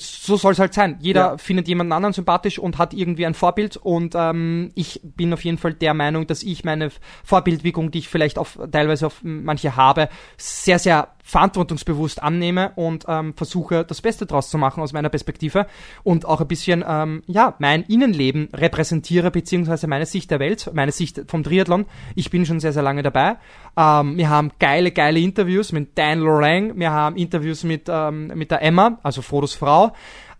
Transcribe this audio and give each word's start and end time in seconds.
so 0.00 0.36
soll 0.36 0.52
es 0.52 0.58
halt 0.58 0.74
sein. 0.74 0.98
Jeder 1.00 1.20
Ja. 1.32 1.38
findet 1.38 1.68
jemanden 1.68 1.92
anderen 1.92 2.12
sympathisch 2.12 2.58
und 2.58 2.78
hat 2.78 2.94
irgendwie 2.94 3.26
ein 3.26 3.34
Vorbild 3.34 3.76
und 3.76 4.14
ähm, 4.16 4.70
ich 4.74 5.00
bin 5.02 5.32
auf 5.32 5.44
jeden 5.44 5.58
Fall 5.58 5.74
der 5.74 5.94
Meinung, 5.94 6.26
dass 6.26 6.42
ich 6.42 6.64
meine 6.64 6.90
Vorbildwirkung, 7.24 7.90
die 7.90 7.98
ich 8.00 8.08
vielleicht 8.08 8.38
auf 8.38 8.58
teilweise 8.72 9.06
auf 9.06 9.20
manche 9.22 9.76
habe, 9.76 10.08
sehr, 10.36 10.78
sehr 10.78 11.08
verantwortungsbewusst 11.30 12.22
annehme 12.22 12.72
und 12.74 13.04
ähm, 13.06 13.34
versuche, 13.34 13.84
das 13.84 14.00
Beste 14.00 14.26
draus 14.26 14.50
zu 14.50 14.58
machen 14.58 14.82
aus 14.82 14.92
meiner 14.92 15.08
Perspektive 15.08 15.66
und 16.02 16.26
auch 16.26 16.40
ein 16.40 16.48
bisschen, 16.48 16.84
ähm, 16.86 17.22
ja, 17.26 17.54
mein 17.60 17.82
Innenleben 17.84 18.48
repräsentiere, 18.52 19.30
beziehungsweise 19.30 19.86
meine 19.86 20.06
Sicht 20.06 20.30
der 20.32 20.40
Welt, 20.40 20.68
meine 20.74 20.90
Sicht 20.90 21.22
vom 21.28 21.44
Triathlon. 21.44 21.86
Ich 22.16 22.30
bin 22.30 22.44
schon 22.46 22.58
sehr, 22.58 22.72
sehr 22.72 22.82
lange 22.82 23.04
dabei. 23.04 23.36
Ähm, 23.76 24.16
wir 24.16 24.28
haben 24.28 24.50
geile, 24.58 24.90
geile 24.90 25.20
Interviews 25.20 25.70
mit 25.70 25.96
Dan 25.96 26.18
Lorang, 26.18 26.76
wir 26.76 26.90
haben 26.90 27.16
Interviews 27.16 27.62
mit, 27.62 27.88
ähm, 27.88 28.32
mit 28.34 28.50
der 28.50 28.62
Emma, 28.62 28.98
also 29.04 29.22
Frodos 29.22 29.54
Frau. 29.54 29.92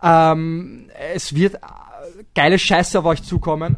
Ähm, 0.02 0.90
es 1.14 1.36
wird 1.36 1.54
äh, 1.54 1.58
geile 2.34 2.58
Scheiße 2.58 2.98
auf 2.98 3.04
euch 3.04 3.22
zukommen. 3.22 3.76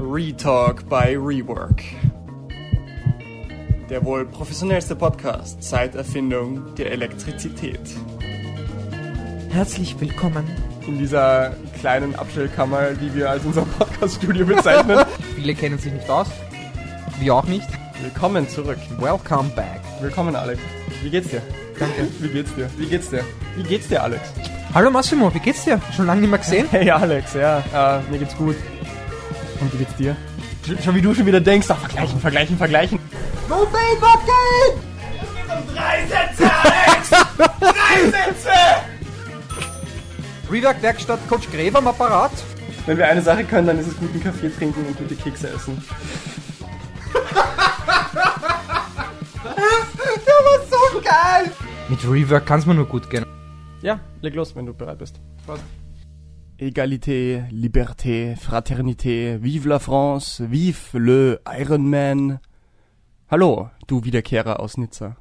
Retalk 0.00 0.88
by 0.88 1.14
Rework. 1.14 1.82
Der 3.90 4.02
wohl 4.04 4.24
professionellste 4.24 4.96
Podcast 4.96 5.62
seit 5.62 5.94
Erfindung 5.94 6.74
der 6.74 6.92
Elektrizität. 6.92 7.80
Herzlich 9.50 10.00
willkommen. 10.00 10.44
In 10.86 10.98
dieser 10.98 11.54
kleinen 11.78 12.14
Abstellkammer, 12.14 12.92
die 12.94 13.14
wir 13.14 13.30
als 13.30 13.44
unser 13.44 13.62
Podcaststudio 13.62 14.46
bezeichnen. 14.46 15.04
Viele 15.36 15.54
kennen 15.54 15.78
sich 15.78 15.92
nicht 15.92 16.08
aus. 16.08 16.28
Wir 17.18 17.34
auch 17.34 17.44
nicht. 17.44 17.68
Willkommen 18.00 18.48
zurück. 18.48 18.78
Welcome 18.98 19.50
back. 19.50 19.80
Willkommen, 20.00 20.34
Alex. 20.34 20.60
Wie 21.02 21.10
geht's 21.10 21.28
dir? 21.28 21.42
Danke. 21.78 22.08
Wie 22.20 22.28
geht's 22.28 22.54
dir? 22.54 22.70
Wie 22.78 22.86
geht's 22.86 23.10
dir? 23.10 23.24
Wie 23.54 23.62
geht's 23.64 23.88
dir, 23.88 24.02
Alex? 24.02 24.32
Hallo 24.72 24.90
Massimo, 24.90 25.34
wie 25.34 25.40
geht's 25.40 25.64
dir? 25.64 25.80
Schon 25.94 26.06
lange 26.06 26.20
nicht 26.20 26.30
mehr 26.30 26.38
gesehen? 26.38 26.68
Hey, 26.70 26.88
Alex, 26.90 27.34
ja, 27.34 27.58
äh, 27.74 28.02
mir 28.08 28.20
geht's 28.20 28.36
gut. 28.36 28.54
Und 29.60 29.72
wie 29.72 29.78
geht's 29.78 29.96
dir? 29.96 30.16
Schon, 30.82 30.94
wie 30.94 31.02
du 31.02 31.14
schon 31.14 31.26
wieder 31.26 31.40
denkst, 31.40 31.66
ach, 31.70 31.78
vergleichen, 31.78 32.20
vergleichen, 32.20 32.56
vergleichen. 32.56 32.98
Rework 40.50 40.82
Werkstatt 40.82 41.20
Coach 41.28 41.50
Gräber 41.50 41.78
am 41.78 41.88
Apparat. 41.88 42.32
Wenn 42.86 42.96
wir 42.98 43.06
eine 43.08 43.22
Sache 43.22 43.44
können, 43.44 43.66
dann 43.66 43.78
ist 43.78 43.88
es 43.88 43.98
guten 43.98 44.22
Kaffee 44.22 44.48
trinken 44.50 44.84
und 44.86 44.96
gute 44.96 45.14
Kekse 45.14 45.50
essen. 45.50 45.82
So 50.92 51.00
geil! 51.00 51.50
Mit 51.88 52.04
Rework 52.04 52.46
kann's 52.46 52.66
mir 52.66 52.74
nur 52.74 52.86
gut 52.86 53.08
gehen. 53.10 53.26
Ja, 53.82 54.00
leg 54.22 54.34
los, 54.34 54.54
wenn 54.54 54.66
du 54.66 54.74
bereit 54.74 54.98
bist. 54.98 55.20
Egalité, 56.62 57.42
Liberté, 57.50 58.34
Fraternité, 58.36 59.38
vive 59.38 59.66
la 59.66 59.78
France, 59.78 60.42
vive 60.42 60.90
le 60.92 61.40
Ironman. 61.58 62.38
Hallo, 63.30 63.68
du 63.88 64.04
Wiederkehrer 64.04 64.60
aus 64.60 64.76
Nizza. 64.76 65.16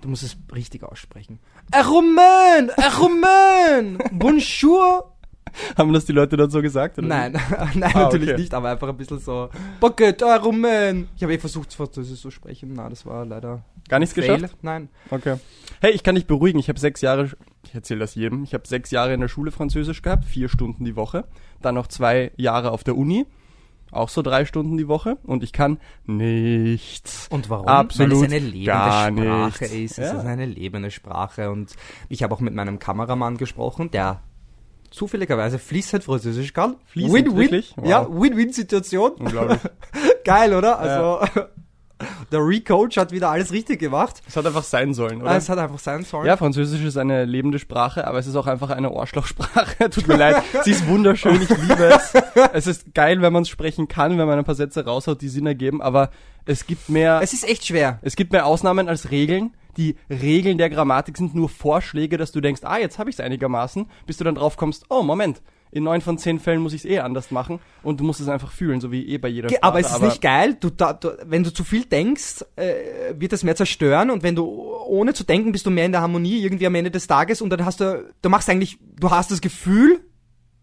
Du 0.00 0.08
musst 0.08 0.24
es 0.24 0.36
richtig 0.52 0.82
aussprechen. 0.82 1.38
Romain! 1.72 2.68
Romain! 2.98 3.96
Bonjour! 4.10 5.11
Haben 5.76 5.92
das 5.92 6.04
die 6.06 6.12
Leute 6.12 6.36
dort 6.36 6.52
so 6.52 6.60
gesagt? 6.62 6.98
Oder? 6.98 7.06
Nein, 7.08 7.32
nein, 7.74 7.92
Ah, 7.94 8.00
natürlich 8.04 8.30
okay. 8.30 8.40
nicht, 8.40 8.54
aber 8.54 8.70
einfach 8.70 8.88
ein 8.88 8.96
bisschen 8.96 9.18
so. 9.18 9.48
Bucket, 9.80 10.22
Romain! 10.22 11.08
Ich 11.16 11.22
habe 11.22 11.34
eh 11.34 11.38
versucht, 11.38 11.72
Französisch 11.74 12.20
zu 12.20 12.30
sprechen. 12.30 12.72
Na, 12.74 12.88
das 12.88 13.04
war 13.06 13.24
leider. 13.24 13.64
Gar 13.88 13.98
nichts 13.98 14.14
Fail. 14.14 14.34
geschafft? 14.36 14.56
Nein. 14.62 14.88
Okay. 15.10 15.36
Hey, 15.80 15.92
ich 15.92 16.02
kann 16.02 16.14
dich 16.14 16.26
beruhigen. 16.26 16.58
Ich 16.58 16.68
habe 16.68 16.78
sechs 16.78 17.00
Jahre, 17.00 17.30
ich 17.64 17.74
erzähle 17.74 18.00
das 18.00 18.14
jedem, 18.14 18.44
ich 18.44 18.54
habe 18.54 18.66
sechs 18.66 18.90
Jahre 18.90 19.12
in 19.14 19.20
der 19.20 19.28
Schule 19.28 19.50
Französisch 19.50 20.02
gehabt, 20.02 20.24
vier 20.24 20.48
Stunden 20.48 20.84
die 20.84 20.96
Woche. 20.96 21.24
Dann 21.60 21.74
noch 21.74 21.86
zwei 21.88 22.30
Jahre 22.36 22.70
auf 22.70 22.84
der 22.84 22.96
Uni, 22.96 23.26
auch 23.90 24.08
so 24.08 24.22
drei 24.22 24.44
Stunden 24.46 24.76
die 24.76 24.88
Woche. 24.88 25.18
Und 25.24 25.42
ich 25.42 25.52
kann 25.52 25.78
nichts. 26.32 27.28
Und 27.30 27.50
warum? 27.50 27.66
Absolut 27.68 28.12
Weil 28.12 28.26
es 28.26 28.32
eine 28.32 28.38
lebende 28.38 28.64
Sprache 28.64 29.12
nichts. 29.12 29.60
ist. 29.60 29.98
Es 29.98 30.12
Ja. 30.12 30.18
ist 30.20 30.26
eine 30.26 30.46
lebende 30.46 30.90
Sprache. 30.90 31.50
Und 31.50 31.74
ich 32.08 32.22
habe 32.22 32.34
auch 32.34 32.40
mit 32.40 32.54
meinem 32.54 32.78
Kameramann 32.78 33.36
gesprochen, 33.36 33.90
der 33.90 34.20
zufälligerweise 34.92 35.58
fließend 35.58 36.04
Französisch 36.04 36.52
kann. 36.52 36.76
Fließend, 36.86 37.14
Win-win. 37.14 37.36
wirklich? 37.36 37.72
Wow. 37.76 37.88
Ja, 37.88 38.06
Win-Win-Situation. 38.08 39.12
Unglaublich. 39.18 39.58
Geil, 40.24 40.54
oder? 40.54 40.78
Also, 40.78 41.26
der 42.32 42.40
Recoach 42.40 42.96
hat 42.96 43.12
wieder 43.12 43.30
alles 43.30 43.52
richtig 43.52 43.78
gemacht. 43.80 44.22
Es 44.26 44.36
hat 44.36 44.44
einfach 44.46 44.62
sein 44.64 44.92
sollen, 44.94 45.22
oder? 45.22 45.36
Es 45.36 45.48
hat 45.48 45.58
einfach 45.58 45.78
sein 45.78 46.04
sollen. 46.04 46.26
Ja, 46.26 46.36
Französisch 46.36 46.82
ist 46.82 46.96
eine 46.96 47.24
lebende 47.24 47.58
Sprache, 47.58 48.06
aber 48.06 48.18
es 48.18 48.26
ist 48.26 48.36
auch 48.36 48.46
einfach 48.46 48.70
eine 48.70 48.90
Ohrschlochsprache. 48.90 49.90
Tut 49.90 50.08
mir 50.08 50.16
leid. 50.16 50.42
Sie 50.64 50.72
ist 50.72 50.86
wunderschön, 50.88 51.40
ich 51.40 51.48
liebe 51.48 51.84
es. 51.94 52.12
Es 52.52 52.66
ist 52.66 52.94
geil, 52.94 53.22
wenn 53.22 53.32
man 53.32 53.42
es 53.42 53.48
sprechen 53.48 53.88
kann, 53.88 54.18
wenn 54.18 54.26
man 54.26 54.38
ein 54.38 54.44
paar 54.44 54.54
Sätze 54.54 54.84
raushaut, 54.84 55.20
die 55.20 55.28
Sinn 55.28 55.46
ergeben, 55.46 55.80
aber 55.80 56.10
es 56.44 56.66
gibt 56.66 56.88
mehr, 56.88 57.20
Es 57.22 57.32
ist 57.32 57.48
echt 57.48 57.66
schwer. 57.66 57.98
es 58.02 58.16
gibt 58.16 58.32
mehr 58.32 58.46
Ausnahmen 58.46 58.88
als 58.88 59.10
Regeln. 59.12 59.54
Die 59.76 59.96
Regeln 60.10 60.58
der 60.58 60.70
Grammatik 60.70 61.16
sind 61.16 61.34
nur 61.34 61.48
Vorschläge, 61.48 62.16
dass 62.16 62.32
du 62.32 62.40
denkst, 62.40 62.62
ah, 62.64 62.78
jetzt 62.78 62.98
habe 62.98 63.10
ich 63.10 63.16
es 63.16 63.20
einigermaßen, 63.20 63.86
bis 64.06 64.16
du 64.16 64.24
dann 64.24 64.34
drauf 64.34 64.56
kommst, 64.56 64.86
oh, 64.88 65.02
Moment. 65.02 65.42
In 65.74 65.84
neun 65.84 66.02
von 66.02 66.18
zehn 66.18 66.38
Fällen 66.38 66.60
muss 66.60 66.74
ich 66.74 66.84
es 66.84 66.90
eh 66.90 66.98
anders 66.98 67.30
machen 67.30 67.58
und 67.82 67.98
du 67.98 68.04
musst 68.04 68.20
es 68.20 68.28
einfach 68.28 68.52
fühlen, 68.52 68.82
so 68.82 68.92
wie 68.92 69.08
eh 69.08 69.16
bei 69.16 69.28
jeder 69.28 69.48
Sprache. 69.48 69.62
Aber 69.62 69.80
es 69.80 69.90
ist 69.90 70.02
nicht 70.02 70.20
geil. 70.20 70.54
Du, 70.60 70.68
da, 70.68 70.92
du, 70.92 71.16
wenn 71.24 71.44
du 71.44 71.50
zu 71.50 71.64
viel 71.64 71.86
denkst, 71.86 72.44
äh, 72.56 73.14
wird 73.16 73.32
das 73.32 73.42
mehr 73.42 73.56
zerstören. 73.56 74.10
Und 74.10 74.22
wenn 74.22 74.36
du 74.36 74.44
ohne 74.44 75.14
zu 75.14 75.24
denken 75.24 75.50
bist 75.50 75.64
du 75.64 75.70
mehr 75.70 75.86
in 75.86 75.92
der 75.92 76.02
Harmonie 76.02 76.42
irgendwie 76.42 76.66
am 76.66 76.74
Ende 76.74 76.90
des 76.90 77.06
Tages. 77.06 77.40
Und 77.40 77.48
dann 77.48 77.64
hast 77.64 77.80
du, 77.80 78.04
du 78.20 78.28
machst 78.28 78.50
eigentlich, 78.50 78.78
du 79.00 79.10
hast 79.10 79.30
das 79.30 79.40
Gefühl, 79.40 80.00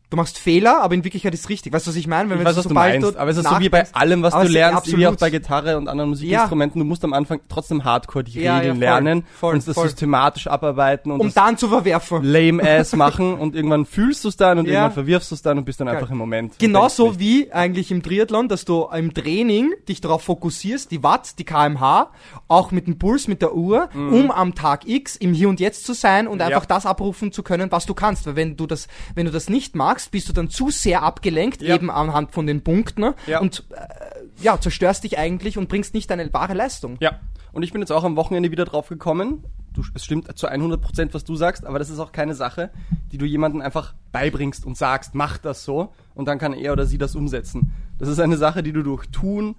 du 0.09 0.17
machst 0.17 0.39
Fehler, 0.39 0.81
aber 0.81 0.95
in 0.95 1.03
Wirklichkeit 1.03 1.33
ist 1.33 1.41
es 1.41 1.49
richtig. 1.49 1.71
Weißt 1.71 1.85
du, 1.85 1.91
was 1.91 1.95
ich 1.95 2.07
meine? 2.07 2.29
Wenn 2.29 2.39
Ich 2.39 2.45
weiß, 2.45 2.57
was 2.57 2.67
du 2.67 2.73
meinst, 2.73 3.15
aber 3.15 3.29
es 3.29 3.37
ist 3.37 3.47
so 3.47 3.59
wie 3.59 3.69
bei 3.69 3.85
allem, 3.93 4.23
was 4.23 4.33
du 4.33 4.41
lernst, 4.43 4.87
wie 4.87 5.05
auch 5.05 5.11
absolut. 5.13 5.19
bei 5.19 5.29
Gitarre 5.29 5.77
und 5.77 5.87
anderen 5.87 6.09
Musikinstrumenten. 6.09 6.79
Du 6.79 6.85
musst 6.85 7.03
am 7.03 7.13
Anfang 7.13 7.39
trotzdem 7.47 7.83
hardcore 7.83 8.23
die 8.23 8.39
Ja, 8.39 8.43
ja, 8.43 8.57
Regeln 8.57 8.73
voll, 8.75 8.79
lernen 8.79 9.23
voll, 9.39 9.53
und 9.55 9.67
das 9.67 9.75
voll. 9.75 9.87
systematisch 9.87 10.47
abarbeiten 10.47 11.11
und 11.11 11.19
Um 11.21 11.33
dann 11.33 11.57
zu 11.57 11.67
verwerfen. 11.69 12.23
lame-ass 12.23 12.95
machen 12.95 13.35
und 13.35 13.55
irgendwann 13.55 13.85
fühlst 13.85 14.23
du 14.23 14.29
es 14.29 14.37
dann 14.37 14.57
und 14.59 14.65
Ja. 14.65 14.71
irgendwann 14.73 14.93
verwirfst 14.93 15.31
du 15.31 15.35
es 15.35 15.41
dann 15.41 15.57
und 15.59 15.65
bist 15.65 15.79
dann 15.79 15.87
Geil. 15.87 15.97
einfach 15.97 16.09
im 16.11 16.17
Moment. 16.17 16.57
Genauso 16.59 17.19
wie 17.19 17.51
eigentlich 17.51 17.91
im 17.91 18.01
Triathlon, 18.01 18.47
dass 18.47 18.65
du 18.65 18.87
im 18.93 19.13
Training 19.13 19.73
dich 19.87 20.01
darauf 20.01 20.23
fokussierst, 20.23 20.89
die 20.91 21.03
Watt, 21.03 21.37
die 21.39 21.43
kmh, 21.45 22.09
auch 22.47 22.71
mit 22.71 22.87
dem 22.87 22.97
Puls, 22.97 23.27
mit 23.27 23.41
der 23.41 23.53
Uhr, 23.55 23.89
um 23.93 24.31
am 24.31 24.55
Tag 24.55 24.87
X 24.87 25.15
im 25.15 25.33
Hier 25.33 25.49
und 25.49 25.59
Jetzt 25.59 25.85
zu 25.85 25.93
sein 25.93 26.27
und 26.27 26.35
Mhm. 26.35 26.39
Ja. 26.41 26.45
einfach 26.47 26.65
das 26.65 26.85
abrufen 26.85 27.31
zu 27.31 27.43
können, 27.43 27.71
was 27.71 27.85
du 27.85 27.93
kannst. 27.93 28.25
Weil 28.25 28.35
wenn 28.35 28.57
du 28.57 28.65
das, 28.65 28.87
wenn 29.13 29.25
du 29.25 29.31
das 29.31 29.49
nicht 29.49 29.75
magst, 29.75 29.98
bist 30.07 30.29
du 30.29 30.33
dann 30.33 30.49
zu 30.49 30.69
sehr 30.69 31.03
abgelenkt, 31.03 31.61
Ja. 31.61 31.75
eben 31.75 31.91
anhand 31.91 32.31
von 32.31 32.47
den 32.47 32.63
Punkten 32.63 33.01
ne? 33.01 33.15
Ja. 33.27 33.39
und 33.41 33.65
äh, 33.71 34.43
ja, 34.43 34.59
zerstörst 34.59 35.03
dich 35.03 35.17
eigentlich 35.17 35.57
und 35.57 35.67
bringst 35.67 35.93
nicht 35.93 36.09
deine 36.09 36.31
wahre 36.33 36.53
Leistung. 36.53 36.95
Ja, 37.01 37.19
und 37.51 37.63
ich 37.63 37.73
bin 37.73 37.81
jetzt 37.81 37.91
auch 37.91 38.03
am 38.05 38.15
Wochenende 38.15 38.51
wieder 38.51 38.65
drauf 38.65 38.87
gekommen. 38.87 39.43
Du, 39.73 39.83
es 39.93 40.03
stimmt 40.05 40.35
zu 40.37 40.47
100 40.47 40.81
Prozent, 40.81 41.13
was 41.13 41.23
du 41.25 41.35
sagst, 41.35 41.65
aber 41.65 41.77
das 41.79 41.89
ist 41.89 41.99
auch 41.99 42.11
keine 42.11 42.33
Sache, 42.35 42.71
die 43.11 43.17
du 43.17 43.25
jemandem 43.25 43.61
einfach 43.61 43.93
beibringst 44.11 44.65
und 44.65 44.77
sagst, 44.77 45.13
mach 45.13 45.37
das 45.37 45.63
so 45.63 45.93
und 46.15 46.27
dann 46.27 46.39
kann 46.39 46.53
er 46.53 46.73
oder 46.73 46.85
sie 46.85 46.97
das 46.97 47.15
umsetzen. 47.15 47.71
Das 47.97 48.07
ist 48.09 48.19
eine 48.19 48.37
Sache, 48.37 48.63
die 48.63 48.71
du 48.71 48.81
durch 48.81 49.07
Tun, 49.07 49.55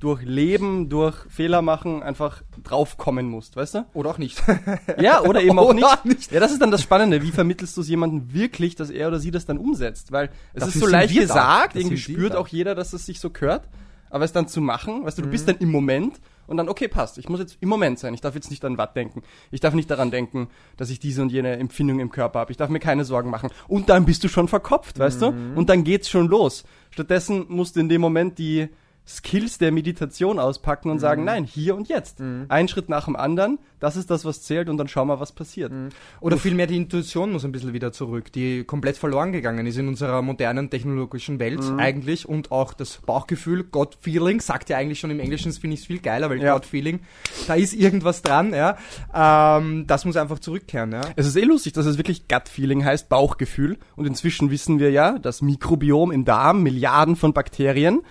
durch 0.00 0.22
Leben, 0.22 0.88
durch 0.88 1.14
Fehler 1.28 1.60
machen 1.62 2.02
einfach 2.02 2.42
draufkommen 2.64 3.28
musst, 3.28 3.54
weißt 3.56 3.74
du? 3.74 3.86
Oder 3.94 4.10
auch 4.10 4.18
nicht. 4.18 4.42
Ja, 5.00 5.20
oder 5.22 5.42
eben 5.42 5.58
auch 5.58 5.66
Oder 5.70 5.74
nicht. 5.74 6.04
nicht. 6.04 6.32
Ja, 6.32 6.40
das 6.40 6.52
ist 6.52 6.60
dann 6.62 6.70
das 6.70 6.82
Spannende. 6.82 7.22
Wie 7.22 7.30
vermittelst 7.30 7.76
du 7.76 7.82
es 7.82 7.88
jemandem 7.88 8.32
wirklich, 8.32 8.74
dass 8.76 8.90
er 8.90 9.08
oder 9.08 9.18
sie 9.20 9.30
das 9.30 9.46
dann 9.46 9.58
umsetzt? 9.58 10.10
Weil 10.12 10.30
es 10.54 10.60
Dafür 10.64 10.74
ist 10.74 10.80
so 10.80 10.86
leicht 10.86 11.14
gesagt, 11.14 11.74
Das 11.76 11.82
irgendwie 11.82 11.98
spürt 11.98 12.34
auch 12.34 12.48
jeder, 12.48 12.74
dass 12.74 12.92
es 12.92 13.06
sich 13.06 13.20
so 13.20 13.30
gehört. 13.30 13.68
Aber 14.12 14.24
es 14.24 14.32
dann 14.32 14.48
zu 14.48 14.60
machen, 14.60 15.04
weißt 15.04 15.18
du, 15.18 15.22
du 15.22 15.28
Mhm. 15.28 15.32
bist 15.32 15.48
dann 15.48 15.56
im 15.58 15.70
Moment 15.70 16.20
und 16.48 16.56
dann, 16.56 16.68
okay, 16.68 16.88
passt. 16.88 17.16
Ich 17.18 17.28
muss 17.28 17.38
jetzt 17.38 17.58
im 17.60 17.68
Moment 17.68 18.00
sein. 18.00 18.12
Ich 18.12 18.20
darf 18.20 18.34
jetzt 18.34 18.50
nicht 18.50 18.64
an 18.64 18.76
Watt 18.76 18.96
denken. 18.96 19.22
Ich 19.52 19.60
darf 19.60 19.72
nicht 19.72 19.88
daran 19.88 20.10
denken, 20.10 20.48
dass 20.76 20.90
ich 20.90 20.98
diese 20.98 21.22
und 21.22 21.30
jene 21.30 21.56
Empfindung 21.58 22.00
im 22.00 22.10
Körper 22.10 22.40
habe. 22.40 22.50
Ich 22.50 22.56
darf 22.56 22.70
mir 22.70 22.80
keine 22.80 23.04
Sorgen 23.04 23.30
machen. 23.30 23.50
Und 23.68 23.88
dann 23.88 24.06
bist 24.06 24.24
du 24.24 24.28
schon 24.28 24.48
verkopft, 24.48 24.98
weißt 24.98 25.20
Mhm. 25.20 25.52
du? 25.54 25.58
Und 25.60 25.68
dann 25.68 25.84
geht's 25.84 26.08
schon 26.10 26.26
los. 26.26 26.64
Stattdessen 26.90 27.44
musst 27.48 27.76
du 27.76 27.80
in 27.80 27.88
dem 27.88 28.00
Moment 28.00 28.38
die 28.38 28.68
Skills 29.06 29.58
der 29.58 29.72
Meditation 29.72 30.38
auspacken 30.38 30.88
und 30.90 30.96
Mhm. 30.98 31.00
sagen, 31.00 31.24
nein, 31.24 31.44
hier 31.44 31.74
und 31.74 31.88
jetzt. 31.88 32.18
Ein 32.48 32.68
Schritt 32.68 32.88
nach 32.88 33.06
dem 33.06 33.16
anderen, 33.16 33.58
das 33.80 33.96
ist 33.96 34.08
das, 34.10 34.24
was 34.24 34.42
zählt 34.42 34.68
und 34.68 34.76
dann 34.76 34.86
schau 34.86 35.04
mal, 35.04 35.18
was 35.18 35.32
passiert. 35.32 35.72
Oder 36.20 36.36
vielmehr 36.36 36.68
die 36.68 36.76
Intuition 36.76 37.32
muss 37.32 37.44
ein 37.44 37.50
bisschen 37.50 37.72
wieder 37.72 37.90
zurück, 37.92 38.30
die 38.30 38.62
komplett 38.62 38.96
verloren 38.96 39.32
gegangen 39.32 39.66
ist 39.66 39.78
in 39.78 39.88
unserer 39.88 40.22
modernen 40.22 40.70
technologischen 40.70 41.40
Welt 41.40 41.60
Mhm. 41.62 41.78
eigentlich 41.80 42.28
und 42.28 42.52
auch 42.52 42.72
das 42.72 42.98
Bauchgefühl, 43.04 43.64
God 43.64 43.96
Feeling, 44.00 44.40
sagt 44.40 44.68
ja 44.70 44.76
eigentlich 44.76 45.00
schon 45.00 45.10
im 45.10 45.18
Englischen, 45.18 45.48
das 45.50 45.58
finde 45.58 45.74
ich 45.74 45.86
viel 45.86 45.98
geiler, 45.98 46.30
weil 46.30 46.40
Ja. 46.40 46.52
God 46.52 46.66
Feeling, 46.66 47.00
da 47.48 47.54
ist 47.54 47.74
irgendwas 47.74 48.22
dran, 48.22 48.52
ja. 48.54 48.76
Ähm, 49.12 49.86
das 49.88 50.04
muss 50.04 50.16
einfach 50.16 50.38
zurückkehren, 50.38 50.92
ja. 50.92 51.00
Es 51.16 51.26
ist 51.26 51.36
eh 51.36 51.42
lustig, 51.44 51.72
dass 51.72 51.86
es 51.86 51.96
wirklich 51.96 52.28
Gut-Feeling 52.28 52.84
heißt, 52.84 53.08
Bauchgefühl. 53.08 53.78
Und 53.96 54.06
inzwischen 54.06 54.50
wissen 54.50 54.78
wir 54.78 54.90
ja, 54.92 55.18
das 55.18 55.42
Mikrobiom 55.42 56.12
im 56.12 56.24
Darm, 56.24 56.62
Milliarden 56.62 57.16
von 57.16 57.32
Bakterien, 57.32 58.02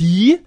die 0.00 0.38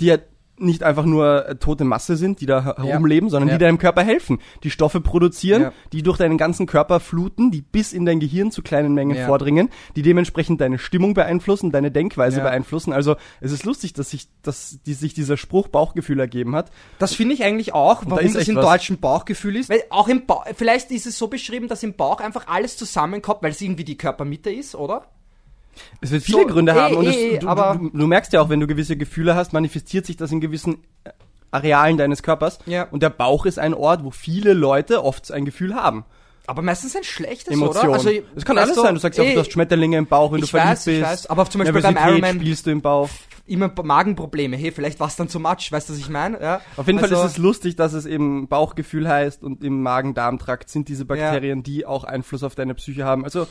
dir 0.00 0.22
nicht 0.58 0.82
einfach 0.82 1.04
nur 1.04 1.46
äh, 1.46 1.56
tote 1.56 1.84
Masse 1.84 2.16
sind, 2.16 2.40
die 2.40 2.46
da 2.46 2.64
her- 2.64 2.76
Ja. 2.78 2.84
herumleben, 2.84 3.28
sondern 3.28 3.50
Ja. 3.50 3.58
die 3.58 3.64
deinem 3.66 3.76
Körper 3.76 4.02
helfen, 4.02 4.38
die 4.62 4.70
Stoffe 4.70 5.02
produzieren, 5.02 5.60
Ja. 5.64 5.72
die 5.92 6.02
durch 6.02 6.16
deinen 6.16 6.38
ganzen 6.38 6.64
Körper 6.64 6.98
fluten, 6.98 7.50
die 7.50 7.60
bis 7.60 7.92
in 7.92 8.06
dein 8.06 8.20
Gehirn 8.20 8.50
zu 8.50 8.62
kleinen 8.62 8.94
Mengen 8.94 9.18
Ja. 9.18 9.26
vordringen, 9.26 9.68
die 9.96 10.00
dementsprechend 10.02 10.62
deine 10.62 10.78
Stimmung 10.78 11.12
beeinflussen, 11.12 11.72
deine 11.72 11.90
Denkweise 11.90 12.38
Ja. 12.38 12.44
beeinflussen. 12.44 12.94
Also 12.94 13.16
es 13.42 13.52
ist 13.52 13.64
lustig, 13.66 13.92
dass 13.92 14.08
sich, 14.08 14.28
dass 14.40 14.78
die, 14.86 14.94
sich 14.94 15.12
dieser 15.12 15.36
Spruch 15.36 15.68
Bauchgefühl 15.68 16.18
ergeben 16.20 16.56
hat. 16.56 16.70
Das 16.98 17.12
finde 17.14 17.34
ich 17.34 17.44
eigentlich 17.44 17.74
auch, 17.74 18.02
da 18.04 18.12
warum 18.12 18.24
ist 18.24 18.36
das 18.36 18.48
im 18.48 18.56
was. 18.56 18.64
deutschen 18.64 18.96
Bauchgefühl 18.98 19.56
ist. 19.56 19.68
Weil 19.68 19.82
auch 19.90 20.08
im 20.08 20.24
Bauch, 20.24 20.46
vielleicht 20.56 20.90
ist 20.90 21.04
es 21.04 21.18
so 21.18 21.28
beschrieben, 21.28 21.68
dass 21.68 21.82
im 21.82 21.92
Bauch 21.96 22.20
einfach 22.22 22.46
alles 22.48 22.78
zusammenkommt, 22.78 23.42
weil 23.42 23.50
es 23.50 23.60
irgendwie 23.60 23.84
die 23.84 23.98
Körpermitte 23.98 24.48
ist, 24.50 24.74
oder? 24.74 25.04
Es 26.00 26.10
wird 26.10 26.22
viele 26.22 26.42
So, 26.42 26.46
Gründe 26.46 26.72
eh, 26.72 26.74
haben 26.74 26.96
und 26.96 27.06
eh, 27.06 27.34
es, 27.34 27.38
du, 27.40 27.48
aber- 27.48 27.78
du, 27.80 27.90
du 27.90 28.06
merkst 28.06 28.32
ja 28.32 28.40
auch, 28.40 28.48
wenn 28.48 28.60
du 28.60 28.66
gewisse 28.66 28.96
Gefühle 28.96 29.34
hast, 29.34 29.52
manifestiert 29.52 30.06
sich 30.06 30.16
das 30.16 30.32
in 30.32 30.40
gewissen 30.40 30.78
äh, 31.04 31.10
Arealen 31.50 31.96
deines 31.96 32.22
Körpers. 32.22 32.58
Ja. 32.66 32.84
Und 32.90 33.02
der 33.02 33.10
Bauch 33.10 33.46
ist 33.46 33.58
ein 33.58 33.72
Ort, 33.74 34.04
wo 34.04 34.10
viele 34.10 34.52
Leute 34.52 35.04
oft 35.04 35.30
ein 35.32 35.44
Gefühl 35.44 35.74
haben. 35.74 36.04
Aber 36.48 36.62
meistens 36.62 36.94
ein 36.94 37.02
schlechtes, 37.02 37.52
Emotionen. 37.52 37.88
oder? 37.88 37.94
Also, 37.94 38.10
es 38.36 38.44
kann 38.44 38.56
alles 38.56 38.76
sein. 38.76 38.94
Du 38.94 39.00
sagst 39.00 39.18
ja, 39.18 39.24
eh, 39.24 39.34
du 39.34 39.40
hast 39.40 39.50
Schmetterlinge 39.52 39.96
im 39.98 40.06
Bauch, 40.06 40.30
wenn 40.32 40.40
du 40.40 40.46
verliebt 40.46 40.70
weiß, 40.72 40.84
bist. 40.84 40.98
ich 40.98 41.04
weiß, 41.04 41.26
aber 41.26 41.48
zum 41.50 41.58
Beispiel 41.60 41.82
beim 41.82 41.96
Ironman- 41.96 42.36
spielst 42.36 42.66
du 42.66 42.70
im 42.70 42.82
Bauch. 42.82 43.08
immer 43.46 43.68
Magenprobleme. 43.82 44.56
Hey, 44.56 44.70
vielleicht 44.70 45.00
war 45.00 45.08
es 45.08 45.16
dann 45.16 45.28
zu 45.28 45.40
much, 45.40 45.72
weißt 45.72 45.88
du, 45.88 45.92
was 45.94 45.98
ich 45.98 46.08
meine? 46.08 46.40
Ja. 46.40 46.60
Auf 46.76 46.86
jeden 46.86 47.00
Also, 47.00 47.16
Fall 47.16 47.26
ist 47.26 47.32
es 47.32 47.38
lustig, 47.38 47.74
dass 47.74 47.94
es 47.94 48.06
eben 48.06 48.46
Bauchgefühl 48.46 49.08
heißt 49.08 49.42
und 49.42 49.64
im 49.64 49.82
Magen-Darm-Trakt 49.82 50.68
sind 50.70 50.88
diese 50.88 51.04
Bakterien, 51.04 51.62
die 51.64 51.84
auch 51.84 52.04
Einfluss 52.04 52.44
auf 52.44 52.54
deine 52.54 52.74
Psyche 52.74 53.04
haben. 53.04 53.24
Also 53.24 53.48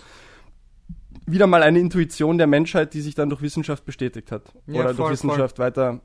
wieder 1.26 1.48
mal 1.48 1.64
eine 1.64 1.80
Intuition 1.80 2.38
der 2.38 2.48
Menschheit, 2.48 2.94
die 2.94 3.02
sich 3.02 3.16
dann 3.16 3.30
durch 3.30 3.42
Wissenschaft 3.42 3.86
bestätigt 3.86 4.32
hat. 4.32 4.44
Ja, 4.68 4.82
Oder 4.82 4.90
voll, 4.90 4.96
durch 4.96 5.12
Wissenschaft 5.12 5.60
weiter 5.60 6.02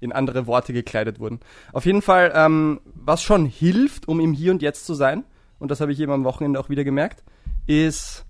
in 0.00 0.12
andere 0.12 0.46
Worte 0.46 0.72
gekleidet 0.72 1.20
wurden. 1.20 1.40
Auf 1.72 1.86
jeden 1.86 2.02
Fall, 2.02 2.32
ähm, 2.34 2.80
was 2.94 3.22
schon 3.22 3.46
hilft, 3.46 4.08
um 4.08 4.18
im 4.20 4.32
Hier 4.32 4.50
und 4.50 4.62
Jetzt 4.62 4.84
zu 4.86 4.94
sein, 4.94 5.24
und 5.58 5.70
das 5.70 5.80
habe 5.80 5.92
ich 5.92 6.00
eben 6.00 6.10
am 6.12 6.24
Wochenende 6.24 6.58
auch 6.58 6.68
wieder 6.68 6.82
gemerkt, 6.82 7.22
ist, 7.66 8.24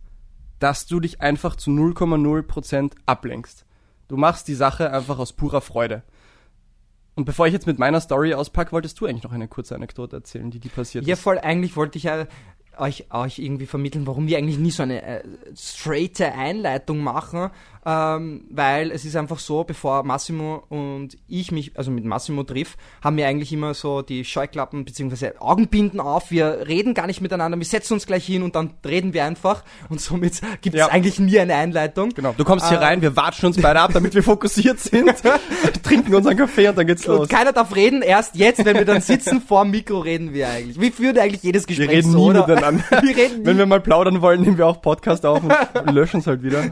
dass 0.58 0.86
du 0.86 1.00
dich 1.00 1.20
einfach 1.22 1.56
zu 1.56 1.70
0,0% 1.70 2.92
ablenkst. 3.06 3.64
Du 4.08 4.16
machst 4.16 4.48
die 4.48 4.54
Sache 4.54 4.92
einfach 4.92 5.18
aus 5.18 5.32
purer 5.32 5.62
Freude. 5.62 6.02
Und 7.14 7.24
bevor 7.24 7.46
ich 7.46 7.52
jetzt 7.52 7.66
mit 7.66 7.78
meiner 7.78 8.00
Story 8.00 8.34
auspacke, 8.34 8.72
wolltest 8.72 9.00
du 9.00 9.06
eigentlich 9.06 9.22
noch 9.24 9.32
eine 9.32 9.48
kurze 9.48 9.74
Anekdote 9.74 10.16
erzählen, 10.16 10.50
die 10.50 10.60
die 10.60 10.68
passiert 10.68 11.06
Ja, 11.06 11.14
ist. 11.14 11.20
voll, 11.22 11.38
eigentlich 11.38 11.76
wollte 11.76 11.96
ich 11.98 12.04
ja 12.04 12.26
euch, 12.78 13.06
euch 13.10 13.38
irgendwie 13.38 13.66
vermitteln, 13.66 14.06
warum 14.06 14.26
wir 14.26 14.38
eigentlich 14.38 14.58
nie 14.58 14.70
so 14.70 14.82
eine 14.82 15.02
äh, 15.02 15.22
straighte 15.56 16.32
Einleitung 16.32 17.00
machen, 17.00 17.50
ähm, 17.84 18.44
weil 18.50 18.90
es 18.92 19.04
ist 19.04 19.16
einfach 19.16 19.38
so, 19.38 19.64
bevor 19.64 20.04
Massimo 20.04 20.62
und 20.68 21.16
ich 21.28 21.50
mich, 21.50 21.72
also 21.76 21.90
mit 21.90 22.04
Massimo 22.04 22.44
triff, 22.44 22.76
haben 23.02 23.16
wir 23.16 23.26
eigentlich 23.26 23.52
immer 23.52 23.74
so 23.74 24.02
die 24.02 24.24
Scheuklappen 24.24 24.84
bzw. 24.84 25.32
Augenbinden 25.40 25.98
auf, 26.00 26.30
wir 26.30 26.66
reden 26.68 26.94
gar 26.94 27.06
nicht 27.06 27.20
miteinander, 27.20 27.58
wir 27.58 27.64
setzen 27.66 27.94
uns 27.94 28.06
gleich 28.06 28.24
hin 28.24 28.42
und 28.42 28.54
dann 28.54 28.70
reden 28.86 29.12
wir 29.14 29.24
einfach 29.24 29.64
und 29.88 30.00
somit 30.00 30.40
gibt 30.60 30.74
es 30.76 30.80
Ja. 30.80 30.88
eigentlich 30.88 31.18
nie 31.18 31.38
eine 31.40 31.54
Einleitung. 31.56 32.10
Genau, 32.10 32.34
du 32.36 32.44
kommst 32.44 32.68
hier 32.68 32.78
Äh, 32.78 32.84
rein, 32.84 33.02
wir 33.02 33.16
watschen 33.16 33.46
uns 33.46 33.60
beide 33.60 33.80
ab, 33.80 33.90
damit 33.92 34.14
wir 34.14 34.22
fokussiert 34.22 34.78
sind, 34.78 35.12
trinken 35.82 36.14
unseren 36.14 36.36
Kaffee 36.36 36.68
und 36.68 36.78
dann 36.78 36.86
geht's 36.86 37.06
los. 37.06 37.20
Und 37.20 37.28
keiner 37.30 37.52
darf 37.52 37.74
reden, 37.74 38.02
erst 38.02 38.36
jetzt, 38.36 38.64
wenn 38.64 38.76
wir 38.76 38.84
dann 38.84 39.00
sitzen, 39.00 39.40
vor 39.46 39.62
dem 39.64 39.72
Mikro 39.72 39.98
reden 39.98 40.32
wir 40.32 40.48
eigentlich. 40.48 40.80
Wie 40.80 40.90
führt 40.90 41.18
eigentlich 41.18 41.42
jedes 41.42 41.68
Wir 41.68 41.76
Gespräch 41.76 41.98
reden 41.98 42.12
so, 42.12 42.30
nie 42.30 42.38
oder? 42.38 42.46
miteinander. 42.46 42.84
Wir 43.02 43.16
reden 43.16 43.40
nie. 43.40 43.46
Wenn 43.46 43.58
wir 43.58 43.66
mal 43.66 43.80
plaudern 43.80 44.20
wollen, 44.22 44.42
nehmen 44.42 44.56
wir 44.58 44.66
auch 44.66 44.80
Podcast 44.80 45.26
auf 45.26 45.42
und 45.42 45.90
löschen 45.92 46.20
es 46.20 46.26
halt 46.26 46.42
wieder. 46.42 46.62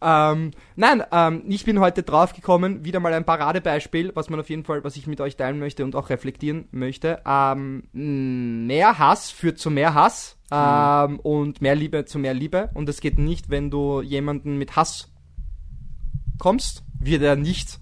Ähm, 0.00 0.52
nein, 0.76 1.02
ähm, 1.10 1.42
ich 1.48 1.64
bin 1.64 1.80
heute 1.80 2.02
draufgekommen, 2.02 2.84
wieder 2.84 3.00
mal 3.00 3.12
ein 3.14 3.24
Paradebeispiel, 3.24 4.12
was 4.14 4.30
man 4.30 4.38
auf 4.40 4.48
jeden 4.48 4.64
Fall, 4.64 4.84
was 4.84 4.96
ich 4.96 5.06
mit 5.06 5.20
euch 5.20 5.36
teilen 5.36 5.58
möchte 5.58 5.84
und 5.84 5.96
auch 5.96 6.08
reflektieren 6.10 6.68
möchte. 6.70 7.20
Ähm, 7.26 7.84
mehr 7.92 8.98
Hass 8.98 9.30
führt 9.30 9.58
zu 9.58 9.70
mehr 9.70 9.94
Hass 9.94 10.38
ähm, 10.52 11.18
und 11.20 11.60
mehr 11.60 11.74
Liebe 11.74 12.04
zu 12.04 12.18
mehr 12.18 12.34
Liebe. 12.34 12.70
Und 12.74 12.88
es 12.88 13.00
geht 13.00 13.18
nicht, 13.18 13.50
wenn 13.50 13.70
du 13.70 14.00
jemanden 14.00 14.56
mit 14.56 14.76
Hass 14.76 15.12
kommst, 16.38 16.84
wird 17.00 17.22
er 17.22 17.36
nicht, 17.36 17.80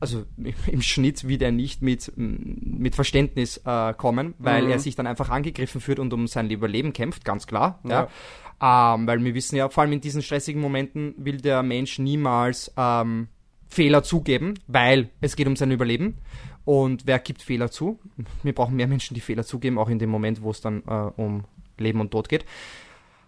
also 0.00 0.24
im 0.66 0.82
Schnitt 0.82 1.26
wird 1.26 1.42
er 1.42 1.52
nicht 1.52 1.80
mit, 1.82 2.12
mit 2.16 2.94
Verständnis 2.94 3.58
äh, 3.64 3.94
kommen, 3.94 4.34
weil 4.38 4.64
Mhm. 4.64 4.70
er 4.70 4.78
sich 4.78 4.94
dann 4.96 5.06
einfach 5.06 5.30
angegriffen 5.30 5.80
fühlt 5.80 5.98
und 5.98 6.12
um 6.12 6.26
sein 6.26 6.50
Überleben 6.50 6.92
kämpft, 6.92 7.24
ganz 7.24 7.46
klar. 7.46 7.80
Ja. 7.88 8.08
Ähm, 8.60 9.06
weil 9.06 9.22
wir 9.22 9.34
wissen 9.34 9.56
ja, 9.56 9.68
vor 9.68 9.82
allem 9.82 9.92
in 9.92 10.00
diesen 10.00 10.22
stressigen 10.22 10.60
Momenten 10.60 11.14
will 11.16 11.38
der 11.40 11.62
Mensch 11.62 11.98
niemals 11.98 12.72
ähm, 12.76 13.28
Fehler 13.68 14.02
zugeben, 14.02 14.54
weil 14.66 15.10
es 15.20 15.36
geht 15.36 15.46
um 15.46 15.56
sein 15.56 15.70
Überleben. 15.70 16.18
Und 16.64 17.06
wer 17.06 17.18
gibt 17.18 17.42
Fehler 17.42 17.70
zu? 17.70 17.98
Wir 18.42 18.54
brauchen 18.54 18.76
mehr 18.76 18.88
Menschen, 18.88 19.14
die 19.14 19.20
Fehler 19.20 19.44
zugeben, 19.44 19.78
auch 19.78 19.88
in 19.88 19.98
dem 19.98 20.10
Moment, 20.10 20.42
wo 20.42 20.50
es 20.50 20.60
dann 20.60 20.82
äh, 20.86 21.10
um 21.16 21.44
Leben 21.78 22.00
und 22.00 22.10
Tod 22.10 22.28
geht. 22.28 22.44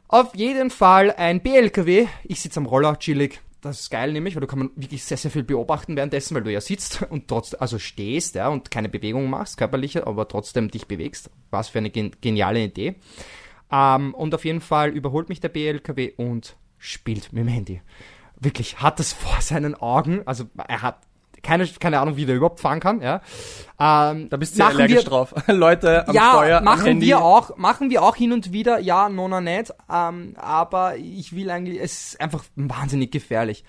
Auf 0.09 0.35
jeden 0.35 0.71
Fall 0.71 1.13
ein 1.13 1.41
BLKW. 1.41 2.09
Ich 2.25 2.41
sitze 2.41 2.59
am 2.59 2.67
Roller, 2.67 2.99
chillig. 2.99 3.41
Das 3.61 3.81
ist 3.81 3.91
geil 3.91 4.13
nämlich, 4.13 4.35
weil 4.35 4.41
du 4.41 4.47
kann 4.47 4.59
man 4.59 4.71
wirklich 4.75 5.05
sehr, 5.05 5.19
sehr 5.19 5.31
viel 5.31 5.43
beobachten 5.43 5.95
währenddessen, 5.95 6.35
weil 6.35 6.43
du 6.43 6.51
ja 6.51 6.61
sitzt 6.61 7.03
und 7.11 7.29
trotzdem, 7.29 7.61
also 7.61 7.79
stehst, 7.79 8.35
ja, 8.35 8.49
und 8.49 8.71
keine 8.71 8.89
Bewegung 8.89 9.29
machst, 9.31 9.59
körperliche, 9.59 10.07
aber 10.07 10.27
trotzdem 10.27 10.71
dich 10.71 10.87
bewegst. 10.87 11.31
Was 11.51 11.69
für 11.69 11.79
eine 11.79 11.91
gen 11.91 12.13
geniale 12.21 12.65
Idee. 12.65 12.97
Ähm, 13.73 14.15
und 14.15 14.35
auf 14.35 14.45
jeden 14.45 14.61
Fall 14.61 14.91
überholt 14.91 15.29
mich 15.29 15.41
der 15.41 15.49
BLKW 15.49 16.13
und 16.17 16.57
spielt 16.79 17.33
mit 17.33 17.43
dem 17.45 17.49
Handy. 17.49 17.83
Wirklich, 18.39 18.81
hat 18.81 19.01
es 19.01 19.13
vor 19.13 19.41
seinen 19.41 19.75
Augen, 19.75 20.23
also 20.27 20.45
er 20.67 20.83
hat 20.83 20.99
keine, 21.43 21.67
keine 21.67 22.01
Ahnung, 22.01 22.17
wie 22.17 22.27
der 22.27 22.37
überhaupt 22.37 22.61
fahren 22.61 22.81
kann, 22.81 23.01
ja. 23.01 23.23
Ähm, 23.79 24.29
Da 24.29 24.37
bist 24.37 24.55
du 24.57 24.59
ja 24.61 24.69
allergisch 24.69 24.97
wir- 24.97 25.03
drauf. 25.05 25.35
Leute 25.47 26.07
am 26.09 26.15
ja, 26.15 26.33
Steuer, 26.33 26.59
am 26.59 26.65
machen 26.65 26.85
Handy. 26.87 27.07
wir 27.07 27.23
auch, 27.23 27.57
machen 27.57 27.89
wir 27.91 28.03
auch 28.03 28.17
hin 28.17 28.33
und 28.33 28.53
wieder, 28.53 28.79
ja, 28.79 29.09
nona 29.09 29.41
nicht, 29.41 29.73
ähm, 29.91 30.35
aber 30.37 30.97
ich 30.97 31.35
will 31.35 31.51
eigentlich, 31.51 31.81
es 31.81 32.09
ist 32.13 32.21
einfach 32.21 32.45
wahnsinnig 32.57 33.11
gefährlich. 33.11 33.65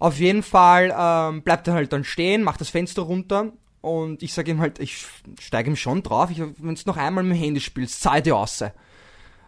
Auf 0.00 0.18
jeden 0.18 0.42
Fall 0.42 0.92
ähm, 0.98 1.42
bleibt 1.42 1.68
er 1.68 1.74
halt 1.74 1.92
dann 1.92 2.02
stehen, 2.02 2.42
macht 2.42 2.60
das 2.60 2.70
Fenster 2.70 3.02
runter 3.02 3.52
und 3.82 4.22
ich 4.24 4.34
sage 4.34 4.50
ihm 4.50 4.60
halt, 4.60 4.80
ich 4.80 5.06
steige 5.40 5.70
ihm 5.70 5.76
schon 5.76 6.02
drauf, 6.02 6.30
ich, 6.30 6.40
wenn 6.40 6.74
du 6.74 6.80
noch 6.86 6.96
einmal 6.96 7.22
mit 7.22 7.36
dem 7.36 7.40
Handy 7.40 7.60
spielst, 7.60 8.02
sei 8.02 8.20
dir 8.20 8.36
aus. 8.36 8.64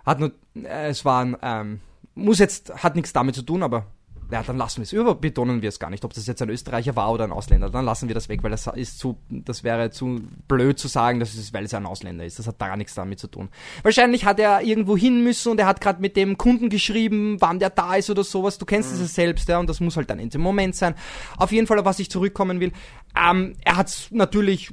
Hat 0.04 0.20
nur, 0.20 0.32
äh, 0.54 0.88
es 0.88 1.04
war 1.04 1.24
ein, 1.24 1.36
ähm, 1.42 1.80
muss 2.14 2.38
jetzt, 2.38 2.72
hat 2.82 2.94
nichts 2.96 3.12
damit 3.12 3.34
zu 3.34 3.42
tun, 3.42 3.62
aber 3.62 3.86
ja, 4.30 4.42
dann 4.42 4.56
lassen 4.56 4.78
wir 4.78 4.84
es. 4.84 4.92
Überbetonen 4.92 5.62
wir 5.62 5.68
es 5.68 5.78
gar 5.78 5.90
nicht, 5.90 6.04
ob 6.04 6.14
das 6.14 6.26
jetzt 6.26 6.40
ein 6.40 6.48
Österreicher 6.48 6.96
war 6.96 7.12
oder 7.12 7.24
ein 7.24 7.32
Ausländer. 7.32 7.70
Dann 7.70 7.84
lassen 7.84 8.08
wir 8.08 8.14
das 8.14 8.28
weg, 8.28 8.42
weil 8.42 8.50
das 8.50 8.66
ist 8.66 8.98
zu, 8.98 9.18
das 9.28 9.64
wäre 9.64 9.90
zu 9.90 10.22
blöd 10.48 10.78
zu 10.78 10.88
sagen, 10.88 11.20
dass 11.20 11.34
es, 11.34 11.52
weil 11.52 11.64
es 11.64 11.74
ein 11.74 11.86
Ausländer 11.86 12.24
ist. 12.24 12.38
Das 12.38 12.46
hat 12.46 12.56
da 12.58 12.68
gar 12.68 12.76
nichts 12.76 12.94
damit 12.94 13.18
zu 13.18 13.28
tun. 13.28 13.48
Wahrscheinlich 13.82 14.24
hat 14.24 14.40
er 14.40 14.62
irgendwo 14.62 14.96
hin 14.96 15.22
müssen 15.22 15.52
und 15.52 15.60
er 15.60 15.66
hat 15.66 15.80
gerade 15.80 16.00
mit 16.00 16.16
dem 16.16 16.38
Kunden 16.38 16.68
geschrieben, 16.68 17.36
wann 17.40 17.58
der 17.58 17.70
da 17.70 17.96
ist 17.96 18.08
oder 18.08 18.24
sowas. 18.24 18.58
Du 18.58 18.64
kennst 18.64 18.92
es 18.92 19.14
selbst, 19.14 19.48
ja, 19.48 19.58
und 19.58 19.68
das 19.68 19.80
muss 19.80 19.96
halt 19.96 20.08
dann 20.08 20.18
in 20.18 20.30
dem 20.30 20.40
Moment 20.40 20.74
sein. 20.74 20.94
Auf 21.36 21.52
jeden 21.52 21.66
Fall, 21.66 21.78
auf 21.78 21.84
was 21.84 21.98
ich 21.98 22.10
zurückkommen 22.10 22.60
will. 22.60 22.72
Ähm, 23.16 23.54
er 23.64 23.76
hat 23.76 24.08
natürlich 24.10 24.72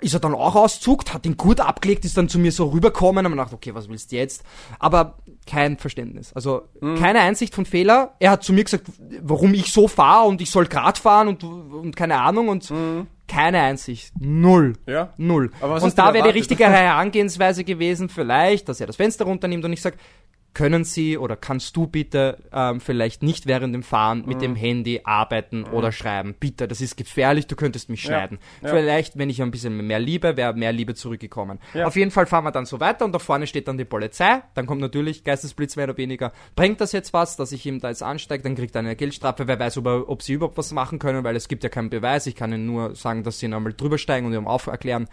ist 0.00 0.14
er 0.14 0.20
dann 0.20 0.34
auch 0.34 0.54
auszuckt, 0.54 1.14
hat 1.14 1.24
den 1.24 1.36
Gurt 1.36 1.60
abgelegt, 1.60 2.04
ist 2.04 2.16
dann 2.16 2.28
zu 2.28 2.38
mir 2.38 2.52
so 2.52 2.66
rüberkommen 2.66 3.24
und 3.26 3.32
man 3.32 3.38
dachte, 3.38 3.54
okay, 3.54 3.74
was 3.74 3.88
willst 3.88 4.12
du 4.12 4.16
jetzt? 4.16 4.42
Aber 4.78 5.18
kein 5.46 5.78
Verständnis. 5.78 6.32
Also 6.32 6.62
keine 6.80 7.20
Einsicht 7.20 7.54
von 7.54 7.66
Fehler. 7.66 8.14
Er 8.18 8.32
hat 8.32 8.44
zu 8.44 8.52
mir 8.52 8.64
gesagt, 8.64 8.86
warum 9.20 9.54
ich 9.54 9.72
so 9.72 9.88
fahre 9.88 10.28
und 10.28 10.40
ich 10.40 10.50
soll 10.50 10.66
grad 10.66 10.98
fahren 10.98 11.28
und, 11.28 11.44
und 11.44 11.96
keine 11.96 12.20
Ahnung 12.20 12.48
und 12.48 12.72
keine 13.26 13.60
Einsicht. 13.60 14.12
Null. 14.18 14.74
Ja. 14.86 15.12
Null. 15.16 15.50
Und 15.60 15.98
da 15.98 16.14
wäre 16.14 16.24
die 16.24 16.38
richtige 16.38 16.68
Herangehensweise 16.68 17.64
gewesen, 17.64 18.08
vielleicht, 18.08 18.68
dass 18.68 18.80
er 18.80 18.86
das 18.86 18.96
Fenster 18.96 19.26
runternimmt 19.26 19.64
und 19.64 19.72
ich 19.72 19.82
sag, 19.82 19.94
können 20.58 20.82
Sie 20.82 21.16
oder 21.16 21.36
kannst 21.36 21.76
du 21.76 21.86
bitte 21.86 22.38
ähm, 22.52 22.80
vielleicht 22.80 23.22
nicht 23.22 23.46
während 23.46 23.72
dem 23.76 23.84
Fahren 23.84 24.24
mit 24.26 24.38
Mhm. 24.38 24.42
dem 24.42 24.56
Handy 24.56 25.00
arbeiten 25.04 25.62
oder 25.62 25.92
schreiben? 25.92 26.34
Bitte, 26.38 26.66
das 26.66 26.80
ist 26.80 26.96
gefährlich, 26.96 27.46
du 27.46 27.54
könntest 27.54 27.88
mich 27.90 28.02
schneiden. 28.02 28.40
ja. 28.60 28.70
Vielleicht, 28.70 29.16
wenn 29.16 29.30
ich 29.30 29.40
ein 29.40 29.52
bisschen 29.52 29.86
mehr 29.86 30.00
Liebe, 30.00 30.36
wäre 30.36 30.54
mehr 30.54 30.72
Liebe 30.72 30.96
zurückgekommen. 30.96 31.60
Ja. 31.74 31.86
Auf 31.86 31.94
jeden 31.94 32.10
Fall 32.10 32.26
fahren 32.26 32.42
wir 32.42 32.50
dann 32.50 32.66
so 32.66 32.80
weiter 32.80 33.04
und 33.04 33.12
da 33.12 33.20
vorne 33.20 33.46
steht 33.46 33.68
dann 33.68 33.78
die 33.78 33.84
Polizei. 33.84 34.42
Dann 34.54 34.66
kommt 34.66 34.80
natürlich 34.80 35.22
Geistesblitz 35.22 35.76
mehr 35.76 35.84
oder 35.84 35.96
weniger. 35.96 36.32
Bringt 36.56 36.80
das 36.80 36.90
jetzt 36.90 37.12
was, 37.12 37.36
dass 37.36 37.52
ich 37.52 37.64
ihm 37.64 37.78
da 37.78 37.90
jetzt 37.90 38.02
ansteige? 38.02 38.42
Dann 38.42 38.56
kriegt 38.56 38.74
er 38.74 38.80
eine 38.80 38.96
Geldstrafe. 38.96 39.46
Wer 39.46 39.60
weiß, 39.60 39.78
ob, 39.78 39.86
er, 39.86 40.08
ob 40.08 40.22
sie 40.22 40.32
überhaupt 40.32 40.58
was 40.58 40.72
machen 40.72 40.98
können, 40.98 41.22
weil 41.22 41.36
es 41.36 41.46
gibt 41.46 41.62
ja 41.62 41.68
keinen 41.70 41.90
Beweis. 41.90 42.26
Ich 42.26 42.34
kann 42.34 42.52
ihnen 42.52 42.66
nur 42.66 42.96
sagen, 42.96 43.22
dass 43.22 43.38
sie 43.38 43.46
ihn 43.46 43.54
einmal 43.54 43.74
drüber 43.74 43.96
steigen 43.98 44.26
und 44.26 44.32
ihm 44.34 44.48
auferklären. 44.48 45.06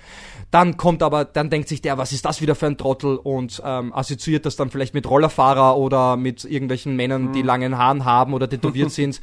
Dann 0.50 0.76
kommt 0.78 1.04
aber, 1.04 1.24
dann 1.24 1.52
denkt 1.52 1.70
sich 1.70 1.82
der, 1.84 2.00
was 2.00 2.12
ist 2.14 2.26
das 2.26 2.42
wieder 2.42 2.56
für 2.56 2.66
ein 2.66 2.78
Trottel 2.78 3.18
und 3.18 3.62
ähm, 3.64 3.94
assoziiert 3.94 4.46
das 4.48 4.56
dann 4.56 4.72
vielleicht 4.72 4.94
mit 4.96 5.06
Rollerfahrer 5.36 5.78
oder 5.78 6.18
mit 6.18 6.44
irgendwelchen 6.46 6.96
Männern, 6.96 7.34
die 7.34 7.42
langen 7.42 7.78
Haaren 7.78 8.06
haben 8.06 8.34
oder 8.34 8.50
tätowiert 8.50 8.92
sind 8.92 9.22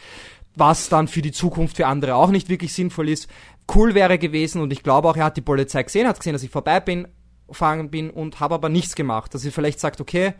was 0.54 0.90
dann 0.90 1.08
für 1.08 1.22
die 1.22 1.32
Zukunft 1.32 1.78
für 1.78 1.86
andere 1.86 2.14
auch 2.14 2.30
nicht 2.30 2.50
wirklich 2.50 2.74
sinnvoll 2.74 3.08
ist. 3.08 3.26
Cool 3.74 3.94
wäre 3.94 4.18
gewesen 4.18 4.60
und 4.60 4.70
ich 4.70 4.82
glaube 4.82 5.08
auch, 5.08 5.16
er 5.16 5.24
hat 5.24 5.36
die 5.38 5.40
Polizei 5.40 5.82
gesehen, 5.82 6.06
hat 6.06 6.18
gesehen, 6.18 6.34
dass 6.34 6.42
ich 6.42 6.50
vorbei 6.50 6.78
bin, 6.78 7.08
gefahren 7.48 7.90
bin 7.90 8.10
und 8.10 8.38
habe 8.40 8.54
aber 8.56 8.68
nichts 8.68 8.94
gemacht. 8.94 9.32
Dass 9.32 9.46
er 9.46 9.52
vielleicht 9.52 9.80
sagt, 9.80 10.00
okay, 10.00 10.34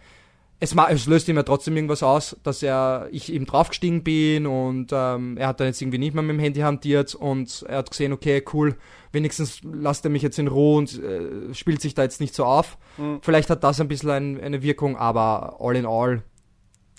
es, 0.62 0.74
es 0.90 1.06
löst 1.06 1.28
ihm 1.28 1.36
ja 1.36 1.42
trotzdem 1.42 1.74
irgendwas 1.76 2.02
aus, 2.02 2.36
dass 2.44 2.62
er 2.62 3.08
ich 3.10 3.32
eben 3.32 3.44
draufgestiegen 3.46 4.04
bin 4.04 4.46
und 4.46 4.90
ähm, 4.92 5.36
er 5.36 5.48
hat 5.48 5.58
dann 5.60 5.66
jetzt 5.66 5.82
irgendwie 5.82 5.98
nicht 5.98 6.14
mehr 6.14 6.22
mit 6.22 6.36
dem 6.36 6.38
Handy 6.38 6.60
hantiert 6.60 7.14
und 7.14 7.64
er 7.68 7.78
hat 7.78 7.90
gesehen, 7.90 8.12
okay, 8.12 8.44
cool, 8.52 8.76
wenigstens 9.10 9.60
lasst 9.64 10.04
er 10.04 10.10
mich 10.10 10.22
jetzt 10.22 10.38
in 10.38 10.46
Ruhe 10.48 10.78
und 10.78 11.02
äh, 11.02 11.52
spielt 11.52 11.80
sich 11.82 11.94
da 11.94 12.02
jetzt 12.02 12.20
nicht 12.20 12.34
so 12.34 12.44
auf. 12.44 12.78
Vielleicht 13.22 13.50
hat 13.50 13.64
das 13.64 13.80
ein 13.80 13.88
bisschen 13.88 14.10
ein, 14.10 14.40
eine 14.40 14.62
Wirkung, 14.62 14.96
aber 14.96 15.56
all 15.60 15.74
in 15.76 15.84
all, 15.84 16.22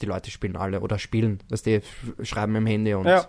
die 0.01 0.05
Leute 0.07 0.29
spielen 0.29 0.57
alle 0.57 0.81
oder 0.81 0.99
spielen, 0.99 1.39
du, 1.47 1.55
f- 1.55 1.83
schreiben 2.23 2.51
mit 2.51 2.61
dem 2.63 2.67
Handy 2.67 2.93
und 2.95 3.05
Ja. 3.07 3.25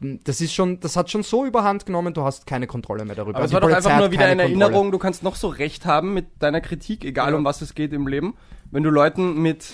das 0.00 0.40
ist 0.42 0.52
schon, 0.52 0.80
das 0.80 0.96
hat 0.96 1.10
schon 1.10 1.22
so 1.22 1.46
überhand 1.46 1.86
genommen, 1.86 2.12
du 2.12 2.22
hast 2.24 2.46
keine 2.46 2.66
Kontrolle 2.66 3.06
mehr 3.06 3.14
darüber. 3.16 3.36
Aber 3.36 3.44
es 3.46 3.50
Die 3.50 3.54
war 3.54 3.60
doch 3.62 3.72
einfach 3.72 3.96
nur 3.98 4.10
wieder 4.12 4.26
eine 4.26 4.42
Kontrolle. 4.42 4.64
Erinnerung, 4.64 4.92
du 4.92 4.98
kannst 4.98 5.22
noch 5.22 5.36
so 5.36 5.48
recht 5.48 5.86
haben 5.86 6.12
mit 6.12 6.26
deiner 6.40 6.60
Kritik, 6.60 7.04
egal 7.06 7.30
Ja. 7.32 7.38
um 7.38 7.44
was 7.44 7.62
es 7.62 7.74
geht 7.74 7.92
im 7.94 8.06
Leben. 8.06 8.34
Wenn 8.72 8.82
du 8.82 8.90
Leuten 8.90 9.40
mit 9.40 9.66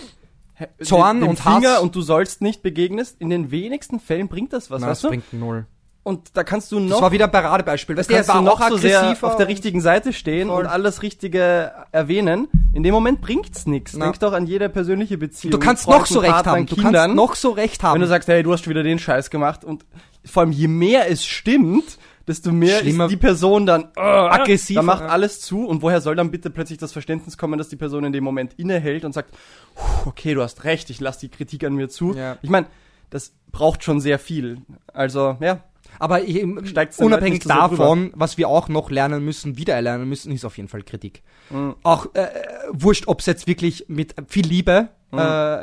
Zorn 0.83 1.23
und 1.23 1.39
Finger 1.39 1.75
Hass. 1.75 1.81
und 1.81 1.95
du 1.95 2.03
sollst 2.03 2.43
nicht 2.43 2.63
begegnest, 2.63 3.17
in 3.21 3.31
den 3.31 3.51
wenigsten 3.51 4.01
Fällen 4.01 4.29
bringt 4.29 4.53
das 4.53 4.71
was, 4.71 4.83
Na, 4.83 4.89
weißt 4.89 5.05
das 5.05 5.09
du? 5.09 5.09
bringt 5.09 5.33
null. 5.33 5.67
Und 6.03 6.37
da 6.37 6.43
kannst 6.43 6.73
du 6.73 6.81
Das 6.81 6.89
noch 6.89 7.03
war 7.03 7.13
wieder 7.13 7.27
ein 7.27 7.31
Paradebeispiel. 7.31 7.97
Weißt 7.97 8.09
du, 8.09 8.15
kannst 8.15 8.31
er 8.31 8.37
du 8.37 8.43
noch 8.43 8.67
so 8.69 8.77
sehr 8.79 9.17
auf 9.21 9.37
der 9.37 9.47
richtigen 9.47 9.81
Seite 9.83 10.13
stehen 10.15 10.49
Voll. 10.49 10.61
und 10.63 10.67
alles 10.67 11.03
Richtige 11.03 11.71
erwähnen. 11.93 12.49
In 12.73 12.83
dem 12.83 12.95
Moment 12.95 13.21
bringt's 13.21 13.67
nichts. 13.67 13.93
Denk 13.93 14.19
doch 14.21 14.33
an 14.33 14.47
jede 14.47 14.69
persönliche 14.71 15.19
Beziehung. 15.19 15.53
Du 15.53 15.59
kannst 15.59 15.85
Freunden, 15.85 16.01
noch 16.01 16.07
so 16.07 16.19
recht 16.21 16.33
Partnern, 16.33 16.55
haben. 16.57 16.67
Du 16.67 16.75
Kindern. 16.77 16.93
kannst 16.95 17.17
noch 17.17 17.35
so 17.35 17.51
recht 17.51 17.83
haben. 17.83 17.95
Wenn 17.95 18.01
du 18.01 18.07
sagst, 18.09 18.27
hey, 18.29 18.43
du 18.43 18.53
hast 18.53 18.65
schon 18.65 18.71
wieder 18.71 18.83
den 18.83 18.99
Scheiß 18.99 19.29
gemacht 19.31 19.65
und 19.65 19.85
vor 20.25 20.43
allem 20.43 20.53
je 20.53 20.67
mehr 20.69 21.11
es 21.11 21.27
stimmt, 21.27 21.99
desto 22.29 22.53
mehr 22.53 22.81
Schlimmer- 22.81 23.07
ist 23.07 23.11
die 23.11 23.17
Person 23.17 23.67
dann 23.67 23.89
äh, 23.97 24.01
Aggressiver, 24.01 24.81
Da 24.81 24.83
macht 24.87 25.03
alles 25.05 25.41
zu 25.41 25.67
und 25.67 25.83
woher 25.83 26.01
soll 26.01 26.15
dann 26.15 26.31
bitte 26.31 26.51
plötzlich 26.51 26.79
das 26.79 26.93
Verständnis 26.93 27.39
kommen, 27.39 27.59
dass 27.59 27.69
die 27.69 27.77
Person 27.77 28.05
in 28.05 28.13
dem 28.13 28.23
Moment 28.25 28.55
innehält 28.55 29.05
und 29.05 29.13
sagt, 29.13 29.35
"Puh, 29.75 30.11
okay, 30.11 30.35
du 30.35 30.43
hast 30.43 30.65
recht, 30.65 30.91
ich 30.91 31.01
lasse 31.01 31.21
die 31.21 31.29
Kritik 31.31 31.65
an 31.65 31.75
mir 31.75 31.89
zu. 31.89 32.15
Ja. 32.15 32.37
Ich 32.43 32.51
meine, 32.51 32.67
das 33.11 33.33
braucht 33.51 33.83
schon 33.83 34.01
sehr 34.01 34.19
viel. 34.19 34.59
Also, 34.93 35.37
ja. 35.41 35.65
Aber 35.99 36.23
ich, 36.23 36.45
unabhängig 36.45 37.33
nicht 37.33 37.43
so 37.45 37.49
davon, 37.49 38.13
was 38.15 38.37
wir 38.39 38.49
auch 38.49 38.69
noch 38.69 38.91
lernen 38.91 39.25
müssen, 39.25 39.57
wieder 39.57 39.75
erlernen 39.75 40.09
müssen, 40.09 40.31
ist 40.31 40.45
auf 40.45 40.57
jeden 40.57 40.69
Fall 40.69 40.83
Kritik. 40.83 41.23
Mhm. 41.51 41.75
Auch 41.83 42.15
äh, 42.15 42.29
wurscht, 42.71 43.09
ob 43.09 43.21
es 43.21 43.27
jetzt 43.27 43.47
wirklich 43.47 43.87
mit 43.89 44.15
viel 44.29 44.47
Liebe 44.47 44.91
Mhm. 45.11 45.19
äh, 45.19 45.23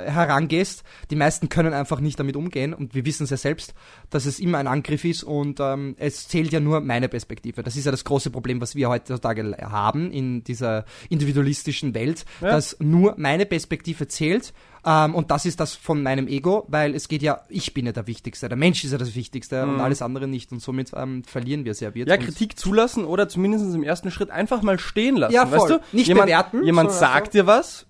herangehst. 0.10 0.84
Die 1.12 1.16
meisten 1.16 1.50
können 1.50 1.74
einfach 1.74 2.00
nicht 2.00 2.20
damit 2.20 2.36
umgehen 2.36 2.74
und 2.74 2.96
wir 2.96 3.06
wissen 3.06 3.24
es 3.25 3.30
ja 3.30 3.38
selbst, 3.38 3.74
dass 4.10 4.25
es 4.25 4.40
immer 4.40 4.58
ein 4.58 4.68
Angriff 4.68 5.06
ist 5.06 5.24
und 5.24 5.60
ähm, 5.60 5.96
es 6.00 6.28
zählt 6.28 6.52
ja 6.52 6.60
nur 6.60 6.82
meine 6.82 7.10
Perspektive. 7.10 7.62
Das 7.64 7.75
ist 7.75 7.86
ja 7.86 7.92
das 7.92 8.04
große 8.04 8.32
Problem, 8.32 8.60
was 8.62 8.75
wir 8.75 8.90
heutzutage 8.90 9.58
haben 9.62 10.12
in 10.12 10.44
dieser 10.44 10.86
individualistischen 11.10 11.94
Welt, 11.94 12.25
Ja. 12.42 12.50
dass 12.50 12.78
nur 12.80 13.16
meine 13.18 13.46
Perspektive 13.46 14.08
zählt 14.08 14.54
ähm, 14.86 15.16
und 15.16 15.32
das 15.32 15.46
ist 15.46 15.60
das 15.60 15.74
von 15.74 16.04
meinem 16.04 16.28
Ego, 16.28 16.66
weil 16.68 16.94
es 16.96 17.08
geht 17.08 17.22
ja, 17.24 17.42
ich 17.50 17.74
bin 17.74 17.86
ja 17.86 17.92
der 17.92 18.08
Wichtigste, 18.08 18.48
der 18.50 18.58
Mensch 18.58 18.84
ist 18.84 18.92
ja 18.92 18.98
das 18.98 19.16
Wichtigste 19.16 19.64
und 19.64 19.80
alles 19.80 20.02
andere 20.02 20.28
nicht 20.28 20.52
und 20.52 20.60
somit 20.62 20.92
ähm, 20.96 21.24
verlieren 21.24 21.66
wir 21.66 21.74
sehr 21.74 21.96
wird. 21.96 22.08
Mhm. 22.08 22.12
Ja, 22.12 22.18
Kritik 22.18 22.58
zulassen 22.58 23.06
oder 23.06 23.28
zumindest 23.28 23.74
im 23.74 23.84
ersten 23.84 24.12
Schritt 24.12 24.30
einfach 24.30 24.62
mal 24.62 24.78
stehen 24.80 25.18
lassen. 25.18 25.34
Ja, 25.34 25.46
voll. 25.48 25.60
Weißt 25.60 25.70
du? 25.72 25.96
Nicht 25.96 26.08
jemand, 26.08 26.28
bewerten, 26.28 26.64
Jemand 26.64 26.92
sagt 26.92 27.34
dir 27.34 27.48
was, 27.48 27.88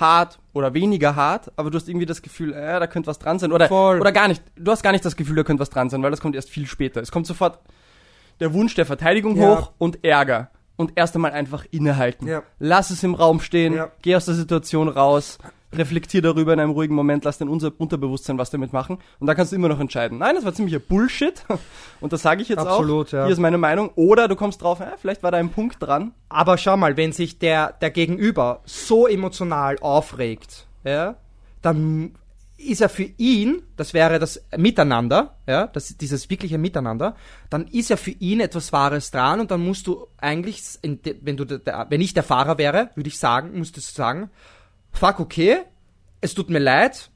hart 0.00 0.38
oder 0.52 0.74
weniger 0.74 1.16
hart, 1.16 1.50
aber 1.56 1.70
du 1.70 1.76
hast 1.78 1.88
irgendwie 1.88 2.06
das 2.06 2.22
Gefühl, 2.22 2.52
äh, 2.52 2.78
da 2.80 2.86
könnte 2.86 3.06
was 3.08 3.18
dran 3.18 3.38
sein. 3.38 3.52
Oder, 3.52 3.68
Voll. 3.68 4.00
oder 4.00 4.12
gar 4.12 4.28
nicht. 4.28 4.42
Du 4.56 4.70
hast 4.70 4.82
gar 4.82 4.92
nicht 4.92 5.04
das 5.04 5.16
Gefühl, 5.16 5.36
da 5.36 5.42
könnte 5.44 5.60
was 5.60 5.70
dran 5.70 5.90
sein, 5.90 6.02
weil 6.02 6.10
das 6.10 6.20
kommt 6.20 6.34
erst 6.36 6.50
viel 6.50 6.66
später. 6.66 7.00
Es 7.00 7.10
kommt 7.10 7.26
sofort 7.26 7.58
der 8.40 8.52
Wunsch 8.54 8.74
der 8.74 8.86
Verteidigung 8.86 9.36
Ja. 9.36 9.48
hoch 9.58 9.72
und 9.78 10.04
Ärger. 10.04 10.50
Und 10.76 10.92
erst 10.96 11.14
einmal 11.14 11.32
einfach 11.32 11.64
innehalten. 11.70 12.26
Ja. 12.26 12.42
Lass 12.58 12.90
es 12.90 13.02
im 13.02 13.14
Raum 13.14 13.40
stehen, 13.40 13.74
Ja. 13.74 13.90
geh 14.00 14.16
aus 14.16 14.24
der 14.24 14.34
Situation 14.34 14.88
raus, 14.88 15.38
reflektier 15.72 16.22
darüber 16.22 16.52
in 16.52 16.60
einem 16.60 16.72
ruhigen 16.72 16.94
Moment, 16.94 17.24
lass 17.24 17.38
dein 17.38 17.48
Unser 17.48 17.72
Unterbewusstsein 17.76 18.38
was 18.38 18.50
damit 18.50 18.72
machen 18.72 18.98
und 19.18 19.26
dann 19.26 19.36
kannst 19.36 19.52
du 19.52 19.56
immer 19.56 19.68
noch 19.68 19.80
entscheiden. 19.80 20.18
Nein, 20.18 20.34
das 20.34 20.44
war 20.44 20.54
ziemlicher 20.54 20.78
Bullshit 20.78 21.44
und 22.00 22.12
das 22.12 22.22
sage 22.22 22.42
ich 22.42 22.48
jetzt 22.48 22.58
Absolut, 22.58 23.08
auch. 23.08 23.12
ja. 23.12 23.24
Hier 23.24 23.32
ist 23.32 23.38
meine 23.38 23.58
Meinung. 23.58 23.90
Oder 23.94 24.28
du 24.28 24.36
kommst 24.36 24.62
drauf, 24.62 24.80
ja, 24.80 24.94
vielleicht 25.00 25.22
war 25.22 25.30
da 25.30 25.38
ein 25.38 25.50
Punkt 25.50 25.82
dran. 25.82 26.12
Aber 26.28 26.58
schau 26.58 26.76
mal, 26.76 26.96
wenn 26.96 27.12
sich 27.12 27.38
der, 27.38 27.72
der 27.72 27.90
Gegenüber 27.90 28.60
so 28.64 29.06
emotional 29.06 29.78
aufregt, 29.80 30.66
ja, 30.84 31.16
dann 31.60 32.12
ist 32.62 32.80
er 32.80 32.88
für 32.88 33.08
ihn, 33.16 33.62
das 33.76 33.92
wäre 33.92 34.18
das 34.18 34.44
Miteinander, 34.56 35.36
ja, 35.46 35.66
das, 35.66 35.96
dieses 35.96 36.30
wirkliche 36.30 36.58
Miteinander, 36.58 37.16
dann 37.50 37.66
ist 37.66 37.90
ja 37.90 37.96
für 37.96 38.10
ihn 38.12 38.40
etwas 38.40 38.72
Wahres 38.72 39.10
dran 39.10 39.40
und 39.40 39.50
dann 39.50 39.64
musst 39.64 39.86
du 39.86 40.06
eigentlich, 40.18 40.62
wenn 40.82 41.36
du, 41.36 41.60
wenn 41.88 42.00
ich 42.00 42.14
der 42.14 42.22
Fahrer 42.22 42.58
wäre, 42.58 42.90
würde 42.94 43.08
ich 43.08 43.18
sagen, 43.18 43.58
müsstest 43.58 43.90
du 43.90 43.94
sagen, 43.94 44.30
fuck, 44.92 45.20
okay, 45.20 45.64
es 46.20 46.34
tut 46.34 46.50
mir 46.50 46.58
leid, 46.60 47.10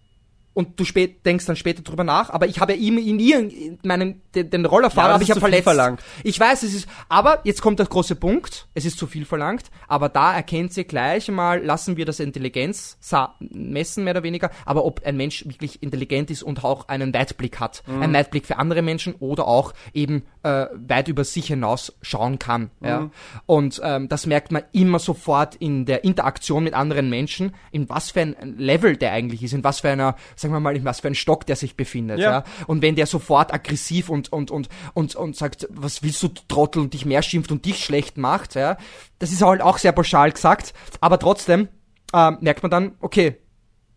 und 0.56 0.80
du 0.80 0.84
spät, 0.86 1.24
denkst 1.26 1.44
dann 1.44 1.54
später 1.56 1.82
drüber 1.82 2.02
nach, 2.02 2.30
aber 2.30 2.46
ich 2.46 2.60
habe 2.60 2.72
ja 2.72 2.78
ihm 2.78 2.96
in 2.96 3.18
ihr, 3.20 3.38
in 3.40 3.78
meinen, 3.84 4.22
den, 4.34 4.48
den 4.48 4.64
Rollerfahrer 4.64 5.08
Ja, 5.08 5.12
habe 5.14 5.22
ich 5.22 5.28
ja 5.28 5.34
verletzt. 5.36 5.64
verlangt. 5.64 6.00
Ich 6.24 6.40
weiß, 6.40 6.62
es 6.62 6.72
ist, 6.74 6.88
aber 7.10 7.40
jetzt 7.44 7.60
kommt 7.60 7.78
der 7.78 7.86
große 7.86 8.16
Punkt, 8.16 8.66
es 8.72 8.86
ist 8.86 8.98
zu 8.98 9.06
viel 9.06 9.26
verlangt, 9.26 9.64
aber 9.86 10.08
da 10.08 10.34
erkennt 10.34 10.72
sie 10.72 10.84
gleich 10.84 11.28
mal, 11.28 11.62
lassen 11.62 11.98
wir 11.98 12.06
das 12.06 12.20
Intelligenz 12.20 12.96
messen, 13.40 14.04
mehr 14.04 14.14
oder 14.14 14.22
weniger, 14.22 14.50
aber 14.64 14.84
ob 14.86 15.04
ein 15.04 15.16
Mensch 15.18 15.44
wirklich 15.46 15.82
intelligent 15.82 16.30
ist 16.30 16.42
und 16.42 16.64
auch 16.64 16.88
einen 16.88 17.12
Weitblick 17.12 17.60
hat, 17.60 17.82
Mhm. 17.86 18.02
einen 18.02 18.14
Weitblick 18.14 18.46
für 18.46 18.56
andere 18.56 18.80
Menschen 18.80 19.14
oder 19.16 19.46
auch 19.46 19.74
eben 19.92 20.22
äh, 20.42 20.66
weit 20.72 21.08
über 21.08 21.24
sich 21.24 21.48
hinaus 21.48 21.92
schauen 22.00 22.38
kann. 22.38 22.70
Mhm. 22.80 22.86
Ja? 22.88 23.10
Und 23.44 23.80
ähm, 23.84 24.08
das 24.08 24.24
merkt 24.26 24.52
man 24.52 24.62
immer 24.72 24.98
sofort 24.98 25.56
in 25.56 25.84
der 25.84 26.04
Interaktion 26.04 26.64
mit 26.64 26.72
anderen 26.74 27.10
Menschen, 27.10 27.54
in 27.72 27.88
was 27.90 28.12
für 28.12 28.20
ein 28.22 28.56
Level 28.56 28.96
der 28.96 29.12
eigentlich 29.12 29.42
ist, 29.42 29.52
in 29.52 29.62
was 29.64 29.80
für 29.80 29.90
einer, 29.90 30.16
sagen 30.46 30.54
wir 30.54 30.60
mal, 30.60 30.76
in 30.76 30.84
was 30.84 31.00
für 31.00 31.08
ein 31.08 31.14
Stock 31.14 31.46
der 31.46 31.56
sich 31.56 31.76
befindet. 31.76 32.18
Ja. 32.18 32.30
Ja? 32.30 32.44
Und 32.66 32.82
wenn 32.82 32.96
der 32.96 33.06
sofort 33.06 33.52
aggressiv 33.52 34.08
und, 34.08 34.32
und, 34.32 34.50
und, 34.50 34.68
und, 34.94 35.14
und 35.14 35.36
sagt, 35.36 35.66
was 35.70 36.02
willst 36.02 36.22
du, 36.22 36.28
Trottel, 36.48 36.82
und 36.82 36.94
dich 36.94 37.04
mehr 37.04 37.22
schimpft 37.22 37.50
und 37.52 37.64
dich 37.64 37.84
schlecht 37.84 38.16
macht, 38.16 38.54
ja, 38.54 38.76
das 39.18 39.32
ist 39.32 39.42
halt 39.42 39.60
auch 39.60 39.78
sehr 39.78 39.92
pauschal 39.92 40.30
gesagt, 40.32 40.72
aber 41.00 41.18
trotzdem 41.18 41.68
ähm, 42.14 42.38
merkt 42.40 42.62
man 42.62 42.70
dann, 42.70 42.92
okay, 43.00 43.38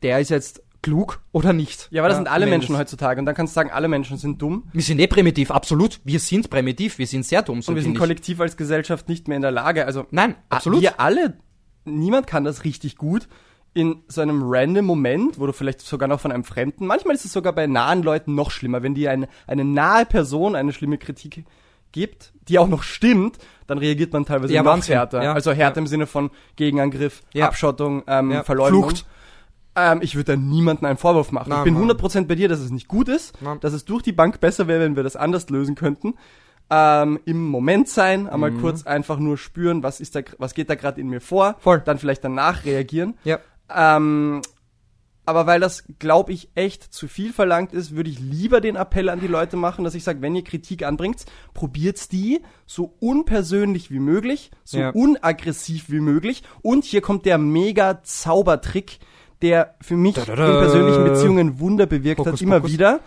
der 0.01 0.19
ist 0.19 0.29
jetzt 0.29 0.63
klug 0.81 1.21
oder 1.31 1.51
nicht. 1.51 1.89
Ja, 1.91 2.01
aber 2.01 2.09
das 2.09 2.17
sind 2.17 2.27
alle 2.27 2.47
Menschen 2.47 2.77
heutzutage 2.77 3.19
und 3.19 3.25
dann 3.25 3.35
kannst 3.35 3.53
du 3.53 3.55
sagen, 3.55 3.69
alle 3.69 3.87
Menschen 3.87 4.17
sind 4.17 4.41
dumm 4.41 4.69
Wir 4.71 4.81
sind 4.81 4.99
eh 4.99 5.07
primitiv, 5.07 5.51
absolut. 5.51 5.99
Wir 6.05 6.19
sind 6.19 6.49
primitiv, 6.49 6.97
wir 6.97 7.07
sind 7.07 7.25
sehr 7.25 7.41
dumm. 7.41 7.61
So 7.61 7.71
und 7.71 7.75
wir 7.75 7.83
sind 7.83 7.93
ich. 7.93 7.99
kollektiv 7.99 8.39
als 8.39 8.55
Gesellschaft 8.55 9.09
nicht 9.09 9.27
mehr 9.27 9.35
in 9.35 9.41
der 9.41 9.51
Lage. 9.51 9.85
Also 9.85 10.05
Nein, 10.11 10.35
absolut. 10.47 10.81
Wir 10.81 10.99
alle, 10.99 11.37
niemand 11.83 12.27
kann 12.27 12.45
das 12.45 12.63
richtig 12.63 12.95
gut 12.95 13.27
in 13.73 14.03
so 14.07 14.21
einem 14.21 14.41
random 14.45 14.85
Moment, 14.85 15.39
wo 15.39 15.45
du 15.45 15.53
vielleicht 15.53 15.81
sogar 15.81 16.07
noch 16.07 16.19
von 16.19 16.31
einem 16.31 16.43
Fremden, 16.43 16.87
manchmal 16.87 17.15
ist 17.15 17.25
es 17.25 17.33
sogar 17.33 17.53
bei 17.53 17.67
nahen 17.67 18.01
Leuten 18.03 18.33
noch 18.35 18.51
schlimmer, 18.51 18.81
wenn 18.83 18.95
dir 18.95 19.11
eine, 19.11 19.27
eine 19.47 19.63
nahe 19.63 20.05
Person 20.05 20.55
eine 20.55 20.73
schlimme 20.73 20.97
Kritik 20.97 21.45
gibt, 21.91 22.33
die 22.47 22.59
auch 22.59 22.67
noch 22.67 22.83
stimmt, 22.83 23.37
dann 23.67 23.77
reagiert 23.77 24.13
man 24.13 24.25
teilweise 24.25 24.53
Ja, 24.53 24.63
noch 24.63 24.71
Wahnsinn. 24.71 24.95
härter. 24.95 25.23
Ja. 25.23 25.33
Also 25.33 25.51
härter 25.51 25.79
im 25.79 25.87
Sinne 25.87 26.07
von 26.07 26.29
Gegenangriff, 26.55 27.23
Ja. 27.33 27.47
Abschottung, 27.47 28.03
ähm, 28.07 28.31
Ja. 28.31 28.43
Verleumdung. 28.43 28.83
Flucht. 28.89 29.05
Ähm, 29.75 29.99
ich 30.01 30.15
würde 30.15 30.33
da 30.33 30.35
niemandem 30.35 30.85
einen 30.85 30.97
Vorwurf 30.97 31.31
machen. 31.31 31.49
Nein, 31.49 31.59
ich 31.59 31.63
bin 31.65 31.73
nein. 31.75 31.83
100% 31.83 32.27
bei 32.27 32.35
dir, 32.35 32.49
dass 32.49 32.59
es 32.59 32.71
nicht 32.71 32.87
gut 32.87 33.07
ist, 33.07 33.39
Nein. 33.41 33.59
dass 33.61 33.73
es 33.73 33.85
durch 33.85 34.01
die 34.03 34.11
Bank 34.11 34.39
besser 34.39 34.67
wäre, 34.67 34.81
wenn 34.81 34.95
wir 34.95 35.03
das 35.03 35.15
anders 35.15 35.49
lösen 35.49 35.75
könnten. 35.75 36.15
Ähm, 36.71 37.19
Im 37.25 37.47
Moment 37.47 37.87
sein, 37.87 38.27
einmal 38.29 38.51
Mhm. 38.51 38.61
kurz 38.61 38.85
einfach 38.85 39.17
nur 39.17 39.37
spüren, 39.37 39.81
was 39.81 39.99
ist 39.99 40.15
da, 40.15 40.21
was 40.37 40.53
geht 40.53 40.69
da 40.69 40.75
gerade 40.75 41.01
in 41.01 41.07
mir 41.07 41.21
vor, 41.21 41.55
Voll. 41.59 41.81
dann 41.83 41.97
vielleicht 41.97 42.23
danach 42.23 42.65
reagieren. 42.65 43.17
Ja. 43.23 43.39
Ähm, 43.75 44.41
aber 45.25 45.45
weil 45.45 45.59
das, 45.59 45.83
glaube 45.99 46.31
ich, 46.33 46.49
echt 46.55 46.91
zu 46.91 47.07
viel 47.07 47.33
verlangt 47.33 47.71
ist, 47.71 47.95
würde 47.95 48.09
ich 48.09 48.19
lieber 48.19 48.61
den 48.61 48.75
Appell 48.75 49.09
an 49.09 49.19
die 49.19 49.27
Leute 49.27 49.57
machen, 49.57 49.83
dass 49.83 49.93
ich 49.93 50.03
sage, 50.03 50.23
wenn 50.23 50.35
ihr 50.35 50.43
Kritik 50.43 50.83
anbringt, 50.83 51.25
probiert's 51.53 52.07
die 52.09 52.41
so 52.65 52.95
unpersönlich 52.99 53.91
wie 53.91 53.99
möglich, 53.99 54.49
so 54.63 54.79
Ja. 54.79 54.89
unaggressiv 54.89 55.91
wie 55.91 55.99
möglich. 55.99 56.41
Und 56.63 56.83
hier 56.83 57.01
kommt 57.01 57.25
der 57.27 57.37
mega 57.37 58.01
Zaubertrick, 58.01 58.97
der 59.43 59.75
für 59.81 59.95
mich 59.97 60.15
Da, 60.15 60.21
in 60.23 60.27
da, 60.29 60.35
da. 60.35 60.59
persönlichen 60.61 61.03
Beziehungen 61.03 61.59
Wunder 61.59 61.85
bewirkt 61.85 62.19
Hokus 62.21 62.33
hat, 62.33 62.41
immer 62.41 62.57
pokus. 62.61 62.71
wieder. 62.73 62.99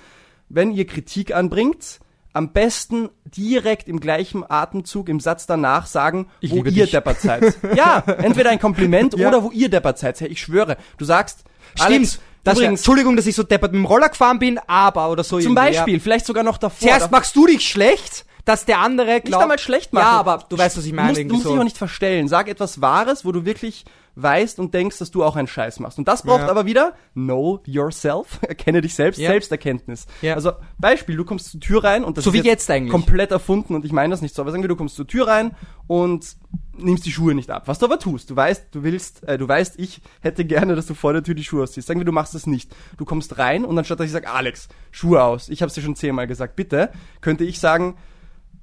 Wenn 0.49 0.71
ihr 0.71 0.87
Kritik 0.87 1.35
anbringt, 1.35 1.99
am 2.33 2.53
besten 2.53 3.11
direkt 3.25 3.89
im 3.89 4.01
gleichen 4.01 4.43
Atemzug 4.49 5.09
im 5.09 5.21
Satz 5.21 5.47
danach 5.47 5.87
sagen, 5.87 6.29
Ich 6.41 6.51
wo 6.51 6.57
ihr 6.57 6.65
dich. 6.65 6.91
deppert 6.91 7.21
seid. 7.21 7.57
ja, 7.77 7.99
entweder 8.19 8.51
ein 8.51 8.59
Kompliment 8.61 9.15
Ja. 9.19 9.29
oder 9.29 9.43
wo 9.43 9.51
ihr 9.51 9.69
deppert 9.69 9.99
seid. 9.99 10.21
Ich 10.23 10.41
schwöre, 10.41 10.77
du 10.99 11.05
sagst, 11.05 11.45
Stimmt. 11.75 11.91
Alex, 11.91 12.21
Das 12.45 12.59
übrigens, 12.59 12.81
Entschuldigung, 12.81 13.17
dass 13.17 13.27
ich 13.27 13.35
so 13.37 13.43
deppert 13.43 13.73
mit 13.73 13.79
dem 13.81 13.85
Roller 13.87 14.09
gefahren 14.09 14.39
bin, 14.39 14.59
aber 14.67 15.11
oder 15.11 15.25
so 15.25 15.39
zum 15.41 15.55
Beispiel, 15.55 16.01
vielleicht 16.01 16.27
sogar 16.27 16.43
noch 16.45 16.59
davor. 16.59 16.89
Ja. 16.89 16.97
Zuerst 16.97 17.13
machst 17.13 17.37
du 17.37 17.47
dich 17.47 17.67
schlecht, 17.69 18.25
dass 18.45 18.65
der 18.65 18.81
andere 18.81 19.13
Nicht 19.15 19.27
glaubt. 19.27 19.43
einmal 19.43 19.59
schlecht 19.59 19.93
machen. 19.93 20.05
Ja, 20.05 20.11
aber 20.19 20.45
du 20.49 20.59
weißt, 20.59 20.77
was 20.77 20.85
ich 20.85 20.93
meine. 20.93 21.13
Du 21.15 21.21
musst, 21.21 21.29
du 21.29 21.35
musst 21.35 21.45
dich 21.47 21.53
so. 21.55 21.61
auch 21.61 21.65
nicht 21.65 21.79
verstellen. 21.79 22.27
Sag 22.29 22.49
etwas 22.49 22.81
Wahres, 22.81 23.25
wo 23.25 23.31
du 23.33 23.45
wirklich 23.45 23.85
weißt 24.15 24.59
und 24.59 24.75
denkst, 24.75 24.99
dass 24.99 25.11
du 25.11 25.25
auch 25.25 25.37
einen 25.37 25.49
Scheiß 25.49 25.81
machst. 25.81 25.99
Und 25.99 26.07
das 26.09 26.23
braucht 26.23 26.43
Ja. 26.43 26.49
aber 26.51 26.67
wieder 26.67 26.95
Know 27.15 27.61
yourself. 27.67 28.39
Erkenne 28.47 28.81
dich 28.83 28.95
selbst, 28.95 29.19
Ja. 29.19 29.31
Selbsterkenntnis. 29.31 30.07
Ja. 30.21 30.35
Also 30.35 30.53
Beispiel, 30.79 31.17
du 31.17 31.25
kommst 31.25 31.51
zur 31.51 31.61
Tür 31.61 31.85
rein 31.85 32.05
und 32.05 32.17
das 32.19 32.25
So 32.25 32.31
ist 32.31 32.43
wie 32.43 32.47
jetzt 32.47 32.71
eigentlich. 32.71 32.91
komplett 32.93 33.31
erfunden 33.31 33.75
und 33.75 33.85
ich 33.85 33.93
meine 33.93 34.11
das 34.13 34.21
nicht 34.21 34.35
so. 34.35 34.43
Aber 34.43 34.51
sagen 34.51 34.63
wir, 34.63 34.69
du 34.69 34.77
kommst 34.77 34.97
zur 34.97 35.07
Tür 35.07 35.29
rein 35.29 35.57
und 35.87 36.37
nimmst 36.77 37.07
die 37.07 37.13
Schuhe 37.13 37.35
nicht 37.35 37.51
ab. 37.51 37.63
Was 37.67 37.79
du 37.79 37.87
aber 37.87 37.99
tust, 37.99 38.29
du 38.31 38.37
weißt, 38.37 38.67
du 38.73 38.83
willst, 38.83 39.23
äh, 39.29 39.39
du 39.39 39.49
weißt, 39.49 39.79
ich 39.79 40.01
hätte 40.21 40.45
gerne, 40.45 40.75
dass 40.75 40.87
du 40.87 40.95
vor 40.95 41.13
der 41.13 41.23
Tür 41.23 41.35
die 41.35 41.45
Schuhe 41.45 41.63
ausziehst. 41.63 41.87
Sagen 41.89 42.01
wir, 42.01 42.05
du 42.05 42.13
machst 42.13 42.35
das 42.35 42.47
nicht. 42.47 42.75
Du 42.99 43.05
kommst 43.05 43.39
rein 43.39 43.65
und 43.65 43.79
anstatt 43.79 43.99
dass 44.01 44.07
ich 44.07 44.13
sage, 44.13 44.29
Alex, 44.31 44.69
Schuhe 44.91 45.23
aus. 45.23 45.49
Ich 45.49 45.63
habe 45.63 45.69
es 45.69 45.75
dir 45.75 45.83
schon 45.83 45.97
zehnmal 45.97 46.27
gesagt. 46.27 46.57
Bitte, 46.57 46.91
könnte 47.21 47.45
ich 47.45 47.59
sagen, 47.61 47.97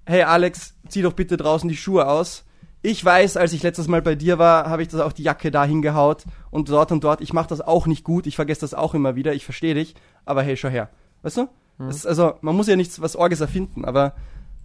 hey 0.06 0.24
Alex, 0.24 0.76
zieh 0.88 1.02
doch 1.02 1.14
bitte 1.14 1.38
draußen 1.38 1.70
die 1.70 1.78
Schuhe 1.78 2.08
aus. 2.08 2.46
Ich 2.82 3.04
weiß, 3.04 3.36
als 3.36 3.52
ich 3.54 3.62
letztes 3.62 3.88
Mal 3.90 4.02
bei 4.02 4.16
dir 4.16 4.40
war, 4.40 4.70
habe 4.70 4.82
ich 4.82 4.88
das 4.88 5.02
auch 5.02 5.12
die 5.12 5.24
Jacke 5.24 5.52
da 5.52 5.66
hingehaut 5.66 6.24
und 6.50 6.70
dort 6.70 6.92
und 6.94 7.04
dort. 7.04 7.20
Ich 7.20 7.34
mache 7.34 7.50
das 7.50 7.60
auch 7.62 7.88
nicht 7.88 8.06
gut, 8.06 8.26
ich 8.26 8.36
vergesse 8.38 8.62
das 8.62 8.74
auch 8.74 8.94
immer 8.94 9.16
wieder, 9.16 9.34
ich 9.34 9.44
verstehe 9.44 9.74
dich, 9.74 9.96
aber 10.26 10.44
hey, 10.44 10.56
schau 10.56 10.70
her. 10.70 10.90
Weißt 11.22 11.38
du? 11.38 11.50
Das 11.78 11.96
ist 11.96 12.06
also, 12.06 12.34
man 12.42 12.56
muss 12.58 12.68
ja 12.68 12.76
nichts 12.76 13.02
was 13.02 13.16
Orges 13.16 13.40
erfinden, 13.40 13.86
aber 13.86 14.14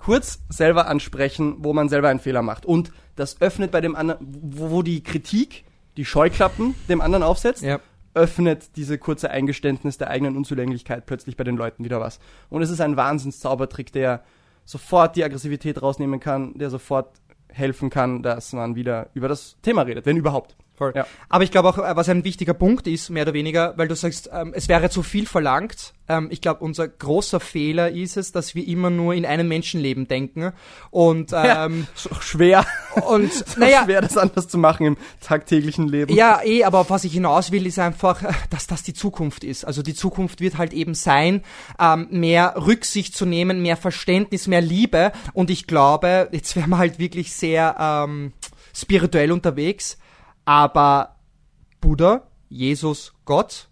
kurz 0.00 0.40
selber 0.48 0.88
ansprechen, 0.88 1.56
wo 1.60 1.72
man 1.72 1.88
selber 1.88 2.08
einen 2.08 2.18
Fehler 2.18 2.42
macht. 2.42 2.66
Und 2.66 2.92
das 3.14 3.40
öffnet 3.40 3.70
bei 3.70 3.80
dem 3.80 3.94
anderen, 3.94 4.18
wo, 4.30 4.70
wo 4.70 4.82
die 4.82 5.02
Kritik, 5.02 5.64
die 5.96 6.04
Scheuklappen 6.04 6.74
dem 6.88 7.00
anderen 7.00 7.22
aufsetzt, 7.22 7.62
Ja. 7.62 7.78
öffnet 8.14 8.76
diese 8.76 8.98
kurze 8.98 9.30
Eingeständnis 9.30 9.96
der 9.96 10.10
eigenen 10.10 10.36
Unzulänglichkeit 10.36 11.06
plötzlich 11.06 11.36
bei 11.36 11.44
den 11.44 11.56
Leuten 11.56 11.84
wieder 11.84 12.00
was. 12.00 12.18
Und 12.50 12.62
es 12.62 12.70
ist 12.70 12.80
ein 12.80 12.96
Wahnsinnszaubertrick, 12.96 13.92
der 13.92 14.22
sofort 14.64 15.14
die 15.14 15.22
Aggressivität 15.24 15.80
rausnehmen 15.82 16.18
kann, 16.20 16.54
der 16.58 16.70
sofort 16.70 17.12
helfen 17.54 17.90
kann, 17.90 18.22
dass 18.22 18.52
man 18.52 18.76
wieder 18.76 19.10
über 19.14 19.28
das 19.28 19.56
Thema 19.62 19.82
redet, 19.82 20.06
wenn 20.06 20.16
überhaupt. 20.16 20.56
Voll. 20.76 20.92
Ja. 20.96 21.06
Aber 21.28 21.44
ich 21.44 21.52
glaube 21.52 21.68
auch, 21.68 21.78
äh, 21.78 21.94
was 21.94 22.08
ein 22.08 22.24
wichtiger 22.24 22.54
Punkt 22.54 22.88
ist, 22.88 23.08
mehr 23.08 23.22
oder 23.22 23.32
weniger, 23.32 23.74
weil 23.76 23.86
du 23.86 23.94
sagst, 23.94 24.28
ähm, 24.32 24.52
es 24.56 24.68
wäre 24.68 24.90
zu 24.90 25.04
viel 25.04 25.24
verlangt. 25.24 25.94
Ähm, 26.08 26.28
ich 26.32 26.40
glaube, 26.40 26.64
unser 26.64 26.88
großer 26.88 27.38
Fehler 27.38 27.90
ist 27.90 28.16
es, 28.16 28.32
dass 28.32 28.56
wir 28.56 28.66
immer 28.66 28.90
nur 28.90 29.14
in 29.14 29.24
einem 29.24 29.46
Menschenleben 29.46 30.08
denken. 30.08 30.52
Und, 30.90 31.30
ähm, 31.32 31.86
So 31.94 32.10
schwer, 32.20 32.66
und 33.06 33.32
so 33.32 33.60
naja, 33.60 33.84
schwer, 33.84 34.00
das 34.00 34.16
anders 34.16 34.48
zu 34.48 34.58
machen 34.58 34.84
im 34.84 34.96
tagtäglichen 35.20 35.86
Leben. 35.86 36.12
Ja, 36.12 36.40
eh, 36.44 36.64
aber 36.64 36.80
auf 36.80 36.90
was 36.90 37.04
ich 37.04 37.12
hinaus 37.12 37.52
will, 37.52 37.66
ist 37.66 37.78
einfach, 37.78 38.22
dass 38.50 38.66
das 38.66 38.82
die 38.82 38.94
Zukunft 38.94 39.44
ist. 39.44 39.64
Also 39.64 39.80
die 39.80 39.94
Zukunft 39.94 40.40
wird 40.40 40.58
halt 40.58 40.72
eben 40.72 40.94
sein, 40.94 41.42
ähm, 41.78 42.08
mehr 42.10 42.54
Rücksicht 42.56 43.16
zu 43.16 43.26
nehmen, 43.26 43.62
mehr 43.62 43.76
Verständnis, 43.76 44.48
mehr 44.48 44.60
Liebe. 44.60 45.12
Und 45.34 45.50
ich 45.50 45.68
glaube, 45.68 46.28
jetzt 46.32 46.56
wären 46.56 46.70
wir 46.70 46.78
halt 46.78 46.98
wirklich 46.98 47.32
sehr 47.32 47.76
ähm, 47.78 48.32
spirituell 48.74 49.30
unterwegs, 49.30 49.98
aber 50.44 51.16
Buddha, 51.80 52.28
Jesus, 52.48 53.14
Gott 53.24 53.68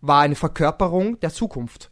war 0.00 0.22
eine 0.22 0.34
Verkörperung 0.34 1.20
der 1.20 1.30
Zukunft. 1.30 1.89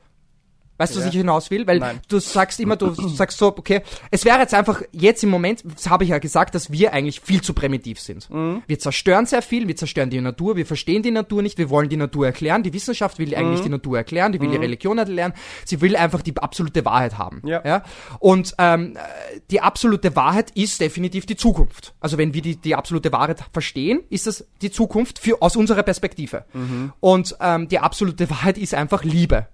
Weißt 0.78 0.94
du, 0.94 0.98
was 0.98 1.04
Ja. 1.06 1.10
ich 1.10 1.16
hinaus 1.16 1.50
will? 1.50 1.66
Weil 1.66 1.78
Nein. 1.80 2.00
du 2.08 2.18
sagst 2.18 2.58
immer, 2.60 2.76
du 2.76 2.92
sagst 3.08 3.36
so, 3.38 3.48
okay, 3.48 3.82
es 4.10 4.24
wäre 4.24 4.38
jetzt 4.38 4.54
einfach 4.54 4.80
jetzt 4.92 5.22
im 5.24 5.30
Moment, 5.30 5.62
das 5.64 5.90
habe 5.90 6.04
ich 6.04 6.10
ja 6.10 6.18
gesagt, 6.18 6.54
dass 6.54 6.70
wir 6.72 6.92
eigentlich 6.92 7.20
viel 7.20 7.42
zu 7.42 7.52
primitiv 7.52 8.00
sind. 8.00 8.30
Mhm. 8.30 8.62
Wir 8.66 8.78
zerstören 8.78 9.26
sehr 9.26 9.42
viel, 9.42 9.68
wir 9.68 9.76
zerstören 9.76 10.08
die 10.10 10.20
Natur, 10.20 10.56
wir 10.56 10.66
verstehen 10.66 11.02
die 11.02 11.10
Natur 11.10 11.42
nicht, 11.42 11.58
wir 11.58 11.68
wollen 11.70 11.88
die 11.88 11.96
Natur 11.96 12.26
erklären. 12.26 12.62
Die 12.62 12.72
Wissenschaft 12.72 13.18
will 13.18 13.28
Mhm. 13.28 13.34
eigentlich 13.34 13.60
die 13.60 13.68
Natur 13.68 13.98
erklären, 13.98 14.32
die 14.32 14.40
will 14.40 14.50
die 14.50 14.56
Religion 14.56 14.98
erklären, 14.98 15.32
sie 15.64 15.80
will 15.80 15.96
einfach 15.96 16.22
die 16.22 16.36
absolute 16.36 16.84
Wahrheit 16.84 17.18
haben. 17.18 17.42
Ja. 17.44 17.82
Und 18.20 18.54
ähm, 18.58 18.96
äh, 18.96 19.40
die 19.50 19.60
absolute 19.60 20.14
Wahrheit 20.16 20.50
ist 20.52 20.80
definitiv 20.80 21.26
die 21.26 21.36
Zukunft. 21.36 21.94
Also 22.00 22.18
wenn 22.18 22.34
wir 22.34 22.42
die, 22.42 22.56
die 22.56 22.74
absolute 22.74 23.10
Wahrheit 23.12 23.44
verstehen, 23.52 24.00
ist 24.10 24.26
das 24.26 24.46
die 24.62 24.70
Zukunft 24.70 25.18
für, 25.18 25.42
aus 25.42 25.56
unserer 25.56 25.82
Perspektive. 25.82 26.44
Mhm. 26.52 26.92
Und 27.00 27.36
ähm, 27.40 27.68
die 27.68 27.78
absolute 27.80 28.30
Wahrheit 28.30 28.58
ist 28.58 28.74
einfach 28.74 29.02
Liebe. 29.04 29.48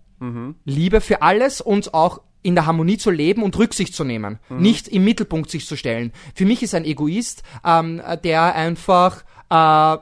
Liebe 0.65 1.01
für 1.01 1.23
alles 1.23 1.61
und 1.61 1.95
auch 1.95 2.21
in 2.43 2.55
der 2.55 2.67
Harmonie 2.67 2.99
zu 2.99 3.11
leben 3.11 3.43
und 3.43 3.59
Rücksicht 3.59 3.95
zu 3.95 4.05
nehmen. 4.05 4.39
Nicht 4.61 4.89
im 4.89 5.05
Mittelpunkt 5.05 5.51
sich 5.51 5.67
zu 5.67 5.77
stellen. 5.77 6.13
Für 6.35 6.45
mich 6.45 6.63
ist 6.63 6.75
ein 6.75 6.85
Egoist, 6.85 7.43
ähm, 7.65 8.03
der 8.23 8.55
einfach 8.55 9.25
äh, 9.51 9.97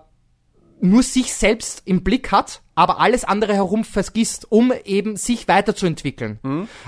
nur 0.80 1.02
sich 1.04 1.32
selbst 1.32 1.82
im 1.84 2.02
Blick 2.02 2.32
hat, 2.32 2.60
aber 2.74 2.98
alles 2.98 3.22
andere 3.24 3.54
herum 3.54 3.84
vergisst, 3.84 4.50
um 4.50 4.72
eben 4.84 5.16
sich 5.16 5.46
weiterzuentwickeln. 5.46 6.40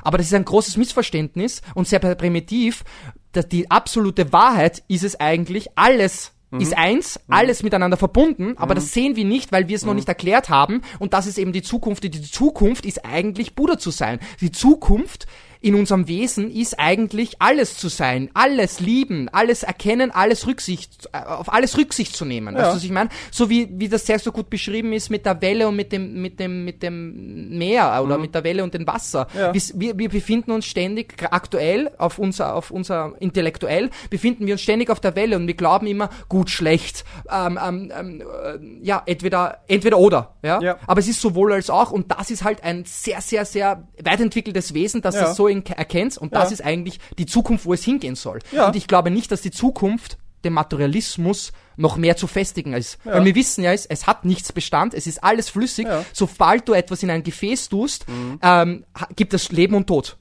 Aber 0.03 0.19
das 0.19 0.26
ist 0.26 0.35
ein 0.35 0.45
großes 0.45 0.76
Missverständnis 0.76 1.62
und 1.75 1.87
sehr 1.87 2.00
primitiv. 2.00 2.85
Dass 3.31 3.49
die 3.49 3.71
absolute 3.71 4.33
Wahrheit 4.33 4.83
ist 4.88 5.05
es 5.05 5.19
eigentlich, 5.19 5.76
alles 5.76 6.34
ist 6.61 6.76
eins, 6.76 7.20
alles 7.28 7.62
miteinander 7.62 7.97
verbunden, 7.97 8.54
aber 8.56 8.75
das 8.75 8.93
sehen 8.93 9.17
wir 9.17 9.25
nicht, 9.25 9.52
weil 9.52 9.69
wir 9.69 9.76
es 9.76 9.84
noch 9.84 9.95
nicht 9.95 10.08
erklärt 10.08 10.49
haben 10.49 10.82
und 10.99 11.12
das 11.12 11.26
ist 11.26 11.38
eben 11.38 11.52
die 11.52 11.62
Zukunft. 11.62 12.04
Die 12.04 12.23
Zukunft 12.23 12.86
ist 12.86 13.04
eigentlich 13.04 13.54
Buddha 13.54 13.78
zu 13.78 13.90
sein. 13.90 14.19
Die 14.40 14.52
Zukunft 14.52 15.26
in 15.65 15.75
unserem 15.75 16.09
Wesen 16.09 16.50
ist 16.50 16.79
eigentlich 16.79 17.37
alles 17.39 17.79
zu 17.79 17.89
sein, 17.89 18.29
alles 18.35 18.81
lieben, 18.81 19.31
alles 19.31 19.63
erkennen, 19.63 20.11
alles 20.11 20.47
Rücksicht, 20.47 21.09
äh, 21.13 21.25
auf 21.25 21.50
alles 21.50 21.79
Rücksicht 21.79 22.15
zu 22.15 22.27
nehmen. 22.27 22.55
Weißt 22.55 22.73
du, 22.73 22.77
was 22.77 22.85
ich 22.85 22.91
meine? 22.91 23.09
So 23.31 23.49
wie, 23.49 23.71
wie 23.73 23.89
das 23.89 24.05
sehr 24.05 24.19
so 24.19 24.31
gut 24.31 24.50
beschrieben 24.50 24.93
ist 24.93 25.09
mit 25.09 25.25
der 25.25 25.41
Welle 25.41 25.67
und 25.67 25.75
mit 25.75 25.91
dem, 25.91 26.21
mit 26.21 26.39
dem, 26.39 26.67
mit 26.67 26.83
dem 26.83 27.57
Meer 27.57 28.03
oder 28.05 28.19
mit 28.19 28.35
der 28.35 28.45
Welle 28.45 28.63
und 28.63 28.75
dem 28.75 28.87
Wasser. 28.87 29.27
Ja. 29.35 29.55
Wir, 29.55 29.99
wir, 29.99 30.11
befinden 30.11 30.50
uns 30.50 30.67
ständig, 30.67 31.15
aktuell, 31.31 31.91
auf 31.97 32.19
unser, 32.19 32.55
auf 32.55 32.71
unser 32.71 33.15
intellektuell, 33.21 33.89
befinden 34.11 34.45
wir 34.45 34.55
uns 34.55 34.61
ständig 34.61 34.91
auf 34.91 35.00
der 35.00 35.17
Welle 35.17 35.37
und 35.37 35.47
wir 35.47 35.55
glauben 35.55 35.87
immer, 35.87 36.11
gut, 36.29 36.50
schlecht, 36.50 37.07
ähm, 37.33 37.59
ähm, 37.67 37.91
ähm, 37.99 38.21
äh, 38.21 38.85
ja, 38.87 39.03
entweder, 39.07 39.61
entweder 39.67 39.97
oder, 39.97 40.35
ja? 40.43 40.61
Ja. 40.61 40.77
Aber 40.87 41.00
es 41.00 41.09
ist 41.09 41.23
sowohl 41.23 41.55
als 41.55 41.71
auch 41.71 41.91
und 41.91 42.11
das 42.11 42.31
ist 42.31 42.45
halt 42.45 42.63
ein 42.63 42.85
sehr, 42.85 43.23
sehr, 43.23 43.47
sehr 43.47 43.89
weit 44.03 44.21
entwickeltes 44.21 44.75
Wesen, 44.75 45.00
das 45.00 45.15
Ja. 45.15 45.23
das 45.23 45.37
so 45.37 45.53
in, 45.54 45.67
erkennt 45.67 46.17
und 46.19 46.34
das 46.34 46.50
Ja. 46.50 46.54
ist 46.54 46.64
eigentlich 46.64 46.99
die 47.19 47.26
Zukunft, 47.26 47.64
wo 47.67 47.73
es 47.73 47.84
hingehen 47.84 48.14
soll. 48.17 48.38
Ja. 48.52 48.67
Und 48.69 48.76
ich 48.76 48.86
glaube 48.86 49.10
nicht, 49.10 49.30
dass 49.32 49.40
die 49.43 49.50
Zukunft 49.50 50.19
dem 50.45 50.52
Materialismus 50.52 51.52
noch 51.76 51.97
mehr 51.97 52.17
zu 52.17 52.26
festigen 52.26 52.75
ist. 52.75 52.99
Weil 53.04 53.25
wir 53.25 53.34
wissen 53.34 53.64
ja, 53.64 53.73
es, 53.73 53.86
es 53.86 54.06
hat 54.06 54.25
nichts 54.26 54.52
Bestand, 54.52 54.93
es 54.95 55.06
ist 55.06 55.25
alles 55.25 55.49
flüssig. 55.49 55.86
Ja. 55.86 56.04
Sobald 56.12 56.69
du 56.69 56.75
etwas 56.75 57.02
in 57.02 57.10
ein 57.10 57.23
Gefäß 57.23 57.69
tust, 57.71 58.04
ähm, 58.43 58.84
ha- 58.95 59.08
gibt 59.17 59.32
es 59.34 59.50
Leben 59.52 59.75
und 59.75 59.86
Tod. 59.86 60.17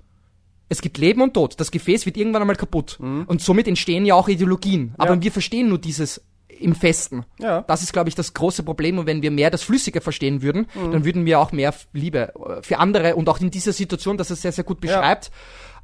Es 0.70 0.82
gibt 0.82 0.98
Leben 0.98 1.22
und 1.22 1.34
Tod. 1.34 1.60
Das 1.60 1.70
Gefäß 1.72 2.06
wird 2.06 2.16
irgendwann 2.18 2.42
einmal 2.42 2.56
kaputt. 2.56 2.98
Und 3.00 3.42
somit 3.42 3.68
entstehen 3.68 4.06
ja 4.06 4.16
auch 4.16 4.28
Ideologien. 4.30 4.96
Aber 4.98 5.16
Ja. 5.16 5.22
wir 5.22 5.32
verstehen 5.32 5.68
nur 5.70 5.78
dieses 5.78 6.22
im 6.60 6.76
Festen. 6.76 7.26
Ja. 7.40 7.62
Das 7.62 7.84
ist, 7.84 7.94
glaube 7.94 8.10
ich, 8.10 8.16
das 8.16 8.34
große 8.34 8.64
Problem. 8.64 8.98
Und 8.98 9.06
wenn 9.08 9.22
wir 9.22 9.32
mehr 9.32 9.50
das 9.50 9.64
Flüssige 9.64 10.02
verstehen 10.02 10.42
würden, 10.42 10.68
dann 10.92 11.06
würden 11.06 11.26
wir 11.26 11.40
auch 11.40 11.52
mehr 11.52 11.74
Liebe 11.94 12.34
äh, 12.36 12.62
für 12.62 12.80
andere 12.80 13.16
und 13.16 13.28
auch 13.30 13.40
in 13.40 13.52
dieser 13.52 13.74
Situation, 13.74 14.18
dass 14.18 14.30
er 14.30 14.36
sehr, 14.36 14.52
sehr 14.52 14.64
gut 14.64 14.80
beschreibt, 14.82 15.32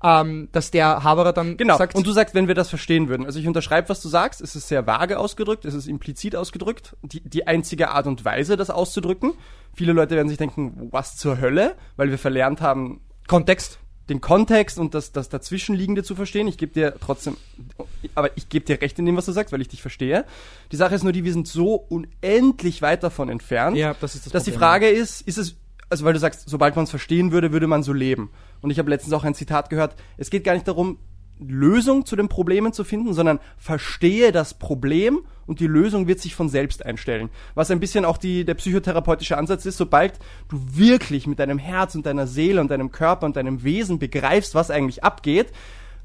ähm, 0.03 0.47
dass 0.51 0.71
der 0.71 1.03
Haberer 1.03 1.33
dann 1.33 1.57
Genau. 1.57 1.77
sagt, 1.77 1.95
und 1.95 2.07
du 2.07 2.11
sagst, 2.11 2.33
wenn 2.33 2.47
wir 2.47 2.55
das 2.55 2.69
verstehen 2.69 3.09
würden. 3.09 3.25
Also 3.25 3.39
ich 3.39 3.47
unterschreibe, 3.47 3.89
was 3.89 4.01
du 4.01 4.07
sagst. 4.09 4.39
Es 4.41 4.55
ist 4.55 4.67
sehr 4.67 4.87
vage 4.87 5.19
ausgedrückt, 5.19 5.65
es 5.65 5.73
ist 5.73 5.87
implizit 5.87 6.35
ausgedrückt. 6.35 6.95
Die, 7.01 7.21
die 7.21 7.47
einzige 7.47 7.89
Art 7.89 8.07
und 8.07 8.23
Weise, 8.23 8.55
das 8.55 8.69
auszudrücken. 8.69 9.33
Viele 9.73 9.91
Leute 9.93 10.15
werden 10.15 10.29
sich 10.29 10.37
denken, 10.37 10.87
was 10.91 11.17
zur 11.17 11.39
Hölle, 11.41 11.75
weil 11.97 12.09
wir 12.09 12.17
verlernt 12.17 12.61
haben, 12.61 13.01
Kontext. 13.27 13.79
Den 14.09 14.21
Kontext 14.21 14.77
und 14.79 14.93
das, 14.93 15.11
das 15.11 15.29
Dazwischenliegende 15.29 16.03
zu 16.03 16.15
verstehen. 16.15 16.47
Ich 16.47 16.57
gebe 16.57 16.73
dir 16.73 16.95
trotzdem, 16.99 17.37
aber 18.15 18.35
ich 18.35 18.49
gebe 18.49 18.65
dir 18.65 18.81
recht 18.81 18.97
in 18.99 19.05
dem, 19.05 19.15
was 19.15 19.25
du 19.25 19.31
sagst, 19.31 19.53
weil 19.53 19.61
ich 19.61 19.67
dich 19.67 19.81
verstehe. 19.81 20.25
Die 20.71 20.75
Sache 20.75 20.95
ist 20.95 21.03
nur 21.03 21.13
die, 21.13 21.23
wir 21.23 21.33
sind 21.33 21.47
so 21.47 21.75
unendlich 21.75 22.81
weit 22.81 23.03
davon 23.03 23.29
entfernt, 23.29 23.77
Ja, 23.77 23.95
das 23.99 24.15
ist 24.15 24.25
das 24.25 24.33
dass 24.33 24.43
die 24.43 24.51
Problem. 24.51 24.67
Frage 24.67 24.89
ist, 24.89 25.21
ist 25.21 25.37
es, 25.37 25.55
also 25.89 26.05
weil 26.05 26.13
du 26.13 26.19
sagst, 26.19 26.49
sobald 26.49 26.75
man 26.75 26.83
es 26.83 26.89
verstehen 26.89 27.31
würde, 27.31 27.51
würde 27.51 27.67
man 27.67 27.83
so 27.83 27.93
leben. 27.93 28.31
Und 28.61 28.71
ich 28.71 28.79
habe 28.79 28.89
letztens 28.89 29.13
auch 29.13 29.23
ein 29.23 29.35
Zitat 29.35 29.69
gehört, 29.69 29.95
es 30.17 30.29
geht 30.29 30.43
gar 30.43 30.53
nicht 30.53 30.67
darum, 30.67 30.97
Lösung 31.39 32.05
zu 32.05 32.15
den 32.15 32.27
Problemen 32.27 32.73
zu 32.73 32.83
finden, 32.83 33.13
sondern 33.13 33.39
verstehe 33.57 34.31
das 34.31 34.53
Problem 34.53 35.21
und 35.45 35.59
die 35.59 35.67
Lösung 35.67 36.07
wird 36.07 36.19
sich 36.19 36.35
von 36.35 36.49
selbst 36.49 36.85
einstellen. 36.85 37.29
Was 37.55 37.71
ein 37.71 37.79
bisschen 37.79 38.05
auch 38.05 38.17
die, 38.17 38.45
der 38.45 38.53
psychotherapeutische 38.55 39.37
Ansatz 39.37 39.65
ist, 39.65 39.77
sobald 39.77 40.13
du 40.49 40.59
wirklich 40.71 41.27
mit 41.27 41.39
deinem 41.39 41.57
Herz 41.57 41.95
und 41.95 42.05
deiner 42.05 42.27
Seele 42.27 42.61
und 42.61 42.69
deinem 42.69 42.91
Körper 42.91 43.25
und 43.25 43.35
deinem 43.35 43.63
Wesen 43.63 43.99
begreifst, 43.99 44.53
was 44.53 44.69
eigentlich 44.69 45.03
abgeht, 45.03 45.47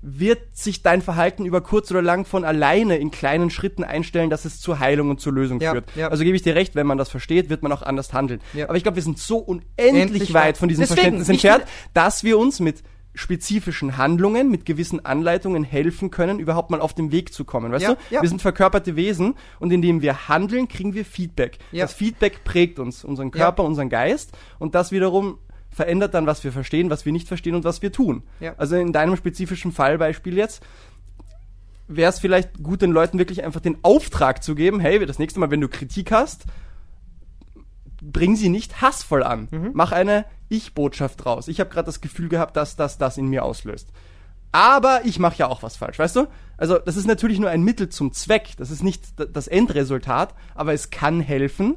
wird 0.07 0.41
sich 0.53 0.83
dein 0.83 1.01
Verhalten 1.01 1.47
über 1.47 1.63
kurz 1.63 1.91
oder 1.91 2.03
lang 2.03 2.27
von 2.27 2.45
alleine 2.45 2.99
in 2.99 3.11
kleinen 3.11 3.49
Schritten 3.49 3.85
einstellen, 3.85 4.29
dass 4.29 4.45
es 4.45 4.61
zur 4.61 4.79
Heilung 4.79 5.09
und 5.09 5.19
zur 5.19 5.33
Lösung 5.33 5.61
Ja, 5.61 5.73
führt. 5.73 5.87
ja. 5.97 6.09
Also 6.09 6.25
gebe 6.25 6.37
ich 6.37 6.43
dir 6.43 6.55
recht, 6.55 6.75
wenn 6.75 6.87
man 6.87 6.99
das 6.99 7.09
versteht, 7.09 7.49
wird 7.49 7.63
man 7.63 7.73
auch 7.73 7.81
anders 7.81 8.13
handeln. 8.13 8.41
Ja. 8.53 8.67
Aber 8.69 8.77
ich 8.77 8.83
glaube, 8.83 8.97
wir 8.97 9.03
sind 9.03 9.19
so 9.19 9.39
unendlich 9.39 10.03
Endlich 10.03 10.35
weit 10.35 10.59
von 10.59 10.69
diesem 10.69 10.83
Deswegen, 10.83 10.95
Verständnis 11.17 11.29
entfernt, 11.31 11.65
dass 11.95 12.23
wir 12.23 12.39
uns 12.39 12.61
mit 12.61 12.83
spezifischen 13.15 13.97
Handlungen, 13.97 14.51
mit 14.51 14.65
gewissen 14.67 15.05
Anleitungen 15.05 15.63
helfen 15.65 16.11
können, 16.11 16.39
überhaupt 16.41 16.71
mal 16.71 16.81
auf 16.81 16.95
den 16.95 17.13
Weg 17.13 17.33
zu 17.33 17.45
kommen. 17.45 17.73
Weißt 17.73 17.83
Ja, 17.85 17.95
du? 17.95 18.01
ja. 18.11 18.23
Wir 18.23 18.29
sind 18.29 18.43
verkörperte 18.43 18.97
Wesen 18.97 19.35
und 19.61 19.73
indem 19.73 20.03
wir 20.03 20.29
handeln, 20.29 20.69
kriegen 20.69 20.95
wir 20.95 21.05
Feedback. 21.05 21.59
Ja. 21.73 21.85
Das 21.85 21.95
Feedback 21.95 22.45
prägt 22.45 22.79
uns, 22.79 23.05
unseren 23.05 23.31
Körper, 23.31 23.65
unseren 23.65 23.89
Geist 23.89 24.33
und 24.59 24.75
das 24.75 24.91
wiederum 24.93 25.39
verändert 25.71 26.15
dann, 26.15 26.27
was 26.27 26.45
wir 26.45 26.53
verstehen, 26.53 26.91
was 26.91 27.05
wir 27.05 27.13
nicht 27.13 27.27
verstehen 27.29 27.55
und 27.55 27.65
was 27.65 27.83
wir 27.83 27.91
tun. 27.93 28.23
Also 28.57 28.77
in 28.77 28.93
deinem 28.93 29.17
spezifischen 29.17 29.73
Fallbeispiel 29.73 30.37
jetzt, 30.37 30.63
wäre 31.89 32.11
es 32.11 32.19
vielleicht 32.19 32.63
gut, 32.63 32.83
den 32.83 32.93
Leuten 32.93 33.19
wirklich 33.19 33.45
einfach 33.45 33.61
den 33.61 33.79
Auftrag 33.83 34.43
zu 34.43 34.55
geben, 34.55 34.81
hey, 34.81 35.05
das 35.05 35.19
nächste 35.19 35.41
Mal, 35.41 35.51
wenn 35.51 35.61
du 35.61 35.69
Kritik 35.69 36.13
hast, 36.13 36.45
bring 38.13 38.37
sie 38.37 38.49
nicht 38.49 38.81
hassvoll 38.81 39.23
an. 39.23 39.49
Mach 39.75 39.93
eine 39.93 40.25
Ich-Botschaft 40.49 41.25
draus. 41.25 41.49
Ich 41.49 41.61
habe 41.61 41.71
gerade 41.71 41.87
das 41.87 42.01
Gefühl 42.01 42.29
gehabt, 42.29 42.57
dass 42.57 42.77
das 42.77 42.99
das 42.99 43.19
in 43.19 43.29
mir 43.29 43.45
auslöst. 43.45 43.89
Aber 44.53 45.05
ich 45.05 45.19
mache 45.19 45.39
ja 45.39 45.49
auch 45.49 45.65
was 45.65 45.77
falsch, 45.77 45.99
weißt 45.99 46.15
du? 46.15 46.27
Also 46.57 46.79
das 46.79 46.97
ist 46.97 47.09
natürlich 47.09 47.41
nur 47.41 47.51
ein 47.51 47.65
Mittel 47.65 47.89
zum 47.89 48.13
Zweck. 48.13 48.51
Das 48.57 48.71
ist 48.71 48.85
nicht 48.85 49.03
das 49.19 49.49
Endresultat, 49.49 50.35
aber 50.55 50.73
es 50.73 50.91
kann 50.91 51.21
helfen, 51.21 51.77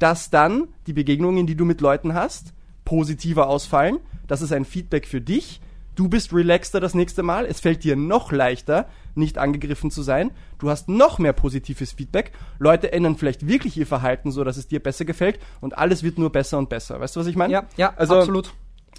dass 0.00 0.30
dann 0.30 0.68
die 0.88 0.92
Begegnungen, 0.92 1.46
die 1.46 1.54
du 1.54 1.64
mit 1.64 1.80
Leuten 1.80 2.14
hast, 2.14 2.52
positiver 2.84 3.48
ausfallen. 3.48 3.98
Das 4.26 4.42
ist 4.42 4.52
ein 4.52 4.64
Feedback 4.64 5.06
für 5.06 5.20
dich. 5.20 5.60
Du 5.96 6.08
bist 6.08 6.32
relaxter 6.32 6.78
das 6.78 6.94
nächste 6.94 7.22
Mal. 7.22 7.46
Es 7.46 7.60
fällt 7.60 7.82
dir 7.82 7.96
noch 7.96 8.30
leichter, 8.30 8.86
nicht 9.14 9.38
angegriffen 9.38 9.90
zu 9.90 10.02
sein. 10.02 10.30
Du 10.58 10.68
hast 10.70 10.88
noch 10.88 11.18
mehr 11.18 11.32
positives 11.32 11.92
Feedback. 11.92 12.32
Leute 12.58 12.92
ändern 12.92 13.16
vielleicht 13.16 13.48
wirklich 13.48 13.76
ihr 13.78 13.86
Verhalten 13.86 14.30
so, 14.30 14.44
dass 14.44 14.58
es 14.58 14.68
dir 14.68 14.80
besser 14.80 15.06
gefällt 15.06 15.40
und 15.60 15.76
alles 15.76 16.02
wird 16.02 16.18
nur 16.18 16.30
besser 16.30 16.58
und 16.58 16.68
besser. 16.68 17.00
Weißt 17.00 17.16
du, 17.16 17.20
was 17.20 17.26
ich 17.26 17.36
meine? 17.36 17.52
Ja, 17.52 17.64
ja, 17.78 17.94
also 17.96 18.18
absolut. 18.18 18.52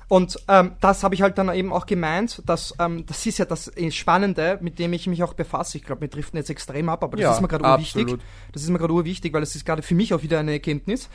Und 0.10 0.39
ähm, 0.47 0.71
das 0.79 1.03
habe 1.03 1.15
ich 1.15 1.21
halt 1.21 1.38
dann 1.38 1.53
eben 1.53 1.73
auch 1.73 1.86
gemeint, 1.86 2.41
dass 2.45 2.73
ähm, 2.79 3.05
das 3.05 3.25
ist 3.25 3.39
ja 3.39 3.45
das 3.45 3.67
äh, 3.75 3.91
Spannende, 3.91 4.57
mit 4.62 4.79
dem 4.79 4.93
ich 4.93 5.05
mich 5.05 5.21
auch 5.21 5.33
befasse. 5.33 5.77
Ich 5.77 5.83
glaube, 5.83 6.01
wir 6.01 6.07
driften 6.07 6.38
jetzt 6.38 6.49
extrem 6.49 6.88
ab, 6.88 7.03
aber 7.03 7.17
das 7.17 7.23
Ja, 7.23 7.33
ist 7.33 7.41
mir 7.41 7.49
gerade 7.49 7.65
urwichtig. 7.65 8.17
Das 8.53 8.63
ist 8.63 8.69
mir 8.69 8.79
gerade 8.79 8.93
urwichtig, 8.93 9.33
weil 9.33 9.41
das 9.41 9.55
ist 9.55 9.65
gerade 9.65 9.81
für 9.81 9.95
mich 9.95 10.13
auch 10.13 10.23
wieder 10.23 10.39
eine 10.39 10.53
Erkenntnis, 10.53 11.10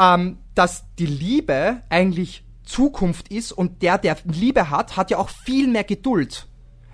ähm, 0.00 0.38
dass 0.54 0.84
die 0.98 1.06
Liebe 1.06 1.82
eigentlich 1.90 2.42
Zukunft 2.70 3.28
ist 3.28 3.52
und 3.52 3.82
der, 3.82 3.98
der 3.98 4.16
Liebe 4.24 4.70
hat, 4.70 4.96
hat 4.96 5.10
ja 5.10 5.18
auch 5.18 5.28
viel 5.28 5.66
mehr 5.66 5.84
Geduld. 5.84 6.46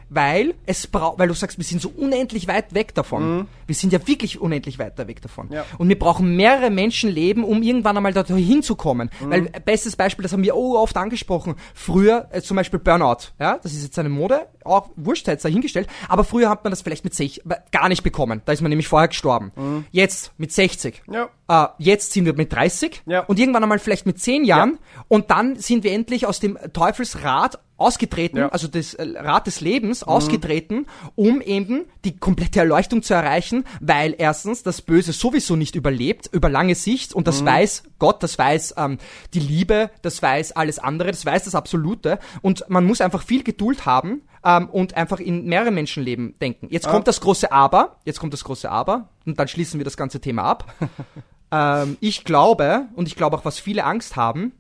Weil 0.08 0.54
es 0.66 0.86
braucht, 0.86 1.18
weil 1.18 1.26
du 1.26 1.34
sagst, 1.34 1.58
wir 1.58 1.64
sind 1.64 1.82
so 1.82 1.88
unendlich 1.88 2.46
weit 2.46 2.74
weg 2.74 2.94
davon. 2.94 3.48
Wir 3.66 3.74
sind 3.74 3.92
ja 3.92 4.06
wirklich 4.06 4.40
unendlich 4.40 4.78
weit 4.78 4.96
weg 4.98 5.20
davon. 5.20 5.46
Mhm. 5.46 5.52
Ja. 5.52 5.64
Und 5.78 5.88
wir 5.88 5.98
brauchen 5.98 6.36
mehrere 6.36 6.70
Menschenleben, 6.70 7.42
um 7.42 7.60
irgendwann 7.60 7.96
einmal 7.96 8.12
da 8.12 8.24
hinzukommen. 8.24 9.10
Mhm. 9.18 9.30
Weil, 9.30 9.46
äh, 9.48 9.60
bestes 9.64 9.96
Beispiel, 9.96 10.22
das 10.22 10.32
haben 10.32 10.44
wir 10.44 10.54
oh, 10.54 10.76
oft 10.76 10.96
angesprochen. 10.96 11.56
Früher, 11.74 12.28
äh, 12.30 12.40
zum 12.40 12.56
Beispiel 12.56 12.78
Burnout. 12.78 13.32
Ja, 13.40 13.58
das 13.60 13.72
ist 13.72 13.82
jetzt 13.82 13.98
eine 13.98 14.08
Mode, 14.08 14.46
auch 14.62 14.90
wurscht, 14.94 15.26
jetzt 15.26 15.44
dahingestellt. 15.44 15.88
Aber 16.08 16.22
früher 16.22 16.50
hat 16.50 16.62
man 16.62 16.70
das 16.70 16.82
vielleicht 16.82 17.02
mit 17.02 17.14
sich 17.14 17.42
gar 17.72 17.88
nicht 17.88 18.04
bekommen. 18.04 18.42
Da 18.44 18.52
ist 18.52 18.60
man 18.60 18.68
nämlich 18.68 18.86
vorher 18.86 19.08
gestorben. 19.08 19.50
Jetzt 19.90 20.32
mit 20.38 20.52
60. 20.52 21.02
Mhm. 21.08 21.14
Ja. 21.14 21.28
Äh, 21.48 21.66
jetzt 21.78 22.12
sind 22.12 22.24
wir 22.24 22.34
mit 22.34 22.52
30 22.52 23.02
Ja. 23.06 23.20
und 23.20 23.38
irgendwann 23.38 23.62
einmal 23.62 23.78
vielleicht 23.78 24.04
mit 24.06 24.18
10 24.20 24.44
Jahren 24.44 24.78
und 25.08 25.30
dann 25.30 25.56
sind 25.56 25.84
wir 25.84 25.92
endlich 25.92 26.26
aus 26.26 26.40
dem 26.40 26.58
Teufelsrad 26.72 27.58
ausgetreten, 27.78 28.38
Ja. 28.38 28.48
also 28.48 28.68
das 28.68 28.94
äh, 28.94 29.06
Rad 29.16 29.46
des 29.46 29.60
Lebens 29.60 30.02
ausgetreten, 30.02 30.86
um 31.14 31.40
eben 31.42 31.84
die 32.06 32.16
komplette 32.16 32.60
Erleuchtung 32.60 33.02
zu 33.02 33.12
erreichen, 33.14 33.64
weil 33.80 34.14
erstens 34.16 34.62
das 34.62 34.80
Böse 34.82 35.12
sowieso 35.12 35.56
nicht 35.56 35.74
überlebt, 35.76 36.28
über 36.32 36.48
lange 36.48 36.74
Sicht 36.74 37.12
und 37.14 37.28
das 37.28 37.44
weiß 37.44 37.82
Gott, 37.98 38.22
das 38.22 38.38
weiß 38.38 38.74
ähm, 38.78 38.98
die 39.34 39.40
Liebe, 39.40 39.90
das 40.02 40.22
weiß 40.22 40.52
alles 40.52 40.78
andere, 40.78 41.10
das 41.10 41.26
weiß 41.26 41.44
das 41.44 41.54
Absolute 41.54 42.18
und 42.40 42.64
man 42.68 42.84
muss 42.86 43.00
einfach 43.02 43.22
viel 43.22 43.42
Geduld 43.44 43.84
haben 43.84 44.22
ähm, 44.42 44.68
und 44.70 44.94
einfach 44.96 45.20
in 45.20 45.44
mehrere 45.44 45.70
Menschenleben 45.70 46.34
denken. 46.40 46.68
Jetzt 46.70 46.88
kommt 46.88 47.06
das 47.06 47.20
große 47.20 47.52
Aber, 47.52 47.98
jetzt 48.04 48.18
kommt 48.20 48.32
das 48.32 48.42
große 48.42 48.70
Aber 48.70 49.10
und 49.26 49.38
dann 49.38 49.48
schließen 49.48 49.78
wir 49.78 49.84
das 49.84 49.98
ganze 49.98 50.18
Thema 50.20 50.42
ab. 50.44 50.74
ähm, 51.56 51.96
ich 52.00 52.24
glaube, 52.24 52.86
und 52.94 53.08
ich 53.08 53.16
glaube 53.16 53.36
auch, 53.36 53.44
was 53.44 53.58
viele 53.58 53.84
Angst 53.84 54.16
haben, 54.16 54.52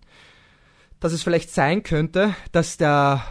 dass 1.00 1.12
es 1.12 1.22
vielleicht 1.22 1.50
sein 1.50 1.82
könnte, 1.82 2.34
dass 2.52 2.76
der 2.76 3.22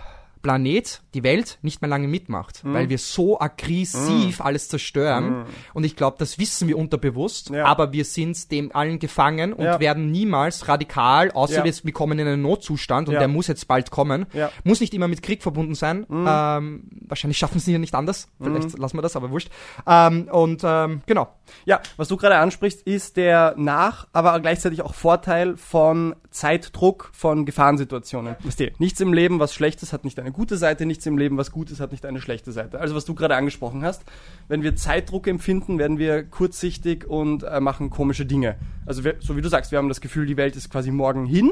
Planet, 0.46 1.02
die 1.16 1.24
Welt, 1.24 1.58
nicht 1.64 1.82
mehr 1.82 1.90
lange 1.90 2.08
mitmacht, 2.08 2.64
Mhm. 2.64 2.74
weil 2.76 2.90
wir 2.90 3.00
so 3.00 3.40
aggressiv 3.40 4.42
alles 4.42 4.70
zerstören. 4.70 5.46
Und 5.74 5.84
ich 5.86 5.96
glaube, 5.96 6.18
das 6.20 6.38
wissen 6.38 6.68
wir 6.68 6.78
unterbewusst, 6.78 7.50
Ja. 7.50 7.66
aber 7.66 7.92
wir 7.94 8.06
sind 8.06 8.52
dem 8.52 8.70
allen 8.76 9.00
gefangen 9.00 9.54
und 9.54 9.66
Ja. 9.66 9.80
werden 9.80 10.12
niemals 10.12 10.68
radikal, 10.68 11.32
außer 11.32 11.66
Ja. 11.66 11.74
wir, 11.84 11.94
kommen 11.94 12.20
in 12.20 12.28
einen 12.28 12.44
Notzustand 12.44 13.10
und 13.10 13.16
der 13.16 13.28
muss 13.28 13.48
jetzt 13.48 13.68
bald 13.68 13.90
kommen. 13.90 14.28
Muss 14.64 14.82
nicht 14.82 14.94
immer 14.94 15.08
mit 15.08 15.24
Krieg 15.24 15.42
verbunden 15.42 15.74
sein. 15.74 16.06
Mhm. 16.08 16.28
Ähm, 16.30 16.84
wahrscheinlich 17.08 17.40
schaffen 17.40 17.60
sie 17.60 17.72
ja 17.72 17.80
nicht 17.80 17.96
anders. 17.96 18.28
Vielleicht 18.40 18.78
lassen 18.78 18.98
wir 18.98 19.02
das, 19.02 19.16
aber 19.16 19.32
wurscht. 19.32 19.50
Ähm, 19.88 20.28
und 20.32 20.62
ähm, 20.64 21.02
genau. 21.08 21.30
Ja, 21.66 21.80
was 21.98 22.08
du 22.08 22.18
gerade 22.18 22.38
ansprichst, 22.38 22.82
ist 22.84 23.18
der 23.18 23.56
Nach-, 23.58 24.08
aber 24.14 24.40
gleichzeitig 24.42 24.82
auch 24.84 24.94
Vorteil 24.94 25.58
von 25.58 26.16
Zeitdruck, 26.30 27.10
von 27.14 27.46
Gefahrensituationen. 27.46 28.36
Nichts 28.78 29.00
im 29.00 29.14
Leben, 29.14 29.40
was 29.40 29.54
schlecht 29.54 29.82
ist, 29.82 29.94
hat 29.94 30.04
nicht 30.04 30.20
eine 30.20 30.32
gute 30.36 30.58
Seite, 30.58 30.86
nichts 30.86 31.06
im 31.06 31.18
Leben, 31.18 31.38
was 31.38 31.52
gut 31.52 31.72
ist, 31.72 31.80
hat 31.80 31.92
nicht 31.92 32.06
eine 32.06 32.22
schlechte 32.22 32.52
Seite. 32.52 32.80
Also 32.80 32.96
was 32.96 33.06
du 33.06 33.16
gerade 33.16 33.36
angesprochen 33.36 33.84
hast, 33.84 34.04
wenn 34.48 34.62
wir 34.62 34.76
Zeitdruck 34.76 35.28
empfinden, 35.28 35.80
werden 35.80 35.98
wir 35.98 36.24
kurzsichtig 36.24 37.08
und 37.08 37.44
äh, 37.44 37.60
machen 37.60 37.90
komische 37.90 38.26
Dinge. 38.26 38.56
Also 38.86 39.04
wir, 39.04 39.16
so 39.20 39.36
wie 39.36 39.42
du 39.42 39.50
sagst, 39.50 39.72
wir 39.72 39.80
haben 39.80 39.90
das 39.90 40.02
Gefühl, 40.02 40.26
die 40.26 40.38
Welt 40.38 40.56
ist 40.56 40.70
quasi 40.70 40.92
morgen 40.92 41.26
hin. 41.26 41.52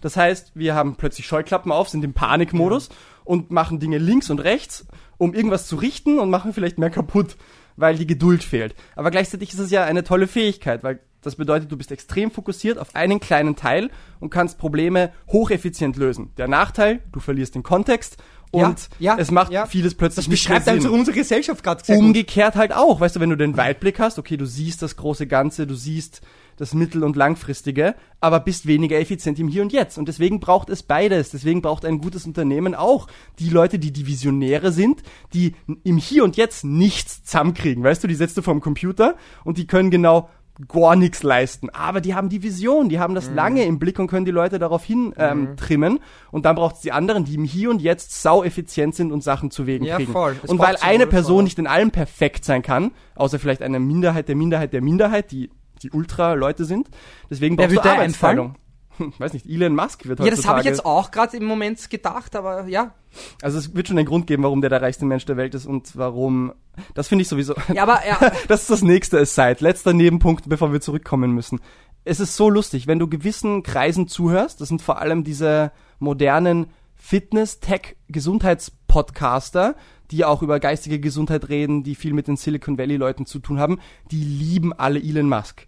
Das 0.00 0.16
heißt, 0.16 0.52
wir 0.54 0.74
haben 0.74 0.96
plötzlich 0.96 1.26
Scheuklappen 1.26 1.72
auf, 1.72 1.88
sind 1.88 2.04
im 2.04 2.12
Panikmodus 2.12 2.90
und 3.24 3.50
machen 3.50 3.80
Dinge 3.80 3.98
links 3.98 4.30
und 4.30 4.40
rechts, 4.40 4.86
um 5.18 5.34
irgendwas 5.34 5.66
zu 5.66 5.76
richten 5.76 6.18
und 6.18 6.30
machen 6.30 6.52
vielleicht 6.52 6.78
mehr 6.78 6.90
kaputt, 6.90 7.36
weil 7.76 7.96
die 7.96 8.06
Geduld 8.06 8.44
fehlt. 8.44 8.74
Aber 8.96 9.10
gleichzeitig 9.10 9.52
ist 9.52 9.58
es 9.58 9.70
ja 9.70 9.84
eine 9.84 10.04
tolle 10.04 10.26
Fähigkeit, 10.26 10.82
weil 10.82 11.00
das 11.24 11.36
bedeutet, 11.36 11.70
du 11.72 11.76
bist 11.76 11.90
extrem 11.92 12.30
fokussiert 12.30 12.78
auf 12.78 12.94
einen 12.94 13.20
kleinen 13.20 13.56
Teil 13.56 13.90
und 14.20 14.30
kannst 14.30 14.58
Probleme 14.58 15.12
hocheffizient 15.28 15.96
lösen. 15.96 16.30
Der 16.36 16.48
Nachteil, 16.48 17.00
du 17.12 17.20
verlierst 17.20 17.54
den 17.54 17.62
Kontext 17.62 18.16
und 18.50 18.88
Ja, 19.00 19.14
ja, 19.14 19.18
es 19.18 19.30
macht 19.32 19.50
ja. 19.52 19.66
vieles 19.66 19.94
plötzlich 19.94 20.26
Das 20.26 20.30
nicht 20.30 20.48
mehr 20.48 20.58
beschreibt 20.60 20.66
Sinn. 20.66 20.86
also 20.86 20.92
unsere 20.96 21.16
Gesellschaft 21.16 21.64
gerade. 21.64 21.82
Umgekehrt 21.98 22.54
halt 22.54 22.72
auch, 22.72 23.00
weißt 23.00 23.16
du, 23.16 23.20
wenn 23.20 23.30
du 23.30 23.36
den 23.36 23.56
Weitblick 23.56 23.98
hast, 23.98 24.18
okay, 24.18 24.36
du 24.36 24.46
siehst 24.46 24.80
das 24.82 24.96
große 24.96 25.26
Ganze, 25.26 25.66
du 25.66 25.74
siehst 25.74 26.20
das 26.56 26.72
Mittel- 26.72 27.02
und 27.02 27.16
Langfristige, 27.16 27.96
aber 28.20 28.38
bist 28.38 28.66
weniger 28.66 28.96
effizient 29.00 29.40
im 29.40 29.48
Hier 29.48 29.62
und 29.62 29.72
Jetzt. 29.72 29.98
Und 29.98 30.06
deswegen 30.06 30.38
braucht 30.38 30.70
es 30.70 30.84
beides. 30.84 31.30
Deswegen 31.30 31.62
braucht 31.62 31.84
ein 31.84 31.98
gutes 31.98 32.26
Unternehmen 32.26 32.76
auch 32.76 33.08
die 33.40 33.48
Leute, 33.50 33.80
die 33.80 33.92
die 33.92 34.06
Visionäre 34.06 34.70
sind, 34.70 35.02
die 35.32 35.56
im 35.82 35.96
Hier 35.96 36.22
und 36.22 36.36
Jetzt 36.36 36.62
nichts 36.64 37.24
zusammenkriegen. 37.24 37.82
Weißt 37.82 38.04
du, 38.04 38.06
die 38.06 38.14
setzt 38.14 38.36
du 38.36 38.42
vorm 38.42 38.60
Computer 38.60 39.16
und 39.42 39.58
die 39.58 39.66
können 39.66 39.90
genau 39.90 40.28
gar 40.68 40.94
nichts 40.94 41.22
leisten. 41.22 41.68
Aber 41.70 42.00
die 42.00 42.14
haben 42.14 42.28
die 42.28 42.42
Vision, 42.42 42.88
die 42.88 42.98
haben 43.00 43.14
das 43.14 43.28
Mhm. 43.28 43.34
lange 43.36 43.64
im 43.64 43.78
Blick 43.78 43.98
und 43.98 44.06
können 44.06 44.24
die 44.24 44.30
Leute 44.30 44.58
darauf 44.58 44.84
hin 44.84 45.12
ähm, 45.18 45.56
trimmen. 45.56 45.98
Und 46.30 46.44
dann 46.44 46.54
braucht 46.54 46.76
es 46.76 46.80
die 46.82 46.92
anderen, 46.92 47.24
die 47.24 47.34
im 47.34 47.44
Hier 47.44 47.70
und 47.70 47.82
Jetzt 47.82 48.22
sau 48.22 48.44
effizient 48.44 48.94
sind 48.94 49.10
und 49.10 49.22
Sachen 49.24 49.50
zu 49.50 49.66
Wegen 49.66 49.84
Ja, 49.84 49.96
kriegen. 49.96 50.12
voll. 50.12 50.36
Es 50.42 50.50
Und 50.50 50.58
weil 50.60 50.76
eine 50.80 51.06
Person 51.06 51.38
ja. 51.38 51.42
nicht 51.44 51.58
in 51.58 51.66
allem 51.66 51.90
perfekt 51.90 52.44
sein 52.44 52.62
kann, 52.62 52.92
außer 53.16 53.38
vielleicht 53.38 53.62
eine 53.62 53.80
Minderheit 53.80 54.28
der 54.28 54.36
Minderheit 54.36 54.72
der 54.72 54.80
Minderheit, 54.82 55.32
die 55.32 55.50
die 55.82 55.90
Ultra-Leute 55.90 56.64
sind. 56.64 56.88
Deswegen 57.28 57.56
brauchst 57.56 57.74
du 57.76 57.80
Arbeitsteilung. 57.80 58.54
Weiß 59.18 59.32
nicht, 59.32 59.46
Elon 59.46 59.74
Musk 59.74 60.06
wird 60.06 60.20
Ja, 60.20 60.26
das 60.26 60.46
habe 60.46 60.58
heutzutage- 60.58 60.60
ich 60.60 60.66
jetzt 60.66 60.86
auch 60.86 61.10
gerade 61.10 61.36
im 61.36 61.44
Moment 61.44 61.90
gedacht, 61.90 62.36
aber 62.36 62.66
ja. 62.66 62.94
Also 63.42 63.58
es 63.58 63.74
wird 63.74 63.88
schon 63.88 63.98
einen 63.98 64.06
Grund 64.06 64.26
geben, 64.26 64.42
warum 64.42 64.60
der 64.60 64.70
der 64.70 64.82
reichste 64.82 65.04
Mensch 65.04 65.24
der 65.24 65.36
Welt 65.36 65.54
ist 65.54 65.66
und 65.66 65.96
warum. 65.96 66.52
Das 66.94 67.08
finde 67.08 67.22
ich 67.22 67.28
sowieso. 67.28 67.54
Ja, 67.72 67.82
aber 67.84 68.00
ja, 68.06 68.18
Das 68.48 68.62
ist 68.62 68.70
das 68.70 68.82
nächste 68.82 69.18
Aside. 69.18 69.56
Letzter 69.60 69.92
Nebenpunkt, 69.92 70.48
bevor 70.48 70.72
wir 70.72 70.80
zurückkommen 70.80 71.32
müssen. 71.32 71.60
Es 72.04 72.20
ist 72.20 72.36
so 72.36 72.50
lustig, 72.50 72.86
wenn 72.86 72.98
du 72.98 73.08
gewissen 73.08 73.62
Kreisen 73.62 74.08
zuhörst, 74.08 74.60
das 74.60 74.68
sind 74.68 74.82
vor 74.82 74.98
allem 74.98 75.24
diese 75.24 75.72
modernen 75.98 76.66
Fitness-Tech-Gesundheitspodcaster, 76.96 79.74
die 80.10 80.24
auch 80.24 80.42
über 80.42 80.60
geistige 80.60 81.00
Gesundheit 81.00 81.48
reden, 81.48 81.82
die 81.82 81.94
viel 81.94 82.12
mit 82.12 82.28
den 82.28 82.36
Silicon 82.36 82.78
Valley-Leuten 82.78 83.26
zu 83.26 83.38
tun 83.38 83.58
haben, 83.58 83.78
die 84.10 84.22
lieben 84.22 84.72
alle 84.72 85.00
Elon 85.00 85.28
Musk. 85.28 85.66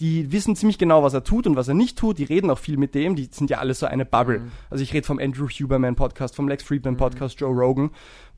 Die 0.00 0.30
wissen 0.30 0.54
ziemlich 0.54 0.78
genau, 0.78 1.02
was 1.02 1.14
er 1.14 1.24
tut 1.24 1.46
und 1.46 1.56
was 1.56 1.66
er 1.66 1.74
nicht 1.74 1.98
tut. 1.98 2.18
Die 2.18 2.24
reden 2.24 2.50
auch 2.50 2.58
viel 2.58 2.76
mit 2.76 2.94
dem. 2.94 3.16
Die 3.16 3.28
sind 3.32 3.50
ja 3.50 3.58
alle 3.58 3.74
so 3.74 3.86
eine 3.86 4.04
Bubble. 4.04 4.42
Also 4.70 4.84
ich 4.84 4.92
rede 4.92 5.06
vom 5.06 5.18
Andrew 5.18 5.48
Huberman 5.48 5.96
Podcast, 5.96 6.36
vom 6.36 6.48
Lex 6.48 6.62
Friedman 6.62 6.96
Podcast, 6.96 7.40
Joe 7.40 7.52
Rogan, 7.52 7.90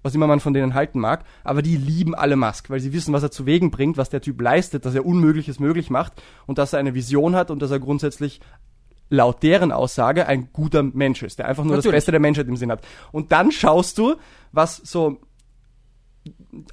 was 0.02 0.14
immer 0.14 0.26
man 0.26 0.40
von 0.40 0.54
denen 0.54 0.72
halten 0.72 1.00
mag. 1.00 1.24
Aber 1.44 1.60
die 1.60 1.76
lieben 1.76 2.14
alle 2.14 2.36
Musk, 2.36 2.70
weil 2.70 2.80
sie 2.80 2.94
wissen, 2.94 3.12
was 3.12 3.22
er 3.22 3.30
zu 3.30 3.44
Wegen 3.44 3.70
bringt, 3.70 3.98
was 3.98 4.08
der 4.08 4.22
Typ 4.22 4.40
leistet, 4.40 4.86
dass 4.86 4.94
er 4.94 5.04
Unmögliches 5.04 5.60
möglich 5.60 5.90
macht 5.90 6.22
und 6.46 6.56
dass 6.56 6.72
er 6.72 6.78
eine 6.78 6.94
Vision 6.94 7.36
hat 7.36 7.50
und 7.50 7.60
dass 7.60 7.70
er 7.70 7.78
grundsätzlich 7.78 8.40
laut 9.10 9.42
deren 9.42 9.72
Aussage 9.72 10.26
ein 10.26 10.48
guter 10.52 10.82
Mensch 10.82 11.22
ist, 11.22 11.38
der 11.38 11.46
einfach 11.46 11.64
nur 11.64 11.76
das 11.76 11.84
Natürlich. 11.84 11.96
Beste 11.96 12.10
der 12.12 12.20
Menschheit 12.20 12.48
im 12.48 12.56
Sinn 12.56 12.70
hat. 12.70 12.86
Und 13.12 13.32
dann 13.32 13.50
schaust 13.52 13.98
du, 13.98 14.14
was 14.52 14.76
so 14.76 15.18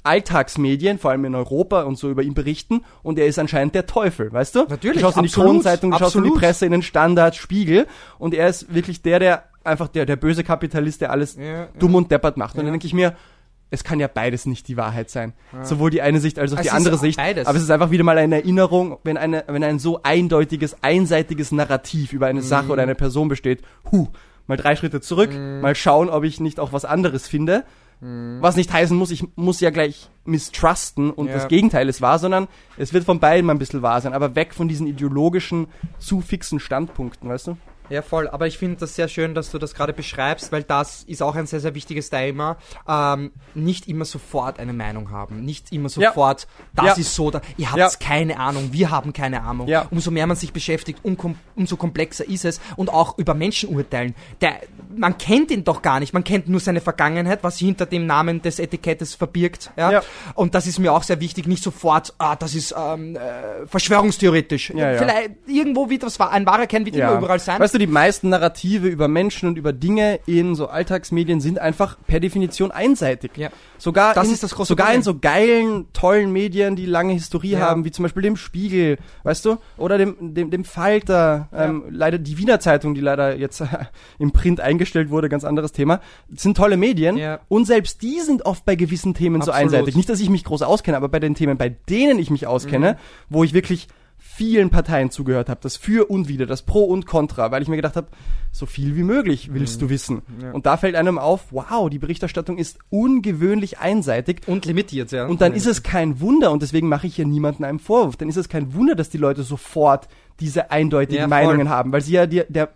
Alltagsmedien, 0.02 0.98
vor 0.98 1.10
allem 1.10 1.24
in 1.24 1.34
Europa 1.34 1.82
und 1.82 1.96
so 1.98 2.10
über 2.10 2.22
ihn 2.22 2.34
berichten 2.34 2.82
und 3.02 3.18
er 3.18 3.26
ist 3.26 3.38
anscheinend 3.38 3.74
der 3.74 3.86
Teufel, 3.86 4.32
weißt 4.32 4.54
du? 4.54 4.64
Natürlich, 4.68 4.96
Du 4.98 5.00
schaust 5.02 5.16
in 5.16 5.22
die 5.24 5.28
absolut, 5.28 5.46
Kronenzeitung, 5.48 5.90
du 5.90 5.98
schaust 5.98 6.14
in 6.16 6.22
die 6.22 6.28
absolut. 6.28 6.40
Presse, 6.40 6.66
in 6.66 6.72
den 6.72 6.82
Standard, 6.82 7.36
Spiegel 7.36 7.86
und 8.18 8.34
er 8.34 8.48
ist 8.48 8.72
wirklich 8.74 9.02
der, 9.02 9.18
der 9.18 9.44
einfach 9.64 9.88
der, 9.88 10.06
der 10.06 10.16
böse 10.16 10.44
Kapitalist, 10.44 11.00
der 11.00 11.10
alles 11.10 11.36
Ja, 11.36 11.44
ja. 11.44 11.68
dumm 11.78 11.94
und 11.94 12.10
deppert 12.10 12.36
macht. 12.36 12.54
Und 12.54 12.60
Ja. 12.60 12.64
dann 12.64 12.72
denke 12.74 12.86
ich 12.86 12.94
mir, 12.94 13.14
es 13.70 13.84
kann 13.84 14.00
ja 14.00 14.08
beides 14.08 14.46
nicht 14.46 14.66
die 14.68 14.78
Wahrheit 14.78 15.10
sein. 15.10 15.34
Sowohl 15.62 15.90
die 15.90 16.00
eine 16.00 16.20
Sicht 16.20 16.38
als 16.38 16.54
auch 16.54 16.56
Es 16.56 16.62
die 16.62 16.70
andere 16.70 16.96
Sicht. 16.96 17.18
beides. 17.18 17.46
Aber 17.46 17.58
es 17.58 17.64
ist 17.64 17.70
einfach 17.70 17.90
wieder 17.90 18.02
mal 18.02 18.16
eine 18.16 18.36
Erinnerung, 18.36 18.96
wenn, 19.04 19.18
eine, 19.18 19.44
wenn 19.46 19.62
ein 19.62 19.78
so 19.78 20.00
eindeutiges, 20.02 20.82
einseitiges 20.82 21.52
Narrativ 21.52 22.14
über 22.14 22.28
eine 22.28 22.40
Mhm. 22.40 22.44
Sache 22.44 22.72
oder 22.72 22.82
eine 22.82 22.94
Person 22.94 23.28
besteht, 23.28 23.60
huh, 23.92 24.08
mal 24.46 24.56
drei 24.56 24.74
Schritte 24.74 25.02
zurück, 25.02 25.30
mal 25.34 25.74
schauen, 25.74 26.08
ob 26.08 26.24
ich 26.24 26.40
nicht 26.40 26.58
auch 26.60 26.72
was 26.72 26.86
anderes 26.86 27.28
finde. 27.28 27.64
Was 28.00 28.54
nicht 28.56 28.72
heißen 28.72 28.96
muss, 28.96 29.10
ich 29.10 29.24
muss 29.34 29.60
ja 29.60 29.70
gleich 29.70 30.08
misstrusten 30.24 31.10
und 31.10 31.26
Ja. 31.26 31.34
das 31.34 31.48
Gegenteil 31.48 31.88
ist 31.88 32.00
wahr, 32.00 32.18
sondern 32.18 32.46
es 32.76 32.92
wird 32.92 33.04
von 33.04 33.18
beiden 33.18 33.44
mal 33.46 33.54
ein 33.54 33.58
bisschen 33.58 33.82
wahr 33.82 34.00
sein, 34.00 34.12
aber 34.12 34.34
weg 34.36 34.54
von 34.54 34.68
diesen 34.68 34.86
ideologischen, 34.86 35.66
zu 35.98 36.20
fixen 36.20 36.60
Standpunkten, 36.60 37.28
weißt 37.28 37.48
du? 37.48 37.56
Ja, 37.90 38.02
voll. 38.02 38.28
Aber 38.28 38.46
ich 38.46 38.58
finde 38.58 38.76
das 38.76 38.94
sehr 38.94 39.08
schön, 39.08 39.34
dass 39.34 39.50
du 39.50 39.58
das 39.58 39.74
gerade 39.74 39.92
beschreibst, 39.92 40.52
weil 40.52 40.62
das 40.62 41.04
ist 41.04 41.22
auch 41.22 41.34
ein 41.36 41.46
sehr, 41.46 41.60
sehr 41.60 41.74
wichtiges 41.74 42.10
Thema. 42.10 42.56
Ähm, 42.88 43.30
nicht 43.54 43.88
immer 43.88 44.04
sofort 44.04 44.58
eine 44.58 44.72
Meinung 44.72 45.10
haben. 45.10 45.44
Nicht 45.44 45.72
immer 45.72 45.88
Ja. 45.88 46.08
sofort, 46.10 46.46
das 46.74 46.86
Ja. 46.86 46.92
ist 46.94 47.14
so, 47.14 47.30
da, 47.30 47.40
ihr 47.56 47.68
habt 47.70 47.78
Ja. 47.78 47.90
keine 48.00 48.38
Ahnung, 48.38 48.68
wir 48.72 48.90
haben 48.90 49.12
keine 49.12 49.42
Ahnung. 49.42 49.68
Ja. 49.68 49.86
Umso 49.90 50.10
mehr 50.10 50.26
man 50.26 50.36
sich 50.36 50.52
beschäftigt, 50.52 51.00
umkom 51.02 51.36
umso 51.54 51.76
komplexer 51.76 52.26
ist 52.28 52.44
es. 52.44 52.60
Und 52.76 52.90
auch 52.90 53.18
über 53.18 53.34
Menschen 53.34 53.68
urteilen. 53.74 54.14
Der, 54.40 54.56
man 54.96 55.16
kennt 55.18 55.50
ihn 55.50 55.64
doch 55.64 55.82
gar 55.82 56.00
nicht. 56.00 56.12
Man 56.12 56.24
kennt 56.24 56.48
nur 56.48 56.60
seine 56.60 56.80
Vergangenheit, 56.80 57.40
was 57.42 57.58
sich 57.58 57.66
hinter 57.66 57.86
dem 57.86 58.06
Namen 58.06 58.42
des 58.42 58.58
Etikettes 58.58 59.14
verbirgt. 59.14 59.70
Ja? 59.76 59.90
Ja. 59.92 60.02
Und 60.34 60.54
das 60.54 60.66
ist 60.66 60.78
mir 60.78 60.92
auch 60.92 61.02
sehr 61.02 61.20
wichtig. 61.20 61.46
Nicht 61.46 61.62
sofort, 61.62 62.14
ah, 62.18 62.36
das 62.36 62.54
ist 62.54 62.74
ähm, 62.76 63.16
äh, 63.16 63.66
verschwörungstheoretisch. 63.66 64.70
Ja, 64.70 64.92
ja. 64.92 64.98
Vielleicht 64.98 65.30
irgendwo 65.46 65.88
wird 65.90 66.04
wahr. 66.18 66.30
Ein 66.30 66.46
wahrer 66.46 66.66
Kern 66.66 66.84
wird 66.84 66.96
immer 66.96 67.18
überall 67.18 67.38
sein. 67.38 67.60
Weißt 67.60 67.74
du, 67.74 67.77
die 67.78 67.86
meisten 67.86 68.28
Narrative 68.28 68.86
über 68.88 69.08
Menschen 69.08 69.48
und 69.48 69.56
über 69.58 69.72
Dinge 69.72 70.20
in 70.26 70.54
so 70.54 70.68
Alltagsmedien 70.68 71.40
sind 71.40 71.58
einfach 71.58 71.96
per 72.06 72.20
Definition 72.20 72.70
einseitig. 72.70 73.32
Ja. 73.36 73.48
Sogar, 73.78 74.14
Das 74.14 74.26
in, 74.28 74.34
ist 74.34 74.42
das 74.42 74.54
große 74.54 74.68
sogar 74.68 74.92
in 74.92 75.02
so 75.02 75.18
geilen, 75.18 75.86
tollen 75.92 76.32
Medien, 76.32 76.76
die 76.76 76.86
lange 76.86 77.12
Historie 77.12 77.52
Ja. 77.52 77.60
haben, 77.60 77.84
wie 77.84 77.90
zum 77.90 78.02
Beispiel 78.02 78.22
dem 78.22 78.36
Spiegel, 78.36 78.98
weißt 79.22 79.44
du, 79.44 79.56
oder 79.76 79.98
dem, 79.98 80.34
dem, 80.34 80.50
dem 80.50 80.64
Falter, 80.64 81.48
ähm, 81.54 81.84
leider 81.90 82.18
die 82.18 82.38
Wiener 82.38 82.60
Zeitung, 82.60 82.94
die 82.94 83.00
leider 83.00 83.36
jetzt 83.36 83.62
im 84.18 84.32
Print 84.32 84.60
eingestellt 84.60 85.10
wurde, 85.10 85.28
ganz 85.28 85.44
anderes 85.44 85.72
Thema, 85.72 86.00
Das 86.28 86.42
sind 86.42 86.56
tolle 86.56 86.76
Medien 86.76 87.16
Ja. 87.16 87.40
und 87.48 87.66
selbst 87.66 88.02
die 88.02 88.20
sind 88.20 88.44
oft 88.46 88.64
bei 88.64 88.74
gewissen 88.74 89.14
Themen 89.14 89.40
so 89.42 89.50
Absolut. 89.52 89.74
einseitig. 89.74 89.96
Nicht, 89.96 90.08
dass 90.08 90.20
ich 90.20 90.30
mich 90.30 90.44
groß 90.44 90.62
auskenne, 90.62 90.96
aber 90.96 91.08
bei 91.08 91.20
den 91.20 91.34
Themen, 91.34 91.56
bei 91.56 91.68
denen 91.68 92.18
ich 92.18 92.30
mich 92.30 92.46
auskenne, 92.46 92.92
Mhm. 92.92 92.96
wo 93.28 93.44
ich 93.44 93.54
wirklich 93.54 93.88
vielen 94.38 94.70
Parteien 94.70 95.10
zugehört 95.10 95.48
habe, 95.48 95.58
das 95.60 95.76
Für 95.76 96.08
und 96.08 96.28
Wider, 96.28 96.46
das 96.46 96.62
Pro 96.62 96.84
und 96.84 97.06
Contra, 97.06 97.50
weil 97.50 97.60
ich 97.60 97.68
mir 97.68 97.74
gedacht 97.74 97.96
habe, 97.96 98.06
so 98.52 98.66
viel 98.66 98.94
wie 98.94 99.02
möglich 99.02 99.52
willst 99.52 99.82
du 99.82 99.90
wissen. 99.90 100.22
Mhm. 100.28 100.44
Ja. 100.44 100.52
Und 100.52 100.64
da 100.64 100.76
fällt 100.76 100.94
einem 100.94 101.18
auf, 101.18 101.46
wow, 101.50 101.90
die 101.90 101.98
Berichterstattung 101.98 102.56
ist 102.56 102.78
ungewöhnlich 102.88 103.80
einseitig. 103.80 104.42
Und 104.46 104.64
limitiert, 104.64 105.10
ja. 105.10 105.26
Und 105.26 105.40
dann 105.40 105.54
ist 105.54 105.66
es 105.66 105.82
kein 105.82 106.20
Wunder, 106.20 106.52
und 106.52 106.62
deswegen 106.62 106.88
mache 106.88 107.08
ich 107.08 107.16
hier 107.16 107.26
niemanden 107.26 107.64
einen 107.64 107.80
Vorwurf, 107.80 108.16
dann 108.16 108.28
ist 108.28 108.36
es 108.36 108.48
kein 108.48 108.74
Wunder, 108.74 108.94
dass 108.94 109.10
die 109.10 109.18
Leute 109.18 109.42
sofort 109.42 110.08
diese 110.38 110.70
eindeutigen 110.70 111.22
Ja. 111.22 111.26
Meinungen 111.26 111.68
haben, 111.68 111.90
weil 111.90 112.00
sie 112.00 112.12
ja 112.12 112.26
die, 112.26 112.44
der 112.48 112.68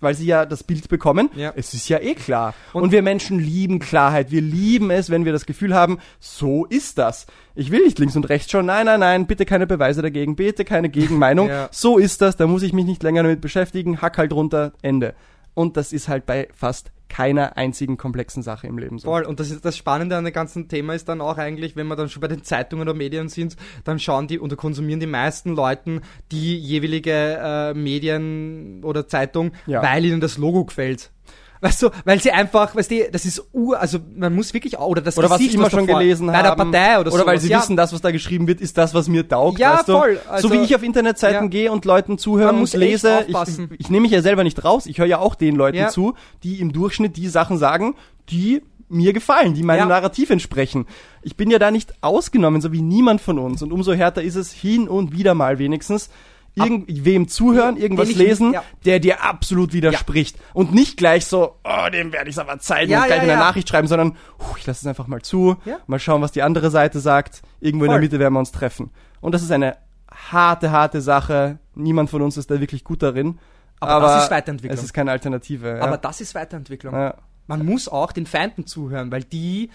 weil 0.00 0.14
sie 0.14 0.26
ja 0.26 0.44
das 0.46 0.62
Bild 0.64 0.88
bekommen, 0.88 1.30
Ja. 1.34 1.52
es 1.56 1.74
ist 1.74 1.88
ja 1.88 1.98
eh 1.98 2.14
klar. 2.14 2.54
Und, 2.72 2.84
Und- 2.84 2.92
wir 2.92 3.02
Menschen 3.02 3.38
lieben 3.38 3.78
Klarheit. 3.78 4.30
Wir 4.30 4.42
lieben 4.42 4.90
es, 4.90 5.10
wenn 5.10 5.24
wir 5.24 5.32
das 5.32 5.46
Gefühl 5.46 5.74
haben, 5.74 5.98
so 6.20 6.64
ist 6.66 6.98
das. 6.98 7.26
Ich 7.54 7.70
will 7.70 7.84
nicht 7.84 7.98
links 7.98 8.14
und 8.16 8.28
rechts 8.28 8.50
schauen. 8.50 8.66
Nein, 8.66 8.86
nein, 8.86 9.00
nein, 9.00 9.26
bitte 9.26 9.44
keine 9.44 9.66
Beweise 9.66 10.02
dagegen, 10.02 10.36
bitte 10.36 10.64
keine 10.64 10.88
Gegenmeinung. 10.88 11.48
Ja. 11.48 11.68
So 11.72 11.98
ist 11.98 12.20
das, 12.20 12.36
da 12.36 12.46
muss 12.46 12.62
ich 12.62 12.72
mich 12.72 12.84
nicht 12.84 13.02
länger 13.02 13.22
damit 13.22 13.40
beschäftigen. 13.40 14.00
Hack 14.02 14.18
halt 14.18 14.32
runter, 14.32 14.72
Ende. 14.82 15.14
Und 15.58 15.76
das 15.76 15.92
ist 15.92 16.06
halt 16.06 16.24
bei 16.24 16.46
fast 16.54 16.92
keiner 17.08 17.56
einzigen 17.56 17.96
komplexen 17.96 18.44
Sache 18.44 18.68
im 18.68 18.78
Leben 18.78 18.98
so. 19.00 19.08
Voll. 19.08 19.24
Und 19.24 19.40
das, 19.40 19.50
ist, 19.50 19.64
das 19.64 19.76
Spannende 19.76 20.16
an 20.16 20.24
dem 20.24 20.32
ganzen 20.32 20.68
Thema 20.68 20.94
ist 20.94 21.08
dann 21.08 21.20
auch 21.20 21.36
eigentlich, 21.36 21.74
wenn 21.74 21.88
wir 21.88 21.96
dann 21.96 22.08
schon 22.08 22.20
bei 22.20 22.28
den 22.28 22.44
Zeitungen 22.44 22.82
oder 22.86 22.94
Medien 22.96 23.28
sind, 23.28 23.56
dann 23.82 23.98
schauen 23.98 24.28
die 24.28 24.38
oder 24.38 24.54
konsumieren 24.54 25.00
die 25.00 25.06
meisten 25.08 25.56
Leuten 25.56 26.02
die 26.30 26.56
jeweilige 26.56 27.38
äh, 27.42 27.74
Medien 27.74 28.84
oder 28.84 29.08
Zeitung, 29.08 29.50
Ja. 29.66 29.82
weil 29.82 30.04
ihnen 30.04 30.20
das 30.20 30.38
Logo 30.38 30.64
gefällt. 30.64 31.10
Weißt 31.60 31.82
du, 31.82 31.90
weil 32.04 32.20
sie 32.20 32.30
einfach, 32.30 32.74
weißt 32.76 32.90
du, 32.90 33.08
das 33.10 33.24
ist 33.24 33.42
ur, 33.52 33.80
also 33.80 33.98
man 34.16 34.34
muss 34.34 34.54
wirklich, 34.54 34.78
oder 34.78 35.00
das 35.02 35.18
Oder 35.18 35.28
was 35.30 35.38
sie 35.38 35.44
Gesicht, 35.46 35.58
immer 35.58 35.70
schon 35.70 35.86
gelesen 35.86 36.28
bei 36.28 36.40
der 36.42 36.54
Partei 36.54 37.00
oder, 37.00 37.12
Oder 37.12 37.26
weil 37.26 37.40
sie 37.40 37.48
ja, 37.48 37.58
wissen, 37.58 37.76
das, 37.76 37.92
was 37.92 38.00
da 38.00 38.10
geschrieben 38.10 38.46
wird, 38.46 38.60
ist 38.60 38.78
das, 38.78 38.94
was 38.94 39.08
mir 39.08 39.26
taugt. 39.28 39.58
Ja, 39.58 39.78
weißt 39.78 39.88
du? 39.88 39.92
voll. 39.92 40.20
Also- 40.28 40.48
so 40.48 40.54
wie 40.54 40.58
ich 40.58 40.74
auf 40.76 40.82
Internetseiten 40.82 41.44
Ja. 41.44 41.48
gehe 41.48 41.72
und 41.72 41.84
Leuten 41.84 42.16
zuhöre 42.18 42.52
und 42.52 42.72
lese. 42.74 43.18
aufpassen. 43.26 43.70
Ich, 43.74 43.80
ich 43.80 43.90
nehme 43.90 44.02
mich 44.02 44.12
ja 44.12 44.22
selber 44.22 44.44
nicht 44.44 44.64
raus. 44.64 44.86
Ich 44.86 44.98
höre 44.98 45.06
ja 45.06 45.18
auch 45.18 45.34
den 45.34 45.56
Leuten 45.56 45.78
Ja. 45.78 45.88
zu, 45.88 46.14
die 46.42 46.60
im 46.60 46.72
Durchschnitt 46.72 47.16
die 47.16 47.28
Sachen 47.28 47.58
sagen, 47.58 47.94
die 48.30 48.62
mir 48.88 49.12
gefallen, 49.12 49.54
die 49.54 49.62
meinem 49.62 49.80
Ja. 49.80 49.86
Narrativ 49.86 50.30
entsprechen. 50.30 50.86
Ich 51.22 51.36
bin 51.36 51.50
ja 51.50 51.58
da 51.58 51.70
nicht 51.70 51.92
ausgenommen, 52.02 52.60
so 52.62 52.72
wie 52.72 52.80
niemand 52.82 53.20
von 53.20 53.38
uns. 53.38 53.62
Und 53.62 53.72
umso 53.72 53.92
härter 53.92 54.22
ist 54.22 54.36
es 54.36 54.52
hin 54.52 54.88
und 54.88 55.12
wieder 55.12 55.34
mal 55.34 55.58
wenigstens, 55.58 56.08
irgendwem 56.64 57.28
zuhören, 57.28 57.76
irgendwas 57.76 58.14
lesen, 58.14 58.52
ja. 58.52 58.62
der 58.84 59.00
dir 59.00 59.24
absolut 59.24 59.72
widerspricht. 59.72 60.36
Und 60.52 60.74
nicht 60.74 60.96
gleich 60.96 61.26
so, 61.26 61.56
oh, 61.64 61.90
dem 61.90 62.12
werde 62.12 62.28
ich 62.30 62.36
es 62.36 62.38
aber 62.38 62.58
zeigen 62.58 62.90
Ja, 62.90 63.00
und 63.00 63.06
gleich 63.06 63.18
ja, 63.18 63.22
eine 63.22 63.32
ja. 63.32 63.38
Nachricht 63.38 63.68
schreiben, 63.68 63.88
sondern 63.88 64.16
huh, 64.38 64.54
ich 64.58 64.66
lasse 64.66 64.80
es 64.80 64.86
einfach 64.86 65.06
mal 65.06 65.22
zu, 65.22 65.56
Ja. 65.64 65.78
mal 65.86 65.98
schauen, 65.98 66.22
was 66.22 66.32
die 66.32 66.42
andere 66.42 66.70
Seite 66.70 67.00
sagt. 67.00 67.42
Irgendwo 67.60 67.84
in 67.84 67.90
der 67.90 67.96
Voll. 67.96 68.02
Mitte 68.02 68.18
werden 68.18 68.34
wir 68.34 68.40
uns 68.40 68.52
treffen. 68.52 68.90
Und 69.20 69.34
das 69.34 69.42
ist 69.42 69.50
eine 69.50 69.76
harte, 70.10 70.70
harte 70.70 71.00
Sache. 71.00 71.58
Niemand 71.74 72.10
von 72.10 72.22
uns 72.22 72.36
ist 72.36 72.50
da 72.50 72.60
wirklich 72.60 72.84
gut 72.84 73.02
darin. 73.02 73.38
Aber 73.80 74.06
das 74.06 74.24
ist 74.24 74.30
Weiterentwicklung. 74.30 74.76
Es 74.76 74.84
ist 74.84 74.92
keine 74.92 75.12
Alternative. 75.12 75.76
Ja. 75.78 75.80
aber 75.84 75.98
das 75.98 76.20
ist 76.20 76.34
Weiterentwicklung. 76.34 76.94
Man 77.48 77.66
muss 77.66 77.88
auch 77.88 78.12
den 78.12 78.26
Feinden 78.26 78.66
zuhören, 78.66 79.10
weil 79.10 79.24
die 79.24 79.70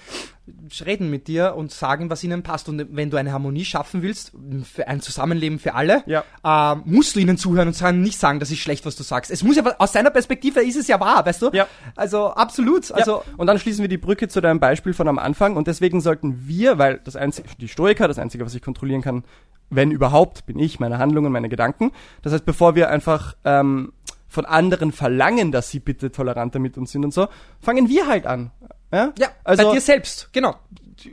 reden 0.86 1.10
mit 1.10 1.28
dir 1.28 1.56
und 1.56 1.72
sagen, 1.72 2.10
was 2.10 2.24
ihnen 2.24 2.44
passt. 2.44 2.68
Und 2.68 2.86
wenn 2.96 3.10
du 3.10 3.18
eine 3.18 3.32
Harmonie 3.32 3.64
schaffen 3.66 4.02
willst, 4.02 4.34
für 4.64 4.88
ein 4.88 5.00
Zusammenleben 5.02 5.58
für 5.58 5.74
alle, 5.74 6.04
Ja. 6.06 6.24
ähm, 6.44 6.84
musst 6.86 7.16
du 7.16 7.20
ihnen 7.20 7.38
zuhören 7.38 7.70
und 7.70 7.74
sagen, 7.76 8.02
nicht 8.02 8.20
sagen, 8.20 8.40
das 8.40 8.52
ist 8.52 8.60
schlecht, 8.60 8.86
was 8.86 8.96
du 8.96 9.04
sagst. 9.04 9.32
Es 9.32 9.44
muss 9.44 9.56
ja, 9.56 9.64
aus 9.80 9.94
seiner 9.94 10.10
Perspektive 10.10 10.62
ist 10.62 10.76
es 10.76 10.88
ja 10.88 11.00
wahr, 11.00 11.26
weißt 11.26 11.42
du? 11.42 11.50
Ja. 11.54 11.68
Also 11.96 12.28
absolut. 12.28 12.92
Also 12.92 13.12
ja. 13.26 13.34
Und 13.38 13.48
dann 13.48 13.58
schließen 13.58 13.82
wir 13.84 13.90
die 13.90 13.98
Brücke 13.98 14.28
zu 14.28 14.42
deinem 14.42 14.60
Beispiel 14.60 14.94
von 14.94 15.08
am 15.08 15.18
Anfang. 15.18 15.56
Und 15.56 15.68
deswegen 15.68 16.02
sollten 16.02 16.46
wir, 16.48 16.78
weil 16.78 17.00
das 17.04 17.16
einzige, 17.16 17.48
die 17.60 17.68
Stoiker, 17.70 18.08
das 18.08 18.20
Einzige, 18.20 18.46
was 18.46 18.54
ich 18.54 18.62
kontrollieren 18.62 19.02
kann, 19.02 19.24
wenn 19.70 19.92
überhaupt, 19.92 20.46
bin 20.46 20.60
ich, 20.60 20.80
meine 20.80 20.98
Handlungen, 21.00 21.32
meine 21.32 21.50
Gedanken. 21.50 21.92
Das 22.22 22.34
heißt, 22.34 22.46
bevor 22.46 22.76
wir 22.76 22.90
einfach 22.90 23.36
ähm, 23.46 23.94
von 24.34 24.46
anderen 24.46 24.92
verlangen, 24.92 25.52
dass 25.52 25.70
sie 25.70 25.80
bitte 25.80 26.12
toleranter 26.12 26.58
mit 26.58 26.76
uns 26.78 26.92
sind 26.92 27.06
und 27.06 27.14
so, 27.14 27.28
fangen 27.62 27.88
wir 27.88 28.08
halt 28.08 28.26
an. 28.26 28.50
Ja, 28.92 29.14
ja, 29.18 29.28
also 29.44 29.64
bei 29.64 29.74
dir 29.74 29.82
selbst, 29.82 30.30
genau. 30.34 30.56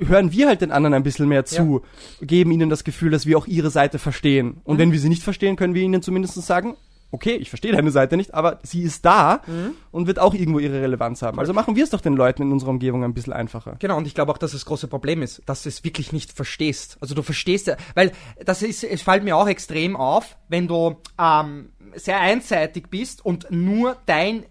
hören 0.07 0.33
wir 0.33 0.49
halt 0.49 0.63
den 0.63 0.73
anderen 0.73 0.95
ein 0.95 1.03
bisschen 1.03 1.29
mehr 1.29 1.45
zu, 1.45 1.83
geben 2.23 2.51
ihnen 2.51 2.71
das 2.71 2.83
Gefühl, 2.83 3.11
dass 3.11 3.27
wir 3.27 3.37
auch 3.37 3.47
ihre 3.47 3.71
Seite 3.71 3.99
verstehen. 3.99 4.63
Und 4.65 4.79
wenn 4.79 4.91
wir 4.91 4.99
sie 4.99 5.11
nicht 5.11 5.23
verstehen, 5.23 5.57
können 5.57 5.75
wir 5.75 5.83
ihnen 5.83 6.01
zumindest 6.01 6.35
sagen, 6.43 6.77
okay, 7.11 7.35
ich 7.35 7.49
verstehe 7.49 7.73
deine 7.73 7.91
Seite 7.91 8.17
nicht, 8.17 8.35
aber 8.35 8.61
sie 8.63 8.83
ist 8.83 9.05
da 9.05 9.43
und 9.91 10.07
wird 10.07 10.19
auch 10.19 10.35
irgendwo 10.35 10.59
ihre 10.59 10.81
Relevanz 10.81 11.23
haben. 11.23 11.39
Also 11.39 11.53
machen 11.53 11.77
wir 11.77 11.85
es 11.85 11.91
doch 11.91 12.01
den 12.01 12.15
Leuten 12.15 12.43
in 12.43 12.53
unserer 12.53 12.71
Umgebung 12.71 13.05
ein 13.05 13.15
bisschen 13.15 13.33
einfacher. 13.33 13.77
Genau, 13.79 13.97
und 13.97 14.07
ich 14.07 14.15
glaube 14.15 14.33
auch, 14.33 14.39
dass 14.39 14.53
das 14.53 14.65
große 14.65 14.89
Problem 14.89 15.23
ist, 15.23 15.43
dass 15.47 15.63
du 15.63 15.69
es 15.69 15.85
wirklich 15.85 16.13
nicht 16.13 16.33
verstehst. 16.33 16.99
Also 17.01 17.15
du 17.15 17.23
verstehst 17.23 17.67
ja, 17.67 17.77
weil 17.95 18.13
das 18.45 18.63
ist, 18.63 18.85
es 18.85 19.03
fällt 19.03 19.25
mir 19.25 19.37
auch 19.37 19.49
extrem 19.49 19.97
auf, 19.97 20.37
wenn 20.49 20.69
du 20.69 20.97
ähm, 21.19 21.71
sehr 21.95 22.21
einseitig 22.21 22.89
bist 22.91 23.25
und 23.25 23.51
nur 23.51 23.97
dein, 24.07 24.45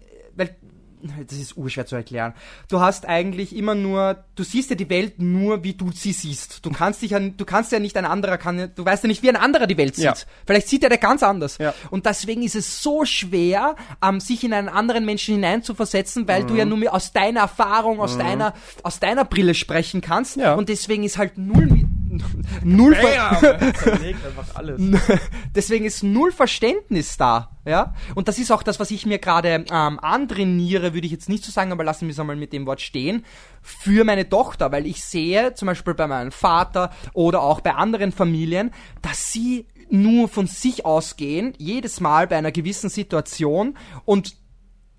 das 1.28 1.38
ist 1.38 1.56
urschwer 1.56 1.86
zu 1.86 1.96
erklären. 1.96 2.34
Du 2.68 2.80
hast 2.80 3.06
eigentlich 3.06 3.54
immer 3.54 3.74
nur, 3.74 4.24
du 4.34 4.42
siehst 4.42 4.70
ja 4.70 4.76
die 4.76 4.88
Welt 4.90 5.20
nur, 5.20 5.64
wie 5.64 5.74
du 5.74 5.90
sie 5.92 6.12
siehst. 6.12 6.64
Du 6.64 6.70
kannst 6.70 7.02
dich 7.02 7.12
ja, 7.12 7.20
du 7.20 7.44
kannst 7.44 7.72
ja 7.72 7.78
nicht 7.78 7.96
ein 7.96 8.04
anderer 8.04 8.38
kann, 8.38 8.70
du 8.74 8.84
weißt 8.84 9.04
ja 9.04 9.08
nicht, 9.08 9.22
wie 9.22 9.28
ein 9.28 9.36
anderer 9.36 9.66
die 9.66 9.76
Welt 9.76 9.96
sieht. 9.96 10.04
Ja. 10.04 10.14
Vielleicht 10.46 10.68
sieht 10.68 10.82
er 10.82 10.88
der 10.88 10.98
ganz 10.98 11.22
anders. 11.22 11.58
Ja. 11.58 11.74
Und 11.90 12.06
deswegen 12.06 12.42
ist 12.42 12.56
es 12.56 12.82
so 12.82 13.04
schwer, 13.04 13.76
ähm, 14.02 14.20
sich 14.20 14.44
in 14.44 14.52
einen 14.52 14.68
anderen 14.68 15.04
Menschen 15.04 15.34
hineinzuversetzen, 15.34 16.26
weil 16.28 16.44
du 16.44 16.54
ja 16.54 16.64
Mhm. 16.64 16.68
nur 16.70 16.78
mehr 16.78 16.94
aus 16.94 17.12
deiner 17.12 17.40
Erfahrung, 17.40 18.00
aus 18.00 18.16
deiner, 18.18 18.54
aus 18.82 19.00
deiner 19.00 19.24
Brille 19.24 19.54
sprechen 19.54 20.00
kannst. 20.00 20.36
Ja. 20.36 20.54
Und 20.54 20.68
deswegen 20.68 21.04
ist 21.04 21.18
halt 21.18 21.38
null, 21.38 21.86
null, 22.64 22.94
Ver 22.94 23.70
deswegen 25.54 25.84
ist 25.84 26.02
null 26.02 26.32
Verständnis 26.32 27.16
da, 27.16 27.50
ja. 27.64 27.94
Und 28.14 28.28
das 28.28 28.38
ist 28.38 28.50
auch 28.50 28.62
das, 28.62 28.80
was 28.80 28.90
ich 28.90 29.06
mir 29.06 29.18
gerade 29.18 29.64
ähm, 29.70 30.00
antrainiere, 30.00 30.94
würde 30.94 31.06
ich 31.06 31.12
jetzt 31.12 31.28
nicht 31.28 31.44
so 31.44 31.52
sagen, 31.52 31.72
aber 31.72 31.84
lassen 31.84 32.06
wir 32.06 32.12
es 32.12 32.20
einmal 32.20 32.36
mit 32.36 32.52
dem 32.52 32.66
Wort 32.66 32.80
stehen, 32.80 33.24
für 33.62 34.04
meine 34.04 34.28
Tochter, 34.28 34.72
weil 34.72 34.86
ich 34.86 35.04
sehe, 35.04 35.54
zum 35.54 35.66
Beispiel 35.66 35.94
bei 35.94 36.06
meinem 36.06 36.32
Vater 36.32 36.90
oder 37.12 37.42
auch 37.42 37.60
bei 37.60 37.74
anderen 37.74 38.12
Familien, 38.12 38.72
dass 39.02 39.32
sie 39.32 39.66
nur 39.90 40.28
von 40.28 40.46
sich 40.46 40.84
ausgehen, 40.84 41.52
jedes 41.58 42.00
Mal 42.00 42.26
bei 42.26 42.36
einer 42.36 42.52
gewissen 42.52 42.90
Situation 42.90 43.76
und 44.04 44.36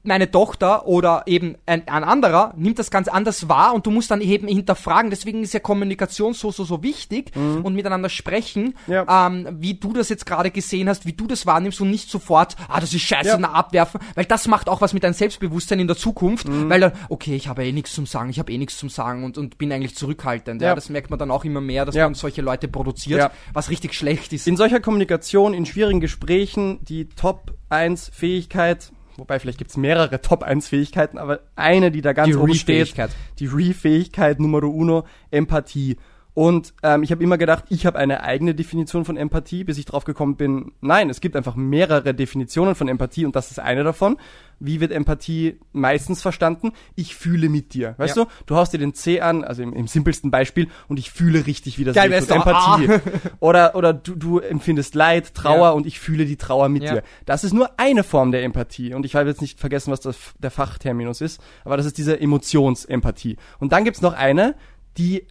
meine 0.04 0.32
Tochter 0.32 0.88
oder 0.88 1.24
eben 1.28 1.56
ein, 1.66 1.88
ein 1.88 2.04
anderer 2.04 2.54
nimmt 2.58 2.80
das 2.80 2.90
ganz 2.92 3.08
anders 3.08 3.48
wahr 3.50 3.74
und 3.74 3.86
du 3.86 3.92
musst 3.92 4.10
dann 4.12 4.22
eben 4.22 4.48
hinterfragen. 4.48 5.10
Deswegen 5.12 5.44
ist 5.44 5.54
ja 5.54 5.60
Kommunikation 5.60 6.34
so, 6.34 6.52
so, 6.52 6.64
so 6.64 6.82
wichtig 6.84 7.32
und 7.36 7.74
miteinander 7.76 8.10
sprechen, 8.10 8.76
Mhm. 8.88 8.94
Ja. 8.94 9.28
ähm, 9.28 9.48
wie 9.60 9.76
du 9.76 9.94
das 9.94 10.10
jetzt 10.10 10.26
gerade 10.26 10.52
gesehen 10.52 10.90
hast, 10.90 11.06
wie 11.06 11.14
du 11.14 11.28
das 11.28 11.46
wahrnimmst 11.46 11.80
und 11.82 11.90
nicht 11.92 12.10
sofort, 12.10 12.56
ah, 12.68 12.80
das 12.80 12.94
ist 12.94 13.02
scheiße, 13.02 13.30
Ja. 13.30 13.38
na, 13.38 13.52
abwerfen, 13.52 14.00
weil 14.16 14.26
das 14.26 14.48
macht 14.48 14.70
auch 14.70 14.82
was 14.82 14.94
mit 14.94 15.04
deinem 15.04 15.14
Selbstbewusstsein 15.14 15.80
in 15.80 15.88
der 15.88 15.98
Zukunft, 15.98 16.48
Mhm. 16.48 16.70
weil 16.70 16.80
dann, 16.80 16.92
okay, 17.10 17.36
ich 17.36 17.48
habe 17.48 17.66
eh 17.66 17.72
nichts 17.72 17.94
zum 17.94 18.06
Sagen, 18.06 18.30
ich 18.30 18.40
habe 18.40 18.52
eh 18.52 18.58
nichts 18.58 18.78
zum 18.78 18.90
Sagen 18.90 19.24
und, 19.24 19.38
und 19.38 19.58
bin 19.58 19.72
eigentlich 19.72 19.96
zurückhaltend. 19.96 20.62
Ja. 20.62 20.70
Ja. 20.70 20.76
das 20.76 20.90
merkt 20.90 21.10
man 21.10 21.20
dann 21.20 21.32
auch 21.32 21.46
immer 21.46 21.62
mehr, 21.62 21.86
dass 21.86 21.96
man 21.96 22.14
solche 22.16 22.42
Leute 22.42 22.68
produziert, 22.68 23.32
was 23.54 23.70
richtig 23.70 23.94
schlecht 23.94 24.34
ist. 24.34 24.48
In 24.48 24.58
solcher 24.58 24.80
Kommunikation, 24.80 25.54
in 25.54 25.66
schwierigen 25.66 26.00
Gesprächen, 26.00 26.80
die 26.86 27.10
Top 27.10 27.54
1 27.70 28.10
Fähigkeit, 28.14 28.92
wobei 29.22 29.40
vielleicht 29.40 29.60
gibt's 29.60 29.78
mehrere 29.78 30.20
Top-1-Fähigkeiten, 30.20 31.20
aber 31.20 31.42
eine, 31.56 31.92
die 31.92 32.02
da 32.02 32.12
ganz 32.12 32.30
Die 32.30 32.36
oben 32.36 32.56
steht, 32.56 32.96
die 33.38 33.46
Re-Fähigkeit 33.46 34.40
Numero 34.40 34.68
uno, 34.68 35.06
Empathie. 35.30 35.98
Und 36.34 36.74
ähm, 36.82 37.04
ich 37.04 37.12
habe 37.12 37.22
immer 37.22 37.38
gedacht, 37.38 37.66
ich 37.70 37.86
habe 37.86 38.00
eine 38.00 38.24
eigene 38.24 38.56
Definition 38.56 39.04
von 39.04 39.18
Empathie, 39.18 39.66
bis 39.66 39.78
ich 39.78 39.84
drauf 39.86 40.06
gekommen 40.06 40.38
bin, 40.38 40.72
nein, 40.80 41.10
es 41.10 41.20
gibt 41.20 41.36
einfach 41.36 41.56
mehrere 41.58 42.14
Definitionen 42.14 42.74
von 42.74 42.88
Empathie 42.88 43.26
und 43.26 43.36
das 43.36 43.52
ist 43.52 43.60
eine 43.60 43.84
davon. 43.84 44.16
Wie 44.58 44.80
wird 44.80 44.92
Empathie 44.94 45.58
meistens 45.74 46.22
verstanden? 46.22 46.72
Ich 46.96 47.16
fühle 47.16 47.50
mit 47.50 47.74
dir. 47.74 47.96
Weißt 47.98 48.16
Ja. 48.16 48.24
du, 48.26 48.30
du 48.46 48.56
haust 48.56 48.72
dir 48.74 48.78
den 48.78 48.94
C 48.94 49.20
an, 49.20 49.44
also 49.44 49.62
im, 49.62 49.74
im 49.74 49.88
simpelsten 49.88 50.32
Beispiel, 50.32 50.70
und 50.88 51.00
ich 51.00 51.12
fühle 51.12 51.48
richtig, 51.48 51.78
wie 51.80 51.84
das 51.84 51.96
Geil 51.96 52.10
doch. 52.12 52.36
Empathie. 52.36 52.88
Ah. 52.94 53.00
Oder, 53.42 53.76
oder 53.76 53.92
du, 53.92 54.16
du 54.16 54.40
empfindest 54.40 54.96
Leid, 54.96 55.34
Trauer 55.34 55.58
Ja. 55.70 55.70
und 55.72 55.86
ich 55.86 56.00
fühle 56.00 56.26
die 56.26 56.38
Trauer 56.38 56.70
mit 56.70 56.84
Ja. 56.84 56.94
dir. 56.94 57.04
Das 57.26 57.44
ist 57.44 57.54
nur 57.54 57.72
eine 57.78 58.04
Form 58.04 58.32
der 58.32 58.44
Empathie. 58.44 58.94
Und 58.94 59.06
ich 59.06 59.16
habe 59.16 59.28
jetzt 59.28 59.42
nicht 59.42 59.60
vergessen, 59.60 59.92
was 59.92 60.00
das, 60.00 60.18
der 60.40 60.52
Fachterminus 60.52 61.20
ist, 61.20 61.42
aber 61.66 61.76
das 61.76 61.86
ist 61.88 61.98
diese 61.98 62.22
Emotionsempathie. 62.22 63.36
Und 63.60 63.74
dann 63.74 63.84
gibt's 63.84 64.02
noch 64.02 64.14
eine, 64.14 64.56
die 64.98 65.26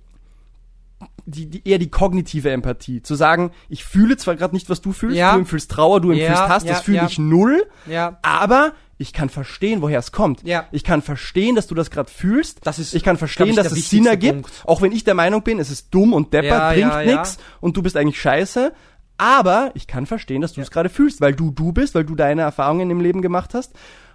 die, 1.26 1.46
die 1.46 1.68
eher 1.68 1.78
die 1.78 1.90
kognitive 1.90 2.50
Empathie. 2.50 3.02
Zu 3.02 3.14
sagen, 3.14 3.52
ich 3.68 3.84
fühle 3.84 4.16
zwar 4.16 4.36
gerade 4.36 4.54
nicht, 4.54 4.68
was 4.68 4.80
du 4.80 4.92
fühlst, 4.92 5.16
Ja. 5.16 5.32
du 5.32 5.40
empfühlst 5.40 5.70
Trauer, 5.70 6.00
du 6.00 6.12
Ja, 6.12 6.26
empfühlst 6.28 6.48
Hass, 6.48 6.64
ja, 6.64 6.70
das 6.72 6.82
fühle 6.82 6.98
ja. 6.98 7.06
ich 7.06 7.18
null, 7.18 7.66
Ja. 7.86 8.18
aber 8.22 8.72
ich 8.98 9.12
kann 9.14 9.28
verstehen, 9.30 9.80
woher 9.80 9.98
es 9.98 10.12
kommt. 10.12 10.42
Ja. 10.42 10.66
Ich 10.72 10.84
kann 10.84 11.00
verstehen, 11.00 11.54
dass 11.56 11.66
du 11.66 11.74
das 11.74 11.90
gerade 11.90 12.10
fühlst. 12.10 12.58
Das 12.64 12.78
ist, 12.78 12.94
ich 12.94 13.02
kann 13.02 13.16
verstehen, 13.16 13.48
ich, 13.48 13.56
dass 13.56 13.72
es 13.72 13.88
Sinn 13.88 14.04
ergibt, 14.06 14.42
Punkt. 14.42 14.62
auch 14.66 14.82
wenn 14.82 14.92
ich 14.92 15.04
der 15.04 15.14
Meinung 15.14 15.42
bin, 15.42 15.58
es 15.58 15.70
ist 15.70 15.88
dumm 15.94 16.12
und 16.12 16.34
deppert, 16.34 16.50
Ja, 16.52 16.72
bringt 16.72 16.92
ja, 16.92 17.00
ja. 17.02 17.16
nix 17.16 17.38
und 17.60 17.76
du 17.76 17.82
bist 17.82 17.96
eigentlich 17.96 18.20
scheiße. 18.20 18.72
Aber 19.16 19.70
ich 19.74 19.86
kann 19.86 20.06
verstehen, 20.06 20.40
dass 20.40 20.54
du 20.54 20.62
es 20.62 20.70
gerade 20.70 20.88
fühlst, 20.88 21.20
weil 21.20 21.34
du 21.34 21.50
du 21.50 21.72
bist, 21.72 21.94
weil 21.94 22.04
du 22.04 22.14
deine 22.14 22.40
Erfahrungen 22.42 22.90
im 22.90 23.00
Leben 23.00 23.20
gemacht 23.20 23.52
hast. 23.54 23.72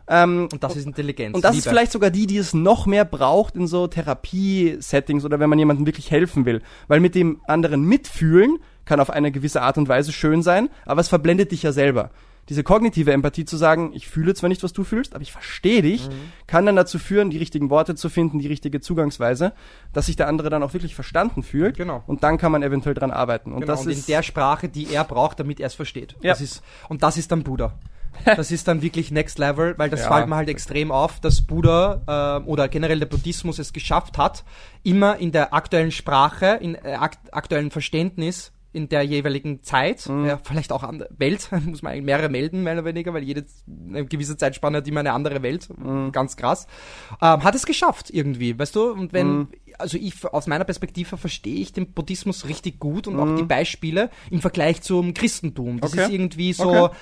Ähm, 0.07 0.47
Und 0.51 0.63
das 0.63 0.75
ist 0.75 0.85
Intelligenz. 0.85 1.35
und 1.35 1.43
das 1.43 1.55
ist 1.55 1.63
Liebe. 1.65 1.69
vielleicht 1.71 1.91
sogar 1.91 2.11
die, 2.11 2.27
die 2.27 2.37
es 2.37 2.53
noch 2.53 2.85
mehr 2.85 3.05
braucht 3.05 3.55
in 3.55 3.65
so 3.67 3.87
Therapie-Settings 3.87 5.25
oder 5.25 5.39
wenn 5.39 5.49
man 5.49 5.59
jemandem 5.59 5.85
wirklich 5.85 6.11
helfen 6.11 6.45
will. 6.45 6.61
Weil 6.87 6.99
mit 6.99 7.15
dem 7.15 7.41
anderen 7.47 7.83
mitfühlen 7.83 8.57
kann 8.85 8.99
auf 8.99 9.09
eine 9.09 9.31
gewisse 9.31 9.61
Art 9.61 9.77
und 9.77 9.87
Weise 9.89 10.11
schön 10.11 10.43
sein, 10.43 10.69
aber 10.85 11.01
es 11.01 11.07
verblendet 11.07 11.51
dich 11.51 11.63
ja 11.63 11.71
selber. 11.71 12.11
Diese 12.49 12.61
kognitive 12.61 13.11
Empathie 13.11 13.45
zu 13.45 13.57
sagen, 13.57 13.89
ich 13.95 14.07
fühle 14.07 14.35
zwar 14.35 14.49
nicht, 14.49 14.61
was 14.61 14.71
du 14.71 14.83
fühlst, 14.83 15.15
aber 15.15 15.23
ich 15.23 15.31
verstehe 15.31 15.81
dich, 15.81 16.07
Mhm. 16.07 16.11
kann 16.45 16.67
dann 16.67 16.75
dazu 16.75 16.99
führen, 16.99 17.31
die 17.31 17.39
richtigen 17.39 17.71
Worte 17.71 17.95
zu 17.95 18.07
finden, 18.07 18.37
die 18.37 18.45
richtige 18.47 18.81
Zugangsweise, 18.81 19.53
dass 19.93 20.05
sich 20.05 20.15
der 20.15 20.27
andere 20.27 20.51
dann 20.51 20.61
auch 20.61 20.73
wirklich 20.73 20.93
verstanden 20.93 21.41
fühlt. 21.41 21.77
Genau. 21.77 22.03
Und 22.05 22.21
dann 22.23 22.37
kann 22.37 22.51
man 22.51 22.61
eventuell 22.61 22.93
dran 22.93 23.09
arbeiten. 23.09 23.51
Und 23.51 23.61
Genau, 23.61 23.71
das 23.73 23.81
und 23.81 23.87
in 23.91 23.97
ist 23.97 24.07
der 24.07 24.21
Sprache, 24.21 24.69
die 24.69 24.93
er 24.93 25.03
braucht, 25.05 25.39
damit 25.39 25.59
er 25.59 25.65
es 25.65 25.73
versteht. 25.73 26.15
Ja. 26.21 26.33
Das 26.33 26.41
ist, 26.41 26.61
und 26.87 27.01
das 27.01 27.17
ist 27.17 27.31
dann 27.31 27.41
Buddha. 27.41 27.73
Das 28.35 28.51
ist 28.51 28.67
dann 28.67 28.81
wirklich 28.81 29.11
Next 29.11 29.37
Level, 29.39 29.75
weil 29.77 29.89
das 29.89 30.01
Ja. 30.01 30.07
fällt 30.13 30.27
mir 30.27 30.35
halt 30.35 30.49
extrem 30.49 30.91
auf, 30.91 31.19
dass 31.19 31.41
Buddha 31.41 32.41
äh, 32.43 32.47
oder 32.47 32.67
generell 32.67 32.99
der 32.99 33.05
Buddhismus 33.07 33.59
es 33.59 33.73
geschafft 33.73 34.17
hat, 34.17 34.43
immer 34.83 35.17
in 35.17 35.31
der 35.31 35.53
aktuellen 35.53 35.91
Sprache, 35.91 36.57
in 36.61 36.75
äh, 36.75 36.93
akt 36.99 37.33
aktuellen 37.33 37.71
Verständnis 37.71 38.51
in 38.73 38.89
der 38.89 39.03
jeweiligen 39.03 39.63
Zeit, 39.63 40.09
Mhm. 40.09 40.25
ja, 40.25 40.37
vielleicht 40.43 40.73
auch 40.73 40.83
an 40.83 40.99
der 40.99 41.07
Welt, 41.17 41.47
muss 41.65 41.81
man 41.81 41.93
eigentlich 41.93 42.03
mehrere 42.05 42.27
melden, 42.29 42.61
mehr 42.63 42.73
oder 42.73 42.83
weniger, 42.83 43.13
weil 43.13 43.23
jede 43.23 43.45
eine 43.87 44.05
gewisse 44.05 44.35
Zeitspanne 44.35 44.77
hat 44.79 44.87
immer 44.87 44.99
eine 44.99 45.13
andere 45.13 45.41
Welt, 45.43 45.69
Mhm. 45.77 46.11
ganz 46.11 46.35
krass, 46.35 46.67
ähm, 47.21 47.41
hat 47.43 47.55
es 47.55 47.65
geschafft 47.65 48.09
irgendwie, 48.09 48.59
weißt 48.59 48.75
du, 48.75 48.91
und 48.91 49.13
wenn, 49.13 49.37
Mhm. 49.37 49.47
also 49.77 49.97
ich, 49.97 50.25
aus 50.25 50.47
meiner 50.47 50.65
Perspektive 50.65 51.15
verstehe 51.15 51.55
ich 51.61 51.71
den 51.71 51.93
Buddhismus 51.93 52.47
richtig 52.49 52.79
gut 52.79 53.07
und 53.07 53.13
Mhm. 53.13 53.19
auch 53.21 53.31
die 53.35 53.43
Beispiele 53.43 54.09
im 54.29 54.41
Vergleich 54.41 54.81
zum 54.81 55.13
Christentum. 55.13 55.79
Das 55.79 55.93
Okay. 55.93 56.03
ist 56.03 56.09
irgendwie 56.09 56.51
so, 56.51 56.69
Okay. 56.69 56.95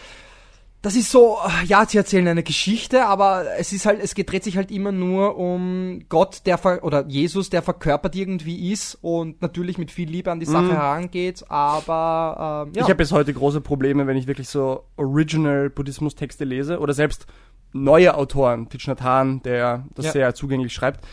Das 0.84 0.98
ist 0.98 1.12
so, 1.12 1.38
ja, 1.66 1.86
sie 1.88 1.98
erzählen 1.98 2.28
eine 2.28 2.44
Geschichte, 2.44 3.06
aber 3.06 3.46
es 3.58 3.72
ist 3.72 3.86
halt, 3.86 4.02
es 4.04 4.14
dreht 4.14 4.44
sich 4.44 4.58
halt 4.58 4.70
immer 4.70 4.92
nur 4.92 5.38
um 5.38 6.02
Gott, 6.10 6.42
der 6.46 6.58
ver 6.58 6.84
oder 6.84 7.08
Jesus, 7.08 7.50
der 7.50 7.62
verkörpert 7.62 8.18
irgendwie 8.18 8.70
ist 8.70 8.96
und 9.02 9.42
natürlich 9.42 9.78
mit 9.78 9.92
viel 9.92 10.10
Liebe 10.10 10.30
an 10.30 10.42
die 10.42 10.46
Sache 10.46 10.74
herangeht, 10.74 11.46
aber 11.50 12.66
ähm, 12.68 12.74
ja. 12.76 12.82
Ich 12.82 12.90
habe 12.90 12.96
bis 12.96 13.14
heute 13.14 13.34
große 13.34 13.62
Probleme, 13.62 14.08
wenn 14.08 14.18
ich 14.18 14.28
wirklich 14.28 14.50
so 14.50 14.84
Original 14.98 15.70
Buddhismus-Texte 15.70 16.44
lese 16.44 16.80
oder 16.80 16.94
selbst 16.94 17.28
neue 17.72 18.16
Autoren, 18.16 18.68
Thich 18.68 18.86
Nhat 18.86 19.02
Hanh, 19.02 19.42
der 19.42 19.86
das 19.96 20.08
Ja. 20.08 20.12
sehr 20.12 20.36
zugänglich 20.36 20.74
schreibt. 20.74 21.08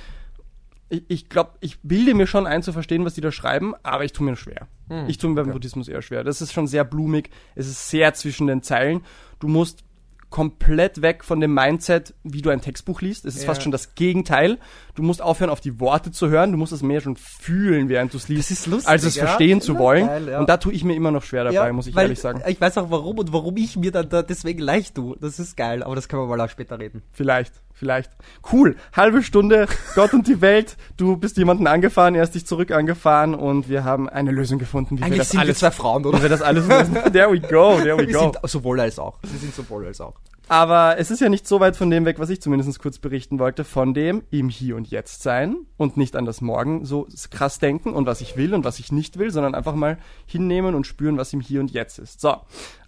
Ich, 0.91 1.05
ich 1.09 1.29
glaube, 1.29 1.53
ich 1.61 1.81
bilde 1.81 2.15
mir 2.15 2.27
schon 2.27 2.47
ein 2.47 2.63
zu 2.63 2.73
verstehen, 2.73 3.05
was 3.05 3.15
die 3.15 3.21
da 3.23 3.33
schreiben, 3.33 3.75
aber 3.83 4.05
ich 4.05 4.13
tue 4.13 4.27
mir 4.27 4.37
schwer. 4.37 4.67
Hm, 4.89 5.07
Ich 5.09 5.19
tue 5.19 5.31
mir 5.31 5.37
beim 5.43 5.53
Buddhismus 5.53 5.89
eher 5.89 6.03
schwer. 6.03 6.25
Das 6.25 6.43
ist 6.43 6.53
schon 6.53 6.67
sehr 6.67 6.85
blumig, 6.85 7.31
es 7.55 7.69
ist 7.69 7.89
sehr 7.91 8.13
zwischen 8.15 8.47
den 8.49 8.63
Zeilen. 8.63 9.03
Du 9.39 9.49
musst 9.49 9.85
komplett 10.29 11.03
weg 11.03 11.25
von 11.25 11.41
dem 11.41 11.53
Mindset, 11.55 12.15
wie 12.23 12.41
du 12.41 12.51
ein 12.51 12.61
Textbuch 12.61 13.01
liest. 13.01 13.25
Es 13.25 13.35
ist 13.35 13.43
Ja. 13.43 13.47
fast 13.49 13.63
schon 13.65 13.73
das 13.73 13.97
Gegenteil. 13.97 14.59
Du 14.95 15.03
musst 15.03 15.21
aufhören, 15.21 15.51
auf 15.51 15.61
die 15.61 15.81
Worte 15.81 16.13
zu 16.13 16.29
hören. 16.29 16.53
Du 16.53 16.57
musst 16.59 16.73
es 16.73 16.83
mehr 16.85 17.01
schon 17.01 17.17
fühlen, 17.17 17.89
während 17.89 18.13
du 18.13 18.17
es 18.17 18.29
liest, 18.29 18.51
Das 18.51 18.61
ist 18.61 18.67
lustig, 18.69 18.89
als 18.89 19.03
es 19.03 19.17
ja. 19.17 19.27
verstehen 19.27 19.61
zu 19.61 19.77
wollen. 19.77 20.07
geil, 20.07 20.29
ja. 20.29 20.39
Und 20.39 20.49
da 20.49 20.57
tue 20.57 20.73
ich 20.73 20.85
mir 20.85 20.95
immer 20.95 21.11
noch 21.11 21.25
schwer 21.25 21.43
dabei, 21.45 21.73
muss 21.73 21.89
ich 21.89 21.97
weil 21.97 22.05
ehrlich 22.05 22.21
sagen. 22.21 22.43
Ich 22.47 22.61
weiß 22.61 22.79
auch 22.79 22.91
warum 22.93 23.19
und 23.19 23.33
warum 23.33 23.57
ich 23.57 23.77
mir 23.77 23.91
dann 23.91 24.09
da 24.09 24.23
deswegen 24.23 24.61
leicht 24.61 24.95
tue. 24.95 25.17
Das 25.21 25.41
ist 25.41 25.57
geil, 25.57 25.83
aber 25.83 25.97
das 25.97 26.09
können 26.09 26.23
wir 26.23 26.29
mal 26.29 26.41
auch 26.41 26.51
später 26.51 26.79
reden. 26.79 27.03
Vielleicht, 27.11 27.53
vielleicht. 27.81 28.13
Cool. 28.53 28.77
Halbe 28.95 29.23
Stunde, 29.25 29.67
Gott 29.97 30.13
und 30.15 30.29
die 30.29 30.41
Welt. 30.41 30.77
Du 30.97 31.17
bist 31.17 31.37
jemanden 31.39 31.67
angefahren, 31.67 32.15
er 32.15 32.23
ist 32.23 32.37
dich 32.37 32.47
zurück 32.47 32.71
angefahren 32.71 33.35
und 33.35 33.69
wir 33.69 33.83
haben 33.83 34.09
eine 34.09 34.31
Lösung 34.31 34.59
gefunden, 34.61 34.97
wie 34.97 35.01
wir 35.01 35.07
Eigentlich 35.07 35.19
das 35.19 35.31
sind 35.31 35.41
wir 35.41 35.47
alles, 35.47 35.59
zwei 35.59 35.71
Frauen, 35.73 36.05
wie 36.05 36.09
oder? 36.09 36.23
wir 36.23 36.29
das 36.29 36.43
alles 36.43 36.69
lösen. 36.69 36.95
There 37.13 37.33
we 37.33 37.41
go, 37.41 37.81
there 37.81 37.97
we 37.99 38.07
Wir 38.07 38.13
go. 38.13 38.21
sind 38.21 38.39
sowohl 38.45 38.79
als 38.81 38.99
auch. 38.99 39.19
Wir 39.23 39.39
sind 39.41 39.55
sowohl 39.55 39.87
als 39.87 40.01
auch. 40.01 40.15
Aber 40.49 40.99
es 40.99 41.13
ist 41.13 41.21
ja 41.21 41.29
nicht 41.29 41.47
so 41.47 41.61
weit 41.61 41.77
von 41.77 41.91
dem 41.91 42.05
weg, 42.05 42.19
was 42.19 42.29
ich 42.29 42.43
zumindest 42.43 42.81
kurz 42.81 42.99
berichten 42.99 43.39
wollte, 43.39 43.63
von 43.63 43.95
dem 43.95 44.25
im 44.31 44.49
Hier 44.49 44.75
und 44.75 44.91
Jetzt 44.91 45.23
sein 45.23 45.55
und 45.77 45.97
nicht 45.97 46.17
an 46.17 46.25
das 46.25 46.41
Morgen 46.41 46.85
so 46.85 47.07
krass 47.31 47.61
denken 47.61 47.93
und 47.93 48.07
was 48.07 48.21
ich 48.21 48.37
will 48.37 48.53
und 48.53 48.65
was 48.65 48.81
ich 48.81 48.91
nicht 48.91 49.17
will, 49.17 49.31
sondern 49.31 49.55
einfach 49.55 49.77
mal 49.77 49.97
hinnehmen 50.27 50.75
und 50.75 50.89
spüren, 50.89 51.17
was 51.19 51.33
im 51.33 51.41
Hier 51.41 51.61
und 51.61 51.71
Jetzt 51.71 52.01
ist. 52.01 52.21
So, 52.21 52.35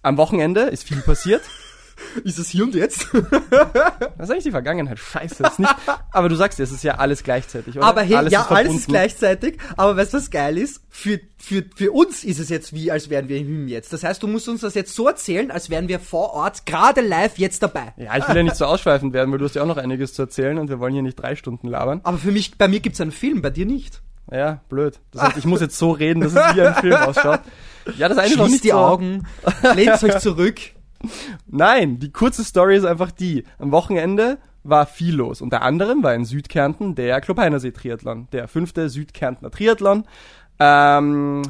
am 0.03 0.17
Wochenende 0.17 0.63
ist 0.63 0.83
viel 0.83 1.01
passiert. 1.03 1.43
Ist 2.25 2.39
es 2.39 2.49
hier 2.49 2.65
und 2.65 2.75
jetzt? 2.75 3.07
Das 4.19 4.29
ist 4.29 4.31
eigentlich 4.31 4.45
die 4.45 4.51
Vergangenheit. 4.51 4.99
Scheiße, 4.99 5.43
ist 5.43 5.59
nicht. 5.59 5.75
Aber 6.13 6.29
du 6.29 6.37
sagst 6.37 6.59
ja, 6.59 6.65
es 6.65 6.71
ist 6.71 6.85
ja 6.85 6.95
alles 6.97 7.25
gleichzeitig, 7.25 7.77
oder? 7.77 7.87
Aber 7.87 8.03
hey, 8.03 8.29
ja, 8.29 8.47
alles 8.49 8.75
ist 8.75 8.89
gleichzeitig. 8.89 9.59
Aber 9.77 9.97
weißt 9.97 10.13
du, 10.13 10.19
was 10.19 10.31
geil 10.31 10.59
ist? 10.59 10.81
Für, 10.89 11.19
für, 11.39 11.65
für 11.75 11.91
uns 11.91 12.23
ist 12.23 12.39
es 12.39 12.49
jetzt 12.49 12.73
wie, 12.73 12.91
als 12.93 13.11
wären 13.11 13.29
wir 13.29 13.39
im 13.39 13.67
Jetzt. 13.67 13.93
Das 13.93 14.05
heißt, 14.05 14.23
du 14.23 14.29
musst 14.29 14.49
uns 14.49 14.61
das 14.61 14.75
jetzt 14.75 14.95
so 14.95 15.09
erzählen, 15.09 15.51
als 15.51 15.71
wären 15.71 15.89
wir 15.89 15.99
vor 15.99 16.35
Ort, 16.35 16.67
gerade 16.67 17.01
live 17.01 17.39
jetzt 17.39 17.63
dabei. 17.63 17.95
Ja, 17.97 18.17
ich 18.17 18.29
will 18.29 18.37
ja 18.37 18.43
nicht 18.43 18.57
so 18.57 18.67
ausschweifend 18.67 19.13
werden, 19.13 19.33
weil 19.33 19.39
du 19.39 19.45
hast 19.47 19.55
ja 19.55 19.63
auch 19.63 19.67
noch 19.67 19.79
einiges 19.79 20.15
zu 20.15 20.23
erzählen 20.23 20.59
und 20.59 20.69
wir 20.69 20.79
wollen 20.79 20.93
hier 20.93 21.03
nicht 21.03 21.17
drei 21.17 21.35
Stunden 21.35 21.67
labern. 21.69 22.01
Aber 22.05 22.19
für 22.19 22.31
mich, 22.33 22.57
bei 22.59 22.69
mir 22.69 22.81
gibt's 22.81 23.01
einen 23.01 23.13
Film, 23.13 23.43
bei 23.43 23.51
dir 23.51 23.67
nicht. 23.67 24.03
Ja, 24.31 24.61
blöd. 24.69 25.01
Das 25.11 25.23
heißt, 25.23 25.37
ich 25.39 25.45
muss 25.45 25.61
jetzt 25.61 25.77
so 25.77 25.91
reden, 25.91 26.21
dass 26.21 26.33
es 26.33 26.57
wie 26.57 26.63
ein 26.63 26.75
Film 26.75 26.95
ausschaut. 26.95 27.41
Ja, 27.99 28.09
das 28.09 28.17
eine 28.17 28.29
ist 28.29 28.35
Schließt 28.35 28.51
nicht 28.51 28.63
die 28.65 28.69
so. 28.69 28.77
Augen, 28.77 29.27
lehnt 29.75 30.01
euch 30.05 30.21
zurück. 30.21 30.61
Nein, 31.47 31.99
die 31.99 32.11
kurze 32.11 32.45
Story 32.45 32.77
ist 32.77 32.85
einfach 32.85 33.11
die. 33.11 33.45
Am 33.59 33.73
Wochenende 33.73 34.39
war 34.65 34.87
viel 34.87 35.17
los. 35.17 35.41
Unter 35.41 35.63
anderem 35.63 36.03
war 36.03 36.15
in 36.15 36.25
Südkärnten 36.25 36.95
der 36.95 37.21
Klopeinersee 37.21 37.73
Triathlon, 37.73 38.29
der 38.33 38.49
fünfte 38.49 38.89
Südkärntner 38.89 39.51
Triathlon. 39.51 40.05
Ähm, 40.59 41.43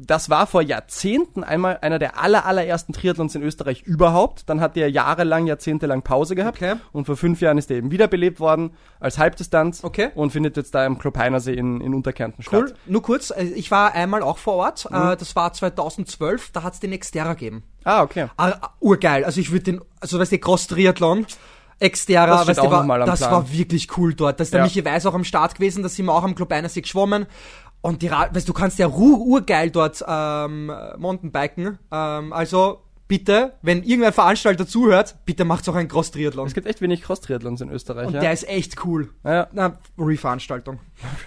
das 0.00 0.30
war 0.30 0.46
vor 0.46 0.62
Jahrzehnten 0.62 1.42
einmal 1.42 1.78
einer 1.82 1.98
der 1.98 2.20
aller, 2.22 2.46
allerersten 2.46 2.92
Triathlons 2.92 3.34
in 3.34 3.42
Österreich 3.42 3.82
überhaupt. 3.82 4.48
Dann 4.48 4.60
hat 4.60 4.76
der 4.76 4.90
jahrelang, 4.90 5.48
jahrzehntelang 5.48 6.02
Pause 6.02 6.36
gehabt. 6.36 6.58
Okay. 6.62 6.76
Und 6.92 7.06
vor 7.06 7.16
fünf 7.16 7.40
Jahren 7.40 7.58
ist 7.58 7.68
er 7.70 7.78
eben 7.78 7.90
wiederbelebt 7.90 8.38
worden 8.38 8.70
als 9.00 9.18
Halbdistanz. 9.18 9.82
Okay. 9.82 10.10
Und 10.14 10.30
findet 10.30 10.56
jetzt 10.56 10.72
da 10.74 10.86
im 10.86 10.98
Klopeinersee 10.98 11.52
in, 11.54 11.80
in 11.80 11.94
Unterkärnten 11.94 12.44
Cool. 12.52 12.68
statt. 12.68 12.78
Nur 12.86 13.02
kurz, 13.02 13.30
äh, 13.30 13.42
ich 13.42 13.72
war 13.72 13.92
einmal 13.92 14.22
auch 14.22 14.38
vor 14.38 14.54
Ort. 14.54 14.86
Äh, 14.86 15.16
das 15.16 15.34
war 15.34 15.52
2012, 15.52 16.52
da 16.52 16.62
hat's 16.62 16.78
den 16.78 16.98
Xterra 16.98 17.34
gegeben. 17.34 17.64
Ah, 17.82 18.02
okay. 18.02 18.28
Ah, 18.36 18.52
ah, 18.60 18.70
urgeil. 18.78 19.24
Also 19.24 19.40
ich 19.40 19.50
würde 19.50 19.64
den, 19.64 19.80
also 20.00 20.18
weißt 20.20 20.30
du, 20.30 20.38
Cross-Triathlon, 20.38 21.26
Xterra, 21.80 22.38
Das 22.38 22.48
weißt 22.48 22.58
du, 22.58 22.62
auch 22.62 22.70
war, 22.72 22.80
am 22.82 23.06
das 23.06 23.20
Plan. 23.20 23.32
war 23.32 23.52
wirklich 23.52 23.96
cool 23.96 24.14
dort. 24.14 24.40
Da 24.40 24.42
ist 24.42 24.52
der 24.52 24.60
Ja. 24.60 24.64
Michi 24.64 24.84
Weiß 24.84 25.06
auch 25.06 25.14
am 25.14 25.24
Start 25.24 25.54
gewesen, 25.54 25.82
da 25.82 25.88
sind 25.88 26.06
wir 26.06 26.12
auch 26.14 26.24
am 26.24 26.34
Klopeinersee 26.34 26.80
geschwommen. 26.80 27.26
Und 27.80 28.02
die, 28.02 28.08
Ra- 28.08 28.28
weißt 28.32 28.48
du, 28.48 28.52
kannst 28.52 28.78
ja 28.78 28.88
ur 28.88 29.20
urgeil 29.20 29.70
dort 29.70 30.04
ähm, 30.06 30.72
Mountainbiken. 30.98 31.78
Ähm, 31.92 32.32
also 32.32 32.82
bitte, 33.08 33.54
wenn 33.62 33.82
irgendein 33.82 34.12
Veranstalter 34.12 34.66
zuhört, 34.66 35.16
bitte 35.24 35.44
macht's 35.44 35.68
auch 35.68 35.74
einen 35.74 35.88
Cross-Triathlon. 35.88 36.46
Es 36.46 36.54
gibt 36.54 36.66
echt 36.66 36.80
wenig 36.80 37.02
Cross-Triathlons 37.02 37.60
in 37.62 37.70
Österreich. 37.70 38.06
Und 38.08 38.14
ja? 38.14 38.20
der 38.20 38.32
ist 38.32 38.46
echt 38.48 38.84
cool. 38.84 39.08
ja. 39.24 39.48
Na, 39.52 39.78
Re-Veranstaltung. 39.98 40.78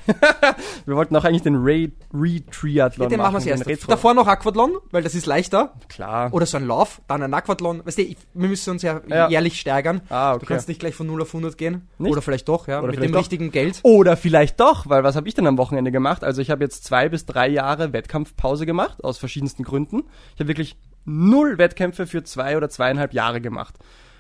Wir 0.86 0.96
wollten 0.96 1.16
auch 1.16 1.24
eigentlich 1.24 1.42
den 1.44 1.56
Re- 1.56 1.92
Re-Triathlon 2.14 3.10
Den 3.10 3.18
machen 3.20 3.34
wir 3.34 3.40
machen. 3.40 3.48
erst. 3.48 3.66
den 3.66 3.70
Retro. 3.72 3.88
Davor 3.90 4.14
noch 4.14 4.28
Aquathlon, 4.28 4.78
weil 4.92 5.04
das 5.04 5.16
ist 5.16 5.26
leichter. 5.26 5.74
Klar. 5.90 6.34
Oder 6.34 6.46
so 6.46 6.58
ein 6.58 6.68
Lauf, 6.68 7.02
dann 7.08 7.24
ein 7.24 7.34
Aquathlon. 7.34 7.86
Weißt 7.86 7.98
du, 7.98 8.02
ich, 8.04 8.18
wir 8.34 8.50
müssen 8.50 8.72
uns 8.72 8.82
ja, 8.82 9.02
Ja. 9.08 9.30
jährlich 9.30 9.60
steigern. 9.60 10.02
Ah, 10.10 10.32
okay. 10.34 10.40
Du 10.42 10.46
kannst 10.48 10.68
nicht 10.68 10.80
gleich 10.80 10.96
von 10.96 11.08
0 11.08 11.22
auf 11.22 11.30
100 11.30 11.58
gehen. 11.58 11.88
Nicht? 11.98 12.12
Oder 12.12 12.22
vielleicht 12.22 12.48
doch, 12.50 12.68
ja, 12.68 12.80
Oder 12.82 12.92
mit 12.92 13.02
dem 13.02 13.12
doch. 13.12 13.20
richtigen 13.20 13.52
Geld. 13.52 13.80
Oder 13.84 14.18
vielleicht 14.18 14.60
doch, 14.60 14.90
weil 14.90 15.04
was 15.04 15.16
habe 15.16 15.28
ich 15.28 15.34
denn 15.34 15.48
am 15.48 15.58
Wochenende 15.58 15.92
gemacht? 15.92 16.24
Also 16.24 16.42
ich 16.42 16.50
habe 16.52 16.64
jetzt 16.64 16.84
zwei 16.84 17.10
bis 17.10 17.26
drei 17.26 17.48
Jahre 17.48 17.94
Wettkampfpause 17.94 18.66
gemacht, 18.66 19.04
aus 19.04 19.18
verschiedensten 19.18 19.64
Gründen. 19.64 20.04
Ich 20.36 20.40
habe 20.40 20.48
wirklich 20.50 20.78
null 21.06 21.58
Wettkämpfe 21.58 22.08
für 22.08 22.24
zwei 22.24 22.58
oder 22.58 22.70
zweieinhalb 22.70 23.14
Jahre 23.14 23.42
gemacht. 23.42 23.76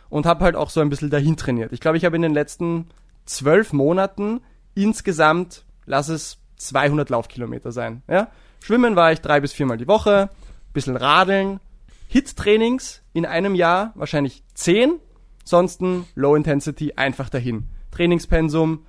und 0.10 0.26
habe 0.26 0.44
halt 0.44 0.56
auch 0.58 0.70
so 0.70 0.82
ein 0.82 0.90
bisschen 0.90 1.10
dahin 1.10 1.38
trainiert. 1.38 1.72
Ich 1.72 1.80
glaube, 1.80 1.96
ich 1.96 2.04
habe 2.04 2.18
in 2.18 2.22
den 2.22 2.34
letzten 2.34 2.88
zwölf 3.26 3.72
Monaten 3.72 4.42
insgesamt, 4.76 5.64
lass 5.86 6.10
es 6.10 6.38
200 6.58 7.10
Laufkilometer 7.10 7.72
sein. 7.72 8.04
Ja? 8.10 8.28
Schwimmen 8.62 8.96
war 8.98 9.14
ich 9.14 9.22
drei 9.22 9.40
bis 9.40 9.54
viermal 9.54 9.78
die 9.78 9.88
Woche, 9.88 10.30
bisschen 10.74 10.98
Radeln, 10.98 11.62
Hit-Trainings 12.10 13.02
in 13.14 13.26
einem 13.26 13.56
Jahr 13.56 13.94
wahrscheinlich 13.96 14.44
zehn, 14.54 15.00
sonst 15.46 15.82
Low 16.16 16.36
Intensity 16.36 16.94
einfach 16.98 17.30
dahin. 17.30 17.70
Trainingspensum 17.92 18.86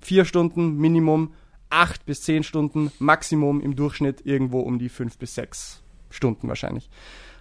vier 0.00 0.24
Stunden 0.24 0.76
Minimum, 0.76 1.34
acht 1.68 2.06
bis 2.06 2.22
zehn 2.22 2.44
Stunden 2.44 2.92
Maximum 3.00 3.60
im 3.60 3.74
Durchschnitt 3.74 4.24
irgendwo 4.24 4.60
um 4.60 4.78
die 4.78 4.88
fünf 4.88 5.18
bis 5.18 5.34
sechs 5.34 5.82
Stunden 6.10 6.48
wahrscheinlich. 6.48 6.88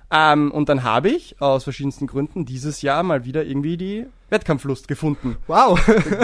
Ähm, 0.10 0.52
und 0.52 0.70
dann 0.70 0.84
habe 0.84 1.10
ich 1.10 1.42
aus 1.42 1.66
verschiedensten 1.66 2.08
Gründen 2.08 2.46
dieses 2.46 2.82
Jahr 2.82 3.04
mal 3.04 3.26
wieder 3.26 3.44
irgendwie 3.44 3.76
die 3.76 4.06
Wettkampflust 4.30 4.88
gefunden. 4.88 5.36
Wow. 5.48 5.78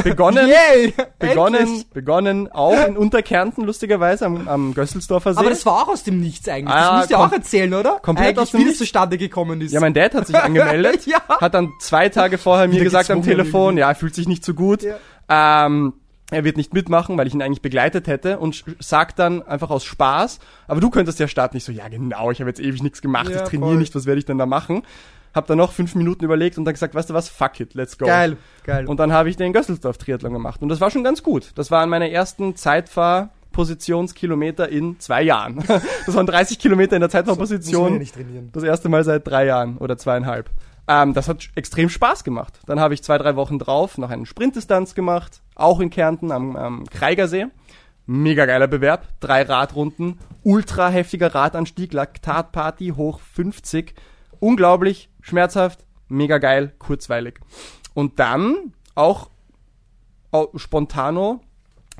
Begonnen, 0.05 0.47
Yay! 0.47 0.93
begonnen, 1.19 1.55
Endlich. 1.55 1.89
begonnen 1.89 2.49
auch 2.49 2.87
in 2.87 2.95
Unterkärnten, 2.95 3.65
lustigerweise, 3.65 4.25
am, 4.25 4.47
am 4.47 4.73
Gösselsdorfer 4.73 5.33
See. 5.33 5.39
Aber 5.41 5.49
das 5.49 5.65
war 5.65 5.83
auch 5.83 5.89
aus 5.89 6.03
dem 6.03 6.21
Nichts 6.21 6.47
eigentlich. 6.47 6.73
Ah, 6.73 6.91
Das 6.91 6.97
musst 6.99 7.09
du 7.09 7.13
ja 7.15 7.25
auch 7.25 7.31
erzählen, 7.33 7.73
oder? 7.73 7.99
komplett 8.01 8.27
eigentlich, 8.29 8.39
aus 8.39 8.51
dem 8.51 8.61
Nichts. 8.63 8.77
zustande 8.77 9.17
gekommen 9.17 9.59
ist. 9.59 9.73
ja, 9.73 9.81
mein 9.81 9.93
Dad 9.93 10.13
hat 10.15 10.27
sich 10.27 10.35
angemeldet, 10.41 11.05
Ja. 11.05 11.19
hat 11.27 11.53
dann 11.53 11.73
zwei 11.81 12.07
Tage 12.07 12.37
vorher 12.37 12.67
mir 12.69 12.75
Wieder 12.75 12.83
gesagt 12.85 13.11
am 13.11 13.21
Telefon, 13.21 13.71
irgendwie. 13.77 13.79
ja, 13.81 13.89
er 13.89 13.95
fühlt 13.95 14.15
sich 14.15 14.29
nicht 14.29 14.45
so 14.45 14.53
gut. 14.53 14.85
Ähm, 15.27 15.93
er 16.31 16.43
wird 16.43 16.57
nicht 16.57 16.73
mitmachen, 16.73 17.17
weil 17.17 17.27
ich 17.27 17.33
ihn 17.33 17.41
eigentlich 17.41 17.61
begleitet 17.61 18.07
hätte 18.07 18.39
und 18.39 18.63
sagt 18.79 19.19
dann 19.19 19.43
einfach 19.43 19.69
aus 19.69 19.83
Spaß, 19.83 20.39
aber 20.67 20.79
du 20.81 20.89
könntest 20.89 21.19
ja 21.19 21.27
starten. 21.27 21.57
Ich 21.57 21.63
so, 21.63 21.71
ja 21.71 21.87
genau, 21.89 22.31
ich 22.31 22.39
habe 22.39 22.49
jetzt 22.49 22.59
ewig 22.59 22.81
nichts 22.81 23.01
gemacht, 23.01 23.29
Ja, 23.29 23.43
ich 23.43 23.49
trainiere 23.49 23.71
voll. 23.71 23.77
nicht, 23.79 23.93
was 23.95 24.05
werde 24.05 24.19
ich 24.19 24.25
denn 24.25 24.37
da 24.37 24.45
machen? 24.45 24.83
Hab 25.35 25.47
dann 25.47 25.57
noch 25.57 25.71
fünf 25.71 25.95
Minuten 25.95 26.23
überlegt 26.25 26.57
und 26.59 26.65
dann 26.65 26.73
gesagt, 26.75 26.93
weißt 26.95 27.09
du 27.09 27.13
was, 27.15 27.27
fuck 27.27 27.59
it, 27.59 27.73
let's 27.73 27.97
go. 27.97 28.05
Geil, 28.05 28.37
geil. 28.65 28.85
Und 28.87 28.99
dann 28.99 29.11
habe 29.11 29.29
ich 29.29 29.35
den 29.35 29.51
Gösselsdorf-Triathlon 29.51 30.31
gemacht. 30.31 30.61
Und 30.61 30.69
das 30.69 30.79
war 30.79 30.91
schon 30.91 31.03
ganz 31.03 31.23
gut. 31.23 31.51
Das 31.55 31.71
waren 31.71 31.89
meine 31.89 32.11
ersten 32.11 32.55
Zeitfahrpositionskilometer 32.55 34.69
in 34.69 34.99
zwei 34.99 35.23
Jahren. 35.23 35.63
Das 36.05 36.15
waren 36.15 36.27
30 36.27 36.59
Kilometer 36.59 36.95
in 36.95 36.99
der 37.01 37.09
Zeitfahrposition. 37.09 37.99
trainieren. 38.05 38.49
Das 38.53 38.61
erste 38.63 38.89
Mal 38.89 39.03
seit 39.03 39.27
drei 39.27 39.45
Jahren 39.45 39.77
oder 39.77 39.97
zweieinhalb. 39.97 40.49
Ähm, 40.87 41.13
das 41.13 41.27
hat 41.27 41.49
extrem 41.55 41.89
Spaß 41.89 42.23
gemacht. 42.23 42.59
Dann 42.65 42.79
habe 42.79 42.93
ich 42.93 43.03
zwei, 43.03 43.17
drei 43.17 43.35
Wochen 43.35 43.59
drauf 43.59 43.97
noch 43.97 44.09
eine 44.09 44.25
Sprintdistanz 44.25 44.95
gemacht, 44.95 45.41
auch 45.55 45.79
in 45.79 45.89
Kärnten 45.89 46.31
am, 46.31 46.55
am 46.55 46.85
Kreigersee. 46.89 47.47
Mega 48.05 48.45
geiler 48.45 48.67
Bewerb. 48.67 49.07
Drei 49.21 49.43
Radrunden, 49.43 50.19
ultra 50.43 50.89
heftiger 50.89 51.33
Radanstieg, 51.33 51.93
Laktatparty 51.93 52.93
hoch 52.97 53.21
50. 53.21 53.93
Unglaublich, 54.39 55.09
schmerzhaft, 55.21 55.85
mega 56.09 56.37
geil, 56.37 56.73
kurzweilig. 56.79 57.39
Und 57.93 58.19
dann 58.19 58.73
auch 58.93 59.29
oh, 60.31 60.47
spontano 60.55 61.39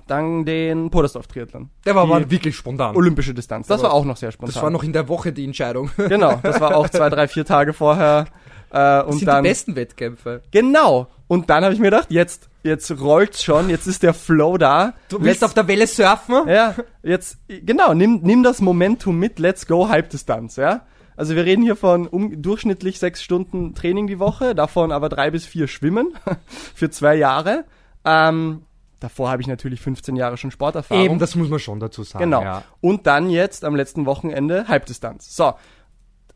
dann 0.07 0.43
den 0.43 0.89
Podersdorf-Triathlon. 0.89 1.69
Der 1.85 1.95
war 1.95 2.03
aber 2.03 2.29
wirklich 2.29 2.55
spontan. 2.55 2.95
Olympische 2.95 3.33
Distanz. 3.33 3.67
Das 3.67 3.81
war 3.83 3.93
auch 3.93 4.05
noch 4.05 4.17
sehr 4.17 4.31
spontan. 4.31 4.53
Das 4.53 4.61
war 4.61 4.69
noch 4.69 4.83
in 4.83 4.91
der 4.91 5.07
Woche 5.07 5.31
die 5.31 5.45
Entscheidung. 5.45 5.91
Genau, 5.95 6.39
das 6.43 6.59
war 6.59 6.75
auch 6.75 6.89
zwei, 6.89 7.09
drei, 7.09 7.27
vier 7.27 7.45
Tage 7.45 7.73
vorher. 7.73 8.25
Äh, 8.73 8.77
Das 8.77 9.05
und 9.05 9.19
sind 9.19 9.27
dann 9.27 9.43
die 9.43 9.49
besten 9.49 9.75
Wettkämpfe. 9.75 10.41
genau. 10.51 11.07
Und 11.27 11.49
dann 11.49 11.63
habe 11.63 11.73
ich 11.73 11.79
mir 11.79 11.87
gedacht, 11.91 12.07
jetzt 12.09 12.49
jetzt 12.63 12.91
rollt's 13.01 13.43
schon, 13.43 13.69
jetzt 13.69 13.87
ist 13.87 14.03
der 14.03 14.13
Flow 14.13 14.57
da. 14.57 14.93
Du 15.09 15.21
willst 15.21 15.41
Let's- 15.41 15.43
auf 15.45 15.53
der 15.53 15.67
Welle 15.67 15.85
surfen? 15.87 16.47
ja, 16.47 16.75
jetzt 17.01 17.37
genau, 17.47 17.93
nimm 17.93 18.19
nimm 18.23 18.43
das 18.43 18.61
Momentum 18.61 19.17
mit, 19.19 19.39
let's 19.39 19.65
go 19.67 19.89
Halbdistanz, 19.89 20.55
ja? 20.57 20.85
Also 21.15 21.35
wir 21.35 21.45
reden 21.45 21.61
hier 21.61 21.75
von 21.75 22.07
um, 22.07 22.41
durchschnittlich 22.41 22.97
sechs 22.99 23.21
Stunden 23.23 23.75
Training 23.75 24.07
die 24.07 24.17
Woche, 24.19 24.55
davon 24.55 24.91
aber 24.91 25.09
drei 25.09 25.29
bis 25.31 25.45
vier 25.45 25.67
Schwimmen 25.67 26.13
für 26.75 26.89
zwei 26.89 27.15
Jahre. 27.15 27.65
Ähm, 28.05 28.63
davor 28.99 29.29
habe 29.29 29.41
ich 29.41 29.47
natürlich 29.47 29.79
15 29.81 30.15
Jahre 30.15 30.37
schon 30.37 30.49
Sporterfahrung. 30.51 31.03
Eben, 31.05 31.19
das 31.19 31.35
muss 31.35 31.49
man 31.49 31.59
schon 31.59 31.79
dazu 31.79 32.03
sagen. 32.03 32.23
Genau. 32.25 32.41
Ja. 32.41 32.63
Und 32.81 33.05
dann 33.07 33.29
jetzt 33.29 33.63
am 33.65 33.75
letzten 33.75 34.05
Wochenende 34.07 34.67
Halbdistanz. 34.67 35.35
So, 35.35 35.53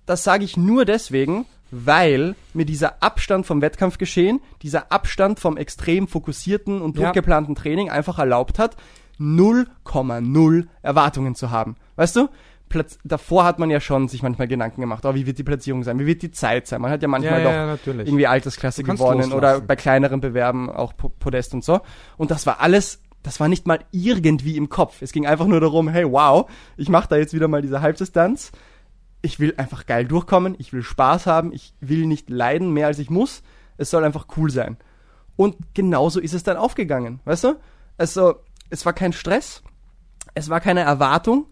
das 0.06 0.24
sage 0.24 0.44
ich 0.44 0.58
nur 0.58 0.86
deswegen, 0.86 1.46
weil 1.72 2.36
mir 2.54 2.66
dieser 2.66 3.02
Abstand 3.04 3.46
vom 3.46 3.62
Wettkampfgeschehen, 3.62 4.40
dieser 4.62 4.92
Abstand 4.92 5.40
vom 5.40 5.58
extrem 5.58 6.08
fokussierten 6.08 6.82
und 6.82 6.96
Ja. 6.98 7.04
durchgeplanten 7.04 7.56
Training 7.56 7.90
einfach 7.90 8.20
erlaubt 8.20 8.60
hat, 8.60 8.76
0,0 9.20 10.68
Erwartungen 10.82 11.36
zu 11.36 11.52
haben. 11.52 11.76
Weißt 11.96 12.16
du? 12.16 12.30
Platz, 12.70 13.00
davor 13.06 13.46
hat 13.46 13.60
man 13.60 13.70
ja 13.70 13.80
schon 13.80 14.10
sich 14.10 14.22
manchmal 14.24 14.48
Gedanken 14.50 14.82
gemacht, 14.82 15.06
oh, 15.06 15.16
wie 15.16 15.26
wird 15.26 15.38
die 15.38 15.44
Platzierung 15.44 15.84
sein, 15.84 16.00
wie 16.00 16.06
wird 16.06 16.22
die 16.22 16.32
Zeit 16.32 16.68
sein. 16.68 16.82
Man 16.82 16.92
hat 16.92 17.02
ja 17.02 17.08
manchmal 17.08 17.42
Ja, 17.42 17.76
doch 17.76 17.86
ja, 17.86 17.94
irgendwie 18.04 18.28
Altersklasse 18.28 18.84
gewonnen 18.84 19.32
oder 19.32 19.62
bei 19.62 19.78
kleineren 19.78 20.20
Bewerben 20.20 20.70
auch 20.70 20.96
Po- 20.98 21.10
Podest 21.18 21.54
und 21.54 21.64
so. 21.64 21.80
Und 22.18 22.30
das 22.30 22.46
war 22.46 22.60
alles, 22.60 23.02
das 23.24 23.40
war 23.40 23.48
nicht 23.48 23.68
mal 23.68 23.80
irgendwie 23.92 24.58
im 24.58 24.68
Kopf. 24.68 25.02
Es 25.02 25.14
ging 25.14 25.26
einfach 25.26 25.46
nur 25.48 25.62
darum, 25.62 25.88
hey, 25.88 26.04
wow, 26.12 26.50
ich 26.76 26.90
mache 26.90 27.08
da 27.08 27.16
jetzt 27.16 27.34
wieder 27.34 27.48
mal 27.48 27.62
diese 27.62 27.80
Halbdistanz. 27.82 28.52
Ich 29.22 29.40
will 29.40 29.54
einfach 29.58 29.86
geil 29.86 30.06
durchkommen, 30.06 30.56
ich 30.58 30.74
will 30.74 30.84
Spaß 30.84 31.26
haben, 31.26 31.52
ich 31.52 31.74
will 31.80 32.06
nicht 32.06 32.30
leiden 32.30 32.72
mehr 32.72 32.88
als 32.88 33.00
ich 33.00 33.10
muss. 33.10 33.42
Es 33.78 33.90
soll 33.90 34.04
einfach 34.04 34.28
cool 34.38 34.50
sein. 34.50 34.78
Und 35.36 35.56
genauso 35.74 36.20
ist 36.20 36.34
es 36.34 36.44
dann 36.44 36.58
aufgegangen, 36.58 37.20
weißt 37.26 37.44
du? 37.46 37.56
Also, 37.98 38.36
es 38.70 38.86
war 38.86 38.94
kein 38.94 39.14
Stress, 39.14 39.64
es 40.34 40.50
war 40.50 40.60
keine 40.60 40.82
Erwartung, 40.82 41.48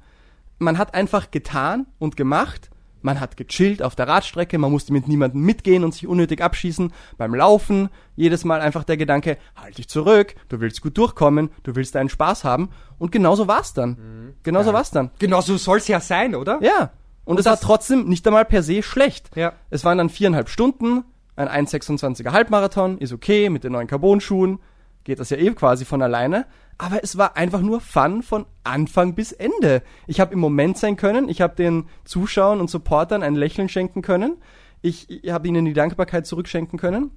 man 0.60 0.78
hat 0.78 0.94
einfach 0.94 1.32
getan 1.32 1.88
und 2.00 2.18
gemacht. 2.18 2.70
Man 3.02 3.20
hat 3.20 3.38
gechillt 3.38 3.84
auf 3.84 3.94
der 3.94 4.08
Radstrecke, 4.08 4.58
man 4.58 4.72
musste 4.72 4.92
mit 4.92 5.08
niemandem 5.08 5.42
mitgehen 5.42 5.84
und 5.84 5.94
sich 5.94 6.08
unnötig 6.08 6.42
abschießen. 6.42 6.92
Beim 7.20 7.36
Laufen 7.36 7.90
jedes 8.16 8.46
Mal 8.46 8.62
einfach 8.62 8.84
der 8.84 8.98
Gedanke, 8.98 9.38
halt 9.56 9.78
dich 9.78 9.88
zurück, 9.88 10.34
du 10.50 10.60
willst 10.60 10.82
gut 10.82 10.98
durchkommen, 10.98 11.52
du 11.62 11.76
willst 11.76 11.94
deinen 11.94 12.10
Spaß 12.10 12.44
haben. 12.44 12.70
Und 12.98 13.12
genauso 13.12 13.48
war's 13.48 13.76
dann. 13.76 14.34
Genauso 14.42 14.74
war's 14.74 14.90
dann. 14.90 15.12
Genau 15.20 15.42
so 15.42 15.56
soll's 15.58 15.88
ja 15.88 16.00
sein, 16.00 16.34
oder? 16.34 16.60
Ja. 16.64 16.94
Und, 17.26 17.40
es 17.40 17.46
war 17.46 17.60
trotzdem 17.60 18.08
nicht 18.08 18.26
einmal 18.28 18.46
per 18.46 18.64
se 18.64 18.84
schlecht. 18.84 19.36
Ja. 19.36 19.54
Es 19.70 19.84
waren 19.84 19.98
dann 19.98 20.10
viereinhalb 20.10 20.48
Stunden, 20.48 21.04
ein 21.36 21.48
1,26er 21.48 22.32
Halbmarathon, 22.32 22.98
ist 23.00 23.12
okay, 23.12 23.50
mit 23.50 23.64
den 23.64 23.74
neuen 23.74 23.88
Carbon-Schuhen 23.88 24.60
geht 25.04 25.20
das 25.20 25.30
ja 25.30 25.38
eh 25.38 25.52
quasi 25.52 25.86
von 25.86 26.02
alleine. 26.02 26.46
Aber 26.78 27.04
es 27.04 27.18
war 27.18 27.38
einfach 27.38 27.62
nur 27.62 27.80
Fun 27.80 28.22
von 28.22 28.46
Anfang 28.64 29.16
bis 29.16 29.32
Ende. 29.32 29.82
Ich 30.08 30.20
habe 30.20 30.34
im 30.34 30.40
Moment 30.40 30.78
sein 30.78 30.98
können, 30.98 31.30
ich 31.30 31.42
habe 31.42 31.56
den 31.56 31.88
Zuschauern 32.04 32.60
und 32.60 32.70
Supportern 32.70 33.24
ein 33.24 33.36
Lächeln 33.36 33.70
schenken 33.70 34.02
können, 34.02 34.38
ich, 34.82 35.10
ich 35.10 35.32
habe 35.32 35.48
ihnen 35.48 35.66
die 35.66 35.74
Dankbarkeit 35.74 36.28
zurückschenken 36.28 36.78
können. 36.78 37.12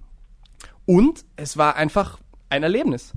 Und 0.87 1.25
es 1.37 1.57
war 1.57 1.77
einfach 1.77 2.19
ein 2.49 2.63
Erlebnis. 2.63 3.13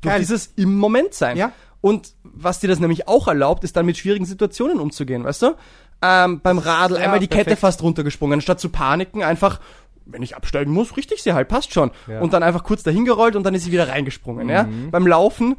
Durch 0.00 0.12
Geil. 0.12 0.20
dieses 0.20 0.46
im 0.56 0.78
Moment 0.78 1.12
sein. 1.12 1.36
Ja. 1.36 1.52
Und 1.82 2.14
was 2.22 2.60
dir 2.60 2.68
das 2.68 2.78
nämlich 2.78 3.08
auch 3.08 3.28
erlaubt, 3.28 3.64
ist 3.64 3.76
dann 3.76 3.86
mit 3.86 3.96
schwierigen 3.96 4.24
Situationen 4.24 4.80
umzugehen, 4.80 5.24
weißt 5.24 5.42
du? 5.42 5.54
Ähm, 6.02 6.40
beim 6.40 6.58
Radl 6.58 6.94
Ja, 6.96 7.00
einmal 7.02 7.18
die 7.20 7.28
Kette 7.28 7.44
perfekt. 7.44 7.60
fast 7.60 7.82
runtergesprungen, 7.82 8.34
anstatt 8.38 8.58
zu 8.60 8.68
paniken, 8.70 9.22
einfach, 9.22 9.60
wenn 10.06 10.22
ich 10.22 10.34
absteigen 10.36 10.72
muss, 10.72 10.96
richtig 10.96 11.22
sie 11.22 11.32
halt, 11.34 11.48
passt 11.48 11.72
schon. 11.74 11.90
Ja. 12.08 12.20
Und 12.20 12.32
dann 12.32 12.42
einfach 12.42 12.64
kurz 12.64 12.82
dahin 12.82 13.04
gerollt 13.04 13.36
und 13.36 13.44
dann 13.44 13.54
ist 13.54 13.64
sie 13.64 13.72
wieder 13.72 13.88
reingesprungen, 13.88 14.48
ja? 14.48 14.64
Mhm. 14.64 14.90
Beim 14.90 15.06
Laufen, 15.06 15.56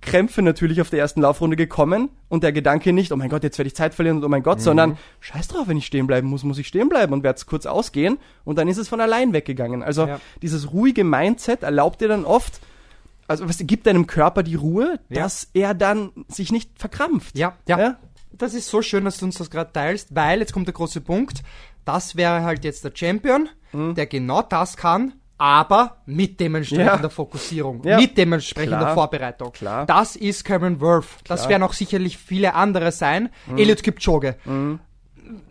Krämpfe 0.00 0.42
natürlich 0.42 0.80
auf 0.80 0.90
der 0.90 0.98
ersten 0.98 1.20
Laufrunde 1.20 1.54
gekommen 1.56 2.10
und 2.28 2.42
der 2.42 2.52
Gedanke 2.52 2.92
nicht, 2.92 3.12
oh 3.12 3.16
mein 3.16 3.28
Gott, 3.30 3.44
jetzt 3.44 3.58
werde 3.58 3.68
ich 3.68 3.76
Zeit 3.76 3.94
verlieren 3.94 4.18
und 4.18 4.24
oh 4.24 4.28
mein 4.28 4.40
Mhm. 4.40 4.44
Gott, 4.44 4.60
sondern 4.60 4.98
scheiß 5.20 5.48
drauf, 5.48 5.68
wenn 5.68 5.76
ich 5.76 5.86
stehen 5.86 6.06
bleiben 6.08 6.28
muss, 6.28 6.42
muss 6.42 6.58
ich 6.58 6.66
stehen 6.66 6.88
bleiben 6.88 7.12
und 7.12 7.22
werde 7.22 7.36
es 7.36 7.46
kurz 7.46 7.64
ausgehen 7.64 8.18
und 8.44 8.58
dann 8.58 8.66
ist 8.68 8.76
es 8.78 8.88
von 8.88 9.00
allein 9.00 9.32
weggegangen. 9.32 9.82
Also 9.84 10.06
Ja. 10.06 10.20
dieses 10.42 10.72
ruhige 10.72 11.04
Mindset 11.04 11.62
erlaubt 11.62 12.00
dir 12.00 12.08
dann 12.08 12.24
oft, 12.24 12.60
also 13.28 13.48
was 13.48 13.58
gibt 13.60 13.86
deinem 13.86 14.06
Körper 14.08 14.42
die 14.42 14.56
Ruhe, 14.56 14.98
Ja. 15.10 15.22
dass 15.22 15.48
er 15.54 15.74
dann 15.74 16.10
sich 16.26 16.50
nicht 16.50 16.70
verkrampft. 16.76 17.38
Ja, 17.38 17.54
ja. 17.68 17.78
Ja? 17.78 17.96
Das 18.38 18.54
ist 18.54 18.68
so 18.68 18.82
schön, 18.82 19.04
dass 19.04 19.18
du 19.18 19.26
uns 19.26 19.38
das 19.38 19.50
gerade 19.50 19.72
teilst, 19.72 20.14
weil 20.14 20.40
jetzt 20.40 20.52
kommt 20.52 20.66
der 20.68 20.74
große 20.74 21.00
Punkt. 21.00 21.42
Das 21.84 22.16
wäre 22.16 22.42
halt 22.42 22.64
jetzt 22.64 22.84
der 22.84 22.92
Champion, 22.94 23.48
Mhm. 23.72 23.94
der 23.94 24.06
genau 24.06 24.42
das 24.42 24.76
kann, 24.76 25.14
aber 25.38 25.98
mit 26.06 26.38
dementsprechender 26.40 27.02
Ja. 27.02 27.08
Fokussierung, 27.08 27.82
Ja. 27.84 27.98
mit 27.98 28.16
dementsprechender 28.16 28.78
Klar. 28.78 28.94
Vorbereitung. 28.94 29.52
Klar. 29.52 29.86
Das 29.86 30.16
ist 30.16 30.44
Cameron 30.44 30.80
Worth. 30.80 31.06
Das 31.24 31.40
Klar. 31.40 31.46
Mhm. 31.46 31.50
werden 31.50 31.62
auch 31.64 31.72
sicherlich 31.72 32.16
viele 32.18 32.54
andere 32.54 32.92
sein. 32.92 33.28
Elliot 33.56 33.82
Kipchoge. 33.82 34.36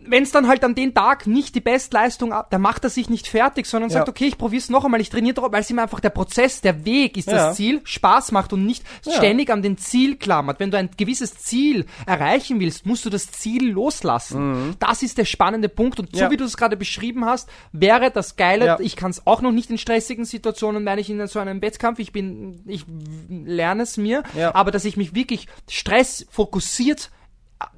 Wenn 0.04 0.22
es 0.24 0.30
dann 0.32 0.48
halt 0.48 0.64
an 0.64 0.74
den 0.74 0.92
Tag 0.94 1.26
nicht 1.26 1.54
die 1.54 1.60
Bestleistung 1.60 2.32
ab, 2.32 2.48
dann 2.50 2.60
macht 2.62 2.82
er 2.84 2.90
sich 2.90 3.08
nicht 3.08 3.28
fertig, 3.28 3.66
sondern 3.66 3.90
sagt, 3.90 4.08
Ja. 4.08 4.10
okay, 4.10 4.26
ich 4.26 4.38
probier's 4.38 4.70
noch 4.70 4.84
einmal, 4.84 5.00
ich 5.00 5.10
trainiere 5.10 5.34
drauf, 5.34 5.52
weil 5.52 5.60
es 5.60 5.70
ihm 5.70 5.78
einfach 5.78 6.00
der 6.00 6.10
Prozess, 6.10 6.60
der 6.60 6.84
Weg 6.84 7.16
ist 7.16 7.28
Ja. 7.28 7.34
das 7.48 7.56
Ziel, 7.56 7.80
Spaß 7.84 8.32
macht 8.32 8.52
und 8.52 8.64
nicht 8.66 8.82
Ja. 9.04 9.12
ständig 9.12 9.50
an 9.50 9.62
den 9.62 9.78
Ziel 9.78 10.16
klammert. 10.16 10.58
Wenn 10.60 10.70
du 10.70 10.78
ein 10.78 10.90
gewisses 10.96 11.36
Ziel 11.38 11.86
erreichen 12.06 12.58
willst, 12.60 12.86
musst 12.86 13.04
du 13.04 13.10
das 13.10 13.30
Ziel 13.30 13.70
loslassen. 13.70 14.74
Das 14.80 15.02
ist 15.02 15.18
der 15.18 15.24
spannende 15.26 15.68
Punkt. 15.68 16.00
Und 16.00 16.16
so 16.16 16.24
Mhm. 16.24 16.30
Wie 16.30 16.36
du 16.36 16.44
es 16.44 16.56
gerade 16.56 16.76
beschrieben 16.76 17.24
hast, 17.24 17.48
wäre 17.72 18.10
das 18.10 18.36
Geile, 18.36 18.78
ich 18.80 18.96
kann 18.96 19.10
es 19.10 19.26
auch 19.26 19.42
noch 19.42 19.52
nicht 19.52 19.70
in 19.70 19.78
stressigen 19.78 20.24
Situationen, 20.24 20.84
wenn 20.86 20.98
ich 20.98 21.10
in 21.10 21.24
so 21.26 21.38
einem 21.38 21.62
Wettkampf, 21.62 21.98
ich 21.98 22.12
bin, 22.12 22.62
ich 22.66 22.84
lerne 23.28 23.82
es 23.84 23.96
mir, 23.96 24.22
aber 24.54 24.70
dass 24.70 24.84
ich 24.84 24.96
mich 24.96 25.14
wirklich 25.14 25.46
stressfokussiert 25.68 27.10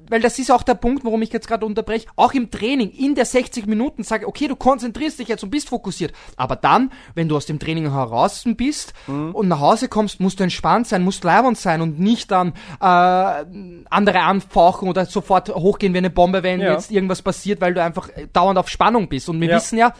weil 0.09 0.21
das 0.21 0.37
ist 0.39 0.51
auch 0.51 0.63
der 0.63 0.75
Punkt, 0.75 1.03
warum 1.05 1.21
ich 1.21 1.31
jetzt 1.33 1.47
gerade 1.47 1.65
unterbreche, 1.65 2.05
auch 2.15 2.33
im 2.33 2.51
Training, 2.51 2.91
in 2.91 3.15
der 3.15 3.25
60 3.25 3.65
Minuten 3.65 4.03
sage, 4.03 4.27
okay, 4.27 4.47
du 4.47 4.55
konzentrierst 4.55 5.17
dich 5.19 5.27
jetzt 5.27 5.43
und 5.43 5.49
bist 5.49 5.69
fokussiert. 5.69 6.13
Aber 6.35 6.55
dann, 6.55 6.91
wenn 7.15 7.27
du 7.29 7.35
aus 7.37 7.45
dem 7.45 7.57
Training 7.59 7.89
heraus 7.91 8.43
bist 8.45 8.93
Mhm. 9.07 9.33
und 9.33 9.47
nach 9.47 9.59
Hause 9.59 9.87
kommst, 9.87 10.19
musst 10.19 10.39
du 10.39 10.43
entspannt 10.43 10.87
sein, 10.87 11.03
musst 11.03 11.23
leibend 11.23 11.57
sein 11.57 11.81
und 11.81 11.99
nicht 11.99 12.29
dann 12.29 12.53
äh, 12.79 12.85
andere 13.89 14.19
anfauchen 14.21 14.87
oder 14.89 15.05
sofort 15.05 15.49
hochgehen 15.49 15.93
wie 15.93 15.99
eine 15.99 16.09
Bombe, 16.09 16.43
wenn 16.43 16.59
Ja. 16.59 16.73
jetzt 16.73 16.91
irgendwas 16.91 17.21
passiert, 17.21 17.61
weil 17.61 17.73
du 17.73 17.81
einfach 17.81 18.09
äh, 18.09 18.27
dauernd 18.31 18.59
auf 18.59 18.69
Spannung 18.69 19.07
bist. 19.09 19.29
Und 19.29 19.39
wir 19.41 19.49
Ja. 19.49 19.55
wissen 19.55 19.77
ja, 19.77 19.93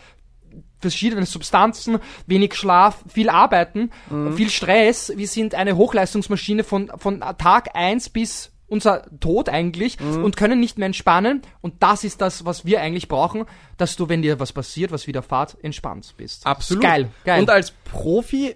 verschiedene 0.80 1.26
Substanzen, 1.26 2.00
wenig 2.28 2.56
Schlaf, 2.56 3.04
viel 3.08 3.30
Arbeiten, 3.30 3.92
Mhm. 4.10 4.34
viel 4.34 4.50
Stress. 4.50 5.14
Wir 5.16 5.28
sind 5.28 5.54
eine 5.56 5.78
Hochleistungsmaschine 5.78 6.64
von, 6.64 6.92
von 6.98 7.22
Tag 7.38 7.76
eins 7.76 8.10
bis 8.10 8.52
unser 8.72 9.04
Tod 9.20 9.50
eigentlich 9.50 10.00
Mhm. 10.00 10.24
und 10.24 10.38
können 10.38 10.60
nicht 10.60 10.78
mehr 10.80 10.86
entspannen. 10.88 11.42
Und 11.62 11.76
das 11.84 12.04
ist 12.04 12.22
das, 12.22 12.46
was 12.46 12.66
wir 12.66 12.82
eigentlich 12.82 13.08
brauchen, 13.10 13.46
dass 13.78 13.96
du, 13.98 14.10
wenn 14.10 14.22
dir 14.22 14.40
was 14.40 14.54
passiert, 14.54 14.92
was 14.92 15.06
widerfahrt, 15.08 15.58
entspannt 15.62 16.14
bist. 16.18 16.48
Absolut. 16.48 16.82
Geil, 16.82 17.10
geil. 17.26 17.42
Und 17.42 17.50
als 17.50 17.72
Profi, 17.72 18.56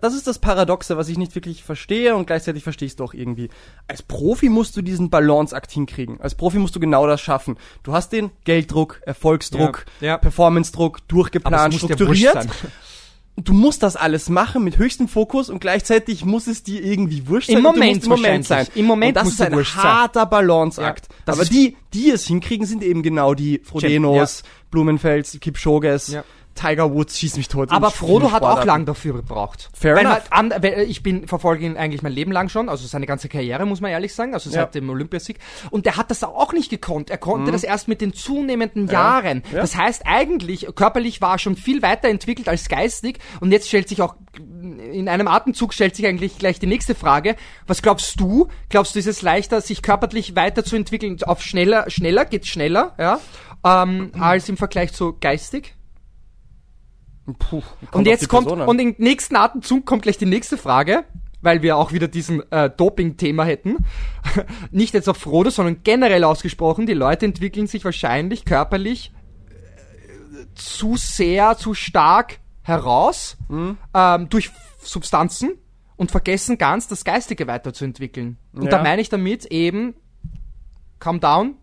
das 0.00 0.14
ist 0.14 0.26
das 0.26 0.38
Paradoxe, 0.38 0.96
was 0.96 1.08
ich 1.10 1.18
nicht 1.18 1.34
wirklich 1.34 1.62
verstehe 1.62 2.16
und 2.16 2.26
gleichzeitig 2.26 2.62
verstehe 2.62 2.86
ich 2.86 2.92
es 2.92 2.96
doch 2.96 3.12
irgendwie. 3.12 3.50
Als 3.86 4.02
Profi 4.02 4.48
musst 4.48 4.74
du 4.76 4.80
diesen 4.80 5.10
Balanceakt 5.10 5.70
hinkriegen. 5.70 6.18
Als 6.20 6.34
Profi 6.34 6.58
musst 6.58 6.74
du 6.74 6.80
genau 6.80 7.06
das 7.06 7.20
schaffen. 7.20 7.58
Du 7.82 7.92
hast 7.92 8.10
den 8.10 8.30
Gelddruck, 8.44 9.02
Erfolgsdruck, 9.04 9.84
Ja, 10.00 10.06
ja. 10.06 10.18
Performance-Druck, 10.18 11.06
durchgeplant, 11.08 11.74
strukturiert. 11.74 12.48
du 13.36 13.52
musst 13.52 13.82
das 13.82 13.96
alles 13.96 14.28
machen 14.28 14.62
mit 14.64 14.78
höchstem 14.78 15.08
Fokus 15.08 15.50
und 15.50 15.60
gleichzeitig 15.60 16.24
muss 16.24 16.46
es 16.46 16.62
dir 16.62 16.82
irgendwie 16.82 17.26
wurscht 17.26 17.48
Im 17.48 17.56
sein. 17.56 17.66
und 17.66 17.72
Moment 17.74 18.04
im 18.04 18.08
Moment 18.10 18.44
sein. 18.46 18.66
Im 18.74 18.84
Moment 18.86 19.16
und 19.16 19.24
das 19.26 19.32
ist 19.34 19.40
ein 19.40 19.52
sein. 19.52 19.64
harter 19.74 20.26
Balanceakt. 20.26 21.08
Ja, 21.26 21.32
Aber 21.32 21.44
die, 21.44 21.76
die 21.92 22.10
es 22.10 22.26
hinkriegen, 22.26 22.66
sind 22.66 22.82
eben 22.84 23.02
genau 23.02 23.34
die 23.34 23.60
Frodenos, 23.64 24.42
Blumenfels, 24.70 25.38
Kipchoges, 25.40 26.08
Ja. 26.08 26.24
Tiger 26.54 26.92
Woods, 26.94 27.18
schieß 27.18 27.36
mich 27.36 27.48
tot. 27.48 27.70
Aber 27.70 27.90
Frodo 27.90 28.32
hat 28.32 28.42
auch 28.42 28.64
lang 28.64 28.86
dafür 28.86 29.14
gebraucht. 29.14 29.70
Fair 29.74 29.96
weil 29.96 30.06
enough. 30.06 30.62
weil 30.62 30.86
ich 30.88 31.02
bin, 31.02 31.26
verfolge 31.26 31.64
ihn 31.66 31.76
eigentlich 31.76 32.02
mein 32.02 32.12
Leben 32.12 32.32
lang 32.32 32.48
schon, 32.48 32.68
also 32.68 32.86
seine 32.86 33.06
ganze 33.06 33.28
Karriere, 33.28 33.66
muss 33.66 33.80
man 33.80 33.90
ehrlich 33.90 34.14
sagen, 34.14 34.34
also 34.34 34.50
seit 34.50 34.74
Ja. 34.74 34.80
dem 34.80 34.88
Olympiasieg. 34.90 35.38
Und 35.70 35.86
der 35.86 35.96
hat 35.96 36.10
das 36.10 36.22
auch 36.24 36.52
nicht 36.52 36.70
gekonnt. 36.70 37.10
Er 37.10 37.18
konnte 37.18 37.50
das 37.52 37.64
erst 37.64 37.88
mit 37.88 38.00
den 38.00 38.12
zunehmenden 38.12 38.86
Ja. 38.86 38.92
Jahren. 38.92 39.42
Ja. 39.52 39.60
Das 39.60 39.76
heißt, 39.76 40.02
eigentlich, 40.06 40.66
körperlich 40.74 41.20
war 41.20 41.32
er 41.32 41.38
schon 41.38 41.56
viel 41.56 41.82
weiterentwickelt 41.82 42.48
als 42.48 42.68
geistig. 42.68 43.18
Und 43.40 43.52
jetzt 43.52 43.68
stellt 43.68 43.88
sich 43.88 44.00
auch, 44.02 44.14
in 44.38 45.08
einem 45.08 45.28
Atemzug 45.28 45.74
stellt 45.74 45.94
sich 45.96 46.06
eigentlich 46.06 46.38
gleich 46.38 46.58
die 46.58 46.66
nächste 46.66 46.94
Frage. 46.94 47.36
Was 47.66 47.82
glaubst 47.82 48.18
du? 48.20 48.48
Glaubst 48.68 48.94
du, 48.94 48.98
ist 48.98 49.06
es 49.06 49.22
leichter, 49.22 49.60
sich 49.60 49.82
körperlich 49.82 50.34
weiterzuentwickeln, 50.36 51.22
auf 51.24 51.42
schneller, 51.42 51.90
schneller, 51.90 52.24
geht 52.24 52.46
schneller, 52.46 52.94
ja, 52.98 53.20
ähm, 53.64 54.12
als 54.18 54.48
im 54.48 54.56
Vergleich 54.56 54.92
zu 54.92 55.16
geistig? 55.20 55.74
Puh, 57.38 57.62
Und 57.92 58.06
jetzt 58.06 58.28
kommt, 58.28 58.46
Person 58.48 58.68
und 58.68 58.78
im 58.78 58.94
nächsten 58.98 59.36
Atemzug 59.36 59.86
kommt 59.86 60.02
gleich 60.02 60.18
die 60.18 60.26
nächste 60.26 60.58
Frage, 60.58 61.04
weil 61.40 61.62
wir 61.62 61.76
auch 61.76 61.92
wieder 61.92 62.06
diesen 62.08 62.42
äh, 62.52 62.68
Doping-Thema 62.70 63.44
hätten. 63.44 63.78
Nicht 64.70 64.92
jetzt 64.94 65.08
auf 65.08 65.16
Frodo, 65.16 65.50
sondern 65.50 65.82
generell 65.84 66.24
ausgesprochen, 66.24 66.86
die 66.86 66.92
Leute 66.94 67.24
entwickeln 67.26 67.66
sich 67.66 67.84
wahrscheinlich 67.84 68.44
körperlich 68.44 69.12
äh, 69.48 70.44
zu 70.54 70.96
sehr, 70.96 71.56
zu 71.56 71.74
stark 71.74 72.40
heraus 72.62 73.36
Mhm. 73.48 73.76
ähm, 73.94 74.28
durch 74.30 74.50
Substanzen 74.82 75.52
und 75.96 76.10
vergessen 76.10 76.58
ganz, 76.58 76.88
das 76.88 77.04
Geistige 77.04 77.46
weiterzuentwickeln. 77.46 78.36
Und 78.52 78.64
Ja. 78.64 78.70
da 78.70 78.82
meine 78.82 79.00
ich 79.00 79.08
damit 79.08 79.46
eben, 79.46 79.94
calm 80.98 81.20
down, 81.20 81.56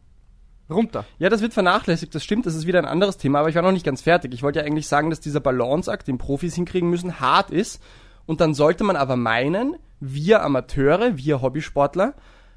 runter. 0.71 1.05
Ja, 1.19 1.29
das 1.29 1.41
wird 1.41 1.53
vernachlässigt, 1.53 2.13
das 2.15 2.23
stimmt, 2.23 2.45
das 2.45 2.55
ist 2.55 2.67
wieder 2.67 2.79
ein 2.79 2.85
anderes 2.85 3.17
Thema, 3.17 3.39
aber 3.39 3.49
ich 3.49 3.55
war 3.55 3.61
noch 3.61 3.71
nicht 3.71 3.85
ganz 3.85 4.01
fertig. 4.01 4.33
Ich 4.33 4.43
wollte 4.43 4.59
ja 4.59 4.65
eigentlich 4.65 4.87
sagen, 4.87 5.09
dass 5.09 5.19
dieser 5.19 5.39
Balanceakt, 5.39 6.07
den 6.07 6.17
Profis 6.17 6.55
hinkriegen 6.55 6.89
müssen, 6.89 7.19
hart 7.19 7.51
ist. 7.51 7.81
Und 8.25 8.39
dann 8.41 8.53
sollte 8.53 8.83
man 8.83 8.95
aber 8.95 9.15
meinen, 9.15 9.75
wir 9.99 10.43
Amateure, 10.43 11.17
wir 11.17 11.41
Hobbysportler, 11.41 12.13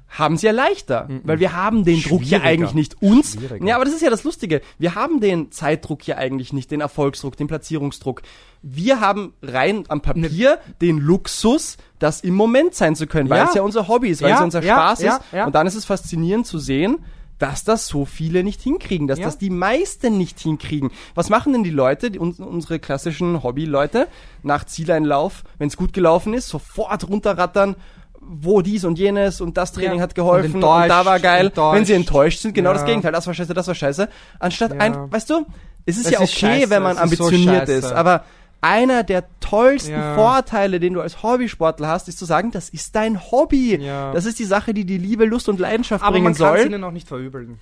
haben 0.07 0.35
es 0.35 0.43
ja 0.43 0.51
leichter, 0.51 1.09
weil 1.23 1.39
wir 1.39 1.53
haben 1.53 1.83
den 1.83 1.99
Druck 2.01 2.23
ja 2.23 2.41
eigentlich 2.41 2.75
nicht 2.75 3.01
uns. 3.01 3.37
Ja, 3.59 3.75
aber 3.75 3.85
das 3.85 3.95
ist 3.95 4.01
ja 4.03 4.11
das 4.11 4.23
Lustige. 4.23 4.61
Wir 4.77 4.93
haben 4.93 5.19
den 5.19 5.51
Zeitdruck 5.51 6.05
ja 6.05 6.17
eigentlich 6.17 6.53
nicht, 6.53 6.69
den 6.69 6.79
Erfolgsdruck, 6.79 7.35
den 7.35 7.47
Platzierungsdruck. 7.47 8.21
Wir 8.61 9.01
haben 9.01 9.33
rein 9.41 9.83
am 9.87 10.01
Papier 10.01 10.59
den 10.79 10.99
Luxus, 10.99 11.77
das 11.97 12.21
im 12.21 12.35
Moment 12.35 12.75
sein 12.75 12.95
zu 12.95 13.07
können, 13.07 13.29
weil 13.31 13.39
Ja. 13.39 13.45
es 13.45 13.55
ja 13.55 13.63
unser 13.63 13.87
Hobby 13.87 14.09
ist, 14.09 14.21
weil 14.21 14.29
Ja, 14.29 14.37
es 14.37 14.43
unser 14.43 14.61
Spaß 14.61 15.01
ja, 15.01 15.15
ist. 15.31 15.45
Und 15.47 15.55
dann 15.55 15.65
ist 15.65 15.75
es 15.75 15.85
faszinierend 15.85 16.45
zu 16.45 16.59
sehen, 16.59 16.99
dass 17.39 17.63
das 17.63 17.87
so 17.87 18.05
viele 18.05 18.43
nicht 18.43 18.61
hinkriegen, 18.61 19.07
dass 19.07 19.19
Ja. 19.19 19.25
das 19.25 19.37
die 19.37 19.49
meisten 19.49 20.17
nicht 20.17 20.39
hinkriegen. 20.39 20.91
Was 21.15 21.29
machen 21.29 21.53
denn 21.53 21.63
die 21.63 21.69
Leute, 21.69 22.11
die, 22.11 22.19
uns, 22.19 22.39
unsere 22.39 22.79
klassischen 22.79 23.43
Hobbyleute, 23.43 24.07
nach 24.43 24.65
Zieleinlauf, 24.65 25.43
wenn 25.57 25.67
es 25.67 25.75
gut 25.77 25.91
gelaufen 25.93 26.33
ist, 26.33 26.47
sofort 26.47 27.07
runterrattern, 27.09 27.75
wo 28.21 28.61
dies 28.61 28.85
und 28.85 28.97
jenes 28.97 29.39
und 29.41 29.55
das 29.57 29.71
Training 29.73 29.97
Ja. 29.97 30.03
hat 30.03 30.15
geholfen 30.15 30.55
Und 30.55 30.63
und, 30.63 30.87
da 30.89 31.05
war 31.05 31.19
geil. 31.19 31.47
enttäuscht. 31.47 31.75
Wenn 31.77 31.85
sie 31.85 31.93
enttäuscht 31.93 32.39
sind, 32.39 32.53
genau 32.55 32.71
das 32.73 32.81
Ja. 32.81 32.87
Gegenteil, 32.87 33.11
das 33.11 33.27
war 33.27 33.33
scheiße, 33.33 33.53
das 33.53 33.67
war 33.67 33.75
scheiße. 33.75 34.09
Anstatt 34.39 34.79
ein, 34.79 35.11
weißt 35.11 35.29
du, 35.29 35.45
es 35.85 35.97
ist 35.97 36.05
Es 36.07 36.11
ja 36.13 36.21
ist 36.21 36.31
okay, 36.35 36.39
scheiße, 36.59 36.69
wenn 36.71 36.81
man 36.83 36.97
es 36.97 37.11
ist 37.11 37.17
so 37.17 37.25
ambitioniert 37.25 37.69
ist, 37.69 37.91
aber 37.91 38.23
einer 38.65 39.03
der 39.03 39.25
tollsten 39.39 39.91
Ja. 39.91 40.15
Vorteile, 40.15 40.79
den 40.79 40.93
du 40.93 41.01
als 41.01 41.21
Hobbysportler 41.21 41.87
hast, 41.87 42.07
ist 42.09 42.17
zu 42.17 42.25
sagen, 42.25 42.49
das 42.51 42.69
ist 42.69 42.95
dein 42.95 43.21
Hobby. 43.31 43.75
Ja. 43.79 44.11
Das 44.11 44.25
ist 44.25 44.39
die 44.39 44.43
Sache, 44.45 44.73
die 44.73 44.85
die 44.85 44.97
Liebe, 44.97 45.25
Lust 45.25 45.47
und 45.49 45.59
Leidenschaft 45.59 46.03
Aber 46.03 46.13
bringen 46.13 46.23
man 46.25 46.33
kann 46.35 46.55
es 46.55 46.61
soll. 46.63 46.71
ihnen 46.71 46.83
auch 46.83 46.91
nicht 46.91 47.07
verübeln. 47.07 47.59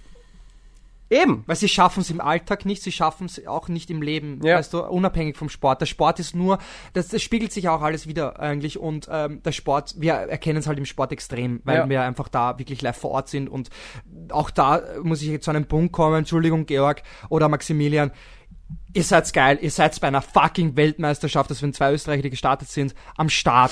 Eben. 1.10 1.44
Weil 1.46 1.58
sie 1.58 1.68
schaffen 1.68 2.00
es 2.00 2.10
im 2.10 2.20
Alltag 2.22 2.66
nicht, 2.66 2.82
sie 2.82 2.92
schaffen 2.92 3.26
es 3.28 3.46
auch 3.46 3.68
nicht 3.68 3.92
im 3.92 4.02
Leben, 4.02 4.40
Ja. 4.44 4.58
weißt 4.58 4.74
du, 4.74 4.80
unabhängig 4.84 5.38
vom 5.38 5.48
Sport. 5.50 5.82
Der 5.82 5.86
Sport 5.86 6.20
ist 6.20 6.34
nur, 6.36 6.58
das, 6.94 7.10
das 7.10 7.22
spiegelt 7.22 7.52
sich 7.52 7.70
auch 7.70 7.82
alles 7.84 8.08
wieder 8.08 8.40
eigentlich 8.40 8.80
und 8.80 9.08
ähm, 9.12 9.44
der 9.44 9.52
Sport, 9.52 9.94
wir 10.00 10.14
erkennen 10.14 10.58
es 10.58 10.66
halt 10.66 10.80
im 10.80 10.86
Sport 10.86 11.12
extrem, 11.12 11.62
weil 11.66 11.78
Ja. 11.78 11.90
wir 11.90 12.02
einfach 12.02 12.30
da 12.30 12.58
wirklich 12.58 12.82
live 12.82 12.98
vor 12.98 13.12
Ort 13.12 13.30
sind 13.30 13.48
und 13.48 13.70
auch 14.32 14.50
da 14.50 14.82
muss 15.04 15.22
ich 15.22 15.28
jetzt 15.28 15.46
zu 15.46 15.52
einem 15.52 15.66
Punkt 15.66 15.92
kommen, 15.92 16.16
Entschuldigung 16.20 16.66
Georg 16.66 17.04
oder 17.30 17.48
Maximilian, 17.48 18.12
ihr 18.94 19.04
seid 19.04 19.32
geil, 19.34 19.60
ihr 19.62 19.72
seid 19.72 20.00
bei 20.02 20.08
einer 20.08 20.22
fucking 20.22 20.76
Weltmeisterschaft, 20.76 21.50
das 21.50 21.60
sind 21.60 21.76
zwei 21.76 21.94
Österreicher, 21.94 22.24
die 22.24 22.30
gestartet 22.30 22.70
sind, 22.70 22.94
am 23.18 23.30
Start 23.30 23.72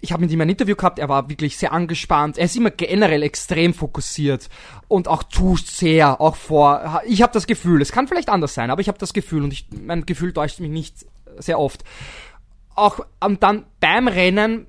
ich 0.00 0.12
habe 0.12 0.22
mit 0.22 0.30
ihm 0.30 0.40
ein 0.40 0.48
Interview 0.48 0.76
gehabt, 0.76 0.98
er 0.98 1.08
war 1.08 1.28
wirklich 1.28 1.56
sehr 1.56 1.72
angespannt. 1.72 2.38
Er 2.38 2.44
ist 2.44 2.56
immer 2.56 2.70
generell 2.70 3.22
extrem 3.22 3.74
fokussiert 3.74 4.48
und 4.88 5.08
auch 5.08 5.24
zu 5.24 5.56
sehr, 5.56 6.20
auch 6.20 6.36
vor. 6.36 7.02
Ich 7.06 7.22
habe 7.22 7.32
das 7.32 7.46
Gefühl, 7.46 7.82
es 7.82 7.92
kann 7.92 8.08
vielleicht 8.08 8.28
anders 8.28 8.54
sein, 8.54 8.70
aber 8.70 8.80
ich 8.80 8.88
habe 8.88 8.98
das 8.98 9.12
Gefühl 9.12 9.42
und 9.42 9.52
ich, 9.52 9.66
mein 9.70 10.06
Gefühl 10.06 10.32
täuscht 10.32 10.60
mich 10.60 10.70
nicht 10.70 11.06
sehr 11.38 11.58
oft. 11.58 11.84
Auch 12.74 13.00
und 13.24 13.42
dann 13.42 13.64
beim 13.80 14.06
Rennen 14.06 14.66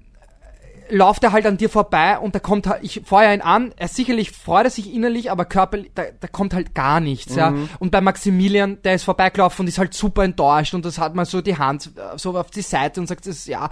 läuft 0.89 1.23
er 1.23 1.31
halt 1.31 1.45
an 1.45 1.57
dir 1.57 1.69
vorbei 1.69 2.17
und 2.17 2.35
da 2.35 2.39
kommt 2.39 2.67
halt, 2.67 2.83
ich 2.83 3.01
feuer 3.05 3.33
ihn 3.33 3.41
an, 3.41 3.73
er 3.77 3.88
sicherlich 3.88 4.31
freut 4.31 4.65
er 4.65 4.69
sich 4.69 4.93
innerlich, 4.93 5.31
aber 5.31 5.45
körperlich, 5.45 5.91
da, 5.95 6.03
da 6.19 6.27
kommt 6.27 6.53
halt 6.53 6.73
gar 6.75 6.99
nichts, 6.99 7.35
ja. 7.35 7.53
Und 7.79 7.91
bei 7.91 8.01
Maximilian, 8.01 8.81
der 8.83 8.95
ist 8.95 9.03
vorbeigelaufen 9.03 9.63
und 9.63 9.67
ist 9.67 9.77
halt 9.77 9.93
super 9.93 10.23
enttäuscht 10.23 10.73
und 10.73 10.85
das 10.85 10.99
hat 10.99 11.15
mal 11.15 11.25
so 11.25 11.41
die 11.41 11.57
Hand 11.57 11.91
äh, 11.95 12.17
so 12.17 12.38
auf 12.38 12.51
die 12.51 12.61
Seite 12.61 12.99
und 12.99 13.07
sagt, 13.07 13.27
das, 13.27 13.47
ja, 13.47 13.69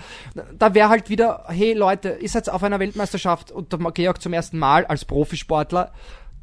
da 0.58 0.74
wäre 0.74 0.90
halt 0.90 1.10
wieder, 1.10 1.46
hey 1.48 1.74
Leute, 1.74 2.18
ihr 2.22 2.30
seid 2.30 2.50
auf 2.50 2.64
einer 2.64 2.80
Weltmeisterschaft 2.80 3.52
und 3.52 3.72
der 3.72 3.80
Georg 3.92 4.22
zum 4.22 4.34
ersten 4.34 4.58
Mal 4.58 4.86
als 4.86 5.06
Profisportler, 5.06 5.92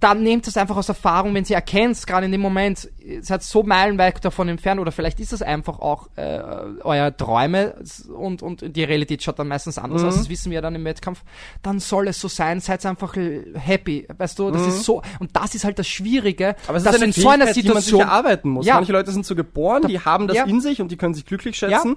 dann 0.03 0.23
nehmt 0.23 0.47
es 0.47 0.57
einfach 0.57 0.77
aus 0.77 0.89
Erfahrung, 0.89 1.35
wenn 1.35 1.45
sie 1.45 1.55
erkennt, 1.55 2.07
gerade 2.07 2.27
in 2.27 2.33
dem 2.33 2.41
Moment, 2.41 2.91
ihr 2.99 3.23
seid 3.23 3.43
so 3.43 3.63
meilenweit 3.63 4.25
davon 4.25 4.49
entfernt 4.49 4.81
oder 4.81 4.93
vielleicht 4.93 5.21
ist 5.21 5.33
es 5.33 5.43
einfach 5.43 5.79
auch 5.79 6.09
äh, 6.17 6.41
euer 6.83 7.17
Träume 7.17 7.75
und, 8.15 8.43
und 8.43 8.77
die 8.77 8.85
Realität 8.85 9.23
schaut 9.23 9.39
dann 9.39 9.49
meistens 9.49 9.79
anders 9.79 10.03
Mhm. 10.03 10.09
aus, 10.09 10.17
das 10.17 10.29
wissen 10.29 10.51
wir 10.51 10.61
dann 10.63 10.75
im 10.75 10.85
Wettkampf, 10.85 11.23
dann 11.63 11.79
soll 11.81 12.09
es 12.09 12.21
so 12.21 12.29
sein, 12.29 12.61
seid 12.61 12.85
einfach 12.87 13.15
happy, 13.17 14.07
weißt 14.17 14.39
du, 14.39 14.51
das 14.51 14.67
ist 14.67 14.85
so, 14.85 15.03
und 15.21 15.37
das 15.37 15.55
ist 15.55 15.65
halt 15.65 15.79
das 15.79 15.89
Schwierige, 15.89 16.43
Mhm. 16.53 16.69
Aber 16.69 16.77
es 16.79 16.85
dass 16.85 16.95
ist 16.97 17.03
eine 17.03 17.13
in 17.15 17.21
so 17.21 17.29
einer 17.29 17.45
Fähigkeit, 17.47 17.65
die 17.65 17.69
man 17.69 17.77
sich 17.77 17.85
Situation, 17.87 18.09
erarbeiten 18.09 18.51
muss. 18.51 18.67
Ja. 18.67 18.75
Manche 18.75 18.93
Leute 18.93 19.11
sind 19.13 19.27
so 19.27 19.35
geboren, 19.35 19.83
die 19.87 20.01
haben 20.01 20.27
das 20.27 20.37
ja. 20.37 20.45
in 20.45 20.61
sich 20.61 20.81
und 20.81 20.91
die 20.91 20.97
können 20.97 21.15
sich 21.15 21.27
glücklich 21.27 21.57
schätzen. 21.57 21.97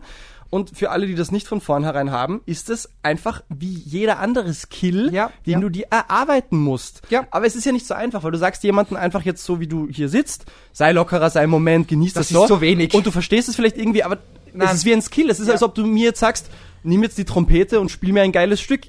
Und 0.50 0.78
für 0.78 0.92
alle, 0.92 1.08
die 1.08 1.16
das 1.16 1.32
nicht 1.32 1.48
von 1.48 1.60
vornherein 1.60 2.12
haben, 2.12 2.42
ist 2.46 2.70
es 2.70 2.90
einfach 3.04 3.42
wie 3.50 3.74
jeder 3.74 4.20
andere 4.20 4.54
Skill, 4.54 5.10
Ja, 5.14 5.32
den 5.46 5.54
ja. 5.54 5.60
du 5.60 5.70
dir 5.70 5.88
erarbeiten 5.90 6.58
musst. 6.58 7.02
Ja. 7.10 7.26
Aber 7.32 7.46
es 7.46 7.56
ist 7.56 7.66
ja 7.66 7.72
nicht 7.72 7.86
so 7.88 7.94
einfach, 7.94 8.24
weil 8.24 8.32
du 8.32 8.38
sagst 8.38 8.64
jemanden 8.64 8.96
einfach 8.96 9.24
jetzt 9.24 9.44
so, 9.44 9.60
wie 9.60 9.68
du 9.68 9.88
hier 9.90 10.08
sitzt, 10.08 10.46
sei 10.72 10.92
lockerer, 10.92 11.30
sei 11.30 11.44
im 11.44 11.50
Moment, 11.50 11.88
genieß 11.88 12.14
Das 12.14 12.28
das, 12.30 12.32
ist 12.32 12.48
so. 12.48 12.56
so 12.56 12.62
wenig. 12.62 12.94
Und 12.94 13.06
du 13.06 13.12
verstehst 13.12 13.50
es 13.50 13.56
vielleicht 13.56 13.78
irgendwie, 13.78 14.04
aber 14.04 14.20
Nein. 14.54 14.68
es 14.70 14.76
ist 14.76 14.86
wie 14.86 14.94
ein 14.94 15.02
Skill. 15.02 15.30
Es 15.30 15.40
ist, 15.40 15.48
Ja. 15.48 15.54
als 15.54 15.64
ob 15.64 15.76
du 15.76 15.86
mir 15.86 16.06
jetzt 16.06 16.20
sagst, 16.20 16.50
nimm 16.84 17.04
jetzt 17.04 17.18
die 17.18 17.26
Trompete 17.26 17.80
und 17.82 17.90
spiel 17.90 18.14
mir 18.14 18.22
ein 18.22 18.32
geiles 18.32 18.62
Stück. 18.62 18.82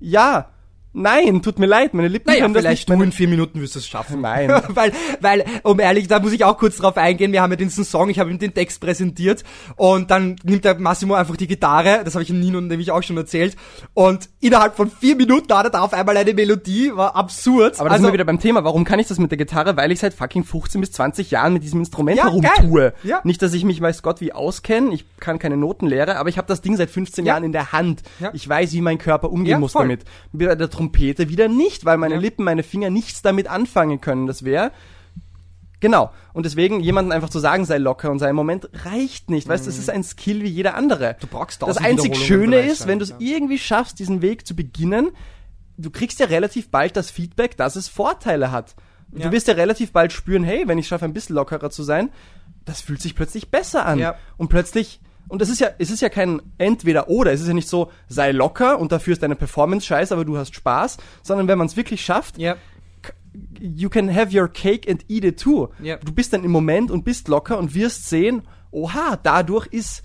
Ja, 0.00 0.50
Nein, 0.96 1.42
tut 1.42 1.58
mir 1.58 1.66
leid, 1.66 1.92
meine 1.92 2.06
Lippen 2.08 2.30
Naja, 2.30 2.42
können 2.42 2.54
das 2.54 2.62
vielleicht 2.62 2.88
nicht. 2.88 2.98
du 3.00 3.02
in 3.02 3.10
vier 3.12 3.26
Minuten 3.28 3.60
wirst 3.60 3.74
du 3.74 3.80
es 3.80 3.86
schaffen. 3.86 4.20
Nein. 4.20 4.48
weil, 4.68 4.92
weil, 5.20 5.44
um 5.64 5.80
ehrlich, 5.80 6.06
da 6.06 6.20
muss 6.20 6.32
ich 6.32 6.44
auch 6.44 6.56
kurz 6.56 6.76
drauf 6.76 6.96
eingehen. 6.96 7.32
Wir 7.32 7.42
haben 7.42 7.50
ja 7.50 7.56
diesen 7.56 7.84
Song, 7.84 8.10
ich 8.10 8.20
habe 8.20 8.30
ihm 8.30 8.38
den 8.38 8.54
Text 8.54 8.80
präsentiert 8.80 9.42
und 9.76 10.10
dann 10.12 10.36
nimmt 10.44 10.64
der 10.64 10.78
Massimo 10.78 11.14
einfach 11.14 11.36
die 11.36 11.48
Gitarre, 11.48 12.02
das 12.04 12.14
habe 12.14 12.22
ich 12.22 12.30
ihm 12.30 12.38
Nino 12.38 12.60
nämlich 12.60 12.92
auch 12.92 13.02
schon 13.02 13.16
erzählt 13.16 13.56
und 13.92 14.28
innerhalb 14.40 14.76
von 14.76 14.90
vier 14.90 15.16
Minuten 15.16 15.52
hat 15.52 15.66
er 15.66 15.70
da 15.70 15.80
auf 15.80 15.92
einmal 15.92 16.16
eine 16.16 16.32
Melodie, 16.32 16.92
war 16.94 17.16
absurd. 17.16 17.80
Aber 17.80 17.88
da 17.88 17.96
sind 17.96 18.06
wir 18.06 18.12
wieder 18.12 18.24
beim 18.24 18.38
Thema. 18.38 18.62
Warum 18.62 18.84
kann 18.84 18.98
ich 19.00 19.08
das 19.08 19.18
mit 19.18 19.30
der 19.32 19.38
Gitarre? 19.38 19.76
Weil 19.76 19.90
ich 19.90 19.98
seit 19.98 20.14
fucking 20.14 20.44
15 20.44 20.80
bis 20.80 20.92
20 20.92 21.30
Jahren 21.32 21.54
mit 21.54 21.64
diesem 21.64 21.80
Instrument 21.80 22.18
Ja, 22.18 22.24
herumtue. 22.24 22.92
Ja. 23.02 23.20
Nicht, 23.24 23.42
dass 23.42 23.52
ich 23.52 23.64
mich 23.64 23.80
weiß 23.80 24.02
Gott 24.02 24.20
wie 24.20 24.32
auskenne. 24.32 24.94
Ich 24.94 25.04
kann 25.18 25.40
keine 25.40 25.56
Notenlehre, 25.56 26.16
aber 26.18 26.28
ich 26.28 26.38
habe 26.38 26.46
das 26.46 26.60
Ding 26.60 26.76
seit 26.76 26.90
15 26.90 27.26
Ja. 27.26 27.32
Jahren 27.34 27.42
in 27.44 27.52
der 27.52 27.72
Hand. 27.72 28.02
Ja. 28.20 28.30
Ich 28.32 28.48
weiß, 28.48 28.72
wie 28.72 28.80
mein 28.80 28.98
Körper 28.98 29.32
umgehen 29.32 29.50
Ja, 29.52 29.58
muss 29.58 29.72
voll. 29.72 29.82
damit. 29.82 30.04
Trompete 30.84 31.28
wieder 31.28 31.48
nicht, 31.48 31.84
weil 31.84 31.98
meine 31.98 32.14
Ja. 32.14 32.20
Lippen, 32.20 32.44
meine 32.44 32.62
Finger 32.62 32.90
nichts 32.90 33.22
damit 33.22 33.48
anfangen 33.48 34.00
können. 34.00 34.26
Das 34.26 34.44
wäre 34.44 34.72
Genau. 35.80 36.12
Und 36.32 36.46
deswegen 36.46 36.80
jemanden 36.80 37.12
einfach 37.12 37.28
zu 37.28 37.40
sagen, 37.40 37.66
sei 37.66 37.76
locker 37.76 38.10
und 38.10 38.18
sei 38.18 38.30
im 38.30 38.36
Moment, 38.36 38.70
reicht 38.86 39.28
nicht. 39.28 39.46
Weißt 39.46 39.66
du, 39.66 39.70
das 39.70 39.78
ist 39.78 39.90
ein 39.90 40.02
Skill 40.02 40.42
wie 40.42 40.48
jeder 40.48 40.76
andere. 40.76 41.16
Du 41.20 41.26
brauchst 41.26 41.60
Das 41.60 41.76
einzig 41.76 42.16
Schöne 42.16 42.60
ist, 42.60 42.86
wenn 42.86 43.00
du 43.00 43.02
es 43.02 43.10
ja. 43.10 43.16
irgendwie 43.18 43.58
schaffst, 43.58 43.98
diesen 43.98 44.22
Weg 44.22 44.46
zu 44.46 44.56
beginnen, 44.56 45.10
du 45.76 45.90
kriegst 45.90 46.20
ja 46.20 46.26
relativ 46.26 46.70
bald 46.70 46.96
das 46.96 47.10
Feedback, 47.10 47.58
dass 47.58 47.76
es 47.76 47.88
Vorteile 47.88 48.50
hat. 48.50 48.74
Ja. 49.12 49.26
Du 49.26 49.32
wirst 49.32 49.46
ja 49.46 49.52
relativ 49.54 49.92
bald 49.92 50.12
spüren, 50.14 50.42
hey, 50.42 50.66
wenn 50.66 50.78
ich 50.78 50.88
schaffe, 50.88 51.04
ein 51.04 51.12
bisschen 51.12 51.36
lockerer 51.36 51.68
zu 51.68 51.82
sein, 51.82 52.08
das 52.64 52.80
fühlt 52.80 53.02
sich 53.02 53.14
plötzlich 53.14 53.50
besser 53.50 53.84
an. 53.84 53.98
Ja. 53.98 54.14
Und 54.38 54.48
plötzlich, 54.48 55.00
und 55.28 55.40
es 55.42 55.48
ist 55.48 55.60
ja, 55.60 55.68
es 55.78 55.90
ist 55.90 56.00
ja 56.02 56.08
kein 56.08 56.40
Entweder-Oder, 56.58 57.32
es 57.32 57.40
ist 57.40 57.48
ja 57.48 57.54
nicht 57.54 57.68
so, 57.68 57.90
sei 58.08 58.32
locker 58.32 58.78
und 58.78 58.92
dafür 58.92 59.12
ist 59.14 59.22
deine 59.22 59.36
Performance 59.36 59.86
scheiße, 59.86 60.12
aber 60.14 60.24
du 60.24 60.36
hast 60.36 60.54
Spaß, 60.54 60.98
sondern 61.22 61.48
wenn 61.48 61.58
man 61.58 61.66
es 61.66 61.76
wirklich 61.76 62.04
schafft, 62.04 62.38
Ja. 62.38 62.56
you 63.60 63.88
can 63.88 64.14
have 64.14 64.36
your 64.36 64.48
cake 64.48 64.88
and 64.90 65.04
eat 65.08 65.24
it 65.24 65.40
too. 65.40 65.68
Ja. 65.82 65.96
Du 65.96 66.12
bist 66.12 66.32
dann 66.32 66.44
im 66.44 66.50
Moment 66.50 66.90
und 66.90 67.04
bist 67.04 67.28
locker 67.28 67.58
und 67.58 67.74
wirst 67.74 68.08
sehen, 68.08 68.42
oha, 68.70 69.18
dadurch 69.22 69.66
ist 69.68 70.02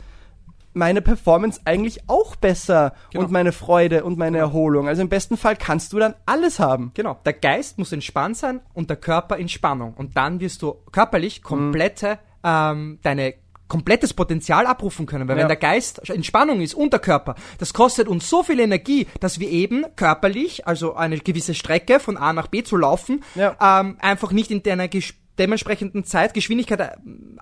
meine 0.73 1.01
Performance 1.01 1.59
eigentlich 1.65 2.07
auch 2.07 2.35
besser 2.35 2.93
Genau. 3.11 3.25
und 3.25 3.31
meine 3.31 3.51
Freude 3.51 4.03
und 4.03 4.17
meine 4.17 4.37
Erholung. 4.37 4.87
Also 4.87 5.01
im 5.01 5.09
besten 5.09 5.35
Fall 5.35 5.55
kannst 5.55 5.91
du 5.93 5.99
dann 5.99 6.13
alles 6.25 6.59
haben. 6.59 6.91
Genau. 6.93 7.19
Der 7.25 7.33
Geist 7.33 7.79
muss 7.79 7.91
entspannt 7.91 8.37
sein 8.37 8.61
und 8.73 8.89
der 8.89 8.97
Körper 8.97 9.37
in 9.37 9.49
Spannung. 9.49 9.93
Und 9.95 10.15
dann 10.15 10.39
wirst 10.39 10.61
du 10.61 10.75
körperlich 10.91 11.41
komplette, 11.41 12.19
ähm, 12.43 12.99
deine 13.01 13.33
komplettes 13.69 14.13
Potenzial 14.13 14.65
abrufen 14.65 15.05
können. 15.05 15.29
Weil 15.29 15.37
Ja. 15.37 15.43
wenn 15.43 15.47
der 15.47 15.55
Geist 15.57 16.09
in 16.09 16.23
Spannung 16.25 16.59
ist 16.59 16.73
und 16.73 16.91
der 16.91 16.99
Körper, 16.99 17.35
das 17.59 17.73
kostet 17.73 18.09
uns 18.09 18.29
so 18.29 18.43
viel 18.43 18.59
Energie, 18.59 19.07
dass 19.21 19.39
wir 19.39 19.49
eben 19.49 19.85
körperlich, 19.95 20.67
also 20.67 20.95
eine 20.95 21.17
gewisse 21.19 21.53
Strecke 21.53 22.01
von 22.01 22.17
A 22.17 22.33
nach 22.33 22.47
B 22.47 22.63
zu 22.63 22.75
laufen, 22.75 23.23
Ja. 23.35 23.55
ähm, 23.79 23.95
einfach 24.01 24.31
nicht 24.33 24.51
in 24.51 24.61
einer 24.69 24.89
dementsprechenden 25.37 26.03
Zeit, 26.03 26.33
Geschwindigkeit 26.33 26.79
äh, 26.81 26.89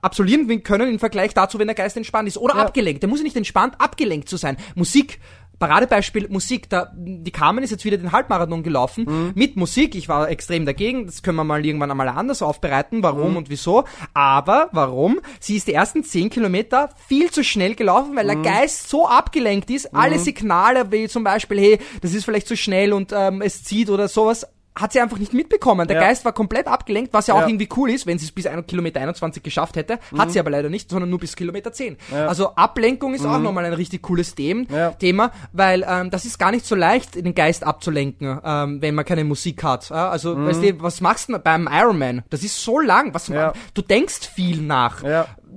absolvieren 0.02 0.62
können 0.62 0.88
im 0.92 1.00
Vergleich 1.00 1.34
dazu, 1.34 1.58
wenn 1.58 1.68
der 1.68 1.76
Geist 1.76 1.98
entspannt 1.98 2.28
ist. 2.28 2.38
Oder 2.38 2.56
Ja. 2.56 2.62
abgelenkt. 2.66 3.02
Der 3.02 3.10
muss 3.10 3.20
ja 3.20 3.24
nicht 3.24 3.36
entspannt, 3.36 3.74
abgelenkt 3.80 4.30
zu 4.30 4.38
sein. 4.38 4.58
Musik. 4.76 5.20
Paradebeispiel 5.60 6.28
Musik, 6.30 6.70
da, 6.70 6.92
die 6.96 7.32
Carmen 7.32 7.64
ist 7.64 7.72
jetzt 7.72 7.84
wieder 7.86 7.98
den 7.98 8.12
Halbmarathon 8.12 8.64
gelaufen 8.64 9.06
Mhm. 9.08 9.32
mit 9.36 9.56
Musik. 9.56 9.96
Ich 9.96 10.08
war 10.08 10.30
extrem 10.30 10.66
dagegen. 10.66 11.06
Das 11.06 11.24
können 11.24 11.38
wir 11.38 11.44
mal 11.44 11.66
irgendwann 11.66 11.92
einmal 11.92 12.10
anders 12.10 12.42
aufbereiten, 12.42 13.02
warum 13.04 13.32
Mhm. 13.32 13.38
und 13.38 13.50
wieso. 13.50 13.86
Aber 14.14 14.70
warum? 14.72 15.20
Sie 15.40 15.56
ist 15.56 15.68
die 15.68 15.74
ersten 15.74 16.04
zehn 16.04 16.30
Kilometer 16.30 16.90
viel 17.08 17.32
zu 17.32 17.44
schnell 17.44 17.76
gelaufen, 17.76 18.16
weil 18.16 18.26
Mhm. 18.26 18.44
der 18.44 18.52
Geist 18.54 18.90
so 18.90 19.08
abgelenkt 19.08 19.70
ist. 19.70 19.94
Alle 19.96 20.20
Signale, 20.20 20.92
wie 20.92 21.08
zum 21.08 21.24
Beispiel, 21.24 21.60
hey, 21.60 21.80
das 22.02 22.14
ist 22.14 22.26
vielleicht 22.26 22.48
zu 22.48 22.56
schnell 22.58 22.94
und 22.94 23.12
ähm, 23.16 23.42
es 23.42 23.64
zieht 23.64 23.90
oder 23.90 24.08
sowas, 24.08 24.46
hat 24.80 24.94
sie 24.94 25.00
einfach 25.00 25.18
nicht 25.18 25.34
mitbekommen. 25.34 25.88
Der 25.88 25.98
Ja. 25.98 26.04
Geist 26.04 26.24
war 26.26 26.34
komplett 26.34 26.68
abgelenkt, 26.68 27.14
was 27.14 27.28
ja 27.28 27.34
auch 27.34 27.42
Ja. 27.42 27.48
irgendwie 27.48 27.68
cool 27.78 27.90
ist, 27.90 28.06
wenn 28.06 28.18
sie 28.20 28.26
es 28.26 28.32
bis 28.32 28.46
ein 28.48 28.66
Kilometer 28.68 29.00
21 29.02 29.42
geschafft 29.44 29.76
hätte. 29.76 30.00
Hat 30.18 30.32
sie 30.32 30.40
aber 30.40 30.50
leider 30.50 30.70
nicht, 30.70 30.90
sondern 30.90 31.10
nur 31.10 31.20
bis 31.20 31.36
Kilometer 31.36 31.72
10. 31.74 31.94
Mhm. 32.10 32.16
Ja. 32.16 32.28
Also 32.28 32.56
Ablenkung 32.56 33.14
ist 33.14 33.26
auch 33.26 33.40
nochmal 33.40 33.66
ein 33.66 33.74
richtig 33.74 34.02
cooles 34.04 34.36
Them. 34.36 34.68
Thema, 35.00 35.32
weil 35.54 35.86
ähm, 35.88 36.10
das 36.12 36.26
ist 36.26 36.38
gar 36.38 36.52
nicht 36.52 36.66
so 36.66 36.76
leicht, 36.76 37.16
den 37.16 37.34
Geist 37.36 37.64
abzulenken, 37.66 38.40
ähm, 38.44 38.82
wenn 38.82 38.96
man 38.96 39.06
keine 39.06 39.24
Musik 39.24 39.64
hat. 39.64 39.90
Ja? 39.90 40.10
Also, 40.10 40.38
weißt 40.38 40.62
du, 40.64 40.82
was 40.82 41.02
machst 41.02 41.30
du 41.30 41.38
beim 41.40 41.68
Ironman? 41.72 42.24
Das 42.30 42.44
ist 42.44 42.62
so 42.64 42.80
lang. 42.80 43.14
Was, 43.14 43.30
Mhm. 43.30 43.36
Ja. 43.36 43.54
Du 43.74 43.82
denkst 43.82 44.28
viel 44.34 44.62
nach. 44.62 45.04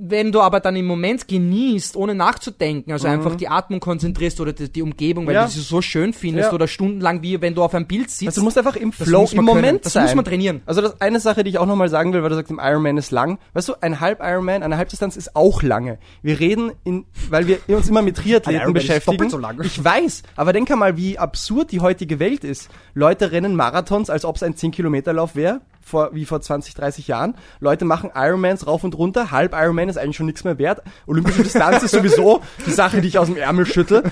Wenn 0.02 0.32
du 0.32 0.40
aber 0.40 0.60
dann 0.60 0.76
im 0.76 0.86
Moment 0.86 1.28
genießt, 1.28 1.94
ohne 1.94 2.14
nachzudenken, 2.14 2.90
also 2.92 3.06
Mhm. 3.06 3.14
einfach 3.14 3.34
die 3.34 3.48
Atmung 3.48 3.80
konzentrierst 3.80 4.40
oder 4.40 4.54
die, 4.54 4.72
die 4.72 4.80
Umgebung, 4.80 5.26
weil 5.26 5.34
Ja. 5.34 5.44
du 5.44 5.50
sie 5.50 5.60
so 5.60 5.82
schön 5.82 6.14
findest 6.14 6.48
Ja. 6.48 6.54
oder 6.54 6.66
stundenlang, 6.68 7.22
wie 7.22 7.40
wenn 7.42 7.54
du 7.54 7.62
auf 7.62 7.74
einem 7.74 7.86
Bild 7.86 8.08
sitzt. 8.08 8.26
Also 8.28 8.40
du 8.40 8.44
musst 8.46 8.56
einfach 8.56 8.76
im 8.76 8.92
Das 8.96 9.06
Flow, 9.06 9.22
im 9.24 9.28
können. 9.28 9.44
Moment 9.44 9.84
Das 9.84 9.92
sein. 9.92 10.04
muss 10.04 10.14
man 10.14 10.24
trainieren. 10.24 10.62
Also 10.64 10.80
das 10.80 10.98
eine 11.02 11.20
Sache, 11.20 11.44
die 11.44 11.50
ich 11.50 11.58
auch 11.58 11.66
nochmal 11.66 11.90
sagen 11.90 12.14
will, 12.14 12.22
weil 12.22 12.30
du 12.30 12.36
sagst, 12.36 12.50
im 12.50 12.58
Ironman 12.62 12.96
ist 12.96 13.10
lang. 13.10 13.38
Weißt 13.52 13.68
du, 13.68 13.74
ein 13.82 14.00
Halb 14.00 14.20
Ironman, 14.22 14.62
eine 14.62 14.78
Halbdistanz 14.78 15.16
ist 15.18 15.36
auch 15.36 15.62
lange. 15.62 15.98
Wir 16.22 16.40
reden 16.40 16.72
in, 16.84 17.04
weil 17.28 17.46
wir 17.46 17.58
uns 17.68 17.88
immer 17.88 18.00
mit 18.00 18.16
Triathleten 18.16 18.72
beschäftigen. 18.72 19.28
so. 19.28 19.38
Ich 19.62 19.84
weiß, 19.84 20.22
aber 20.34 20.54
denk 20.54 20.70
mal, 20.74 20.96
wie 20.96 21.18
absurd 21.18 21.72
die 21.72 21.80
heutige 21.80 22.18
Welt 22.18 22.42
ist. 22.44 22.70
Leute 22.94 23.32
rennen 23.32 23.54
Marathons, 23.54 24.08
als 24.08 24.24
ob 24.24 24.36
es 24.36 24.42
ein 24.42 24.54
10-Kilometer-Lauf 24.54 25.36
wäre, 25.36 25.60
vor, 25.90 26.10
wie 26.12 26.24
vor 26.24 26.40
20, 26.40 26.74
30 26.74 27.08
Jahren. 27.08 27.34
Leute 27.60 27.84
machen 27.84 28.10
Ironmans 28.14 28.66
rauf 28.66 28.84
und 28.84 28.96
runter. 28.96 29.30
Halb 29.30 29.54
Ironman 29.54 29.88
ist 29.88 29.98
eigentlich 29.98 30.16
schon 30.16 30.26
nichts 30.26 30.44
mehr 30.44 30.58
wert. 30.58 30.82
Olympische 31.06 31.42
Distanz 31.42 31.82
ist 31.82 31.90
sowieso 31.90 32.40
die 32.66 32.70
Sache, 32.70 33.00
die 33.00 33.08
ich 33.08 33.18
aus 33.18 33.26
dem 33.26 33.36
Ärmel 33.36 33.66
schüttel. 33.66 34.02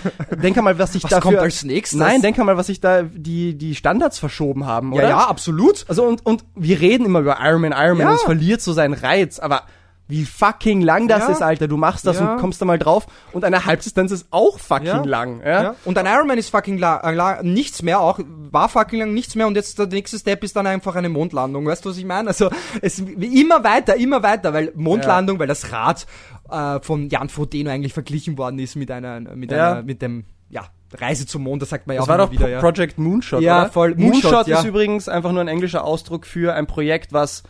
Denk 0.42 0.56
mal, 0.62 0.78
was 0.78 0.92
sich 0.92 1.02
dafür... 1.02 1.20
kommt 1.20 1.38
als 1.38 1.64
nächstes? 1.64 1.98
Nein, 1.98 2.20
denk 2.20 2.36
mal, 2.38 2.56
was 2.56 2.66
sich 2.66 2.80
da 2.80 3.02
die, 3.02 3.56
die 3.56 3.74
Standards 3.74 4.18
verschoben 4.18 4.66
haben, 4.66 4.92
ja, 4.92 4.98
oder? 4.98 5.08
ja, 5.08 5.18
absolut. 5.28 5.86
Also 5.88 6.04
und, 6.04 6.26
und 6.26 6.44
wir 6.54 6.80
reden 6.80 7.06
immer 7.06 7.20
über 7.20 7.38
Ironman, 7.40 7.72
Ironman, 7.72 8.06
Ja. 8.06 8.10
und 8.10 8.16
es 8.16 8.22
verliert 8.22 8.60
so 8.60 8.72
seinen 8.72 8.94
Reiz, 8.94 9.38
aber 9.38 9.62
wie 10.10 10.24
fucking 10.24 10.80
lang 10.80 11.06
das 11.06 11.26
Ja. 11.26 11.32
ist, 11.32 11.42
Alter. 11.42 11.68
Du 11.68 11.76
machst 11.76 12.06
das 12.06 12.18
Ja. 12.18 12.32
und 12.32 12.40
kommst 12.40 12.60
da 12.62 12.64
mal 12.64 12.78
drauf 12.78 13.06
und 13.32 13.44
eine 13.44 13.66
Halbdistanz 13.66 14.10
ist 14.10 14.26
auch 14.30 14.58
fucking 14.58 14.86
Ja. 14.86 15.04
lang. 15.04 15.42
Ja? 15.44 15.74
Und 15.84 15.98
ein 15.98 16.06
Ironman 16.06 16.38
ist 16.38 16.48
fucking 16.50 16.78
la 16.78 16.98
äh, 17.00 17.12
la 17.14 17.42
nichts 17.42 17.82
mehr, 17.82 18.00
auch 18.00 18.18
war 18.50 18.68
fucking 18.70 18.98
lang 19.00 19.12
nichts 19.14 19.34
mehr 19.34 19.46
und 19.46 19.54
jetzt 19.54 19.78
der 19.78 19.86
nächste 19.86 20.18
Step 20.18 20.42
ist 20.44 20.56
dann 20.56 20.66
einfach 20.66 20.96
eine 20.96 21.08
Mondlandung. 21.10 21.66
Weißt 21.66 21.84
du, 21.84 21.90
was 21.90 21.98
ich 21.98 22.06
meine? 22.06 22.28
Also 22.28 22.48
es 22.80 22.98
immer 23.00 23.62
weiter, 23.64 23.96
immer 23.96 24.22
weiter, 24.22 24.52
weil 24.54 24.72
Mondlandung, 24.74 25.38
weil 25.38 25.46
das 25.46 25.72
Rad 25.72 26.06
äh, 26.50 26.80
von 26.80 27.08
Jan 27.10 27.28
Frodeno 27.28 27.70
eigentlich 27.70 27.92
verglichen 27.92 28.38
worden 28.38 28.58
ist 28.58 28.76
mit 28.76 28.90
einer 28.90 29.20
mit 29.20 29.52
einer 29.52 29.82
mit 29.82 30.00
dem 30.00 30.24
ja 30.48 30.62
Reise 30.94 31.26
zum 31.26 31.42
Mond, 31.42 31.60
das 31.60 31.68
sagt 31.68 31.86
man 31.86 31.96
ja 31.96 32.00
Das 32.00 32.06
auch 32.06 32.08
war 32.08 32.16
immer 32.16 32.24
doch 32.26 32.32
wieder, 32.32 32.44
Pro 32.46 32.50
ja. 32.52 32.60
Project 32.60 32.98
Moonshot, 32.98 33.42
Ja, 33.42 33.60
oder? 33.64 33.70
voll. 33.70 33.94
Moonshot, 33.94 34.32
Moonshot, 34.32 34.48
ist 34.48 34.64
übrigens 34.64 35.06
einfach 35.06 35.32
nur 35.32 35.42
ein 35.42 35.48
englischer 35.48 35.84
Ausdruck 35.84 36.24
für 36.24 36.54
ein 36.54 36.66
Projekt, 36.66 37.12
was 37.12 37.42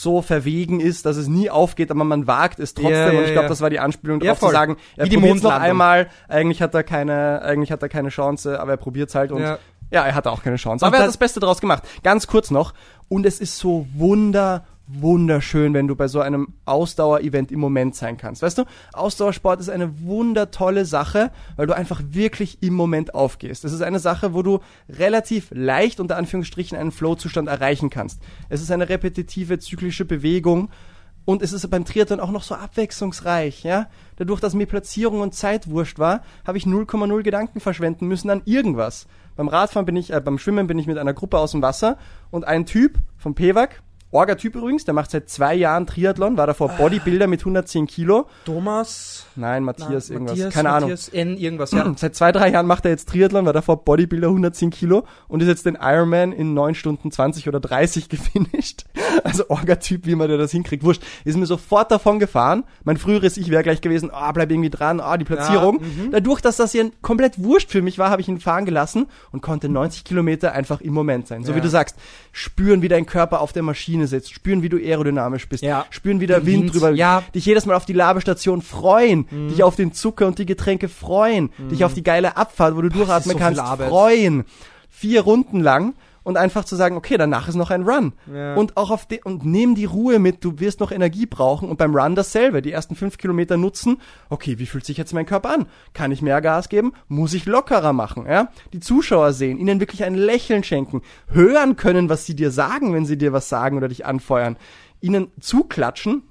so 0.00 0.22
verwegen 0.22 0.80
ist, 0.80 1.06
dass 1.06 1.16
es 1.16 1.28
nie 1.28 1.50
aufgeht, 1.50 1.90
aber 1.92 2.02
man 2.02 2.26
wagt 2.26 2.58
es 2.58 2.74
trotzdem. 2.74 2.92
Ja, 2.92 3.12
ja, 3.12 3.18
und 3.18 3.24
ich 3.26 3.32
glaube, 3.32 3.48
das 3.48 3.60
war 3.60 3.70
die 3.70 3.78
Anspielung 3.78 4.18
darauf 4.18 4.38
zu 4.40 4.46
voll. 4.46 4.52
sagen, 4.52 4.76
er 4.96 5.04
Wie 5.06 5.10
die 5.10 5.16
probiert's 5.16 5.42
noch 5.42 5.52
einmal, 5.52 6.08
eigentlich 6.28 6.60
hat 6.60 6.74
er 6.74 6.82
keine, 6.82 7.42
eigentlich 7.42 7.70
hat 7.70 7.80
er 7.80 7.88
keine 7.88 8.08
Chance, 8.08 8.58
aber 8.58 8.72
er 8.72 8.76
probiert's 8.76 9.14
halt 9.14 9.30
und 9.30 9.40
Ja. 9.42 9.58
er 9.90 10.14
hatte 10.16 10.32
auch 10.32 10.42
keine 10.42 10.56
Chance. 10.56 10.84
Aber 10.84 10.96
er 10.96 11.02
hat 11.02 11.08
das 11.08 11.16
Beste 11.16 11.38
draus 11.38 11.60
gemacht. 11.60 11.84
Ganz 12.02 12.26
kurz 12.26 12.50
noch. 12.50 12.74
Und 13.08 13.24
es 13.24 13.38
ist 13.38 13.56
so 13.58 13.86
wunder, 13.94 14.64
wunderschön, 14.86 15.72
wenn 15.72 15.88
du 15.88 15.96
bei 15.96 16.08
so 16.08 16.20
einem 16.20 16.48
Ausdauer-Event 16.66 17.50
im 17.50 17.60
Moment 17.60 17.94
sein 17.94 18.16
kannst. 18.16 18.42
Weißt 18.42 18.58
du, 18.58 18.64
Ausdauersport 18.92 19.60
ist 19.60 19.70
eine 19.70 20.02
wundertolle 20.02 20.84
Sache, 20.84 21.30
weil 21.56 21.66
du 21.66 21.74
einfach 21.74 22.02
wirklich 22.10 22.62
im 22.62 22.74
Moment 22.74 23.14
aufgehst. 23.14 23.64
Es 23.64 23.72
ist 23.72 23.82
eine 23.82 23.98
Sache, 23.98 24.34
wo 24.34 24.42
du 24.42 24.60
relativ 24.88 25.48
leicht 25.52 26.00
unter 26.00 26.16
Anführungsstrichen 26.16 26.76
einen 26.76 26.92
Flow-Zustand 26.92 27.48
erreichen 27.48 27.88
kannst. 27.88 28.20
Es 28.48 28.60
ist 28.60 28.70
eine 28.70 28.88
repetitive, 28.88 29.58
zyklische 29.58 30.04
Bewegung. 30.04 30.68
Und 31.26 31.40
es 31.40 31.54
ist 31.54 31.68
beim 31.70 31.86
Triathlon 31.86 32.20
auch 32.20 32.30
noch 32.30 32.42
so 32.42 32.54
abwechslungsreich, 32.54 33.62
ja. 33.64 33.86
Dadurch, 34.16 34.40
dass 34.40 34.52
mir 34.52 34.66
Platzierung 34.66 35.22
und 35.22 35.34
Zeit 35.34 35.70
wurscht 35.70 35.98
war, 35.98 36.20
habe 36.46 36.58
ich 36.58 36.64
0,0 36.64 37.22
Gedanken 37.22 37.60
verschwenden 37.60 38.06
müssen 38.06 38.28
an 38.28 38.42
irgendwas. 38.44 39.06
Beim 39.34 39.48
Radfahren 39.48 39.86
bin 39.86 39.96
ich, 39.96 40.12
äh, 40.12 40.20
beim 40.20 40.38
Schwimmen 40.38 40.66
bin 40.66 40.78
ich 40.78 40.86
mit 40.86 40.98
einer 40.98 41.14
Gruppe 41.14 41.38
aus 41.38 41.52
dem 41.52 41.62
Wasser 41.62 41.96
und 42.30 42.46
ein 42.46 42.66
Typ 42.66 42.98
vom 43.16 43.34
PEWAG, 43.34 43.80
Orga-Typ 44.14 44.54
übrigens, 44.54 44.84
der 44.84 44.94
macht 44.94 45.10
seit 45.10 45.28
zwei 45.28 45.54
Jahren 45.54 45.86
Triathlon, 45.86 46.36
war 46.36 46.46
davor 46.46 46.68
Bodybuilder 46.68 47.26
mit 47.26 47.40
110 47.40 47.86
Kilo. 47.86 48.26
Thomas 48.44 49.26
Nein, 49.36 49.64
Matthias 49.64 50.08
na, 50.08 50.14
irgendwas, 50.14 50.36
Matthias, 50.38 50.54
keine 50.54 50.70
Ahnung. 50.70 50.90
Matthias 50.90 51.08
N 51.08 51.36
irgendwas, 51.36 51.72
ja. 51.72 51.92
Seit 51.96 52.14
zwei, 52.14 52.30
drei 52.30 52.50
Jahren 52.50 52.66
macht 52.66 52.84
er 52.84 52.92
jetzt 52.92 53.08
Triathlon, 53.08 53.44
war 53.44 53.52
davor 53.52 53.84
Bodybuilder 53.84 54.28
110 54.28 54.70
Kilo 54.70 55.04
und 55.26 55.42
ist 55.42 55.48
jetzt 55.48 55.66
den 55.66 55.76
Ironman 55.80 56.30
in 56.32 56.54
9 56.54 56.76
Stunden 56.76 57.10
20 57.10 57.48
oder 57.48 57.58
30 57.58 58.08
gefinisht. 58.08 58.84
Also 59.24 59.48
Orga-Typ, 59.48 60.06
wie 60.06 60.14
man 60.14 60.28
der 60.28 60.38
das 60.38 60.52
hinkriegt. 60.52 60.84
Wurscht. 60.84 61.02
Ist 61.24 61.36
mir 61.36 61.46
sofort 61.46 61.90
davon 61.90 62.20
gefahren. 62.20 62.62
Mein 62.84 62.96
früheres 62.98 63.36
Ich 63.36 63.50
wäre 63.50 63.64
gleich 63.64 63.80
gewesen, 63.80 64.10
ah, 64.12 64.30
bleib 64.30 64.50
irgendwie 64.52 64.70
dran, 64.70 65.00
ah, 65.00 65.16
die 65.16 65.24
Platzierung. 65.24 65.80
mhm. 65.80 66.10
Dadurch, 66.12 66.40
dass 66.40 66.56
das 66.56 66.70
hier 66.70 66.90
komplett 67.02 67.42
wurscht 67.42 67.70
für 67.70 67.82
mich 67.82 67.98
war, 67.98 68.10
habe 68.10 68.22
ich 68.22 68.28
ihn 68.28 68.38
fahren 68.38 68.64
gelassen 68.64 69.06
und 69.32 69.40
konnte 69.42 69.68
90 69.68 70.04
Kilometer 70.04 70.52
einfach 70.52 70.80
im 70.80 70.94
Moment 70.94 71.26
sein. 71.26 71.42
So 71.42 71.50
Ja. 71.50 71.56
wie 71.56 71.60
du 71.62 71.68
sagst, 71.68 71.96
spüren, 72.30 72.80
wie 72.82 72.88
dein 72.88 73.06
Körper 73.06 73.40
auf 73.40 73.52
der 73.52 73.62
Maschine 73.64 74.03
sitzt, 74.06 74.32
spüren, 74.32 74.62
wie 74.62 74.68
du 74.68 74.76
aerodynamisch 74.76 75.48
bist, 75.48 75.62
Ja. 75.62 75.86
spüren, 75.90 76.20
wie 76.20 76.26
der 76.26 76.40
Den 76.40 76.46
Wind, 76.46 76.62
Wind, 76.64 76.74
drüber, 76.74 76.90
ja. 76.90 77.22
dich 77.34 77.44
jedes 77.46 77.66
Mal 77.66 77.74
auf 77.74 77.84
die 77.86 77.92
Labestation 77.92 78.62
freuen, 78.62 79.26
Mhm. 79.30 79.48
dich 79.48 79.62
auf 79.62 79.76
den 79.76 79.92
Zucker 79.92 80.26
und 80.26 80.38
die 80.38 80.46
Getränke 80.46 80.88
freuen, 80.88 81.50
dich 81.70 81.84
auf 81.84 81.94
die 81.94 82.02
geile 82.02 82.36
Abfahrt, 82.36 82.76
wo 82.76 82.82
du 82.82 82.88
durchatmen 82.88 83.32
so 83.34 83.38
kannst, 83.38 83.60
freuen. 83.60 84.44
vier 84.90 85.22
Runden 85.22 85.60
lang 85.60 85.94
und 86.24 86.36
einfach 86.36 86.64
zu 86.64 86.74
sagen, 86.74 86.96
okay, 86.96 87.16
danach 87.16 87.46
ist 87.46 87.54
noch 87.54 87.70
ein 87.70 87.82
Run. 87.84 88.14
Ja. 88.32 88.54
Und 88.54 88.76
auch 88.76 88.90
auf 88.90 89.06
die, 89.06 89.22
und 89.22 89.44
nimm 89.44 89.74
die 89.74 89.84
Ruhe 89.84 90.18
mit, 90.18 90.42
du 90.42 90.58
wirst 90.58 90.80
noch 90.80 90.90
Energie 90.90 91.26
brauchen 91.26 91.68
und 91.68 91.76
beim 91.76 91.94
Run 91.94 92.16
dasselbe. 92.16 92.62
Die 92.62 92.72
ersten 92.72 92.96
fünf 92.96 93.18
Kilometer 93.18 93.56
nutzen, 93.56 94.00
okay, 94.30 94.58
wie 94.58 94.66
fühlt 94.66 94.84
sich 94.86 94.96
jetzt 94.96 95.12
mein 95.12 95.26
Körper 95.26 95.50
an? 95.50 95.66
Kann 95.92 96.10
ich 96.10 96.22
mehr 96.22 96.40
Gas 96.40 96.68
geben? 96.68 96.94
Muss 97.06 97.34
ich 97.34 97.46
lockerer 97.46 97.92
machen, 97.92 98.26
ja? 98.26 98.48
Die 98.72 98.80
Zuschauer 98.80 99.32
sehen, 99.34 99.58
ihnen 99.58 99.80
wirklich 99.80 100.02
ein 100.02 100.14
Lächeln 100.14 100.64
schenken, 100.64 101.02
hören 101.28 101.76
können, 101.76 102.08
was 102.08 102.26
sie 102.26 102.34
dir 102.34 102.50
sagen, 102.50 102.94
wenn 102.94 103.06
sie 103.06 103.18
dir 103.18 103.32
was 103.32 103.48
sagen 103.48 103.76
oder 103.76 103.88
dich 103.88 104.06
anfeuern, 104.06 104.56
ihnen 105.00 105.30
zuklatschen 105.38 106.22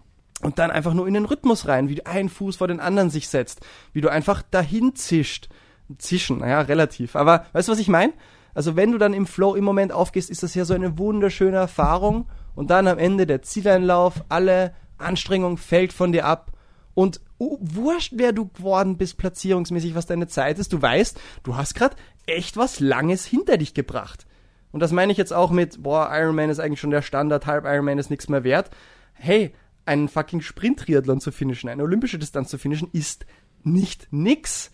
und 0.41 0.57
dann 0.57 0.71
einfach 0.71 0.95
nur 0.95 1.07
in 1.07 1.13
den 1.13 1.25
Rhythmus 1.25 1.67
rein, 1.67 1.87
wie 1.87 1.95
du 1.95 2.05
ein 2.07 2.29
Fuß 2.29 2.55
vor 2.55 2.67
den 2.67 2.79
anderen 2.79 3.11
sich 3.11 3.29
setzt, 3.29 3.61
wie 3.93 4.01
du 4.01 4.09
einfach 4.09 4.41
dahin 4.41 4.95
zischt. 4.95 5.49
Zischen, 5.97 6.39
naja, 6.39 6.61
relativ. 6.61 7.15
Aber 7.15 7.45
weißt 7.53 7.67
du, 7.67 7.73
was 7.73 7.79
ich 7.79 7.89
meine? 7.89 8.13
Also 8.53 8.75
wenn 8.75 8.91
du 8.91 8.97
dann 8.97 9.13
im 9.13 9.25
Flow 9.25 9.55
im 9.55 9.63
Moment 9.63 9.91
aufgehst, 9.91 10.29
ist 10.29 10.43
das 10.43 10.55
ja 10.55 10.65
so 10.65 10.73
eine 10.73 10.97
wunderschöne 10.97 11.57
Erfahrung 11.57 12.27
und 12.55 12.69
dann 12.69 12.87
am 12.87 12.97
Ende 12.97 13.25
der 13.25 13.41
Zieleinlauf, 13.41 14.23
alle 14.29 14.73
Anstrengung 14.97 15.57
fällt 15.57 15.93
von 15.93 16.11
dir 16.11 16.25
ab 16.25 16.51
und 16.93 17.19
uh, 17.39 17.57
wurscht, 17.61 18.13
wer 18.15 18.31
du 18.31 18.47
geworden 18.47 18.97
bist, 18.97 19.17
platzierungsmäßig, 19.17 19.95
was 19.95 20.05
deine 20.05 20.27
Zeit 20.27 20.59
ist, 20.59 20.73
du 20.73 20.81
weißt, 20.81 21.19
du 21.43 21.55
hast 21.55 21.73
gerade 21.73 21.95
echt 22.25 22.57
was 22.57 22.79
Langes 22.79 23.25
hinter 23.25 23.57
dich 23.57 23.73
gebracht. 23.73 24.25
Und 24.71 24.79
das 24.79 24.91
meine 24.91 25.11
ich 25.11 25.17
jetzt 25.17 25.33
auch 25.33 25.51
mit, 25.51 25.83
boah, 25.83 26.09
Ironman 26.11 26.49
ist 26.49 26.59
eigentlich 26.59 26.79
schon 26.79 26.91
der 26.91 27.01
Standard, 27.01 27.45
halb 27.45 27.65
Ironman 27.65 27.99
ist 27.99 28.09
nichts 28.09 28.29
mehr 28.29 28.43
wert. 28.43 28.71
Hey, 29.13 29.53
einen 29.85 30.07
fucking 30.07 30.41
Sprint-Triathlon 30.41 31.19
zu 31.19 31.31
finishen, 31.31 31.69
eine 31.69 31.83
olympische 31.83 32.17
Distanz 32.17 32.49
zu 32.49 32.57
finishen, 32.57 32.89
ist 32.91 33.25
nicht 33.63 34.07
nix. 34.11 34.71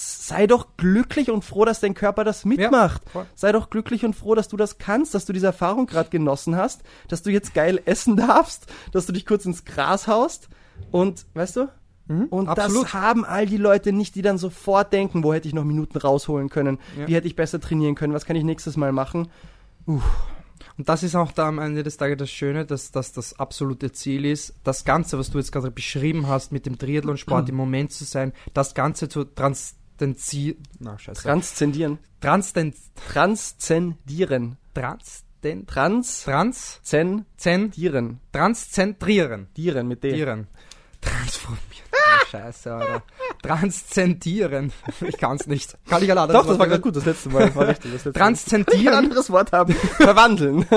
Sei 0.00 0.46
doch 0.46 0.76
glücklich 0.76 1.30
und 1.30 1.44
froh, 1.44 1.64
dass 1.64 1.80
dein 1.80 1.94
Körper 1.94 2.22
das 2.24 2.44
mitmacht. 2.44 3.02
voll. 3.10 3.26
Sei 3.34 3.50
doch 3.52 3.68
glücklich 3.70 4.04
und 4.04 4.14
froh, 4.14 4.34
dass 4.34 4.46
du 4.48 4.56
das 4.56 4.78
kannst, 4.78 5.14
dass 5.14 5.24
du 5.24 5.32
diese 5.32 5.46
Erfahrung 5.46 5.86
gerade 5.86 6.10
genossen 6.10 6.54
hast, 6.56 6.82
dass 7.08 7.22
du 7.22 7.30
jetzt 7.30 7.52
geil 7.54 7.80
essen 7.84 8.16
darfst, 8.28 8.66
dass 8.92 9.06
du 9.06 9.12
dich 9.12 9.26
kurz 9.26 9.44
ins 9.44 9.64
Gras 9.64 10.06
haust 10.06 10.48
und, 10.92 11.26
weißt 11.34 11.56
du? 11.56 11.68
Und 12.30 12.48
absolut. 12.48 12.84
das 12.84 12.94
haben 12.94 13.24
all 13.26 13.44
die 13.44 13.58
Leute 13.58 13.92
nicht, 13.92 14.14
die 14.14 14.22
dann 14.22 14.38
sofort 14.38 14.94
denken, 14.94 15.22
wo 15.24 15.34
hätte 15.34 15.46
ich 15.46 15.52
noch 15.52 15.64
Minuten 15.64 15.98
rausholen 15.98 16.48
können, 16.48 16.78
Ja. 16.98 17.06
wie 17.06 17.14
hätte 17.14 17.26
ich 17.26 17.36
besser 17.36 17.60
trainieren 17.60 17.96
können, 17.96 18.14
was 18.14 18.24
kann 18.24 18.34
ich 18.36 18.44
nächstes 18.44 18.78
Mal 18.78 18.92
machen. 18.92 19.28
Und 19.84 20.02
das 20.88 21.02
ist 21.02 21.14
auch 21.16 21.32
da 21.32 21.48
am 21.48 21.58
Ende 21.58 21.82
des 21.82 21.96
Tages 21.96 22.16
das 22.18 22.30
Schöne, 22.30 22.64
dass, 22.64 22.92
dass 22.92 23.12
das 23.12 23.38
absolute 23.38 23.92
Ziel 23.92 24.24
ist, 24.24 24.54
das 24.64 24.84
Ganze, 24.84 25.18
was 25.18 25.30
du 25.30 25.38
jetzt 25.38 25.52
gerade 25.52 25.70
beschrieben 25.70 26.28
hast, 26.28 26.52
mit 26.52 26.66
dem 26.66 26.78
Triathlonsport 26.78 27.48
im 27.50 27.56
Moment 27.56 27.92
zu 27.92 28.04
sein, 28.04 28.32
das 28.54 28.74
Ganze 28.74 29.08
zu 29.08 29.24
transzendieren. 29.98 30.62
Na, 30.78 30.98
scheiße. 30.98 31.22
Transzendieren. 31.22 31.98
Transzen, 32.20 32.74
Transzendieren. 33.12 34.56
transzen, 34.74 35.66
Transzendieren. 35.66 36.20
transzen, 36.24 38.20
transzentrieren. 38.32 39.48
Dieren 39.56 39.88
mit 39.88 40.02
D. 40.02 40.12
Dieren. 40.12 40.46
Transformieren. 41.00 41.62
Oh, 41.92 42.26
scheiße, 42.30 42.72
Alter. 42.74 43.02
Transzendieren. 43.42 44.72
Ich 45.00 45.16
kann's 45.16 45.46
nicht. 45.46 45.76
Kann 45.88 46.02
ich 46.02 46.10
ein 46.10 46.18
anderes 46.18 46.40
Doch, 46.42 46.48
das 46.48 46.50
Wort 46.50 46.58
war 46.58 46.66
gerade 46.66 46.80
gut, 46.82 46.96
das 46.96 47.04
letzte 47.04 47.28
Mal. 47.28 47.54
War 47.54 47.68
richtig. 47.68 47.92
Das 47.92 48.04
letzte 48.04 48.08
Mal. 48.10 48.24
Kann 48.24 48.34
ich 48.34 48.40
ein 48.40 48.64
Transzendieren. 48.64 48.94
anderes 48.94 49.30
Wort 49.30 49.52
haben. 49.52 49.74
Verwandeln. 49.96 50.66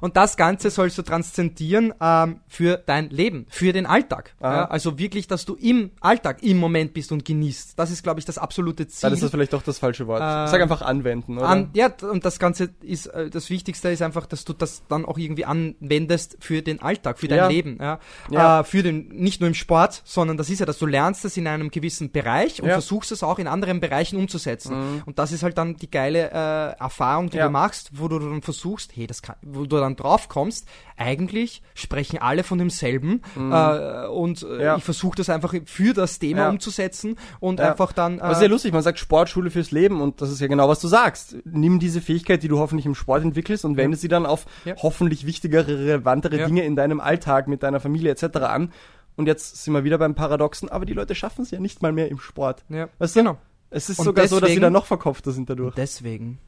Und 0.00 0.16
das 0.16 0.36
Ganze 0.36 0.70
sollst 0.70 0.98
du 0.98 1.02
transzendieren 1.02 1.94
ähm, 2.00 2.40
für 2.48 2.76
dein 2.76 3.10
Leben, 3.10 3.46
für 3.48 3.72
den 3.72 3.86
Alltag. 3.86 4.34
Ja, 4.40 4.66
also 4.66 4.98
wirklich, 4.98 5.26
dass 5.28 5.44
du 5.44 5.54
im 5.54 5.90
Alltag, 6.00 6.42
im 6.42 6.58
Moment 6.58 6.94
bist 6.94 7.12
und 7.12 7.24
genießt. 7.24 7.78
Das 7.78 7.90
ist, 7.90 8.02
glaube 8.02 8.20
ich, 8.20 8.26
das 8.26 8.38
absolute 8.38 8.86
Ziel. 8.86 9.02
Dann 9.02 9.12
ist 9.14 9.22
das 9.22 9.30
vielleicht 9.30 9.52
doch 9.52 9.62
das 9.62 9.78
falsche 9.78 10.06
Wort. 10.06 10.20
Äh, 10.20 10.50
Sag 10.50 10.60
einfach 10.60 10.82
anwenden, 10.82 11.38
oder? 11.38 11.48
An, 11.48 11.70
ja, 11.74 11.90
und 12.10 12.24
das 12.24 12.38
Ganze 12.38 12.70
ist, 12.82 13.06
äh, 13.06 13.30
das 13.30 13.50
Wichtigste 13.50 13.88
ist 13.90 14.02
einfach, 14.02 14.26
dass 14.26 14.44
du 14.44 14.52
das 14.52 14.82
dann 14.88 15.04
auch 15.04 15.18
irgendwie 15.18 15.44
anwendest 15.44 16.36
für 16.40 16.62
den 16.62 16.82
Alltag, 16.82 17.18
für 17.18 17.28
dein 17.28 17.38
Ja. 17.38 17.48
Leben. 17.48 17.78
Ja. 17.80 17.98
Ja. 18.30 18.60
Äh, 18.60 18.64
für 18.64 18.82
den, 18.82 19.08
nicht 19.08 19.40
nur 19.40 19.48
im 19.48 19.54
Sport, 19.54 20.02
sondern 20.04 20.36
das 20.36 20.50
ist 20.50 20.60
ja, 20.60 20.66
dass 20.66 20.78
du 20.78 20.86
lernst 20.86 21.24
es 21.24 21.36
in 21.36 21.46
einem 21.46 21.70
gewissen 21.70 22.10
Bereich 22.10 22.62
und 22.62 22.68
versuchst 22.68 23.12
es 23.12 23.22
auch 23.22 23.38
in 23.38 23.46
anderen 23.46 23.80
Bereichen 23.80 24.16
umzusetzen. 24.16 25.02
Und 25.06 25.18
das 25.18 25.32
ist 25.32 25.42
halt 25.42 25.58
dann 25.58 25.76
die 25.76 25.90
geile 25.90 26.30
äh, 26.30 26.78
Erfahrung, 26.80 27.30
die 27.30 27.38
du 27.38 27.50
machst, 27.50 27.90
wo 27.92 28.08
du 28.08 28.18
dann 28.18 28.42
versuchst, 28.42 28.92
hey, 28.94 29.06
das 29.06 29.22
kann, 29.22 29.36
wo 29.42 29.64
du 29.64 29.76
dann 29.76 29.85
drauf 29.94 30.28
kommst, 30.28 30.66
eigentlich 30.96 31.62
sprechen 31.74 32.18
alle 32.18 32.42
von 32.42 32.58
demselben 32.58 33.22
äh, 33.36 34.06
und 34.08 34.42
äh, 34.42 34.46
Mhm. 34.46 34.60
Ja. 34.60 34.76
ich 34.76 34.82
versuche 34.84 35.16
das 35.16 35.28
einfach 35.28 35.54
für 35.66 35.94
das 35.94 36.18
Thema 36.18 36.40
Ja. 36.40 36.48
umzusetzen 36.50 37.16
und 37.38 37.60
Ja. 37.60 37.70
einfach 37.70 37.92
dann 37.92 38.18
Aber 38.20 38.32
es 38.32 38.38
ist 38.38 38.42
äh, 38.42 38.46
ja 38.46 38.50
lustig, 38.50 38.72
man 38.72 38.82
sagt 38.82 38.98
Sportschule 38.98 39.50
fürs 39.50 39.70
Leben 39.70 40.00
und 40.00 40.20
das 40.20 40.30
ist 40.30 40.40
ja 40.40 40.46
genau, 40.48 40.68
was 40.68 40.80
du 40.80 40.88
sagst. 40.88 41.36
Nimm 41.44 41.78
diese 41.78 42.00
Fähigkeit, 42.00 42.42
die 42.42 42.48
du 42.48 42.58
hoffentlich 42.58 42.86
im 42.86 42.94
Sport 42.96 43.22
entwickelst 43.22 43.64
und 43.64 43.76
wende 43.76 43.96
sie 43.96 44.08
dann 44.08 44.26
auf 44.26 44.46
hoffentlich 44.82 45.26
wichtigere, 45.26 45.68
relevantere. 45.68 46.36
Dinge 46.46 46.64
in 46.64 46.74
deinem 46.74 47.00
Alltag 47.00 47.46
mit 47.46 47.62
deiner 47.62 47.78
Familie 47.78 48.10
etc. 48.10 48.36
an. 48.38 48.72
Und 49.16 49.26
jetzt 49.26 49.62
sind 49.64 49.72
wir 49.74 49.84
wieder 49.84 49.98
beim 49.98 50.14
Paradoxen, 50.14 50.68
aber 50.68 50.84
die 50.86 50.92
Leute 50.92 51.14
schaffen 51.14 51.42
es 51.42 51.50
ja 51.50 51.58
nicht 51.60 51.82
mal 51.82 51.92
mehr 51.92 52.10
im 52.10 52.18
Sport. 52.18 52.64
ja, 52.68 52.88
Weißt 52.98 53.14
du? 53.16 53.20
genau. 53.20 53.38
Es 53.70 53.88
ist 53.90 53.98
Und 53.98 54.04
sogar 54.04 54.28
so, 54.28 54.36
dass 54.36 54.48
sie 54.48 54.54
deswegen- 54.54 54.62
dann 54.62 54.72
noch 54.72 54.86
verkopfter 54.86 55.32
sind 55.32 55.50
dadurch. 55.50 55.74
Deswegen 55.74 56.38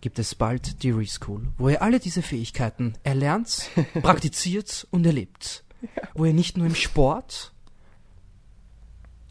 gibt 0.00 0.18
es 0.18 0.34
bald 0.34 0.82
die 0.82 0.90
Reschool, 0.90 1.48
wo 1.58 1.68
ihr 1.68 1.82
alle 1.82 1.98
diese 2.00 2.22
Fähigkeiten 2.22 2.94
erlernt, 3.02 3.70
praktiziert 4.02 4.86
und 4.90 5.04
erlebt. 5.06 5.64
Wo 6.14 6.24
ihr 6.24 6.32
nicht 6.34 6.56
nur 6.56 6.66
im 6.66 6.74
Sport 6.74 7.52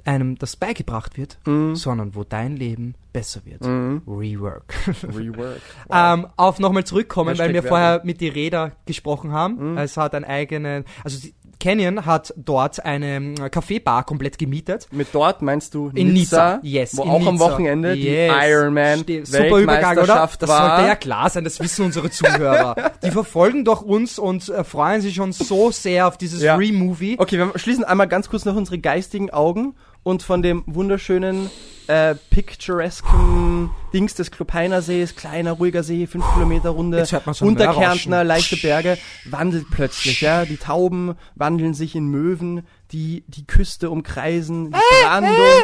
einem 0.06 0.38
das 0.38 0.56
beigebracht 0.56 1.18
wird, 1.18 1.38
Mhm. 1.46 1.76
sondern 1.76 2.16
wo 2.16 2.24
dein 2.24 2.56
Leben 2.56 2.96
besser 3.12 3.42
wird. 3.44 3.62
Mhm. 3.62 4.02
Rework. 4.08 4.74
Rework. 5.04 5.62
Ähm, 5.92 6.28
auf 6.38 6.60
nochmal 6.60 6.86
zurückkommen, 6.86 7.30
Hashtag 7.30 7.48
weil 7.48 7.54
wir 7.54 7.64
vorher 7.64 8.02
mit 8.06 8.22
die 8.22 8.30
Räder 8.30 8.72
gesprochen 8.86 9.32
haben. 9.34 9.72
Mhm. 9.74 9.78
Es 9.78 9.98
hat 9.98 10.16
einen 10.16 10.24
eigenen, 10.26 10.86
also 11.04 11.20
die- 11.20 11.34
Canyon 11.60 12.06
hat 12.06 12.34
dort 12.38 12.86
eine 12.86 13.36
äh, 13.40 13.50
Kaffeebar 13.50 14.04
komplett 14.06 14.38
gemietet. 14.38 14.88
Mit 14.92 15.08
dort 15.12 15.42
meinst 15.42 15.74
du 15.74 15.90
In 15.96 16.14
Nizza, 16.14 16.60
yes. 16.62 16.96
wo 16.98 17.04
auch 17.04 17.26
am 17.26 17.34
Nizza. 17.36 17.52
Wochenende 17.52 17.94
Yes. 17.94 18.32
die 18.32 18.48
Ironman 18.50 19.00
Super 19.26 19.58
Übergang, 19.58 19.98
oder? 19.98 20.30
Das 20.40 20.50
war. 20.50 20.70
sollte 20.76 20.88
ja 20.88 20.96
klar 20.96 21.30
sein, 21.30 21.44
das 21.44 21.60
wissen 21.60 21.86
unsere 21.86 22.10
Zuhörer. 22.10 22.76
Die 23.04 23.12
verfolgen 23.12 23.66
doch 23.66 23.82
uns 23.82 24.20
und 24.20 24.48
äh, 24.50 24.64
freuen 24.64 25.02
sich 25.02 25.16
schon 25.16 25.32
so 25.32 25.72
sehr 25.72 26.08
auf 26.08 26.18
dieses 26.18 26.42
Ja. 26.42 26.56
Re-Movie. 26.56 27.16
Okay, 27.20 27.38
wir 27.38 27.52
schließen 27.58 27.84
einmal 27.84 28.08
ganz 28.08 28.30
kurz 28.30 28.46
noch 28.46 28.56
unsere 28.56 28.78
geistigen 28.78 29.30
Augen 29.32 29.76
und 30.04 30.24
von 30.24 30.42
dem 30.42 30.64
wunderschönen, 30.68 31.50
äh, 31.88 32.16
picturesken 32.30 33.70
Dings 33.94 34.14
des 34.14 34.32
Klopeiner 34.32 34.82
Sees, 34.82 35.16
kleiner, 35.16 35.54
ruhiger 35.54 35.84
See, 35.84 36.08
fünf 36.08 36.26
Kilometer 36.34 36.70
Runde, 36.70 37.06
Unterkärntner, 37.42 38.24
leichte 38.24 38.58
Berge, 38.58 38.98
wandelt 39.26 39.68
plötzlich, 39.72 40.22
ja, 40.22 40.46
die 40.46 40.58
Tauben 40.58 41.16
wandeln 41.36 41.74
sich 41.74 41.96
in 41.96 42.08
Möwen, 42.08 42.68
die 42.92 43.24
die 43.28 43.48
Küste 43.48 43.90
umkreisen, 43.90 44.72
die 44.72 45.04
Brandung, 45.04 45.64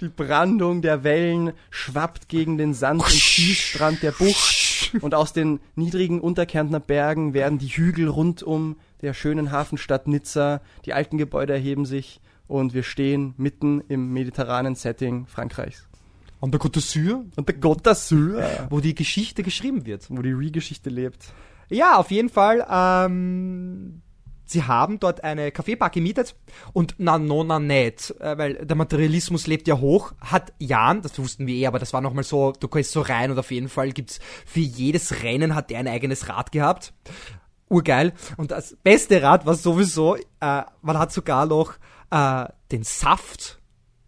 die 0.00 0.08
Brandung 0.08 0.82
der 0.82 1.04
Wellen 1.04 1.52
schwappt 1.70 2.28
gegen 2.28 2.56
den 2.58 2.74
Sand- 2.74 3.02
und 3.02 3.10
Kiesstrand 3.10 4.02
der 4.02 4.12
Bucht. 4.12 4.92
Und 5.00 5.14
aus 5.14 5.32
den 5.32 5.60
niedrigen 5.74 6.20
Unterkärntner 6.20 6.80
Bergen 6.80 7.34
werden 7.34 7.58
die 7.58 7.66
Hügel 7.66 8.08
rund 8.08 8.42
um 8.42 8.76
der 9.02 9.12
schönen 9.12 9.50
Hafenstadt 9.50 10.06
Nizza, 10.08 10.60
die 10.86 10.92
alten 10.92 11.18
Gebäude 11.18 11.52
erheben 11.52 11.84
sich 11.84 12.20
und 12.48 12.74
wir 12.74 12.82
stehen 12.82 13.34
mitten 13.36 13.80
im 13.88 14.12
mediterranen 14.12 14.74
Setting 14.74 15.26
Frankreichs. 15.26 15.86
An 16.40 16.50
der 16.50 16.60
Côte 16.60 16.78
d'Azur, 16.78 17.24
Und 17.36 17.48
der 17.48 17.56
Gott 17.56 17.86
d'Azur, 17.86 18.42
wo 18.70 18.80
die 18.80 18.94
Geschichte 18.94 19.42
geschrieben 19.42 19.86
wird. 19.86 20.06
wo 20.08 20.22
die 20.22 20.32
Re-Geschichte 20.32 20.88
lebt. 20.90 21.32
Ja, 21.68 21.96
auf 21.96 22.10
jeden 22.10 22.28
Fall. 22.28 22.64
Ähm, 22.70 24.02
sie 24.44 24.62
haben 24.62 25.00
dort 25.00 25.24
eine 25.24 25.50
Kaffeebar 25.50 25.90
gemietet 25.90 26.36
und 26.72 26.94
na 26.98 27.18
no 27.18 27.42
na 27.44 27.58
nicht, 27.58 28.14
äh, 28.20 28.38
weil 28.38 28.54
der 28.64 28.76
Materialismus 28.76 29.46
lebt 29.48 29.66
ja 29.68 29.78
hoch. 29.78 30.12
Hat 30.20 30.52
Jan, 30.58 31.02
das 31.02 31.18
wussten 31.18 31.46
wir 31.46 31.54
eh, 31.56 31.66
aber 31.66 31.78
das 31.80 31.92
war 31.92 32.00
nochmal 32.00 32.24
so, 32.24 32.52
du 32.52 32.68
gehst 32.68 32.92
so 32.92 33.00
rein 33.00 33.30
und 33.32 33.38
auf 33.38 33.50
jeden 33.50 33.68
Fall 33.68 33.90
gibt's 33.92 34.20
für 34.46 34.60
jedes 34.60 35.22
Rennen 35.24 35.54
hat 35.54 35.70
der 35.70 35.80
ein 35.80 35.88
eigenes 35.88 36.28
Rad 36.28 36.52
gehabt. 36.52 36.92
Urgeil. 37.68 38.14
Und 38.38 38.52
das 38.52 38.76
beste 38.82 39.20
Rad 39.22 39.44
war 39.44 39.54
sowieso, 39.54 40.16
äh, 40.16 40.62
man 40.80 40.98
hat 40.98 41.12
sogar 41.12 41.44
noch 41.46 41.74
äh, 42.10 42.46
den 42.70 42.84
Saft 42.84 43.57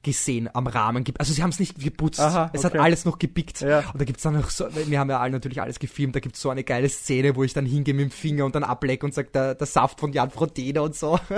gesehen 0.03 0.49
am 0.55 0.67
Rahmen. 0.67 1.05
ge- 1.05 1.15
Also 1.19 1.33
sie 1.33 1.43
haben 1.43 1.51
es 1.51 1.59
nicht 1.61 1.79
geputzt. 1.79 2.21
Aha, 2.21 2.51
es 2.53 2.65
okay. 2.65 2.79
hat 2.79 2.85
alles 2.85 3.05
noch 3.05 3.19
gepickt. 3.19 3.61
Ja. 3.61 3.81
Und 3.93 4.01
da 4.01 4.05
gibt's 4.05 4.23
dann 4.23 4.35
noch 4.35 4.51
so, 4.51 4.67
wir 4.87 4.99
haben 4.99 5.11
ja 5.11 5.21
alle 5.21 5.33
natürlich 5.33 5.61
alles 5.61 5.79
gefilmt, 5.79 6.17
da 6.17 6.21
gibt's 6.21 6.41
so 6.41 6.51
eine 6.51 6.65
geile 6.65 6.89
Szene, 6.89 7.37
wo 7.37 7.45
ich 7.45 7.53
dann 7.53 7.67
hingehe 7.67 7.95
mit 7.95 8.05
dem 8.05 8.11
Finger 8.11 8.45
und 8.47 8.55
dann 8.55 8.65
ablecke 8.65 9.05
und 9.05 9.13
sag, 9.15 9.33
der, 9.33 9.55
der 9.55 9.67
Saft 9.67 10.01
von 10.01 10.13
Jan 10.13 10.31
Frodeno 10.31 10.85
und 10.85 10.95
so. 10.95 11.19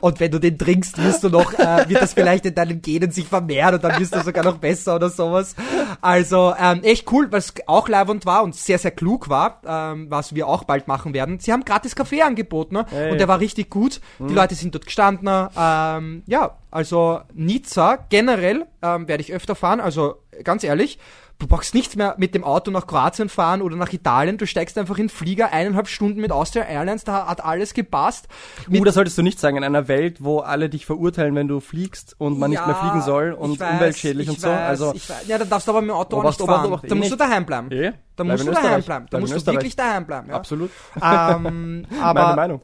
Und 0.00 0.20
wenn 0.20 0.30
du 0.30 0.38
den 0.40 0.58
trinkst, 0.58 0.98
wirst 1.02 1.22
du 1.24 1.30
noch, 1.30 1.52
äh, 1.54 1.88
wird 1.88 2.02
das 2.02 2.12
vielleicht 2.14 2.44
in 2.44 2.54
deinen 2.54 2.82
Genen 2.82 3.10
sich 3.10 3.26
vermehren 3.26 3.74
und 3.76 3.84
dann 3.84 3.98
wirst 4.00 4.14
du 4.14 4.20
sogar 4.22 4.44
noch 4.44 4.58
besser 4.58 4.96
oder 4.96 5.08
sowas. 5.08 5.54
Also 6.00 6.52
ähm, 6.58 6.82
echt 6.82 7.10
cool, 7.12 7.28
was 7.30 7.54
auch 7.66 7.88
leibend 7.88 8.26
war 8.26 8.42
und 8.42 8.54
sehr, 8.54 8.78
sehr 8.78 8.90
klug 8.90 9.28
war, 9.28 9.60
ähm, 9.64 10.10
was 10.10 10.34
wir 10.34 10.46
auch 10.48 10.64
bald 10.64 10.88
machen 10.88 11.14
werden. 11.14 11.38
Sie 11.38 11.52
haben 11.52 11.64
gratis 11.64 11.94
Kaffee 11.94 12.22
angeboten 12.22 12.74
ne? 12.74 12.86
Hey. 12.90 13.12
und 13.12 13.18
der 13.18 13.28
war 13.28 13.40
richtig 13.40 13.70
gut. 13.70 14.00
Die 14.18 14.34
Leute 14.34 14.54
sind 14.56 14.74
dort 14.74 14.84
gestanden. 14.86 15.28
Ähm, 15.56 16.22
ja, 16.26 16.58
also 16.70 17.20
Nizza 17.32 17.93
generell 18.08 18.66
ähm, 18.82 19.08
werde 19.08 19.20
ich 19.22 19.32
öfter 19.32 19.54
fahren. 19.54 19.80
Also 19.80 20.16
ganz 20.42 20.64
ehrlich, 20.64 20.98
Du 21.40 21.48
brauchst 21.48 21.74
nicht 21.74 21.96
mehr 21.96 22.14
mit 22.16 22.32
dem 22.36 22.44
Auto 22.44 22.70
nach 22.70 22.86
Kroatien 22.86 23.28
fahren 23.28 23.60
oder 23.60 23.74
nach 23.74 23.92
Italien. 23.92 24.38
Du 24.38 24.46
steigst 24.46 24.78
einfach 24.78 24.98
in 24.98 25.06
den 25.06 25.08
Flieger, 25.08 25.52
eineinhalb 25.52 25.88
Stunden 25.88 26.20
mit 26.20 26.30
Austria 26.30 26.62
Airlines, 26.62 27.02
da 27.02 27.26
hat 27.26 27.44
alles 27.44 27.74
gepasst. 27.74 28.28
Mit, 28.68 28.80
Uh, 28.80 28.84
das 28.84 28.94
solltest 28.94 29.18
du 29.18 29.22
nicht 29.22 29.40
sagen, 29.40 29.56
in 29.56 29.64
einer 29.64 29.88
Welt, 29.88 30.22
wo 30.22 30.38
alle 30.38 30.68
dich 30.68 30.86
verurteilen, 30.86 31.34
wenn 31.34 31.48
du 31.48 31.58
fliegst 31.58 32.14
und 32.18 32.38
man 32.38 32.50
nicht 32.50 32.60
Ja, 32.60 32.66
mehr 32.68 32.76
fliegen 32.76 33.02
soll 33.02 33.32
und 33.32 33.58
weiß, 33.58 33.68
umweltschädlich 33.72 34.28
ich 34.28 34.34
und 34.34 34.40
so. 34.40 34.46
weiß, 34.46 34.60
Also, 34.60 34.92
ich 34.94 35.10
weiß. 35.10 35.26
Ja, 35.26 35.36
dann 35.38 35.48
darfst 35.50 35.66
du 35.66 35.72
aber 35.72 35.80
mit 35.80 35.90
dem 35.90 35.96
Auto 35.96 36.18
auch 36.18 36.22
nicht 36.24 36.40
fahren. 36.40 36.66
Obacht, 36.66 36.88
da 36.88 36.94
musst 36.94 37.10
du 37.10 37.14
nicht. 37.16 37.20
daheim 37.20 37.46
bleiben. 37.46 37.70
Eh, 37.72 37.90
Da 38.14 38.22
bleib 38.22 38.36
musst 38.38 38.46
du 38.48 38.52
daheim 38.52 38.82
bleiben. 38.84 39.06
Da 39.10 39.18
Bleib 39.18 39.20
musst 39.32 39.46
du 39.48 39.52
wirklich 39.52 39.74
daheim 39.76 40.06
bleiben. 40.06 40.28
Ja. 40.28 40.34
absolut. 40.36 40.70
ähm, 41.02 41.84
Meine 41.90 42.00
aber 42.00 42.36
Meinung. 42.36 42.60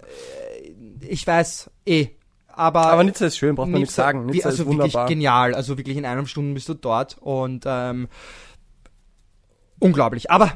ich 1.00 1.26
weiß 1.26 1.70
eh. 1.86 2.08
Aber, 2.60 2.92
Aber 2.92 3.04
Nizza 3.04 3.24
ist 3.24 3.38
schön, 3.38 3.54
braucht 3.54 3.70
man 3.70 3.80
nicht 3.80 3.90
sagen. 3.90 4.26
Nizza 4.26 4.50
also 4.50 4.64
ist 4.64 4.68
wunderbar. 4.68 4.92
wirklich 4.92 5.16
genial. 5.16 5.54
Also 5.54 5.78
wirklich 5.78 5.96
in 5.96 6.04
einem 6.04 6.26
Stunden 6.26 6.52
bist 6.52 6.68
du 6.68 6.74
dort 6.74 7.16
und 7.18 7.64
ähm, 7.66 8.08
unglaublich. 9.80 10.30
Aber 10.30 10.52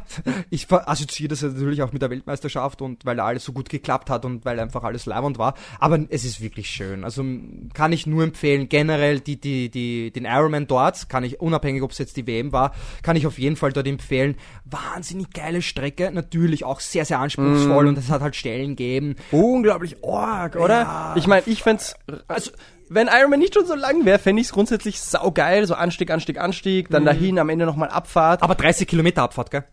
ich 0.51 0.70
assoziiere 0.70 1.31
das 1.31 1.43
natürlich 1.43 1.83
auch 1.83 1.93
mit 1.93 2.03
der 2.03 2.11
Weltmeisterschaft 2.11 2.81
und 2.83 3.05
weil 3.05 3.18
alles 3.18 3.45
so 3.45 3.53
gut 3.53 3.68
geklappt 3.68 4.11
hat 4.11 4.25
und 4.25 4.45
weil 4.45 4.61
einfach 4.61 4.85
alles 4.85 5.07
leibend 5.07 5.39
war. 5.39 5.55
Aber 5.81 5.99
es 6.11 6.25
ist 6.25 6.41
wirklich 6.41 6.70
schön. 6.70 7.03
Also 7.03 7.25
kann 7.72 7.93
ich 7.93 8.07
nur 8.07 8.22
empfehlen, 8.22 8.68
generell 8.68 9.18
die, 9.20 9.41
die, 9.41 9.70
die, 9.70 10.12
den 10.12 10.27
Ironman 10.27 10.66
dort, 10.66 11.09
kann 11.09 11.25
ich, 11.25 11.41
unabhängig 11.41 11.83
ob 11.83 11.91
es 11.91 11.99
jetzt 11.99 12.16
die 12.16 12.27
WM 12.27 12.53
war, 12.53 12.72
kann 13.03 13.16
ich 13.16 13.27
auf 13.27 13.39
jeden 13.39 13.57
Fall 13.57 13.72
dort 13.72 13.89
empfehlen. 13.89 14.37
Wahnsinnig 14.64 15.31
geile 15.33 15.62
Strecke, 15.62 16.11
natürlich 16.12 16.64
auch 16.64 16.81
sehr, 16.81 17.05
sehr 17.05 17.18
Mm. 17.18 17.22
anspruchsvoll 17.22 17.87
und 17.87 17.99
es 17.99 18.11
hat 18.11 18.20
halt 18.20 18.37
Stellen 18.37 18.70
gegeben. 18.70 19.16
Unglaublich 19.31 20.03
org, 20.03 20.57
oder? 20.57 20.83
Ja. 20.83 21.14
Ich 21.16 21.27
meine, 21.27 21.43
ich 21.47 21.62
fänd's, 21.62 21.95
also, 22.29 22.51
wenn 22.89 23.09
Ironman 23.09 23.39
nicht 23.41 23.55
schon 23.55 23.66
so 23.66 23.74
lang 23.74 24.05
wäre, 24.05 24.18
fände 24.18 24.41
ich's 24.43 24.53
grundsätzlich 24.53 25.01
saugeil, 25.01 25.66
so 25.66 25.74
Anstieg, 25.74 26.11
Anstieg, 26.11 26.39
Anstieg, 26.41 26.89
Mhm. 26.89 26.93
dann 26.93 27.05
dahin, 27.05 27.39
am 27.39 27.49
Ende 27.49 27.66
nochmal 27.66 27.89
Abfahrt. 27.91 28.43
Aber 28.43 28.55
30 28.55 28.87
Kilometer 28.89 29.22
Abfahrt, 29.22 29.51
gell? 29.51 29.64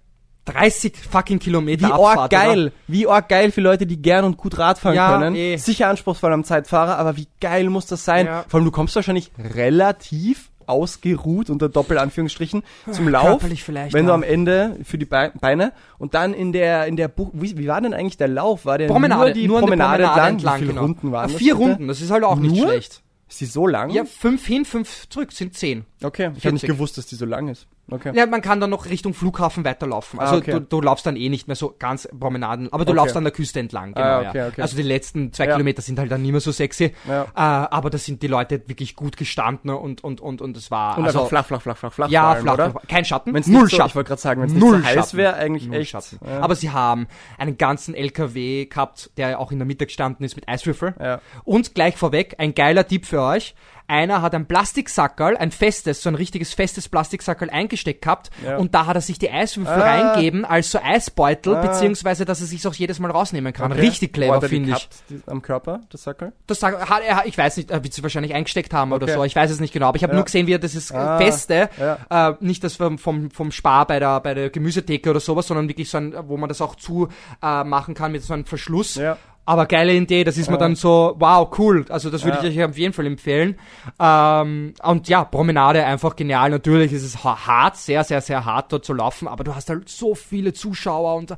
30 0.46 0.98
fucking 0.98 1.38
Kilometer 1.40 1.88
Wie 1.88 1.92
Abfahrt. 1.92 2.32
geil, 2.32 2.62
oder? 2.68 2.72
wie 2.88 3.06
org 3.08 3.30
geil 3.30 3.52
für 3.52 3.62
Leute, 3.62 3.86
die 3.86 4.02
gern 4.02 4.26
und 4.26 4.38
gut 4.38 4.58
Rad 4.58 4.80
fahren 4.80 4.96
Ja, 4.96 5.18
können. 5.20 5.36
eh. 5.36 5.58
Sicher 5.58 5.88
anspruchsvoll 5.88 6.34
am 6.34 6.44
Zeitfahrer, 6.44 6.98
aber 6.98 7.16
wie 7.16 7.28
geil 7.40 7.70
muss 7.70 7.86
das 7.86 8.04
sein? 8.06 8.26
Ja. 8.26 8.46
Vor 8.48 8.58
allem, 8.60 8.66
du 8.66 8.72
kommst 8.72 8.96
wahrscheinlich 8.96 9.32
relativ 9.38 10.50
ausgeruht 10.72 11.50
unter 11.50 11.70
Doppelanführungsstrichen 11.70 12.64
zum 12.92 13.08
Lauf, 13.10 13.44
wenn 13.92 14.06
du 14.08 14.14
am 14.14 14.24
Ende 14.24 14.78
für 14.84 14.98
die 14.98 15.06
Bei- 15.06 15.30
Beine 15.30 15.74
und 16.00 16.14
dann 16.14 16.34
in 16.34 16.52
der 16.54 16.88
in 16.88 16.96
der 16.96 17.08
Buch 17.10 17.30
wie, 17.34 17.58
wie 17.58 17.68
war 17.68 17.82
denn 17.82 17.94
eigentlich 17.94 18.18
der 18.18 18.28
Lauf? 18.30 18.66
War 18.66 18.78
der 18.78 18.88
Promenade, 18.88 19.26
nur 19.26 19.32
die 19.34 19.48
nur 19.48 19.60
Promenade, 19.60 20.04
Promenade 20.04 20.30
entlang? 20.32 20.56
Wie 20.56 20.60
viele 20.62 20.72
genau. 20.72 20.82
Runden 20.82 21.12
waren 21.12 21.26
Ah, 21.26 21.28
das? 21.34 21.38
Vier? 21.38 21.56
Runden, 21.56 21.88
das 21.88 22.02
ist 22.02 22.10
halt 22.10 22.24
auch 22.24 22.38
nicht 22.38 22.56
Nur? 22.56 22.68
schlecht. 22.70 23.02
Ist 23.32 23.40
die 23.42 23.46
so 23.46 23.66
lang? 23.66 23.90
Ja, 23.92 24.04
fünf 24.04 24.46
hin, 24.46 24.66
fünf 24.66 25.08
zurück, 25.10 25.32
sind 25.32 25.56
zehn. 25.56 25.86
Okay, 26.04 26.32
ich 26.36 26.46
habe 26.46 26.54
nicht 26.54 26.62
40. 26.66 26.70
gewusst, 26.70 26.98
dass 26.98 27.06
die 27.06 27.16
so 27.16 27.26
lang 27.26 27.48
ist. 27.48 27.68
Okay. 27.90 28.12
Ja, 28.16 28.26
man 28.26 28.42
kann 28.42 28.60
dann 28.62 28.70
noch 28.70 28.86
Richtung 28.86 29.14
Flughafen 29.14 29.66
weiterlaufen. 29.66 30.20
Also 30.20 30.36
Ah, 30.36 30.38
okay. 30.38 30.52
du, 30.52 30.60
du 30.62 30.82
laufst 30.82 31.06
dann 31.06 31.16
eh 31.18 31.28
nicht 31.30 31.48
mehr 31.48 31.56
so 31.58 31.76
ganz 31.78 32.08
Promenaden, 32.18 32.72
aber 32.72 32.86
du 32.86 32.92
Okay. 32.92 32.98
laufst 32.98 33.18
an 33.18 33.24
der 33.24 33.34
Küste 33.34 33.60
entlang, 33.60 33.94
genau. 33.94 34.06
Ah, 34.06 34.20
okay, 34.30 34.38
ja. 34.38 34.48
okay. 34.48 34.62
Also 34.62 34.78
die 34.78 34.84
letzten 34.84 35.34
zwei 35.34 35.46
Ja. 35.46 35.54
Kilometer 35.54 35.82
sind 35.82 36.00
halt 36.00 36.10
dann 36.12 36.22
nicht 36.22 36.32
mehr 36.32 36.40
so 36.42 36.52
sexy. 36.52 36.94
Ja. 37.08 37.24
Äh, 37.24 37.28
aber 37.36 37.90
da 37.90 37.98
sind 37.98 38.22
die 38.22 38.28
Leute 38.28 38.62
wirklich 38.68 38.96
gut 38.96 39.18
gestanden 39.18 39.72
und 39.72 40.04
und 40.04 40.22
und 40.22 40.42
und 40.42 40.56
es 40.58 40.72
war 40.72 40.98
Und 40.98 41.06
also 41.06 41.26
flach, 41.26 41.46
flach, 41.46 41.62
flach, 41.62 41.78
flach, 41.78 41.92
flach. 41.94 42.10
ja, 42.10 42.32
allem, 42.32 42.44
flach, 42.44 42.54
oder? 42.54 42.72
flach, 42.72 42.82
kein 42.88 43.04
Schatten, 43.06 43.34
Wenn's 43.34 43.48
null 43.48 43.70
so, 43.70 43.76
Schatten. 43.78 43.90
Ich 43.90 43.96
wollte 43.96 44.08
gerade 44.10 44.22
sagen, 44.22 44.42
wenn 44.42 44.50
es 44.50 44.56
Null 44.56 44.78
nicht 44.80 44.90
so 44.90 45.00
heiß 45.00 45.14
wäre, 45.16 45.34
eigentlich 45.36 45.68
Null 45.68 45.76
echt. 45.78 45.92
Schatten. 45.92 46.20
Aber 46.26 46.56
sie 46.56 46.70
haben 46.70 47.08
einen 47.38 47.58
ganzen 47.58 47.94
LKW 47.94 48.66
gehabt, 48.68 49.12
der 49.18 49.40
auch 49.40 49.52
in 49.52 49.60
der 49.60 49.66
Mitte 49.66 49.86
gestanden 49.86 50.26
ist 50.26 50.36
mit 50.36 50.48
Eiswürfel. 50.48 50.96
Ja. 51.00 51.20
Und 51.44 51.76
gleich 51.76 51.98
vorweg, 51.98 52.36
ein 52.38 52.56
geiler 52.56 52.88
Tipp 52.88 53.06
für 53.06 53.21
euch. 53.22 53.56
Einer 53.88 54.22
hat 54.22 54.34
ein 54.36 54.46
Plastiksackerl, 54.46 55.36
ein 55.36 55.52
festes, 55.52 56.02
so 56.02 56.08
ein 56.08 56.16
richtiges 56.16 56.54
festes 56.54 56.88
Plastiksackerl 56.88 57.50
eingesteckt 57.50 58.02
gehabt 58.04 58.30
Ja. 58.46 58.56
und 58.56 58.74
da 58.74 58.86
hat 58.86 58.96
er 58.96 59.02
sich 59.02 59.20
die 59.20 59.30
Eiswürfel 59.30 59.82
Ah. 59.82 60.12
reingeben 60.14 60.46
als 60.46 60.72
so 60.72 60.80
Eisbeutel, 60.82 61.58
Ah. 61.58 61.62
beziehungsweise 61.62 62.24
dass 62.24 62.40
er 62.40 62.48
sich 62.48 62.66
auch 62.66 62.74
jedes 62.74 63.00
Mal 63.00 63.12
rausnehmen 63.12 63.52
kann. 63.52 63.70
Okay. 63.74 63.82
Richtig 63.82 64.14
clever, 64.14 64.36
er 64.42 64.48
finde 64.48 64.72
ich. 64.78 64.90
die- 65.10 65.22
Am 65.28 65.42
Körper, 65.42 65.82
das 65.90 66.04
Sackerl? 66.04 66.32
Das 66.48 66.62
sag, 66.62 66.90
hat 66.90 67.02
er, 67.06 67.26
ich 67.26 67.38
weiß 67.38 67.58
nicht, 67.58 67.70
er 67.70 67.84
wird 67.84 67.94
sie 67.94 68.02
wahrscheinlich 68.02 68.34
eingesteckt 68.34 68.74
haben 68.74 68.94
oder 68.94 69.04
Okay. 69.08 69.14
so, 69.16 69.24
ich 69.26 69.36
weiß 69.36 69.52
es 69.52 69.60
nicht 69.60 69.74
genau, 69.74 69.88
aber 69.88 69.98
ich 69.98 70.04
habe 70.04 70.14
Ja. 70.14 70.16
nur 70.18 70.26
gesehen, 70.26 70.48
wie 70.48 70.54
er 70.54 70.60
das 70.60 70.74
ist 70.74 70.94
Ah, 70.94 71.18
feste, 71.18 71.70
ja. 71.78 72.30
äh, 72.30 72.36
nicht 72.40 72.64
das 72.64 72.76
vom, 72.78 72.98
vom, 72.98 73.30
vom 73.30 73.52
Spar 73.52 73.88
bei 73.88 74.00
der, 74.00 74.22
bei 74.22 74.34
der 74.34 74.50
Gemüsetheke 74.52 75.10
oder 75.10 75.20
sowas, 75.20 75.48
sondern 75.48 75.68
wirklich 75.68 75.90
so 75.90 75.98
ein, 75.98 76.16
wo 76.30 76.38
man 76.38 76.48
das 76.48 76.62
auch 76.62 76.76
zu 76.76 77.10
äh, 77.44 77.64
machen 77.66 77.94
kann 77.94 78.14
mit 78.14 78.24
so 78.24 78.34
einem 78.34 78.46
Verschluss. 78.46 78.96
Ja. 78.96 79.18
Aber 79.52 79.66
geile 79.66 79.94
Idee, 79.94 80.24
das 80.24 80.38
ist 80.38 80.48
mir 80.50 80.56
Ja. 80.56 80.60
dann 80.60 80.76
so, 80.76 81.16
wow, 81.20 81.50
cool. 81.60 81.86
Also 81.90 82.10
das 82.10 82.24
würde 82.24 82.38
Ja. 82.38 82.44
ich 82.46 82.58
euch 82.58 82.64
auf 82.70 82.78
jeden 82.78 82.94
Fall 82.94 83.06
empfehlen. 83.06 83.58
Ähm, 84.00 84.74
und 84.82 85.10
ja, 85.10 85.26
Promenade 85.26 85.84
einfach 85.86 86.16
genial. 86.16 86.50
Natürlich 86.52 86.94
ist 86.94 87.04
es 87.04 87.24
ha- 87.26 87.46
hart, 87.48 87.76
sehr, 87.76 88.04
sehr, 88.06 88.22
sehr 88.22 88.46
hart 88.46 88.72
dort 88.72 88.86
zu 88.86 88.94
laufen, 88.94 89.28
aber 89.28 89.44
du 89.44 89.54
hast 89.54 89.70
halt 89.70 89.90
so 89.90 90.16
viele 90.16 90.54
Zuschauer 90.54 91.16
und 91.16 91.32
äh, 91.32 91.36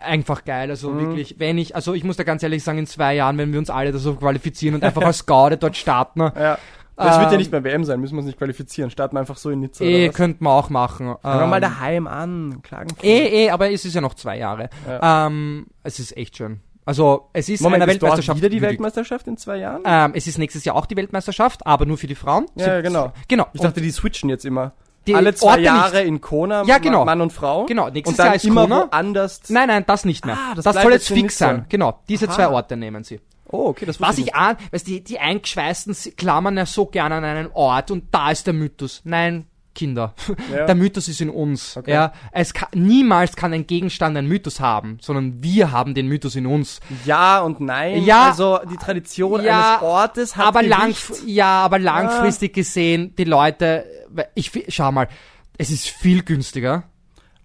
einfach 0.00 0.44
geil. 0.44 0.70
Also 0.70 0.90
Mhm. 0.90 1.00
wirklich, 1.00 1.36
wenn 1.38 1.58
ich, 1.58 1.74
also 1.74 1.92
ich 1.94 2.04
muss 2.04 2.16
da 2.16 2.22
ganz 2.22 2.42
ehrlich 2.42 2.62
sagen, 2.62 2.78
in 2.78 2.86
zwei 2.86 3.14
Jahren, 3.14 3.36
wenn 3.38 3.50
wir 3.52 3.58
uns 3.58 3.70
alle 3.70 3.90
da 3.90 3.98
so 3.98 4.14
qualifizieren 4.14 4.76
und 4.76 4.84
einfach 4.84 5.02
als 5.02 5.26
Gaude 5.26 5.56
dort 5.56 5.76
starten, 5.76 6.20
Ja. 6.36 6.58
Das 6.98 7.18
wird 7.18 7.26
ja 7.26 7.32
Ähm, 7.32 7.38
nicht 7.40 7.52
mehr 7.52 7.62
WM 7.62 7.84
sein, 7.84 8.00
müssen 8.00 8.14
wir 8.14 8.20
uns 8.20 8.26
nicht 8.26 8.38
qualifizieren. 8.38 8.88
Starten 8.90 9.16
wir 9.16 9.20
einfach 9.20 9.36
so 9.36 9.50
in 9.50 9.60
Nizza. 9.60 9.84
eh, 9.84 10.08
könnten 10.08 10.44
wir 10.44 10.50
auch 10.52 10.70
machen. 10.70 11.14
Fangen 11.20 11.40
wir 11.40 11.46
mal 11.46 11.56
Ähm, 11.56 11.60
daheim 11.60 12.06
an. 12.06 12.60
Klagenfurt. 12.62 13.04
Eh, 13.04 13.44
eh, 13.44 13.50
aber 13.50 13.70
es 13.70 13.84
ist 13.84 13.92
ja 13.94 14.00
noch 14.00 14.14
zwei 14.14 14.38
Jahre. 14.38 14.70
Ja. 14.88 15.26
Ähm, 15.26 15.66
es 15.82 15.98
ist 15.98 16.16
echt 16.16 16.38
schön. 16.38 16.60
Also 16.86 17.28
es 17.32 17.48
ist 17.48 17.60
Moment, 17.60 17.82
eine 17.82 17.90
Weltmeisterschaft. 17.92 18.38
wieder 18.38 18.48
die. 18.48 18.62
Weltmeisterschaft 18.62 19.26
in 19.26 19.36
zwei 19.36 19.56
Jahren? 19.58 19.82
Ähm, 19.84 20.12
es 20.14 20.26
ist 20.26 20.38
nächstes 20.38 20.64
Jahr 20.64 20.76
auch 20.76 20.86
die 20.86 20.96
Weltmeisterschaft, 20.96 21.66
aber 21.66 21.84
nur 21.84 21.98
für 21.98 22.06
die 22.06 22.14
Frauen. 22.14 22.46
Ja, 22.54 22.80
genau. 22.80 23.12
Genau. 23.28 23.46
Ich 23.52 23.60
dachte, 23.60 23.80
die 23.80 23.90
switchen 23.90 24.30
jetzt 24.30 24.44
immer. 24.44 24.72
Die 25.08 25.14
Alle 25.14 25.34
zwei 25.34 25.50
Orte 25.50 25.62
Jahre 25.62 25.96
nicht. 25.98 26.06
in 26.06 26.20
Kona, 26.20 26.62
Ja, 26.64 26.78
genau. 26.78 27.04
Mann 27.04 27.20
und 27.20 27.32
Frau. 27.32 27.66
Genau, 27.66 27.88
nächstes 27.90 28.12
und 28.12 28.18
dann 28.18 28.26
Jahr 28.26 28.34
ist 28.36 28.44
immer 28.44 28.62
Kona. 28.62 28.88
woanders. 28.90 29.40
Nein, 29.48 29.68
nein, 29.68 29.84
das 29.86 30.04
nicht 30.04 30.24
mehr. 30.26 30.36
Ah, 30.36 30.54
das 30.56 30.64
das 30.64 30.80
soll 30.82 30.92
jetzt 30.92 31.08
fix 31.08 31.22
Nizza. 31.22 31.46
sein. 31.46 31.66
Genau, 31.68 32.00
diese 32.08 32.26
Aha. 32.28 32.34
zwei 32.34 32.48
Orte 32.48 32.76
nehmen 32.76 33.04
sie. 33.04 33.20
Oh, 33.48 33.66
okay, 33.68 33.84
das 33.86 34.00
Was 34.00 34.18
ich 34.18 34.34
an, 34.34 34.56
weißt 34.72 34.86
die, 34.88 35.04
die 35.04 35.20
Eingeschweißten 35.20 35.94
klammern 36.16 36.56
ja 36.56 36.66
so 36.66 36.86
gerne 36.86 37.14
an 37.16 37.24
einen 37.24 37.48
Ort 37.52 37.92
und 37.92 38.12
da 38.12 38.32
ist 38.32 38.46
der 38.48 38.54
Mythos. 38.54 39.00
Nein, 39.04 39.46
Kinder. 39.76 40.12
Ja. 40.52 40.66
Der 40.66 40.74
Mythos 40.74 41.06
ist 41.06 41.20
in 41.20 41.30
uns. 41.30 41.76
Okay. 41.76 41.92
Ja, 41.92 42.12
es 42.32 42.52
kann, 42.54 42.68
niemals 42.74 43.36
kann 43.36 43.52
ein 43.52 43.66
Gegenstand 43.68 44.16
einen 44.16 44.26
Mythos 44.26 44.58
haben, 44.58 44.98
sondern 45.00 45.42
wir 45.42 45.70
haben 45.70 45.94
den 45.94 46.08
Mythos 46.08 46.34
in 46.34 46.46
uns. 46.46 46.80
Ja 47.04 47.40
und 47.42 47.60
nein. 47.60 48.02
Ja. 48.02 48.30
Also 48.30 48.58
die 48.68 48.76
Tradition 48.76 49.44
Ja, 49.44 49.74
eines 49.76 49.82
Ortes 49.82 50.36
hat 50.36 50.46
aber 50.46 50.60
Gewicht. 50.64 50.78
lang, 50.78 50.94
ja, 51.26 51.62
aber 51.62 51.78
langfristig 51.78 52.52
gesehen, 52.54 53.14
die 53.16 53.24
Leute, 53.24 53.84
ich, 54.34 54.50
schau 54.68 54.90
mal, 54.90 55.06
es 55.58 55.70
ist 55.70 55.88
viel 55.88 56.22
günstiger. 56.24 56.82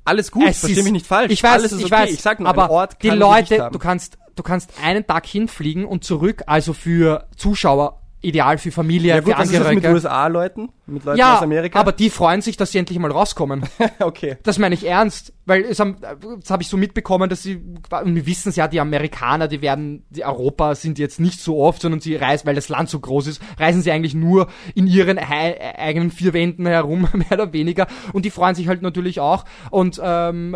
Alles 0.03 0.31
gut, 0.31 0.47
Es 0.47 0.59
versteh 0.61 0.79
ist- 0.79 0.83
mich 0.83 0.93
nicht 0.93 1.05
falsch. 1.07 1.31
Ich 1.31 1.43
weiß, 1.43 1.51
Alles 1.53 1.71
ist 1.73 1.79
ich 1.79 1.85
okay. 1.85 2.03
weiß, 2.03 2.11
ich 2.11 2.21
sag 2.21 2.39
nur, 2.39 2.49
aber 2.49 2.71
Ort 2.71 2.97
die 3.03 3.09
kann 3.09 3.19
Leute, 3.19 3.43
Gewicht 3.45 3.61
haben. 3.61 3.73
du 3.73 3.79
kannst, 3.79 4.17
du 4.35 4.41
kannst 4.43 4.71
einen 4.83 5.05
Tag 5.05 5.25
hinfliegen 5.27 5.85
und 5.85 6.03
zurück, 6.03 6.41
also 6.47 6.73
für 6.73 7.27
Zuschauer 7.37 8.00
ideal 8.21 8.57
für 8.57 8.71
Familie, 8.71 9.15
ja 9.15 9.19
gut, 9.19 9.33
für 9.33 9.39
was 9.39 9.49
ist 9.49 9.53
das 9.53 9.59
mit 9.59 9.67
Angehörige. 9.77 9.93
USA-Leuten? 9.95 10.69
Mit 10.85 11.03
Leuten 11.05 11.17
ja, 11.17 11.37
aus 11.37 11.43
Amerika? 11.43 11.79
aber 11.79 11.91
die 11.91 12.09
freuen 12.09 12.41
sich, 12.41 12.57
dass 12.57 12.71
sie 12.71 12.77
endlich 12.77 12.99
mal 12.99 13.11
rauskommen. 13.11 13.63
okay. 13.99 14.37
Das 14.43 14.59
meine 14.59 14.75
ich 14.75 14.85
ernst, 14.85 15.33
weil 15.45 15.63
es 15.63 15.79
haben, 15.79 15.97
das 16.39 16.49
habe 16.49 16.61
ich 16.61 16.69
so 16.69 16.77
mitbekommen, 16.77 17.29
dass 17.29 17.43
sie, 17.43 17.55
und 17.55 18.15
wir 18.15 18.25
wissen 18.25 18.49
es 18.49 18.55
ja, 18.55 18.67
die 18.67 18.79
Amerikaner, 18.79 19.47
die 19.47 19.61
werden, 19.61 20.05
die 20.09 20.23
Europa 20.23 20.75
sind 20.75 20.99
jetzt 20.99 21.19
nicht 21.19 21.39
so 21.39 21.59
oft, 21.59 21.81
sondern 21.81 21.99
sie 21.99 22.15
reisen, 22.15 22.45
weil 22.45 22.55
das 22.55 22.69
Land 22.69 22.89
so 22.89 22.99
groß 22.99 23.27
ist, 23.27 23.41
reisen 23.57 23.81
sie 23.81 23.91
eigentlich 23.91 24.13
nur 24.13 24.47
in 24.75 24.87
ihren 24.87 25.17
eigenen 25.17 26.11
vier 26.11 26.33
Wänden 26.33 26.65
herum, 26.67 27.07
mehr 27.13 27.31
oder 27.31 27.53
weniger. 27.53 27.87
Und 28.13 28.25
die 28.25 28.31
freuen 28.31 28.55
sich 28.55 28.67
halt 28.67 28.81
natürlich 28.81 29.19
auch. 29.19 29.45
Und 29.71 29.99
ähm, 30.03 30.55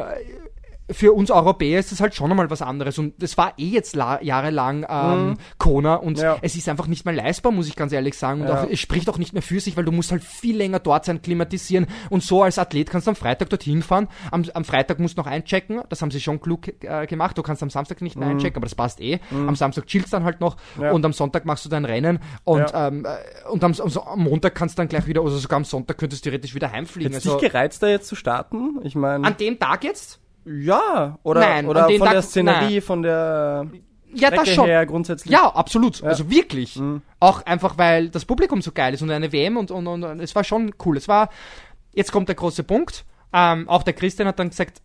für 0.91 1.13
uns 1.13 1.31
Europäer 1.31 1.79
ist 1.79 1.91
das 1.91 1.99
halt 1.99 2.13
schon 2.15 2.29
einmal 2.31 2.49
was 2.49 2.61
anderes. 2.61 2.97
Und 2.99 3.13
das 3.21 3.37
war 3.37 3.53
eh 3.57 3.69
jetzt 3.69 3.95
la 3.95 4.21
jahrelang 4.21 4.85
ähm, 4.89 5.37
Kona 5.57 5.95
und 5.95 6.17
Mhm. 6.17 6.23
Ja. 6.23 6.37
es 6.41 6.55
ist 6.55 6.69
einfach 6.69 6.87
nicht 6.87 7.05
mehr 7.05 7.13
leistbar, 7.13 7.51
muss 7.51 7.67
ich 7.67 7.75
ganz 7.75 7.91
ehrlich 7.91 8.15
sagen. 8.17 8.41
Und 8.41 8.47
Ja. 8.47 8.63
auch, 8.63 8.67
es 8.69 8.79
spricht 8.79 9.09
auch 9.09 9.17
nicht 9.17 9.33
mehr 9.33 9.41
für 9.41 9.59
sich, 9.59 9.75
weil 9.77 9.85
du 9.85 9.91
musst 9.91 10.11
halt 10.11 10.23
viel 10.23 10.55
länger 10.57 10.79
dort 10.79 11.05
sein, 11.05 11.21
klimatisieren. 11.21 11.87
Und 12.09 12.23
so 12.23 12.43
als 12.43 12.59
Athlet 12.59 12.89
kannst 12.89 13.07
du 13.07 13.09
am 13.11 13.15
Freitag 13.15 13.49
dorthin 13.49 13.81
fahren. 13.81 14.07
Am, 14.31 14.45
am 14.53 14.63
Freitag 14.63 14.99
musst 14.99 15.17
du 15.17 15.21
noch 15.21 15.27
einchecken. 15.27 15.81
Das 15.89 16.01
haben 16.01 16.11
sie 16.11 16.21
schon 16.21 16.39
klug 16.39 16.67
äh, 16.83 17.07
gemacht. 17.07 17.37
Du 17.37 17.41
kannst 17.43 17.63
am 17.63 17.69
Samstag 17.69 18.01
nicht 18.01 18.15
mehr 18.15 18.27
einchecken, 18.29 18.57
aber 18.57 18.65
das 18.65 18.75
passt 18.75 19.01
eh. 19.01 19.19
Am 19.31 19.55
Samstag 19.55 19.87
chillst 19.87 20.13
dann 20.13 20.23
halt 20.23 20.39
noch 20.41 20.55
Mhm. 20.75 20.83
Ja. 20.83 20.91
und 20.91 21.05
am 21.05 21.13
Sonntag 21.13 21.45
machst 21.45 21.65
du 21.65 21.69
dein 21.69 21.85
Rennen. 21.85 22.19
Und, 22.43 22.65
ähm, 22.73 23.05
äh, 23.05 23.49
und 23.49 23.63
am, 23.63 23.73
am, 23.73 23.97
am 24.07 24.19
Montag 24.23 24.53
kannst 24.55 24.77
du 24.77 24.81
dann 24.81 24.87
gleich 24.87 25.07
wieder, 25.07 25.21
also 25.21 25.37
sogar 25.37 25.57
am 25.57 25.65
Sonntag 25.65 25.97
könntest 25.97 26.25
du 26.25 26.29
theoretisch 26.29 26.53
wieder 26.55 26.71
heimfliegen. 26.71 27.13
Jetzt 27.13 27.25
Also, 27.25 27.39
dich 27.39 27.51
gereizt, 27.51 27.81
da 27.81 27.87
jetzt 27.87 28.07
zu 28.07 28.15
starten? 28.15 28.79
Ich 28.83 28.95
meine, 28.95 29.25
an 29.25 29.35
dem 29.37 29.57
Tag 29.59 29.83
jetzt? 29.83 30.19
Ja, 30.45 31.17
oder, 31.23 31.39
Nein, 31.41 31.67
oder 31.67 31.83
von 31.85 31.99
der 31.99 31.99
Tag- 31.99 32.23
Szenerie, 32.23 32.81
von 32.81 33.01
der 33.01 33.67
Ja, 34.13 34.27
Strecke 34.27 34.45
das 34.45 34.53
schon. 34.55 34.65
her 34.65 34.85
grundsätzlich. 34.85 35.31
Ja, 35.31 35.47
absolut. 35.53 36.03
Also 36.03 36.29
wirklich. 36.29 36.75
Mhm. 36.77 37.01
Auch 37.19 37.41
einfach, 37.45 37.77
weil 37.77 38.09
das 38.09 38.25
Publikum 38.25 38.61
so 38.61 38.71
geil 38.71 38.93
ist 38.93 39.01
und 39.01 39.11
eine 39.11 39.31
WM 39.31 39.57
und, 39.57 39.71
und, 39.71 39.87
und, 39.87 40.03
und 40.03 40.19
es 40.19 40.35
war 40.35 40.43
schon 40.43 40.73
cool. 40.85 40.97
Es 40.97 41.07
war, 41.07 41.29
jetzt 41.93 42.11
kommt 42.11 42.27
der 42.29 42.35
große 42.35 42.63
Punkt. 42.63 43.05
Ähm, 43.33 43.67
auch 43.67 43.83
der 43.83 43.93
Christian 43.93 44.27
hat 44.27 44.39
dann 44.39 44.49
gesagt, 44.49 44.81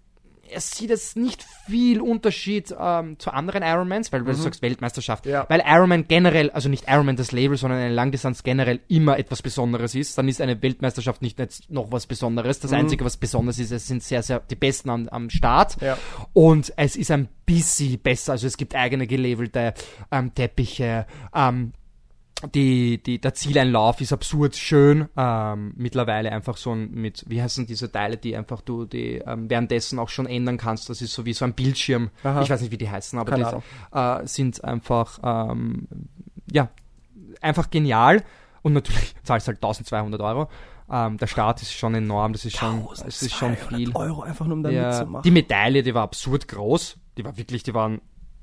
er 0.50 0.60
sieht 0.60 0.90
jetzt 0.90 1.16
nicht 1.16 1.44
viel 1.66 2.00
Unterschied 2.00 2.74
ähm, 2.78 3.18
zu 3.18 3.30
anderen 3.30 3.62
Ironmans, 3.62 4.12
weil, 4.12 4.26
weil 4.26 4.34
du 4.34 4.40
sagst 4.40 4.62
Weltmeisterschaft. 4.62 5.26
Ja. 5.26 5.46
Weil 5.48 5.62
Ironman 5.66 6.06
generell, 6.08 6.50
also 6.50 6.68
nicht 6.68 6.88
Ironman 6.88 7.16
das 7.16 7.32
Label, 7.32 7.56
sondern 7.56 7.80
eine 7.80 7.94
Langdistanz 7.94 8.42
generell 8.42 8.80
immer 8.88 9.18
etwas 9.18 9.42
Besonderes 9.42 9.94
ist. 9.94 10.16
Dann 10.18 10.28
ist 10.28 10.40
eine 10.40 10.60
Weltmeisterschaft 10.62 11.22
nicht 11.22 11.38
jetzt 11.38 11.70
noch 11.70 11.92
was 11.92 12.06
Besonderes. 12.06 12.60
Das 12.60 12.72
Einzige, 12.72 13.04
was 13.04 13.16
besonders 13.16 13.58
ist, 13.58 13.70
es 13.70 13.86
sind 13.86 14.02
sehr, 14.02 14.22
sehr 14.22 14.40
die 14.40 14.56
Besten 14.56 14.90
am, 14.90 15.08
am 15.08 15.30
Start. 15.30 15.80
Ja. 15.80 15.96
Und 16.32 16.72
es 16.76 16.96
ist 16.96 17.10
ein 17.10 17.28
bisschen 17.46 17.98
besser. 17.98 18.32
Also 18.32 18.46
es 18.46 18.56
gibt 18.56 18.74
eigene 18.74 19.06
gelevelte 19.06 19.74
ähm, 20.10 20.34
Teppiche, 20.34 21.06
ähm, 21.34 21.72
die, 22.54 23.02
die, 23.02 23.20
der 23.20 23.34
Zieleinlauf 23.34 24.00
ist 24.00 24.12
absurd 24.12 24.56
schön. 24.56 25.08
Ähm, 25.16 25.72
mittlerweile 25.76 26.32
einfach 26.32 26.56
so 26.56 26.72
ein, 26.72 26.90
mit, 26.92 27.24
wie 27.28 27.42
heißen 27.42 27.66
diese 27.66 27.90
Teile, 27.90 28.16
die 28.16 28.36
einfach 28.36 28.60
du 28.60 28.84
die 28.84 29.16
ähm, 29.26 29.50
währenddessen 29.50 29.98
auch 29.98 30.08
schon 30.08 30.26
ändern 30.26 30.56
kannst. 30.56 30.88
Das 30.88 31.02
ist 31.02 31.12
so 31.12 31.24
wie 31.26 31.32
so 31.32 31.44
ein 31.44 31.54
Bildschirm. 31.54 32.10
Aha. 32.24 32.42
Ich 32.42 32.50
weiß 32.50 32.60
nicht, 32.62 32.72
wie 32.72 32.78
die 32.78 32.90
heißen, 32.90 33.18
aber 33.18 33.30
Keine 33.32 33.62
die 33.92 33.96
äh, 33.98 34.26
sind 34.26 34.62
einfach, 34.64 35.18
ähm, 35.22 35.86
ja, 36.50 36.68
einfach 37.40 37.70
genial. 37.70 38.22
Und 38.62 38.72
natürlich 38.74 39.14
zahlst 39.22 39.46
halt 39.48 39.58
1200 39.58 40.20
Euro. 40.20 40.48
Ähm, 40.90 41.18
der 41.18 41.26
Start 41.28 41.62
ist 41.62 41.72
schon 41.72 41.94
enorm, 41.94 42.32
das 42.32 42.44
ist 42.44 42.56
schon, 42.56 42.86
es 42.92 43.22
ist 43.22 43.32
schon 43.34 43.50
1200 43.50 43.78
viel. 43.78 43.96
Euro 43.96 44.22
einfach 44.22 44.46
nur 44.46 44.56
um 44.56 44.62
da 44.62 44.70
Ja, 44.70 44.88
mitzumachen. 44.88 45.22
die 45.22 45.30
Medaille, 45.30 45.82
die 45.82 45.94
war 45.94 46.02
absurd 46.02 46.48
groß. 46.48 46.96
Die 47.16 47.24
war 47.24 47.36
wirklich, 47.36 47.62
die 47.62 47.74
waren, 47.74 48.00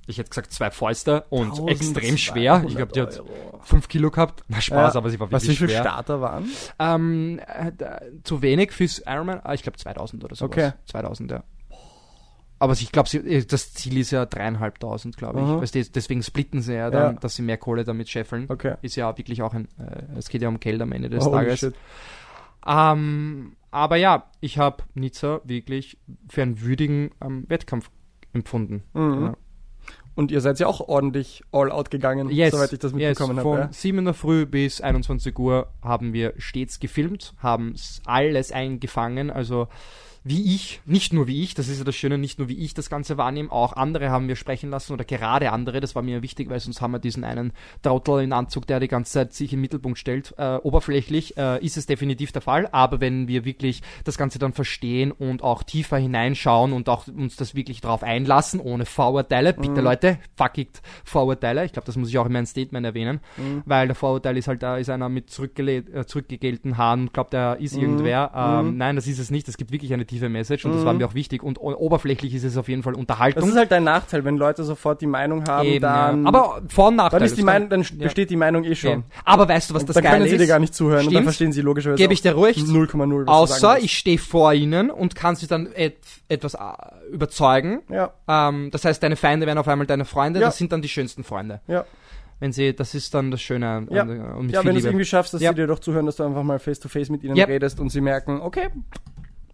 ich 0.08 0.18
hätte 0.18 0.30
gesagt, 0.30 0.51
zwei 0.53 0.72
Fäuste 0.72 1.26
und 1.30 1.68
extrem 1.70 2.18
schwer. 2.18 2.64
Ich 2.68 2.76
glaube, 2.76 2.91
die 2.93 3.01
hat 3.01 3.10
1200 3.20 3.66
fünf 3.68 3.88
Kilo 3.89 4.10
gehabt. 4.10 4.43
Na 4.47 4.62
Spaß, 4.62 4.93
Ja. 4.93 4.97
aber 4.99 5.10
sie 5.10 5.20
war 5.20 5.32
Was, 5.32 5.43
wirklich 5.43 5.62
wie 5.62 5.68
viele. 5.68 5.80
Starter 5.80 6.22
waren? 6.22 6.49
Ähm, 6.80 7.39
äh, 7.45 7.72
zu 8.24 8.41
wenig 8.41 8.72
fürs 8.72 9.03
Ironman. 9.05 9.41
Ah, 9.43 9.53
ich 9.53 9.64
glaube 9.64 9.78
2000 9.78 10.24
oder 10.24 10.36
so. 10.36 10.45
Okay. 10.45 10.72
2000, 10.86 11.32
ja. 11.32 11.43
Aber 12.60 12.74
ich 12.74 12.91
glaube, 12.91 13.08
das 13.45 13.74
Ziel 13.76 13.97
ist 13.99 14.10
ja 14.10 14.26
dreieinhalbtausend, 14.26 15.16
glaube 15.16 15.41
ich. 15.41 15.45
Mhm. 15.45 15.62
Weißt 15.62 15.76
du, 15.76 15.84
deswegen 15.84 16.24
splitten 16.24 16.62
sie 16.64 16.74
ja 16.74 16.89
dann, 16.89 17.14
Ja. 17.16 17.20
dass 17.20 17.36
sie 17.36 17.43
mehr 17.43 17.58
Kohle 17.58 17.84
damit 17.84 18.10
scheffeln. 18.10 18.45
Okay. 18.49 18.76
Ist 18.82 18.95
ja 18.95 19.16
wirklich 19.16 19.43
auch 19.43 19.53
ein, 19.53 19.68
äh, 19.78 20.18
es 20.18 20.28
geht 20.30 20.41
ja 20.41 20.47
um 20.47 20.60
Geld 20.60 20.82
am 20.82 20.91
Ende 20.91 21.10
des 21.10 21.24
Holy 21.26 21.36
Tages. 21.45 21.60
shit. 21.60 21.76
Ähm, 22.66 23.55
aber 23.72 23.97
ja, 23.97 24.24
ich 24.39 24.58
habe 24.58 24.84
Nizza 24.95 25.41
wirklich 25.43 25.99
für 26.30 26.41
einen 26.41 26.62
würdigen 26.62 27.12
ähm, 27.24 27.45
Wettkampf 27.47 27.89
empfunden. 28.34 28.84
Mhm. 28.93 29.22
Ja. 29.26 29.38
Und 30.18 30.32
ihr 30.32 30.41
seid 30.41 30.57
ja 30.59 30.65
auch 30.65 30.82
ordentlich 30.88 31.43
all 31.51 31.72
out 31.72 31.91
gegangen, 31.91 32.30
Yes, 32.32 32.51
soweit 32.51 32.74
ich 32.74 32.80
das 32.80 32.91
mitbekommen 32.91 33.38
yes. 33.38 33.45
habe. 33.45 33.55
Von 33.55 33.59
Ja. 33.59 33.72
7 33.72 33.99
in 33.99 34.05
der 34.05 34.13
Früh 34.15 34.47
bis 34.47 34.82
21 34.82 35.38
Uhr 35.38 35.68
haben 35.84 36.11
wir 36.11 36.34
stets 36.38 36.80
gefilmt, 36.80 37.36
haben 37.38 37.76
alles 38.05 38.51
eingefangen, 38.51 39.30
also 39.30 39.68
wie 40.28 40.55
ich, 40.55 40.82
nicht 40.86 41.13
nur 41.13 41.28
wie 41.28 41.43
ich, 41.43 41.53
das 41.53 41.67
ist 41.67 41.80
ja 41.80 41.84
das 41.84 41.95
Schöne, 41.95 42.17
nicht 42.17 42.39
nur 42.39 42.49
wie 42.49 42.57
ich 42.57 42.73
das 42.73 42.89
Ganze 42.89 43.17
wahrnehme, 43.17 43.51
auch 43.51 43.73
andere 43.73 44.09
haben 44.09 44.28
wir 44.28 44.36
sprechen 44.36 44.69
lassen 44.69 44.93
oder 44.93 45.03
gerade 45.05 45.51
andere, 45.51 45.80
das 45.80 45.95
war 45.95 46.01
mir 46.01 46.21
wichtig, 46.21 46.49
weil 46.49 46.59
sonst 46.59 46.82
haben 46.82 46.91
wir 46.91 46.99
diesen 46.99 47.23
einen 47.23 47.53
Trottel 47.82 48.21
in 48.21 48.34
Anzug, 48.34 48.67
der 48.67 48.80
die 48.80 48.88
ganze 48.88 49.13
Zeit 49.13 49.34
sich 49.34 49.53
im 49.53 49.61
Mittelpunkt 49.61 49.97
stellt. 49.97 50.34
Äh, 50.38 50.57
oberflächlich 50.57 51.38
äh, 51.38 51.63
ist 51.63 51.78
es 51.78 51.86
definitiv 51.86 52.32
der 52.32 52.41
Fall, 52.41 52.67
aber 52.71 53.01
wenn 53.01 53.28
wir 53.28 53.45
wirklich 53.45 53.82
das 54.03 54.17
Ganze 54.17 54.39
dann 54.39 54.53
verstehen 54.53 55.11
und 55.11 55.43
auch 55.43 55.63
tiefer 55.63 55.97
hineinschauen 55.97 56.73
und 56.73 56.89
auch 56.89 57.07
uns 57.07 57.36
das 57.36 57.55
wirklich 57.55 57.82
drauf 57.82 58.03
einlassen, 58.03 58.59
ohne 58.59 58.86
Vorurteile, 58.86 59.53
bitte 59.53 59.82
Leute, 59.82 60.19
fuck 60.36 60.57
it, 60.57 60.82
Vorurteile, 61.03 61.65
ich 61.65 61.73
glaube, 61.73 61.86
das 61.86 61.95
muss 61.95 62.09
ich 62.09 62.17
auch 62.17 62.25
in 62.25 62.34
meinem 62.34 62.45
Statement 62.45 62.86
erwähnen, 62.86 63.19
weil 63.65 63.88
der 63.88 63.95
Vorurteil 63.95 64.38
ist 64.38 64.47
halt, 64.47 64.63
da 64.63 64.78
ist 64.78 64.89
einer 64.89 65.09
mit 65.09 65.28
äh, 65.28 66.05
zurückgegelten 66.05 66.78
Haaren 66.78 67.01
und 67.01 67.13
glaubt, 67.13 67.34
er 67.34 67.57
ist 67.59 67.75
irgendwer. 67.75 68.32
Ähm, 68.36 68.78
Nein, 68.78 68.95
das 68.95 69.07
ist 69.07 69.19
es 69.19 69.32
nicht, 69.32 69.47
es 69.47 69.57
gibt 69.57 69.71
wirklich 69.71 69.93
eine 69.93 70.05
tiefe 70.05 70.16
Message 70.30 70.65
und 70.65 70.74
das 70.76 70.84
war 70.86 70.93
mir 70.93 71.05
auch 71.07 71.13
wichtig 71.13 71.43
und 71.43 71.57
oberflächlich 71.57 72.34
ist 72.34 72.43
es 72.43 72.57
auf 72.57 72.68
jeden 72.68 72.84
Fall 72.84 72.93
Das 72.93 72.99
Unterhaltung. 72.99 73.49
ist 73.49 73.55
halt 73.55 73.72
dein 73.72 73.84
Nachteil, 73.84 74.26
wenn 74.26 74.38
Leute 74.38 74.63
sofort 74.63 75.01
die 75.01 75.07
Meinung 75.07 75.45
haben, 75.47 75.68
Eben, 75.68 75.82
dann, 75.82 76.24
ja. 76.24 76.28
Aber 76.28 76.61
Vor- 76.68 76.88
und 76.89 76.95
Nachteil. 76.97 77.20
dann, 77.20 77.26
ist 77.28 77.34
die 77.38 77.41
das 77.41 77.45
Meinung, 77.45 77.70
dann 77.70 77.86
besteht 77.99 78.30
die 78.30 78.36
Meinung 78.36 78.63
eh 78.63 78.76
schon. 78.76 79.03
Aber 79.24 79.47
weißt 79.47 79.70
du, 79.70 79.74
was 79.76 79.84
Und 79.84 79.89
das 79.89 79.93
dann 79.95 80.03
Geile 80.03 80.18
können 80.18 80.30
sie 80.30 80.36
ist? 80.36 80.41
dir 80.41 80.47
gar 80.47 80.59
nicht 80.59 80.74
zuhören 80.76 81.07
und 81.07 81.13
dann 81.13 81.24
verstehen 81.24 81.51
sie 81.51 81.61
logischerweise 81.61 82.01
Gebe 82.01 82.13
ich 82.13 82.22
dir 82.22 82.34
ruhig. 82.34 82.57
0,0 82.57 82.68
was 82.68 82.70
du 82.70 83.07
sagen 83.15 83.30
Außer 83.30 83.80
ich 83.80 83.97
stehe 83.97 84.18
vor 84.18 84.53
ihnen 84.53 84.89
und 84.89 85.15
kann 85.15 85.36
sie 85.36 85.47
dann 85.47 85.70
et 85.74 85.97
etwas 86.30 86.55
äh, 86.55 86.57
überzeugen. 87.11 87.82
Ja, 87.89 88.11
Ähm, 88.28 88.70
das 88.72 88.84
heißt, 88.86 89.01
deine 89.01 89.15
Feinde 89.15 89.45
werden 89.47 89.57
auf 89.59 89.68
einmal 89.68 89.88
deine 89.88 90.05
Freunde. 90.05 90.39
Ja. 90.39 90.47
Das 90.47 90.57
sind 90.57 90.72
dann 90.72 90.82
die 90.82 90.89
schönsten 90.89 91.24
Freunde. 91.24 91.61
ja. 91.68 91.86
Wenn 92.39 92.51
sie, 92.53 92.76
das 92.76 92.93
ist 92.93 93.15
dann 93.15 93.32
das 93.32 93.41
Schöne 93.41 93.88
Ja. 93.89 94.03
und 94.03 94.45
mit 94.45 94.51
Ja, 94.53 94.63
wenn 94.63 94.74
du 94.74 94.78
es 94.80 94.86
irgendwie 94.86 95.05
schaffst, 95.05 95.34
dass 95.34 95.41
Ja. 95.41 95.49
sie 95.49 95.55
dir 95.55 95.65
doch 95.65 95.80
zuhören, 95.80 96.05
dass 96.05 96.18
du 96.18 96.24
einfach 96.24 96.43
mal 96.43 96.59
face 96.59 96.80
to 96.80 96.88
face 96.88 97.09
mit 97.09 97.24
ihnen 97.24 97.36
Ja. 97.36 97.45
redest 97.45 97.80
und 97.80 97.89
sie 97.89 97.99
merken, 97.99 98.41
okay, 98.41 98.68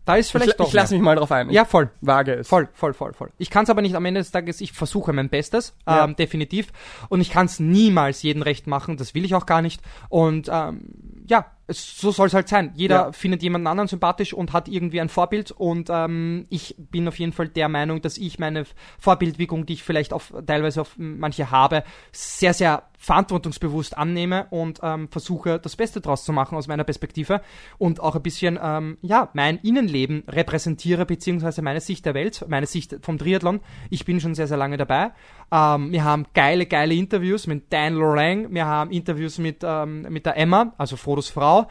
Da 0.06 0.16
ist 0.18 0.32
vielleicht 0.32 0.52
ich, 0.52 0.56
doch 0.58 0.68
ich 0.68 0.74
lasse 0.74 0.94
mich 0.94 1.02
mal 1.04 1.16
drauf 1.16 1.32
ein. 1.32 1.50
Ja, 1.50 1.64
voll. 1.66 1.90
Wage 2.02 2.34
es. 2.34 2.48
Voll, 2.48 2.68
voll, 2.74 2.94
voll, 2.94 3.14
voll. 3.14 3.32
Ich 3.38 3.50
kann 3.50 3.64
es 3.64 3.70
aber 3.70 3.82
nicht 3.82 3.96
am 3.96 4.04
Ende 4.06 4.20
des 4.20 4.32
Tages, 4.32 4.60
ich 4.62 4.74
versuche 4.74 5.14
mein 5.14 5.30
Bestes, 5.30 5.76
Ja. 5.88 6.04
ähm, 6.04 6.16
definitiv. 6.16 6.74
Und 7.10 7.22
ich 7.22 7.30
kann 7.32 7.46
es 7.46 7.60
niemals 7.60 8.22
jedem 8.22 8.42
recht 8.42 8.68
machen, 8.68 8.98
das 8.98 9.16
will 9.16 9.24
ich 9.26 9.34
auch 9.36 9.46
gar 9.46 9.62
nicht. 9.62 9.82
Und 10.10 10.50
ähm, 10.52 10.90
ja, 11.28 11.46
es, 11.68 11.98
so 11.98 12.12
soll 12.12 12.28
es 12.28 12.34
halt 12.34 12.50
sein. 12.50 12.74
Jeder 12.76 12.96
Ja. 12.96 13.12
findet 13.14 13.42
jemanden 13.42 13.68
anderen 13.68 13.88
sympathisch 13.88 14.34
und 14.34 14.52
hat 14.52 14.68
irgendwie 14.68 15.00
ein 15.00 15.08
Vorbild. 15.08 15.52
Und 15.52 15.90
ähm, 15.90 16.46
ich 16.50 16.76
bin 16.78 17.08
auf 17.08 17.18
jeden 17.18 17.32
Fall 17.32 17.48
der 17.48 17.70
Meinung, 17.70 18.02
dass 18.02 18.18
ich 18.18 18.38
meine 18.40 18.66
Vorbildwirkung, 19.00 19.66
die 19.66 19.74
ich 19.74 19.84
vielleicht 19.84 20.12
auf, 20.12 20.34
teilweise 20.46 20.82
auf 20.82 20.94
manche 20.98 21.52
habe, 21.52 21.84
sehr, 22.12 22.54
sehr 22.54 22.84
verantwortungsbewusst 23.04 23.98
annehme 23.98 24.48
und 24.50 24.80
ähm, 24.82 25.10
versuche, 25.10 25.60
das 25.60 25.76
Beste 25.76 26.00
draus 26.00 26.24
zu 26.24 26.32
machen 26.32 26.58
aus 26.58 26.68
meiner 26.68 26.86
Perspektive 26.86 27.42
und 27.78 28.00
auch 28.00 28.16
ein 28.16 28.22
bisschen, 28.22 28.58
ähm, 28.64 28.98
ja, 29.02 29.28
mein 29.34 29.58
Innenleben 29.58 30.24
repräsentiere, 30.26 31.06
beziehungsweise 31.06 31.62
meine 31.62 31.82
Sicht 31.82 32.06
der 32.06 32.14
Welt, 32.14 32.46
meine 32.48 32.66
Sicht 32.66 32.96
vom 33.02 33.18
Triathlon. 33.18 33.60
Ich 33.90 34.06
bin 34.06 34.22
schon 34.22 34.36
sehr, 34.36 34.48
sehr 34.48 34.56
lange 34.56 34.78
dabei. 34.78 35.12
Ähm, 35.52 35.92
wir 35.92 36.06
haben 36.06 36.28
geile, 36.34 36.66
geile 36.66 36.94
Interviews 36.94 37.46
mit 37.46 37.74
Dan 37.74 37.96
Lorang, 37.96 38.54
wir 38.54 38.66
haben 38.66 38.90
Interviews 38.90 39.38
mit, 39.38 39.64
ähm, 39.64 40.04
mit 40.04 40.26
der 40.26 40.38
Emma, 40.38 40.74
also 40.78 40.96
Frodos 40.96 41.30
Frau. 41.30 41.68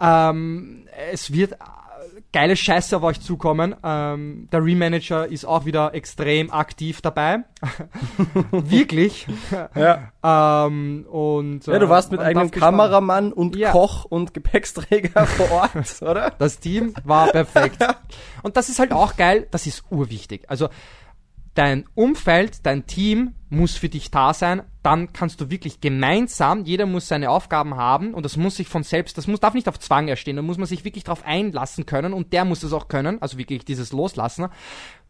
Ähm, 0.00 0.86
es 1.10 1.32
wird 1.32 1.56
geile 2.32 2.56
Scheiße 2.56 2.96
auf 2.96 3.02
euch 3.02 3.20
zukommen. 3.20 3.74
Ähm, 3.82 4.48
der 4.52 4.64
Remanager 4.64 5.26
ist 5.26 5.44
auch 5.44 5.64
wieder 5.64 5.94
extrem 5.94 6.50
aktiv 6.50 7.00
dabei. 7.00 7.44
Wirklich. 8.50 9.26
Ja. 9.74 10.12
Ähm, 10.66 11.06
und, 11.10 11.66
ja, 11.66 11.78
du 11.78 11.86
äh, 11.86 11.88
warst 11.88 12.10
mit 12.10 12.20
man 12.20 12.28
eigenem 12.28 12.50
Kameramann 12.50 13.32
und 13.32 13.56
Ja. 13.56 13.72
Koch 13.72 14.04
und 14.04 14.34
Gepäcksträger 14.34 15.26
vor 15.26 15.50
Ort, 15.50 16.02
oder? 16.02 16.32
Das 16.38 16.58
Team 16.58 16.94
war 17.04 17.28
perfekt. 17.28 17.84
Und 18.42 18.56
das 18.56 18.68
ist 18.68 18.78
halt 18.78 18.92
auch 18.92 19.16
geil, 19.16 19.46
das 19.50 19.66
ist 19.66 19.84
urwichtig. 19.90 20.44
Also 20.48 20.68
dein 21.54 21.84
Umfeld, 21.94 22.64
dein 22.66 22.86
Team 22.86 23.34
muss 23.48 23.76
für 23.76 23.88
dich 23.88 24.10
da 24.10 24.34
sein, 24.34 24.62
dann 24.86 25.12
kannst 25.12 25.40
du 25.40 25.50
wirklich 25.50 25.80
gemeinsam, 25.80 26.64
jeder 26.64 26.86
muss 26.86 27.08
seine 27.08 27.28
Aufgaben 27.28 27.74
haben 27.74 28.14
und 28.14 28.24
das 28.24 28.36
muss 28.36 28.54
sich 28.54 28.68
von 28.68 28.84
selbst, 28.84 29.18
das 29.18 29.26
muss, 29.26 29.40
darf 29.40 29.52
nicht 29.52 29.68
auf 29.68 29.80
Zwang 29.80 30.06
erstehen, 30.06 30.36
da 30.36 30.42
muss 30.42 30.58
man 30.58 30.66
sich 30.66 30.84
wirklich 30.84 31.02
darauf 31.02 31.26
einlassen 31.26 31.86
können 31.86 32.12
und 32.12 32.32
der 32.32 32.44
muss 32.44 32.60
das 32.60 32.72
auch 32.72 32.86
können, 32.86 33.20
also 33.20 33.36
wirklich 33.36 33.64
dieses 33.64 33.90
Loslassen, 33.92 34.46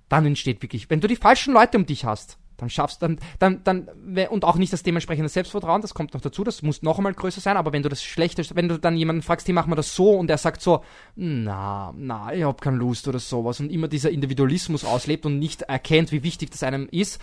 dann 0.09 0.25
entsteht 0.25 0.63
wirklich, 0.63 0.89
wenn 0.89 1.03
du 1.03 1.09
die 1.09 1.17
falschen 1.17 1.53
Leute 1.53 1.77
um 1.77 1.85
dich 1.85 2.07
hast, 2.07 2.39
dann 2.57 2.71
schaffst 2.71 3.03
dann, 3.03 3.19
dann, 3.39 3.65
dann, 3.65 3.87
und 4.31 4.47
auch 4.47 4.57
nicht 4.57 4.73
das 4.73 4.83
dementsprechende 4.83 5.29
Selbstvertrauen, 5.29 5.83
das 5.83 5.93
kommt 5.93 6.15
noch 6.15 6.23
dazu, 6.23 6.43
das 6.43 6.63
muss 6.63 6.81
noch 6.81 6.97
einmal 6.97 7.13
größer 7.13 7.43
sein, 7.43 7.59
aber 7.59 7.75
wenn 7.75 7.83
du 7.83 7.91
das 7.91 8.03
Schlechte, 8.03 8.43
wenn 8.55 8.71
du 8.71 8.79
dann 8.79 8.97
jemanden 8.97 9.21
fragst, 9.21 9.47
hey, 9.47 9.53
mach 9.53 9.67
mal 9.67 9.77
das 9.77 9.95
so, 9.95 10.13
und 10.13 10.31
er 10.31 10.39
sagt 10.39 10.63
so, 10.63 10.83
na, 11.17 11.93
na, 11.95 12.33
ich 12.33 12.45
hab 12.45 12.63
keine 12.63 12.79
Lust 12.79 13.09
oder 13.09 13.19
sowas, 13.19 13.61
und 13.61 13.71
immer 13.71 13.89
dieser 13.89 14.11
Individualismus 14.11 14.87
auslebt 14.87 15.27
und 15.27 15.39
nicht 15.39 15.61
erkennt, 15.61 16.13
wie 16.13 16.23
wichtig 16.23 16.51
das 16.51 16.63
einem 16.63 16.89
ist, 16.91 17.21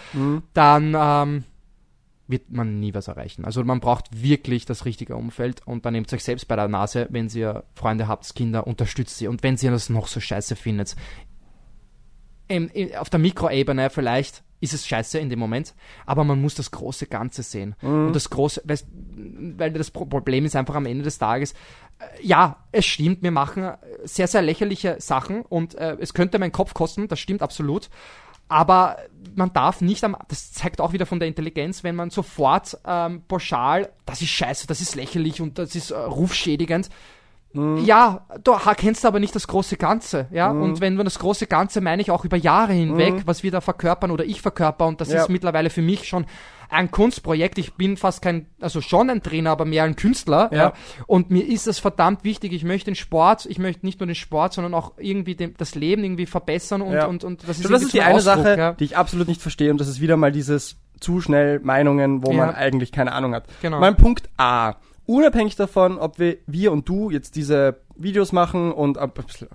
dann, 0.53 0.95
ähm, 0.95 1.45
wird 2.27 2.49
man 2.51 2.79
nie 2.79 2.93
was 2.93 3.07
erreichen. 3.07 3.43
Also 3.45 3.63
man 3.63 3.79
braucht 3.79 4.23
wirklich 4.23 4.65
das 4.65 4.85
richtige 4.85 5.15
Umfeld 5.15 5.65
und 5.67 5.85
dann 5.85 5.93
nehmt 5.93 6.11
euch 6.13 6.23
selbst 6.23 6.47
bei 6.47 6.55
der 6.55 6.67
Nase, 6.67 7.07
wenn 7.09 7.27
ihr 7.29 7.63
Freunde 7.75 8.07
habt, 8.07 8.33
Kinder, 8.33 8.65
unterstützt 8.65 9.17
sie. 9.17 9.27
Und 9.27 9.43
wenn 9.43 9.57
ihr 9.57 9.71
das 9.71 9.89
noch 9.89 10.07
so 10.07 10.19
scheiße 10.19 10.55
findet, 10.55 10.95
im, 12.47 12.69
im, 12.73 12.95
auf 12.95 13.09
der 13.09 13.19
Mikroebene 13.19 13.89
vielleicht 13.89 14.43
ist 14.59 14.73
es 14.73 14.87
scheiße 14.87 15.19
in 15.19 15.29
dem 15.29 15.39
Moment, 15.39 15.73
aber 16.05 16.23
man 16.23 16.39
muss 16.41 16.55
das 16.55 16.71
große 16.71 17.07
Ganze 17.07 17.43
sehen. 17.43 17.75
Und 18.07 18.13
das 18.13 18.29
große, 18.29 18.61
weißt, 18.63 18.87
weil 19.57 19.73
das 19.73 19.91
Pro- 19.91 20.05
Problem 20.05 20.45
ist 20.45 20.55
einfach 20.55 20.75
am 20.75 20.85
Ende 20.85 21.03
des 21.03 21.17
Tages, 21.17 21.51
äh, 21.99 22.25
ja, 22.25 22.63
es 22.71 22.85
stimmt, 22.85 23.21
wir 23.23 23.31
machen 23.31 23.63
äh, 23.63 23.75
sehr, 24.05 24.27
sehr 24.27 24.41
lächerliche 24.41 24.95
Sachen 24.99 25.41
und 25.41 25.75
äh, 25.75 25.97
es 25.99 26.13
könnte 26.13 26.39
meinen 26.39 26.53
Kopf 26.53 26.73
kosten, 26.73 27.09
das 27.09 27.19
stimmt 27.19 27.41
absolut. 27.41 27.89
Aber 28.47 28.97
man 29.35 29.51
darf 29.53 29.81
nicht 29.81 30.03
am, 30.03 30.15
das 30.27 30.51
zeigt 30.51 30.81
auch 30.81 30.93
wieder 30.93 31.05
von 31.05 31.19
der 31.19 31.27
Intelligenz, 31.27 31.83
wenn 31.83 31.95
man 31.95 32.09
sofort 32.09 32.77
ähm, 32.85 33.23
pauschal, 33.27 33.91
das 34.05 34.21
ist 34.21 34.29
scheiße, 34.29 34.67
das 34.67 34.81
ist 34.81 34.95
lächerlich 34.95 35.41
und 35.41 35.57
das 35.57 35.75
ist 35.75 35.91
äh, 35.91 35.97
rufschädigend. 35.97 36.89
Ja, 37.53 38.25
du 38.43 38.53
kennst 38.75 39.05
aber 39.05 39.19
nicht 39.19 39.35
das 39.35 39.47
große 39.47 39.77
Ganze, 39.77 40.27
ja. 40.31 40.51
Mhm. 40.51 40.61
Und 40.63 40.81
wenn 40.81 40.95
man 40.95 41.05
das 41.05 41.19
große 41.19 41.45
Ganze 41.45 41.81
meine 41.81 42.01
ich 42.01 42.09
auch 42.09 42.25
über 42.25 42.35
Jahre 42.37 42.73
hinweg, 42.73 43.23
was 43.25 43.43
wir 43.43 43.51
da 43.51 43.61
verkörpern 43.61 44.09
oder 44.09 44.25
ich 44.25 44.41
verkörper 44.41 44.87
und 44.87 44.99
das 45.01 45.11
Ja. 45.11 45.21
ist 45.21 45.29
mittlerweile 45.29 45.69
für 45.69 45.83
mich 45.83 46.07
schon 46.07 46.25
ein 46.69 46.89
Kunstprojekt. 46.89 47.59
Ich 47.59 47.75
bin 47.75 47.97
fast 47.97 48.23
kein, 48.23 48.47
also 48.59 48.81
schon 48.81 49.11
ein 49.11 49.21
Trainer, 49.21 49.51
aber 49.51 49.65
mehr 49.65 49.83
ein 49.83 49.95
Künstler, 49.95 50.49
ja. 50.51 50.57
Ja. 50.57 50.73
Und 51.05 51.29
mir 51.29 51.47
ist 51.47 51.67
das 51.67 51.77
verdammt 51.77 52.23
wichtig. 52.23 52.51
Ich 52.53 52.63
möchte 52.63 52.89
den 52.89 52.95
Sport, 52.95 53.45
ich 53.45 53.59
möchte 53.59 53.85
nicht 53.85 53.99
nur 53.99 54.07
den 54.07 54.15
Sport, 54.15 54.53
sondern 54.53 54.73
auch 54.73 54.93
irgendwie 54.97 55.35
dem, 55.35 55.53
das 55.57 55.75
Leben 55.75 56.03
irgendwie 56.03 56.25
verbessern 56.25 56.81
und, 56.81 56.93
Ja. 56.93 57.05
und, 57.05 57.23
und 57.23 57.43
das 57.47 57.57
ist, 57.57 57.63
So, 57.63 57.69
das 57.69 57.83
ist 57.83 57.93
die 57.93 58.01
eine 58.01 58.15
Ausdruck, 58.15 58.43
Sache, 58.45 58.75
die 58.79 58.85
ich 58.85 58.97
absolut 58.97 59.27
nicht 59.27 59.41
verstehe 59.41 59.69
und 59.69 59.79
das 59.79 59.87
ist 59.87 60.01
wieder 60.01 60.17
mal 60.17 60.31
dieses 60.31 60.77
zu 60.99 61.21
schnell 61.21 61.59
Meinungen, 61.59 62.25
wo 62.25 62.31
man 62.33 62.55
eigentlich 62.55 62.91
keine 62.91 63.11
Ahnung 63.11 63.35
hat. 63.35 63.43
Genau. 63.61 63.79
Mein 63.79 63.95
Punkt 63.95 64.29
A. 64.37 64.73
Unabhängig 65.05 65.55
davon, 65.55 65.97
ob 65.97 66.19
wir, 66.19 66.37
wir 66.47 66.71
und 66.71 66.87
du 66.87 67.09
jetzt 67.09 67.35
diese 67.35 67.81
Videos 67.95 68.31
machen 68.31 68.71
und 68.71 68.97
ein 68.97 69.11
bisschen 69.11 69.49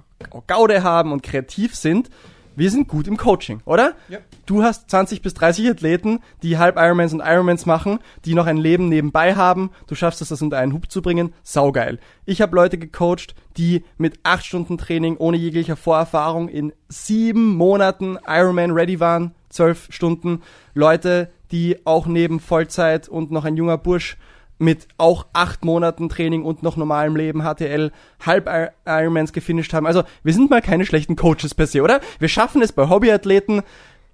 Gaude 0.47 0.83
haben 0.83 1.13
und 1.13 1.23
kreativ 1.23 1.75
sind, 1.75 2.11
wir 2.59 2.73
sind 2.73 2.89
gut 2.89 3.07
im 3.07 3.17
Coaching, 3.17 3.61
oder? 3.67 3.95
Ja. 4.09 4.19
Du 4.45 4.65
hast 4.65 4.91
20 4.91 5.23
bis 5.23 5.33
30 5.35 5.71
Athleten, 5.71 6.19
die 6.43 6.59
halb 6.59 6.77
Ironmans 6.77 7.13
und 7.13 7.21
Ironmans 7.21 7.67
machen, 7.67 8.01
die 8.25 8.35
noch 8.35 8.47
ein 8.47 8.57
Leben 8.57 8.89
nebenbei 8.89 9.37
haben. 9.37 9.71
Du 9.87 9.95
schaffst 9.95 10.21
es, 10.23 10.31
das 10.31 10.43
unter 10.43 10.59
einen 10.59 10.73
Hub 10.73 10.91
zu 10.91 11.01
bringen. 11.01 11.33
Saugeil. 11.45 12.01
Ich 12.27 12.43
habe 12.43 12.57
Leute 12.57 12.77
gecoacht, 12.77 13.37
die 13.57 13.85
mit 13.97 14.19
8 14.25 14.45
Stunden 14.45 14.77
Training 14.77 15.17
ohne 15.19 15.37
jegliche 15.37 15.77
Vorerfahrung 15.77 16.49
in 16.49 16.73
sieben 16.89 17.55
Monaten 17.55 18.19
Ironman 18.27 18.73
ready 18.73 18.99
waren. 18.99 19.37
12 19.51 19.87
Stunden. 19.91 20.43
Leute, 20.75 21.31
die 21.53 21.87
auch 21.87 22.07
neben 22.07 22.41
Vollzeit 22.41 23.09
und 23.09 23.31
noch 23.31 23.45
ein 23.45 23.57
junger 23.57 23.79
Bursch 23.79 24.17
mit 24.59 24.89
auch 24.99 25.27
acht 25.33 25.65
Monaten 25.65 26.09
Training 26.09 26.43
und 26.45 26.63
noch 26.63 26.77
normalem 26.77 27.17
Leben 27.17 27.43
HTL 27.43 27.93
halb 28.25 28.47
Ir- 28.49 28.73
Ironmans 28.87 29.33
gefinisht 29.33 29.73
haben. 29.73 29.87
Also 29.87 30.03
wir 30.23 30.33
sind 30.33 30.51
mal 30.51 30.63
keine 30.63 30.85
schlechten 30.85 31.17
Coaches 31.17 31.55
per 31.55 31.67
se, 31.67 31.83
oder? 31.83 32.01
Wir 32.19 32.29
schaffen 32.29 32.61
es 32.63 32.73
bei 32.73 32.89
Hobbyathleten 32.89 33.63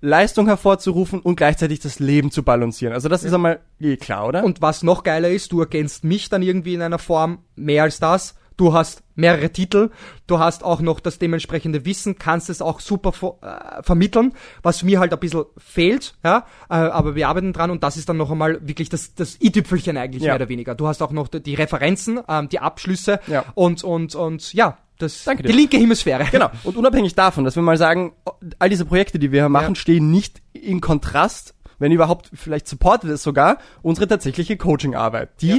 Leistung 0.00 0.46
hervorzurufen 0.46 1.20
und 1.20 1.36
gleichzeitig 1.36 1.80
das 1.80 1.98
Leben 1.98 2.30
zu 2.30 2.42
balancieren. 2.42 2.92
Also 2.92 3.08
das 3.08 3.24
ist 3.24 3.32
einmal 3.32 3.60
eh 3.80 3.96
klar, 3.96 4.26
oder? 4.28 4.44
Und 4.44 4.60
was 4.60 4.82
noch 4.82 5.02
geiler 5.02 5.30
ist, 5.30 5.50
du 5.50 5.60
ergänzt 5.60 6.04
mich 6.04 6.28
dann 6.28 6.42
irgendwie 6.42 6.74
in 6.74 6.82
einer 6.82 6.98
Form 6.98 7.38
mehr 7.56 7.84
als 7.84 8.00
das. 8.00 8.34
Du 8.56 8.72
hast 8.72 9.02
mehrere 9.16 9.50
Titel, 9.50 9.90
du 10.28 10.38
hast 10.38 10.62
auch 10.62 10.80
noch 10.80 11.00
das 11.00 11.18
dementsprechende 11.18 11.84
Wissen, 11.84 12.18
kannst 12.18 12.48
es 12.50 12.62
auch 12.62 12.78
super 12.80 13.12
äh, 13.42 13.82
vermitteln, 13.82 14.32
was 14.62 14.82
mir 14.84 15.00
halt 15.00 15.12
ein 15.12 15.18
bisschen 15.18 15.44
fehlt, 15.56 16.14
ja, 16.24 16.46
äh, 16.70 16.74
aber 16.74 17.14
wir 17.16 17.28
arbeiten 17.28 17.52
dran 17.52 17.70
und 17.70 17.82
das 17.82 17.96
ist 17.96 18.08
dann 18.08 18.16
noch 18.16 18.30
einmal 18.30 18.60
wirklich 18.66 18.88
das, 18.88 19.14
das 19.14 19.40
i-Tüpfelchen 19.40 19.96
eigentlich 19.96 20.22
Ja. 20.22 20.28
mehr 20.28 20.36
oder 20.36 20.48
weniger. 20.48 20.74
Du 20.76 20.86
hast 20.86 21.02
auch 21.02 21.10
noch 21.10 21.26
die- 21.28 21.42
die 21.42 21.54
Referenzen, 21.54 22.20
ähm, 22.28 22.48
die 22.48 22.60
Abschlüsse 22.60 23.18
Ja. 23.26 23.44
und, 23.54 23.82
und, 23.82 24.14
und 24.14 24.52
ja, 24.52 24.78
das, 24.98 25.24
Danke 25.24 25.42
dir. 25.42 25.48
die 25.48 25.54
linke 25.56 25.76
Hemisphäre. 25.76 26.26
Genau. 26.30 26.50
Und 26.62 26.76
unabhängig 26.76 27.16
davon, 27.16 27.44
dass 27.44 27.56
wir 27.56 27.62
mal 27.64 27.76
sagen, 27.76 28.12
all 28.60 28.68
diese 28.68 28.84
Projekte, 28.84 29.18
die 29.18 29.32
wir 29.32 29.42
hier 29.42 29.48
machen, 29.48 29.74
Ja. 29.74 29.80
stehen 29.80 30.10
nicht 30.12 30.42
in 30.52 30.80
Kontrast, 30.80 31.54
wenn 31.80 31.90
überhaupt, 31.90 32.30
vielleicht 32.34 32.68
supportet 32.68 33.10
es 33.10 33.24
sogar, 33.24 33.58
unsere 33.82 34.06
tatsächliche 34.06 34.56
Coachingarbeit, 34.56 35.30
die 35.40 35.48
Ja. 35.48 35.58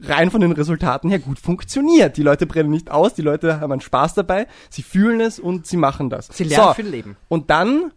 Rein 0.00 0.30
von 0.30 0.40
den 0.40 0.52
Resultaten 0.52 1.08
her 1.08 1.18
gut 1.18 1.38
funktioniert. 1.38 2.16
Die 2.16 2.22
Leute 2.22 2.46
brennen 2.46 2.70
nicht 2.70 2.90
aus, 2.90 3.14
die 3.14 3.22
Leute 3.22 3.60
haben 3.60 3.72
einen 3.72 3.80
Spaß 3.80 4.14
dabei, 4.14 4.46
sie 4.70 4.82
fühlen 4.82 5.20
es 5.20 5.38
und 5.38 5.66
sie 5.66 5.76
machen 5.76 6.10
das. 6.10 6.28
Sie 6.32 6.44
lernen 6.44 6.68
So. 6.68 6.74
viel 6.74 6.88
Leben. 6.88 7.16
Und 7.28 7.50
dann 7.50 7.92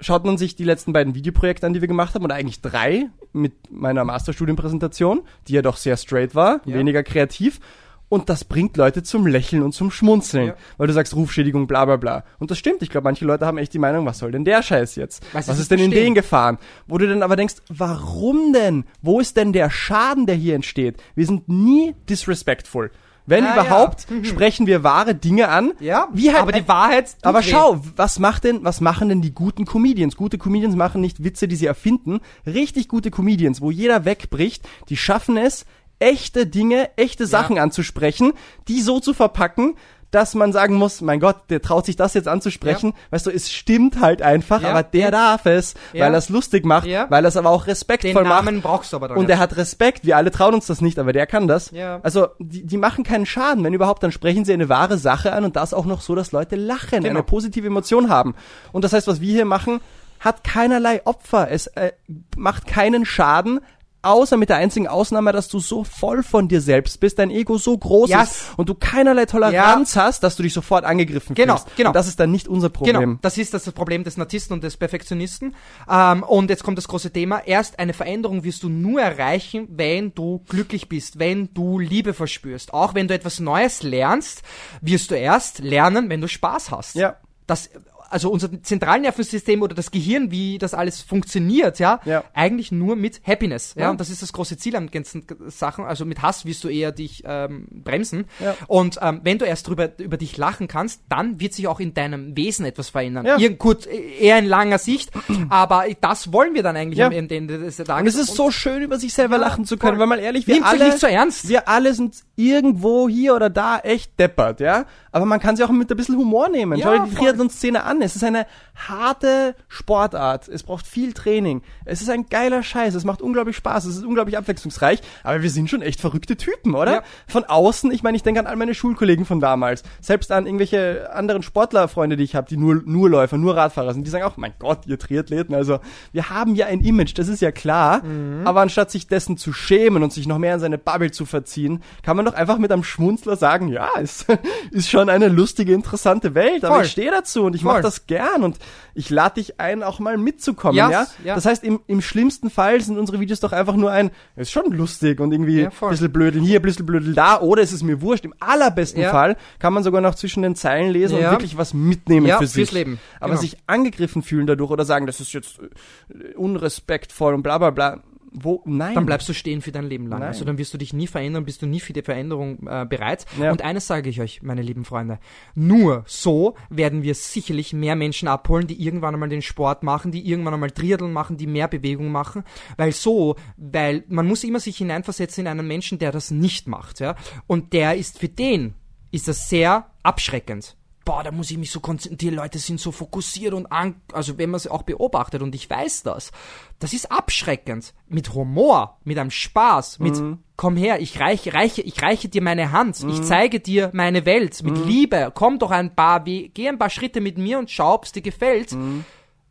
schaut 0.00 0.24
man 0.24 0.36
sich 0.38 0.56
die 0.56 0.64
letzten 0.64 0.92
beiden 0.92 1.14
Videoprojekte 1.14 1.66
an, 1.66 1.72
die 1.72 1.80
wir 1.80 1.88
gemacht 1.88 2.14
haben, 2.14 2.24
oder 2.24 2.34
eigentlich 2.34 2.60
drei 2.60 3.08
mit 3.32 3.52
meiner 3.70 4.04
Masterstudienpräsentation, 4.04 5.22
die 5.48 5.54
ja 5.54 5.62
doch 5.62 5.76
sehr 5.76 5.96
straight 5.96 6.34
war, 6.34 6.60
Ja. 6.64 6.74
weniger 6.76 7.02
kreativ. 7.02 7.60
Und 8.08 8.28
das 8.28 8.44
bringt 8.44 8.76
Leute 8.76 9.02
zum 9.02 9.26
Lächeln 9.26 9.62
und 9.64 9.72
zum 9.72 9.90
Schmunzeln, 9.90 10.48
Ja. 10.48 10.54
weil 10.78 10.86
du 10.86 10.92
sagst 10.92 11.16
Rufschädigung, 11.16 11.66
bla 11.66 11.84
bla 11.86 11.96
bla. 11.96 12.24
Und 12.38 12.52
das 12.52 12.58
stimmt. 12.58 12.82
Ich 12.82 12.90
glaube, 12.90 13.04
manche 13.04 13.24
Leute 13.24 13.46
haben 13.46 13.58
echt 13.58 13.74
die 13.74 13.80
Meinung, 13.80 14.06
was 14.06 14.18
soll 14.18 14.30
denn 14.30 14.44
der 14.44 14.62
Scheiß 14.62 14.94
jetzt? 14.94 15.24
Was 15.32 15.48
es 15.48 15.58
ist 15.58 15.70
denn 15.72 15.80
in 15.80 15.90
den 15.90 16.14
gefahren? 16.14 16.58
Wo 16.86 16.98
du 16.98 17.08
dann 17.08 17.22
aber 17.24 17.34
denkst, 17.34 17.56
warum 17.68 18.52
denn? 18.52 18.84
Wo 19.02 19.18
ist 19.18 19.36
denn 19.36 19.52
der 19.52 19.70
Schaden, 19.70 20.26
der 20.26 20.36
hier 20.36 20.54
entsteht? 20.54 21.02
Wir 21.16 21.26
sind 21.26 21.48
nie 21.48 21.94
disrespectful. 22.08 22.90
Wenn 23.28 23.44
Ah, 23.44 23.54
überhaupt, 23.54 24.06
ja. 24.08 24.16
Mhm. 24.18 24.24
sprechen 24.24 24.66
wir 24.68 24.84
wahre 24.84 25.16
Dinge 25.16 25.48
an. 25.48 25.72
Ja, 25.80 26.06
wie 26.12 26.30
halt 26.30 26.42
aber 26.42 26.52
die 26.52 26.68
Wahrheit. 26.68 27.16
aber 27.22 27.40
weh. 27.40 27.42
schau, 27.50 27.80
was 27.96 28.20
macht 28.20 28.44
denn, 28.44 28.62
was 28.62 28.80
machen 28.80 29.08
denn 29.08 29.20
die 29.20 29.34
guten 29.34 29.64
Comedians? 29.64 30.14
Gute 30.14 30.38
Comedians 30.38 30.76
machen 30.76 31.00
nicht 31.00 31.24
Witze, 31.24 31.48
die 31.48 31.56
sie 31.56 31.66
erfinden. 31.66 32.20
Richtig 32.46 32.86
gute 32.86 33.10
Comedians, 33.10 33.60
wo 33.60 33.72
jeder 33.72 34.04
wegbricht, 34.04 34.68
die 34.90 34.96
schaffen 34.96 35.36
es, 35.36 35.66
echte 35.98 36.46
Dinge, 36.46 36.90
echte 36.96 37.26
Sachen 37.26 37.58
anzusprechen, 37.58 38.32
die 38.68 38.80
so 38.80 39.00
zu 39.00 39.14
verpacken, 39.14 39.76
dass 40.12 40.34
man 40.34 40.52
sagen 40.52 40.76
muss, 40.76 41.00
mein 41.00 41.18
Gott, 41.20 41.36
der 41.50 41.60
traut 41.60 41.84
sich 41.84 41.96
das 41.96 42.14
jetzt 42.14 42.28
anzusprechen. 42.28 42.94
Weißt 43.10 43.26
du, 43.26 43.30
es 43.30 43.52
stimmt 43.52 44.00
halt 44.00 44.22
einfach, 44.22 44.62
Ja. 44.62 44.70
aber 44.70 44.82
der 44.84 45.10
darf 45.10 45.46
es, 45.46 45.74
Ja. 45.92 46.04
weil 46.06 46.14
er 46.14 46.18
es 46.18 46.28
lustig 46.28 46.64
macht, 46.64 46.86
Ja. 46.86 47.06
weil 47.10 47.24
er 47.24 47.28
es 47.28 47.36
aber 47.36 47.50
auch 47.50 47.64
Den 47.64 47.70
respektvoll 47.70 48.22
macht. 48.22 48.44
Namen 48.44 48.62
brauchst 48.62 48.92
du 48.92 48.96
aber 48.96 49.08
dann 49.08 49.18
Und 49.18 49.28
er 49.28 49.38
hat 49.38 49.56
Respekt. 49.56 50.06
Wir 50.06 50.16
alle 50.16 50.30
trauen 50.30 50.54
uns 50.54 50.66
das 50.66 50.80
nicht, 50.80 50.98
aber 51.00 51.12
der 51.12 51.26
kann 51.26 51.48
das. 51.48 51.70
Ja. 51.72 51.98
Also, 52.02 52.28
die, 52.38 52.64
die 52.64 52.76
machen 52.76 53.02
keinen 53.04 53.26
Schaden. 53.26 53.64
Wenn 53.64 53.74
überhaupt, 53.74 54.02
dann 54.02 54.12
sprechen 54.12 54.44
sie 54.44 54.52
eine 54.52 54.68
wahre 54.68 54.96
Sache 54.96 55.32
an 55.32 55.44
und 55.44 55.56
das 55.56 55.74
auch 55.74 55.86
noch 55.86 56.00
so, 56.00 56.14
dass 56.14 56.30
Leute 56.32 56.54
lachen, 56.56 57.00
Genau. 57.02 57.08
eine 57.10 57.22
positive 57.24 57.66
Emotion 57.66 58.08
haben. 58.08 58.34
Und 58.72 58.84
das 58.84 58.92
heißt, 58.92 59.08
was 59.08 59.20
wir 59.20 59.32
hier 59.32 59.44
machen, 59.44 59.80
hat 60.20 60.44
keinerlei 60.44 61.04
Opfer. 61.04 61.50
Es 61.50 61.66
äh, 61.66 61.92
macht 62.36 62.66
keinen 62.66 63.04
Schaden. 63.04 63.60
Außer 64.06 64.36
mit 64.36 64.48
der 64.48 64.56
einzigen 64.56 64.88
Ausnahme, 64.88 65.32
dass 65.32 65.48
du 65.48 65.58
so 65.60 65.84
voll 65.84 66.22
von 66.22 66.48
dir 66.48 66.60
selbst 66.60 67.00
bist, 67.00 67.18
dein 67.18 67.30
Ego 67.30 67.58
so 67.58 67.76
groß 67.76 68.08
Ja. 68.10 68.22
ist 68.22 68.52
und 68.56 68.68
du 68.68 68.74
keinerlei 68.74 69.26
Toleranz 69.26 69.96
hast, 69.96 70.22
dass 70.22 70.36
du 70.36 70.42
dich 70.42 70.52
sofort 70.52 70.84
angegriffen 70.84 71.34
Genau, 71.34 71.56
fühlst. 71.56 71.76
genau. 71.76 71.90
Und 71.90 71.96
das 71.96 72.06
ist 72.08 72.20
dann 72.20 72.30
nicht 72.30 72.48
unser 72.48 72.68
Problem. 72.70 73.00
Genau, 73.00 73.18
das 73.22 73.36
ist 73.38 73.52
das 73.54 73.70
Problem 73.72 74.04
des 74.04 74.16
Narzissten 74.16 74.54
und 74.54 74.62
des 74.64 74.76
Perfektionisten. 74.76 75.54
Ähm, 75.90 76.22
und 76.22 76.50
jetzt 76.50 76.62
kommt 76.64 76.78
das 76.78 76.88
große 76.88 77.10
Thema. 77.10 77.40
Erst 77.46 77.78
eine 77.78 77.92
Veränderung 77.92 78.44
wirst 78.44 78.62
du 78.62 78.68
nur 78.68 79.00
erreichen, 79.00 79.66
wenn 79.70 80.14
du 80.14 80.44
glücklich 80.48 80.88
bist, 80.88 81.18
wenn 81.18 81.52
du 81.52 81.78
Liebe 81.78 82.14
verspürst. 82.14 82.72
Auch 82.72 82.94
wenn 82.94 83.08
du 83.08 83.14
etwas 83.14 83.40
Neues 83.40 83.82
lernst, 83.82 84.42
wirst 84.80 85.10
du 85.10 85.14
erst 85.16 85.58
lernen, 85.58 86.08
wenn 86.10 86.20
du 86.20 86.28
Spaß 86.28 86.70
hast. 86.70 86.94
Ja. 86.94 87.16
Das, 87.46 87.70
also 88.10 88.30
unser 88.30 88.62
Zentralnervensystem 88.62 89.62
oder 89.62 89.74
das 89.74 89.90
Gehirn, 89.90 90.30
wie 90.30 90.58
das 90.58 90.74
alles 90.74 91.02
funktioniert, 91.02 91.78
ja, 91.78 92.00
Ja. 92.04 92.24
eigentlich 92.34 92.72
nur 92.72 92.96
mit 92.96 93.20
Happiness. 93.26 93.74
Ja, 93.76 93.82
Ja. 93.84 93.90
und 93.90 94.00
das 94.00 94.10
ist 94.10 94.22
das 94.22 94.32
große 94.32 94.56
Ziel 94.56 94.76
an 94.76 94.90
ganzen 94.90 95.26
Sachen. 95.48 95.84
Also 95.84 96.04
mit 96.04 96.22
Hass 96.22 96.44
wirst 96.44 96.64
du 96.64 96.68
eher 96.68 96.92
dich 96.92 97.22
ähm, 97.26 97.66
bremsen. 97.70 98.26
Ja. 98.40 98.54
Und 98.68 98.98
ähm, 99.02 99.20
wenn 99.24 99.38
du 99.38 99.44
erst 99.44 99.68
drüber 99.68 99.90
über 99.98 100.16
dich 100.16 100.36
lachen 100.36 100.68
kannst, 100.68 101.02
dann 101.08 101.40
wird 101.40 101.52
sich 101.54 101.68
auch 101.68 101.80
in 101.80 101.94
deinem 101.94 102.36
Wesen 102.36 102.64
etwas 102.66 102.90
verändern. 102.90 103.26
Ja. 103.26 103.38
Irgend, 103.38 103.58
gut, 103.58 103.86
eher 103.86 104.38
in 104.38 104.46
langer 104.46 104.78
Sicht, 104.78 105.10
aber 105.48 105.84
das 106.00 106.32
wollen 106.32 106.54
wir 106.54 106.62
dann 106.62 106.76
eigentlich 106.76 107.02
am 107.02 107.12
Ende 107.12 107.46
des 107.58 107.76
Tages. 107.76 108.00
Und 108.00 108.06
es 108.22 108.28
ist 108.28 108.36
so 108.36 108.50
schön, 108.50 108.82
über 108.82 108.98
sich 108.98 109.12
selber 109.12 109.38
lachen 109.38 109.64
zu 109.64 109.76
können, 109.76 109.92
voll. 109.94 110.00
weil 110.00 110.06
mal 110.06 110.18
ehrlich, 110.18 110.46
wir 110.46 110.56
sich 110.56 110.64
alle, 110.64 110.86
nicht 110.86 111.00
so 111.00 111.06
ernst. 111.06 111.48
wir 111.48 111.68
alle 111.68 111.94
sind 111.94 112.16
irgendwo 112.36 113.08
hier 113.08 113.34
oder 113.34 113.50
da 113.50 113.78
echt 113.78 114.18
deppert, 114.18 114.60
ja. 114.60 114.84
Aber 115.12 115.24
man 115.24 115.40
kann 115.40 115.56
sie 115.56 115.64
auch 115.64 115.70
mit 115.70 115.90
ein 115.90 115.96
bisschen 115.96 116.16
Humor 116.16 116.48
nehmen. 116.48 116.78
Schau 116.82 116.92
dir 116.98 117.04
die. 117.10 117.14
Triathlon-Szene 117.14 117.82
an. 117.84 117.95
Es 118.02 118.16
ist 118.16 118.24
eine 118.24 118.46
harte 118.74 119.54
Sportart. 119.68 120.48
Es 120.48 120.62
braucht 120.62 120.86
viel 120.86 121.12
Training. 121.12 121.62
Es 121.84 122.02
ist 122.02 122.10
ein 122.10 122.26
geiler 122.28 122.62
Scheiß. 122.62 122.94
Es 122.94 123.04
macht 123.04 123.22
unglaublich 123.22 123.56
Spaß. 123.56 123.84
Es 123.86 123.96
ist 123.96 124.04
unglaublich 124.04 124.36
abwechslungsreich. 124.36 125.00
Aber 125.22 125.42
wir 125.42 125.50
sind 125.50 125.70
schon 125.70 125.82
echt 125.82 126.00
verrückte 126.00 126.36
Typen, 126.36 126.74
oder? 126.74 126.92
Ja. 126.92 127.02
Von 127.26 127.44
außen, 127.44 127.90
ich 127.90 128.02
meine, 128.02 128.16
ich 128.16 128.22
denke 128.22 128.40
an 128.40 128.46
all 128.46 128.56
meine 128.56 128.74
Schulkollegen 128.74 129.24
von 129.24 129.40
damals. 129.40 129.82
Selbst 130.00 130.30
an 130.32 130.46
irgendwelche 130.46 131.10
anderen 131.12 131.42
Sportlerfreunde, 131.42 132.16
die 132.16 132.24
ich 132.24 132.34
habe, 132.34 132.48
die 132.48 132.56
nur, 132.56 132.82
nur 132.84 133.08
Läufer, 133.08 133.38
nur 133.38 133.56
Radfahrer 133.56 133.94
sind. 133.94 134.06
Die 134.06 134.10
sagen 134.10 134.24
auch, 134.24 134.36
mein 134.36 134.52
Gott, 134.58 134.86
ihr 134.86 134.98
Triathleten. 134.98 135.54
Also, 135.54 135.80
wir 136.12 136.30
haben 136.30 136.54
ja 136.54 136.66
ein 136.66 136.80
Image, 136.80 137.18
das 137.18 137.28
ist 137.28 137.40
ja 137.40 137.52
klar. 137.52 138.02
Mhm. 138.04 138.46
Aber 138.46 138.60
anstatt 138.60 138.90
sich 138.90 139.06
dessen 139.06 139.36
zu 139.36 139.52
schämen 139.52 140.02
und 140.02 140.12
sich 140.12 140.26
noch 140.26 140.38
mehr 140.38 140.54
in 140.54 140.60
seine 140.60 140.78
Bubble 140.78 141.10
zu 141.10 141.24
verziehen, 141.24 141.82
kann 142.02 142.16
man 142.16 142.24
doch 142.24 142.34
einfach 142.34 142.58
mit 142.58 142.70
einem 142.72 142.84
Schmunzler 142.84 143.36
sagen, 143.36 143.68
ja, 143.68 143.88
es 144.00 144.26
ist 144.70 144.90
schon 144.90 145.08
eine 145.08 145.28
lustige, 145.28 145.72
interessante 145.72 146.34
Welt. 146.34 146.64
Aber 146.64 146.76
Voll. 146.76 146.84
ich 146.84 146.92
stehe 146.92 147.10
dazu 147.10 147.44
und 147.44 147.54
ich 147.54 147.62
mache 147.62 147.82
das 147.86 148.06
gern 148.06 148.44
und 148.44 148.58
ich 148.94 149.08
lade 149.10 149.36
dich 149.36 149.60
ein, 149.60 149.82
auch 149.82 149.98
mal 149.98 150.16
mitzukommen, 150.18 150.76
Yes, 150.76 150.90
ja? 150.90 151.06
ja. 151.24 151.34
Das 151.34 151.46
heißt, 151.46 151.64
im, 151.64 151.80
im 151.86 152.00
schlimmsten 152.02 152.50
Fall 152.50 152.80
sind 152.80 152.98
unsere 152.98 153.20
Videos 153.20 153.40
doch 153.40 153.52
einfach 153.52 153.74
nur 153.76 153.90
ein, 153.90 154.10
ist 154.36 154.50
schon 154.52 154.70
lustig 154.72 155.20
und 155.20 155.32
irgendwie 155.32 155.60
Ja, 155.60 155.66
ein 155.66 155.70
voll. 155.72 155.90
bisschen 155.90 156.12
blödeln 156.12 156.44
hier, 156.44 156.60
ein 156.60 156.62
bisschen 156.62 156.86
blödeln 156.86 157.14
da, 157.14 157.40
oder 157.40 157.62
es 157.62 157.72
ist 157.72 157.82
mir 157.82 158.00
wurscht. 158.02 158.24
Im 158.24 158.34
allerbesten 158.40 159.00
Ja. 159.02 159.10
Fall 159.10 159.36
kann 159.58 159.72
man 159.72 159.82
sogar 159.82 160.00
noch 160.00 160.14
zwischen 160.14 160.42
den 160.42 160.54
Zeilen 160.56 160.90
lesen 160.92 161.18
Ja. 161.18 161.28
und 161.30 161.34
wirklich 161.36 161.56
was 161.56 161.72
mitnehmen 161.74 162.26
Ja, 162.26 162.34
für 162.38 162.40
fürs 162.44 162.52
sich. 162.52 162.72
Leben. 162.72 162.98
Aber 163.20 163.30
Genau. 163.30 163.40
sich 163.40 163.56
angegriffen 163.66 164.22
fühlen 164.22 164.46
dadurch 164.46 164.70
oder 164.70 164.84
sagen, 164.84 165.06
das 165.06 165.20
ist 165.20 165.32
jetzt 165.32 165.58
äh, 165.60 166.34
unrespektvoll 166.34 167.34
und 167.34 167.42
bla 167.42 167.58
bla 167.58 167.70
bla. 167.70 168.00
Wo? 168.38 168.62
Nein. 168.66 168.94
dann 168.94 169.06
bleibst 169.06 169.28
du 169.28 169.32
stehen 169.32 169.62
für 169.62 169.72
dein 169.72 169.86
Leben 169.86 170.06
lang. 170.06 170.20
Nein. 170.20 170.28
Also 170.28 170.44
dann 170.44 170.58
wirst 170.58 170.74
du 170.74 170.78
dich 170.78 170.92
nie 170.92 171.06
verändern, 171.06 171.44
bist 171.44 171.62
du 171.62 171.66
nie 171.66 171.80
für 171.80 171.92
die 171.92 172.02
Veränderung 172.02 172.66
äh, 172.66 172.84
bereit. 172.84 173.26
Ja. 173.40 173.50
Und 173.50 173.62
eines 173.62 173.86
sage 173.86 174.10
ich 174.10 174.20
euch, 174.20 174.42
meine 174.42 174.62
lieben 174.62 174.84
Freunde, 174.84 175.18
nur 175.54 176.04
so 176.06 176.54
werden 176.68 177.02
wir 177.02 177.14
sicherlich 177.14 177.72
mehr 177.72 177.96
Menschen 177.96 178.28
abholen, 178.28 178.66
die 178.66 178.82
irgendwann 178.82 179.14
einmal 179.14 179.28
den 179.28 179.42
Sport 179.42 179.82
machen, 179.82 180.12
die 180.12 180.28
irgendwann 180.28 180.54
einmal 180.54 180.70
Triathlon 180.70 181.12
machen, 181.12 181.36
die 181.36 181.46
mehr 181.46 181.68
Bewegung 181.68 182.12
machen, 182.12 182.44
weil 182.76 182.92
so, 182.92 183.36
weil 183.56 184.04
man 184.08 184.26
muss 184.26 184.44
immer 184.44 184.60
sich 184.60 184.76
hineinversetzen 184.76 185.46
in 185.46 185.48
einen 185.48 185.66
Menschen, 185.66 185.98
der 185.98 186.12
das 186.12 186.30
nicht 186.30 186.68
macht, 186.68 187.00
ja. 187.00 187.16
Und 187.46 187.72
der 187.72 187.96
ist 187.96 188.18
für 188.18 188.28
den 188.28 188.74
ist 189.10 189.28
das 189.28 189.48
sehr 189.48 189.86
abschreckend. 190.02 190.76
Boah, 191.06 191.22
da 191.22 191.30
muss 191.30 191.50
ich 191.52 191.56
mich 191.56 191.70
so 191.70 191.78
konzentrieren, 191.78 192.32
die 192.32 192.36
Leute 192.36 192.58
sind 192.58 192.80
so 192.80 192.90
fokussiert 192.90 193.54
und 193.54 193.70
an, 193.70 193.94
also 194.12 194.38
wenn 194.38 194.50
man 194.50 194.58
sie 194.58 194.68
auch 194.70 194.82
beobachtet 194.82 195.40
und 195.40 195.54
ich 195.54 195.70
weiß 195.70 196.02
das, 196.02 196.32
das 196.80 196.92
ist 196.92 197.12
abschreckend. 197.12 197.94
Mit 198.08 198.34
Humor, 198.34 198.98
mit 199.04 199.16
einem 199.16 199.30
Spaß, 199.30 200.00
mit 200.00 200.16
komm 200.56 200.76
her, 200.76 201.00
ich 201.00 201.20
reiche, 201.20 201.54
reiche, 201.54 201.80
ich 201.82 202.02
reiche 202.02 202.28
dir 202.28 202.42
meine 202.42 202.72
Hand, 202.72 203.04
ich 203.08 203.22
zeige 203.22 203.60
dir 203.60 203.90
meine 203.94 204.26
Welt, 204.26 204.62
mit 204.64 204.84
Liebe, 204.84 205.30
komm 205.32 205.58
doch 205.60 205.70
ein 205.70 205.94
paar, 205.94 206.26
we- 206.26 206.48
geh 206.48 206.68
ein 206.68 206.78
paar 206.78 206.90
Schritte 206.90 207.20
mit 207.20 207.38
mir 207.38 207.58
und 207.60 207.70
schau, 207.70 207.94
ob's 207.94 208.10
dir 208.10 208.22
gefällt, 208.22 208.72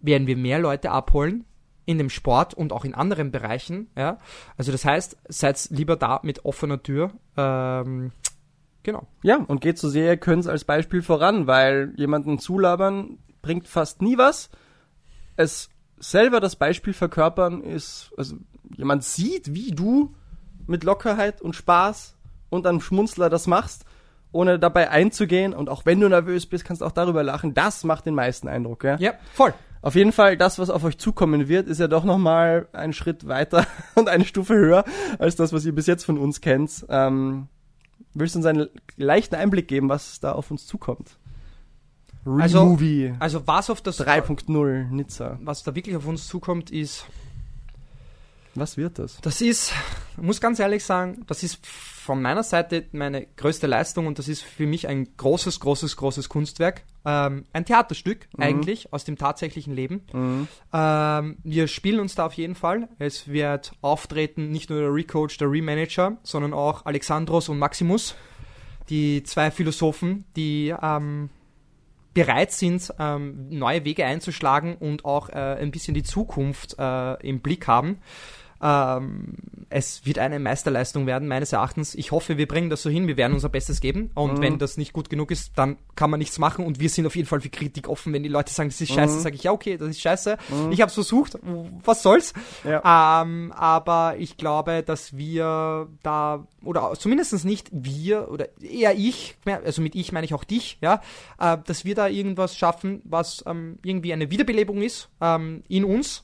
werden 0.02 0.28
wir 0.28 0.36
mehr 0.36 0.60
Leute 0.60 0.92
abholen 0.92 1.46
in 1.86 2.00
dem 2.00 2.10
Sport 2.10 2.54
und 2.54 2.74
auch 2.74 2.84
in 2.84 2.94
anderen 2.96 3.32
Bereichen, 3.32 3.88
ja. 3.96 4.18
Also 4.58 4.72
das 4.74 4.84
heißt, 4.84 5.16
seid 5.30 5.68
lieber 5.70 5.96
da 5.96 6.20
mit 6.24 6.44
offener 6.44 6.84
Tür, 6.84 7.12
ähm, 7.38 8.12
genau. 8.86 9.08
Ja, 9.24 9.38
und 9.38 9.60
geht 9.60 9.78
so 9.78 9.90
sehr 9.90 10.06
ihr 10.12 10.18
könnt 10.18 10.48
als 10.48 10.64
Beispiel 10.64 11.02
voran, 11.02 11.48
weil 11.48 11.94
jemanden 11.98 12.40
zulabern 12.40 13.18
bringt 13.42 13.68
fast 13.68 14.02
nie 14.02 14.18
was. 14.18 14.50
Es 15.36 15.70
selber 15.98 16.40
das 16.40 16.56
Beispiel 16.56 16.94
verkörpern 16.94 17.62
ist, 17.62 18.14
also 18.18 18.38
jemand 18.78 19.04
sieht, 19.04 19.54
wie 19.54 19.72
du 19.72 20.16
mit 20.68 20.84
Lockerheit 20.84 21.42
und 21.42 21.56
Spaß 21.56 22.16
und 22.50 22.66
einem 22.66 22.80
Schmunzler 22.80 23.30
das 23.30 23.48
machst, 23.48 23.86
ohne 24.32 24.60
dabei 24.60 24.90
einzugehen 24.90 25.54
und 25.54 25.70
auch 25.70 25.86
wenn 25.86 26.00
du 26.00 26.08
nervös 26.08 26.46
bist, 26.46 26.66
kannst 26.66 26.82
du 26.82 26.86
auch 26.86 26.92
darüber 26.92 27.24
lachen. 27.24 27.54
Das 27.54 27.84
macht 27.84 28.06
den 28.06 28.16
meisten 28.16 28.48
Eindruck, 28.48 28.84
ja? 28.84 28.98
Ja, 28.98 29.14
voll. 29.34 29.54
Auf 29.82 29.94
jeden 29.94 30.12
Fall, 30.12 30.36
das, 30.36 30.58
was 30.58 30.72
auf 30.72 30.84
euch 30.84 30.98
zukommen 30.98 31.48
wird, 31.48 31.68
ist 31.68 31.80
ja 31.80 31.88
doch 31.88 32.04
nochmal 32.04 32.68
einen 32.74 32.94
Schritt 32.94 33.28
weiter 33.28 33.68
und 33.96 34.10
eine 34.10 34.26
Stufe 34.26 34.56
höher 34.56 34.84
als 35.20 35.36
das, 35.36 35.54
was 35.54 35.66
ihr 35.66 35.76
bis 35.76 35.86
jetzt 35.86 36.06
von 36.06 36.18
uns 36.18 36.42
kennt. 36.42 36.86
Ähm, 36.90 37.48
willst 38.16 38.34
du 38.36 38.40
uns 38.40 38.46
einen 38.48 38.68
leichten 38.98 39.36
Einblick 39.36 39.68
geben, 39.68 39.88
was 39.90 40.20
da 40.20 40.32
auf 40.32 40.50
uns 40.52 40.66
zukommt? 40.66 41.18
Also- 42.26 42.78
Also 43.20 43.46
was 43.46 43.70
auf 43.70 43.82
das 43.82 43.98
3.0 44.00 44.86
Nizza. 44.90 45.38
was 45.44 45.62
da 45.64 45.76
wirklich 45.76 45.96
auf 45.96 46.08
uns 46.08 46.28
zukommt, 46.28 46.72
ist, 46.72 47.06
Was 48.56 48.78
wird 48.78 48.98
das? 48.98 49.20
das 49.22 49.42
ist, 49.42 49.74
muss 50.18 50.42
ganz 50.42 50.60
ehrlich 50.60 50.84
sagen, 50.84 51.24
das 51.28 51.44
ist 51.44 51.60
von 52.06 52.22
meiner 52.22 52.44
Seite 52.44 52.86
meine 52.92 53.26
größte 53.36 53.68
Leistung 53.68 54.06
und 54.06 54.20
das 54.20 54.28
ist 54.28 54.44
für 54.44 54.68
mich 54.68 54.88
ein 54.88 55.18
großes, 55.18 55.60
großes, 55.60 55.98
großes 55.98 56.30
Kunstwerk. 56.30 56.84
Ähm, 57.04 57.46
ein 57.52 57.66
Theaterstück 57.66 58.28
eigentlich 58.38 58.94
aus 58.94 59.06
dem 59.06 59.18
tatsächlichen 59.18 59.74
Leben. 59.74 60.04
Mhm. 60.14 60.48
Ähm, 60.72 61.38
wir 61.44 61.68
spielen 61.68 62.00
uns 62.00 62.16
da 62.16 62.28
auf 62.28 62.34
jeden 62.34 62.56
Fall. 62.56 62.88
Es 63.00 63.28
wird 63.28 63.74
auftreten 63.82 64.52
nicht 64.52 64.70
nur 64.70 64.80
der 64.80 64.94
Recoach, 64.94 65.38
der 65.40 65.50
Remanager, 65.50 66.18
sondern 66.22 66.54
auch 66.54 66.86
Alexandros 66.86 67.50
und 67.50 67.58
Maximus, 67.58 68.16
die 68.90 69.24
zwei 69.24 69.50
Philosophen, 69.50 70.26
die 70.36 70.74
ähm, 70.82 71.30
bereit 72.14 72.52
sind, 72.52 72.94
ähm, 73.00 73.50
neue 73.50 73.84
Wege 73.84 74.06
einzuschlagen 74.06 74.76
und 74.76 75.06
auch 75.06 75.30
äh, 75.30 75.34
ein 75.34 75.72
bisschen 75.72 75.96
die 75.96 76.04
Zukunft 76.04 76.76
äh, 76.78 77.28
im 77.28 77.42
Blick 77.42 77.68
haben. 77.68 78.00
Ähm, 78.62 79.34
es 79.70 80.06
wird 80.06 80.20
eine 80.20 80.40
Meisterleistung 80.40 81.06
werden, 81.08 81.28
meines 81.28 81.52
Erachtens. 81.52 81.96
Ich 81.96 82.12
hoffe, 82.12 82.38
wir 82.38 82.48
bringen 82.48 82.70
das 82.70 82.82
so 82.82 82.90
hin. 82.90 83.08
Wir 83.08 83.18
werden 83.18 83.34
unser 83.34 83.50
Bestes 83.50 83.82
geben. 83.82 84.12
Und 84.14 84.36
Mhm. 84.38 84.42
wenn 84.42 84.58
das 84.60 84.78
nicht 84.78 84.94
gut 84.94 85.10
genug 85.10 85.32
ist, 85.32 85.52
dann 85.58 85.78
kann 85.96 86.10
man 86.10 86.20
nichts 86.20 86.40
machen. 86.40 86.66
Und 86.66 86.80
wir 86.80 86.90
sind 86.90 87.06
auf 87.06 87.16
jeden 87.16 87.28
Fall 87.28 87.42
für 87.42 87.50
Kritik 87.50 87.88
offen. 87.90 88.14
Wenn 88.14 88.24
die 88.24 88.30
Leute 88.30 88.54
sagen, 88.54 88.70
das 88.70 88.80
ist 88.80 88.94
scheiße, 88.94 89.18
Mhm. 89.18 89.22
sage 89.22 89.36
ich, 89.36 89.44
ja, 89.44 89.52
okay, 89.52 89.78
das 89.78 89.90
ist 89.90 90.02
scheiße. 90.02 90.38
Ich 90.72 90.82
habe 90.82 90.90
es 90.90 90.94
versucht. 90.94 91.38
Was 91.84 92.04
soll's? 92.04 92.34
Ja. 92.64 93.22
Ähm, 93.24 93.52
aber 93.54 94.16
ich 94.18 94.38
glaube, 94.38 94.84
dass 94.84 95.18
wir 95.18 95.88
da, 96.04 96.46
oder 96.64 96.94
zumindest 96.98 97.44
nicht 97.46 97.70
wir, 97.72 98.32
oder 98.32 98.48
eher 98.62 98.96
ich, 98.98 99.36
also 99.46 99.82
mit 99.82 99.96
ich 99.96 100.12
meine 100.12 100.26
ich 100.26 100.34
auch 100.34 100.44
dich, 100.44 100.78
ja, 100.82 101.02
äh, 101.40 101.58
dass 101.66 101.86
wir 101.86 101.96
da 101.96 102.08
irgendwas 102.08 102.56
schaffen, 102.58 103.02
was 103.04 103.44
ähm, 103.48 103.80
irgendwie 103.84 104.14
eine 104.14 104.30
Wiederbelebung 104.32 104.82
ist 104.82 105.10
ähm, 105.22 105.64
in 105.68 105.84
uns. 105.86 106.24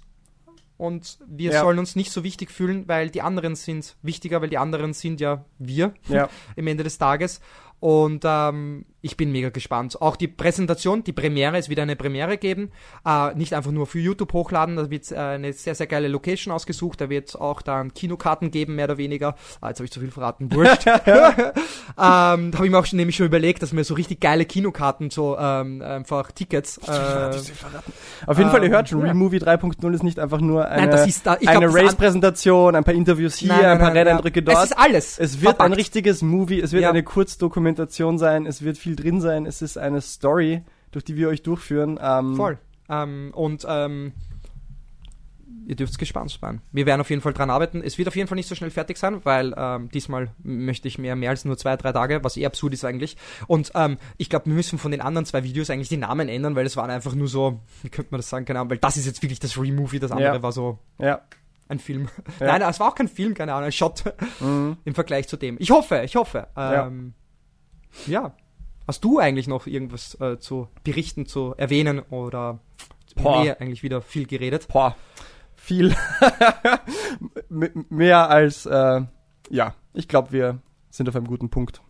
Und 0.82 1.20
wir 1.28 1.52
Ja. 1.52 1.62
sollen 1.62 1.78
uns 1.78 1.95
nicht 1.95 2.12
so 2.12 2.24
wichtig 2.24 2.49
fühlen, 2.49 2.88
weil 2.88 3.12
die 3.12 3.22
anderen 3.22 3.56
sind 3.56 3.95
wichtiger, 4.02 4.41
weil 4.41 4.49
die 4.49 4.58
anderen 4.58 4.94
sind 4.94 5.22
ja 5.22 5.45
wir 5.60 5.94
Ja. 6.08 6.28
im 6.56 6.66
Ende 6.66 6.84
des 6.84 6.98
Tages. 6.98 7.40
Und 7.82 8.22
ähm, 8.26 8.86
ich 9.02 9.18
bin 9.18 9.32
mega 9.32 9.49
gespannt. 9.49 9.99
Auch 10.03 10.16
die 10.16 10.28
Präsentation, 10.28 11.03
die 11.03 11.14
Premiere, 11.14 11.58
es 11.58 11.68
wird 11.68 11.80
eine 11.80 11.95
Premiere 11.95 12.38
geben. 12.38 12.70
Äh, 13.03 13.34
nicht 13.34 13.56
einfach 13.56 13.72
nur 13.72 13.88
für 13.88 13.98
YouTube 13.98 14.32
hochladen, 14.34 14.76
da 14.76 14.91
wird 14.91 15.12
äh, 15.12 15.16
eine 15.16 15.52
sehr, 15.53 15.74
sehr 15.74 15.88
geile 15.88 16.08
Location 16.08 16.53
ausgesucht. 16.53 17.02
Da 17.02 17.10
wird 17.10 17.36
auch 17.41 17.64
dann 17.64 17.91
Kinokarten 17.95 18.52
geben, 18.52 18.76
mehr 18.76 18.86
oder 18.86 18.99
weniger. 18.99 19.34
Ah, 19.62 19.70
jetzt 19.70 19.80
habe 19.80 19.86
ich 19.86 19.91
zu 19.91 19.99
viel 19.99 20.12
verraten, 20.12 20.53
wurscht. 20.53 20.86
ähm, 20.86 21.02
da 21.98 22.52
habe 22.53 22.66
ich 22.66 22.72
mir 22.72 22.78
auch 22.78 22.86
schon, 22.86 22.98
nämlich 22.98 23.16
schon 23.16 23.26
überlegt, 23.26 23.64
dass 23.64 23.74
mir 23.74 23.84
so 23.84 23.95
richtig 23.95 24.20
geile 24.20 24.45
Kinokarten, 24.45 25.10
so 25.10 25.36
ähm, 25.40 25.82
einfach 25.82 26.32
Tickets. 26.32 26.78
Äh, 26.88 26.91
Auf 28.28 28.38
jeden 28.38 28.52
Fall, 28.52 28.62
ihr 28.62 28.68
Ähm, 28.68 28.72
hört 28.74 28.90
schon, 28.90 28.99
ja. 29.02 29.08
Removie 29.08 29.40
3.0 29.40 29.94
ist 29.95 30.03
nicht 30.03 30.20
einfach 30.20 30.40
nur 30.41 30.68
eine, 30.68 30.95
Nein, 30.95 31.08
ist 31.10 31.24
glaub, 31.24 31.40
eine 31.41 31.74
Race-Präsentation, 31.74 32.76
ein 32.76 32.84
paar 32.84 32.94
Interviews 32.94 33.38
hier, 33.38 33.49
Nein, 33.49 33.62
nein, 33.62 33.72
ein 33.72 33.80
paar 33.80 33.88
nein, 33.90 33.98
Renneindrücke 33.98 34.44
dort. 34.44 34.58
Es 34.58 34.64
ist 34.66 34.78
alles. 34.78 35.18
Es 35.18 35.41
wird 35.41 35.53
ein 35.53 35.56
verpackt. 35.56 35.78
richtiges 35.78 36.22
Movie, 36.22 36.60
es 36.62 36.72
wird 36.72 36.84
Ja. 36.84 36.91
eine 36.91 37.02
Kurzdokumentation 37.02 37.70
sein, 38.18 38.45
es 38.45 38.61
wird 38.61 38.77
viel 38.77 38.95
drin 38.95 39.22
sein, 39.22 39.45
es 39.45 39.61
ist 39.61 39.77
eine 39.77 40.02
Story, 40.02 40.64
durch 40.91 41.03
die 41.06 41.15
wir 41.15 41.30
euch 41.30 41.41
durchführen. 41.43 41.99
Ähm, 42.02 42.35
Voll. 42.35 42.57
Ähm, 42.89 43.31
und 43.34 43.65
ähm, 43.68 44.14
ihr 45.68 45.76
dürft 45.76 45.98
gespannt 45.99 46.38
sein. 46.41 46.61
Wir 46.72 46.85
werden 46.85 47.02
auf 47.02 47.10
jeden 47.10 47.22
Fall 47.22 47.34
dran 47.34 47.49
arbeiten. 47.49 47.81
Es 47.84 47.98
wird 47.98 48.07
auf 48.07 48.15
jeden 48.15 48.27
Fall 48.27 48.35
nicht 48.35 48.49
so 48.49 48.56
schnell 48.56 48.72
fertig 48.72 48.98
sein, 48.98 49.22
weil 49.23 49.53
ähm, 49.56 49.89
diesmal 49.89 50.31
möchte 50.43 50.88
ich 50.88 50.98
mehr, 50.98 51.15
mehr 51.15 51.30
als 51.30 51.45
nur 51.45 51.57
zwei, 51.57 51.77
drei 51.77 51.91
Tage, 51.91 52.23
was 52.23 52.35
eher 52.35 52.48
absurd 52.48 52.73
ist 52.73 52.84
eigentlich. 52.84 53.15
Und 53.48 53.72
ähm, 53.76 53.98
ich 54.18 54.30
glaube, 54.30 54.48
wir 54.48 54.53
müssen 54.53 54.80
von 54.80 54.91
den 54.91 55.02
anderen 55.02 55.26
zwei 55.26 55.43
Videos 55.43 55.69
eigentlich 55.69 55.89
die 55.89 55.98
Namen 55.98 56.27
ändern, 56.30 56.56
weil 56.56 56.65
es 56.65 56.76
waren 56.77 56.89
einfach 56.89 57.14
nur 57.15 57.27
so, 57.27 57.60
wie 57.84 57.89
könnte 57.89 58.11
man 58.11 58.19
das 58.19 58.30
sagen, 58.30 58.45
keine 58.45 58.60
Ahnung, 58.60 58.72
weil 58.72 58.77
das 58.80 58.98
ist 58.98 59.06
jetzt 59.06 59.22
wirklich 59.22 59.39
das 59.39 59.57
Removie, 59.57 59.99
das 59.99 60.11
andere 60.11 60.35
Ja. 60.35 60.43
war 60.43 60.52
so 60.52 60.80
Ja. 60.99 61.22
ein 61.69 61.80
Film. 61.80 62.10
Ja. 62.39 62.48
Nein, 62.57 62.61
es 62.64 62.80
war 62.80 62.89
auch 62.89 62.95
kein 62.95 63.07
Film, 63.07 63.34
keine 63.34 63.53
Ahnung, 63.53 63.65
ein 63.68 63.72
Shot 63.72 64.03
Mhm. 64.41 64.77
im 64.84 64.95
Vergleich 64.95 65.27
zu 65.27 65.38
dem. 65.38 65.56
Ich 65.60 65.72
hoffe, 65.72 66.02
ich 66.03 66.15
hoffe. 66.15 66.48
Ähm, 66.57 66.73
ja. 66.73 66.91
Hast 68.88 69.04
du 69.04 69.20
eigentlich 69.20 69.48
noch 69.48 69.68
irgendwas 69.68 70.20
äh, 70.20 70.40
zu 70.40 70.68
berichten, 70.84 71.26
zu 71.26 71.54
erwähnen 71.56 72.00
oder 72.00 72.60
Boah. 73.16 73.44
mehr 73.44 73.62
eigentlich 73.62 73.84
wieder 73.84 74.02
viel 74.02 74.26
geredet? 74.26 74.68
Boah, 74.68 74.96
viel 75.56 75.96
mehr 77.50 78.30
als, 78.30 78.66
äh, 78.66 79.02
ja, 79.50 79.76
ich 79.94 80.08
glaube, 80.08 80.32
wir 80.32 80.60
sind 80.90 81.08
auf 81.08 81.16
einem 81.16 81.28
guten 81.28 81.50
Punkt 81.50 81.82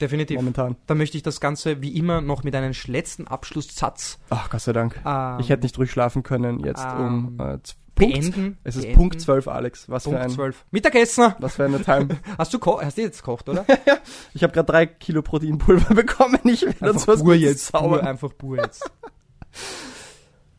Definitiv. 0.00 0.36
momentan. 0.36 0.76
Dann 0.86 0.98
möchte 0.98 1.16
ich 1.16 1.22
das 1.22 1.40
Ganze 1.40 1.82
wie 1.82 1.96
immer 1.96 2.20
noch 2.20 2.42
mit 2.42 2.54
einem 2.54 2.72
letzten 2.86 3.26
Abschlusssatz 3.26 4.18
Ach, 4.30 4.50
Gott 4.50 4.60
sei 4.60 4.72
Dank. 4.72 5.00
ähm, 5.04 5.38
ich 5.40 5.50
hätte 5.50 5.62
nicht 5.62 5.76
durchschlafen 5.76 6.22
können 6.22 6.60
jetzt 6.60 6.84
um 6.84 7.36
ähm, 7.38 7.40
äh, 7.40 7.58
z- 8.00 8.12
Punkt. 8.12 8.32
beenden. 8.32 8.58
Es 8.64 8.76
ist 8.76 8.82
beenden. 8.82 8.98
Punkt 8.98 9.20
12, 9.20 9.48
Alex. 9.48 9.88
Was 9.88 10.04
für 10.04 10.10
Punkt 10.10 10.24
ein, 10.24 10.30
12. 10.30 10.64
Mittagessen! 10.70 11.34
was 11.38 11.54
für 11.56 11.64
eine 11.64 11.82
Time. 11.82 12.08
Hast 12.38 12.52
du, 12.54 12.58
hast 12.80 12.96
du 12.98 13.02
jetzt 13.02 13.18
gekocht, 13.18 13.48
oder? 13.48 13.64
Ich 14.34 14.42
habe 14.42 14.52
gerade 14.52 14.70
drei 14.70 14.86
Kilo 14.86 15.22
Proteinpulver 15.22 15.94
bekommen. 15.94 16.38
Ich 16.44 16.62
werde 16.62 16.92
uns 16.92 17.02
Einfach 17.02 17.08
was 17.14 17.22
pur 17.22 17.34
jetzt. 17.34 17.72
Pur, 17.72 17.80
zaubern. 17.80 18.00
einfach 18.06 18.36
pur 18.36 18.56
jetzt. 18.58 18.90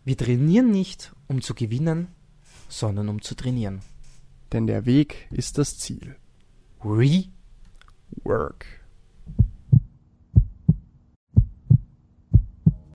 Wir 0.03 0.17
trainieren 0.17 0.71
nicht, 0.71 1.11
um 1.27 1.41
zu 1.41 1.53
gewinnen, 1.53 2.07
sondern 2.69 3.09
um 3.09 3.21
zu 3.21 3.35
trainieren. 3.35 3.81
Denn 4.51 4.67
der 4.67 4.85
Weg 4.85 5.27
ist 5.31 5.57
das 5.57 5.77
Ziel. 5.77 6.15
Re 6.83 7.25
Work. 8.23 8.65